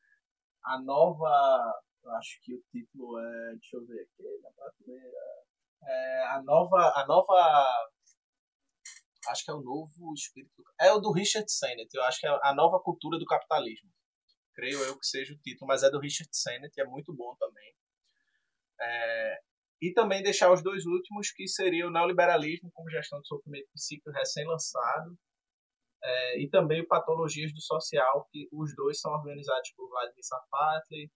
a 0.65 0.83
nova. 0.83 1.81
Acho 2.19 2.41
que 2.43 2.55
o 2.55 2.63
título 2.73 3.21
é. 3.21 3.53
Deixa 3.53 3.77
eu 3.77 3.87
ver 3.87 4.01
aqui 4.01 4.41
na 4.43 4.51
prateleira. 4.51 5.48
É, 5.83 6.25
a 6.29 6.43
nova. 6.43 6.93
A 6.95 7.07
nova. 7.07 7.67
Acho 9.29 9.45
que 9.45 9.51
é 9.51 9.55
o 9.55 9.61
novo 9.61 10.15
espírito. 10.15 10.63
É 10.81 10.93
o 10.93 11.01
do 11.01 11.13
Richard 11.13 11.51
Sennett. 11.51 11.89
Eu 11.95 12.03
acho 12.05 12.21
que 12.21 12.27
é 12.27 12.31
a 12.43 12.55
nova 12.55 12.81
cultura 12.81 13.19
do 13.19 13.27
capitalismo. 13.27 13.91
Creio 14.55 14.83
eu 14.85 14.99
que 14.99 15.07
seja 15.07 15.35
o 15.35 15.39
título, 15.39 15.69
mas 15.69 15.83
é 15.83 15.91
do 15.91 16.01
Richard 16.01 16.31
Sennett 16.33 16.73
e 16.77 16.81
é 16.81 16.85
muito 16.85 17.15
bom 17.15 17.35
também. 17.39 17.75
É, 18.81 19.39
e 19.81 19.93
também 19.93 20.23
deixar 20.23 20.53
os 20.53 20.63
dois 20.63 20.85
últimos, 20.87 21.31
que 21.31 21.47
seria 21.47 21.87
o 21.87 21.91
neoliberalismo 21.91 22.71
como 22.73 22.91
gestão 22.91 23.21
de 23.21 23.29
sofrimento 23.29 23.69
psíquico 23.73 24.11
recém-lançado, 24.11 25.17
é, 26.03 26.41
e 26.41 26.49
também 26.49 26.81
o 26.81 26.87
Patologias 26.87 27.53
do 27.53 27.61
Social, 27.61 28.27
que 28.31 28.49
os 28.53 28.75
dois 28.75 29.01
são 29.01 29.13
organizados 29.13 29.73
por 29.77 29.89
Vladimir 29.89 30.25
Safatli, 30.25 31.11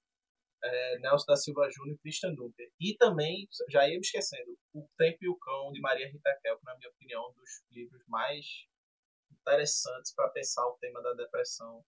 é, 0.64 0.98
Nelson 0.98 1.26
da 1.26 1.36
Silva 1.36 1.68
Júnior 1.70 1.96
e 1.96 1.98
Christian 1.98 2.34
Dunker. 2.34 2.70
E 2.80 2.96
também, 2.96 3.48
já 3.68 3.86
ia 3.88 3.94
me 3.94 4.00
esquecendo, 4.00 4.56
O 4.72 4.88
Tempo 4.96 5.18
e 5.22 5.28
o 5.28 5.36
Cão, 5.36 5.72
de 5.72 5.80
Maria 5.80 6.10
Rita 6.10 6.38
Kel, 6.42 6.58
que 6.58 6.64
na 6.64 6.76
minha 6.76 6.90
opinião 6.90 7.24
é 7.24 7.28
um 7.28 7.32
dos 7.32 7.50
livros 7.70 8.02
mais 8.08 8.46
interessantes 9.30 10.14
para 10.14 10.30
pensar 10.30 10.66
o 10.66 10.78
tema 10.78 11.02
da 11.02 11.14
depressão 11.14 11.84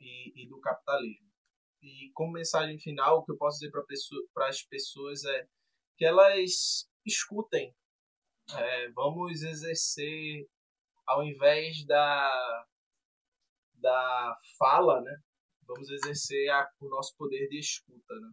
e, 0.00 0.42
e 0.42 0.48
do 0.48 0.60
capitalismo. 0.60 1.26
E 1.82 2.10
como 2.14 2.32
mensagem 2.32 2.78
final, 2.78 3.18
o 3.18 3.24
que 3.24 3.32
eu 3.32 3.36
posso 3.36 3.58
dizer 3.58 3.70
para 4.32 4.48
as 4.48 4.62
pessoas 4.62 5.24
é 5.24 5.46
que 5.96 6.04
elas 6.04 6.88
escutem. 7.04 7.74
É, 8.54 8.90
vamos 8.92 9.42
exercer, 9.42 10.48
ao 11.06 11.22
invés 11.22 11.84
da, 11.84 12.66
da 13.74 14.38
fala, 14.58 15.00
né? 15.02 15.16
Vamos 15.66 15.90
exercer 15.90 16.48
a, 16.50 16.68
o 16.80 16.88
nosso 16.88 17.16
poder 17.16 17.48
de 17.48 17.58
escuta, 17.58 18.14
né? 18.14 18.32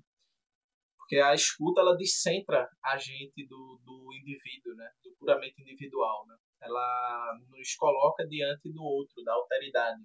Porque 0.97 1.17
a 1.17 1.33
escuta, 1.33 1.81
ela 1.81 1.97
descentra 1.97 2.69
a 2.83 2.97
gente 2.97 3.45
do, 3.47 3.81
do 3.83 4.13
indivíduo, 4.13 4.75
né? 4.75 4.89
Do 5.03 5.13
puramente 5.17 5.61
individual, 5.61 6.25
né? 6.27 6.35
Ela 6.61 7.39
nos 7.49 7.75
coloca 7.75 8.25
diante 8.25 8.71
do 8.71 8.83
outro, 8.83 9.23
da 9.23 9.33
alteridade. 9.33 10.01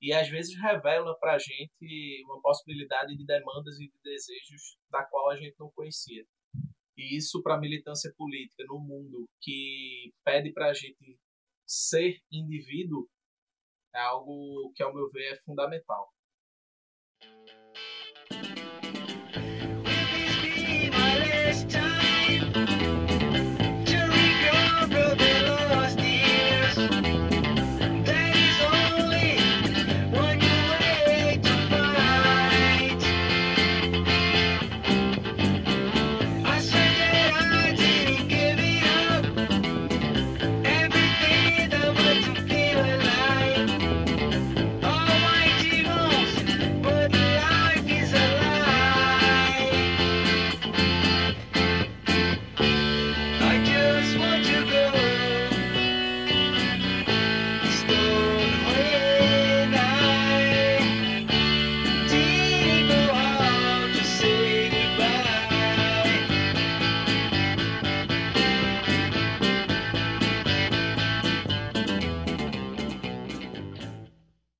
E 0.00 0.12
às 0.12 0.28
vezes 0.28 0.54
revela 0.60 1.16
para 1.18 1.34
a 1.34 1.38
gente 1.38 2.22
uma 2.24 2.40
possibilidade 2.40 3.16
de 3.16 3.24
demandas 3.24 3.78
e 3.80 3.88
de 3.88 4.00
desejos 4.02 4.76
da 4.90 5.04
qual 5.04 5.30
a 5.30 5.36
gente 5.36 5.54
não 5.58 5.70
conhecia. 5.72 6.24
E 6.96 7.16
isso 7.16 7.42
para 7.42 7.56
a 7.56 7.60
militância 7.60 8.12
política 8.16 8.64
no 8.66 8.78
mundo 8.78 9.24
que 9.40 10.12
pede 10.24 10.52
para 10.52 10.70
a 10.70 10.74
gente 10.74 11.18
ser 11.66 12.18
indivíduo 12.30 13.08
é 13.94 14.00
algo 14.00 14.72
que, 14.74 14.82
ao 14.82 14.94
meu 14.94 15.10
ver, 15.10 15.34
é 15.34 15.36
fundamental. 15.44 16.11
Will 18.30 19.84
this 19.84 20.54
be 20.54 20.90
my 20.90 21.18
last 21.18 21.70
time? 21.70 22.81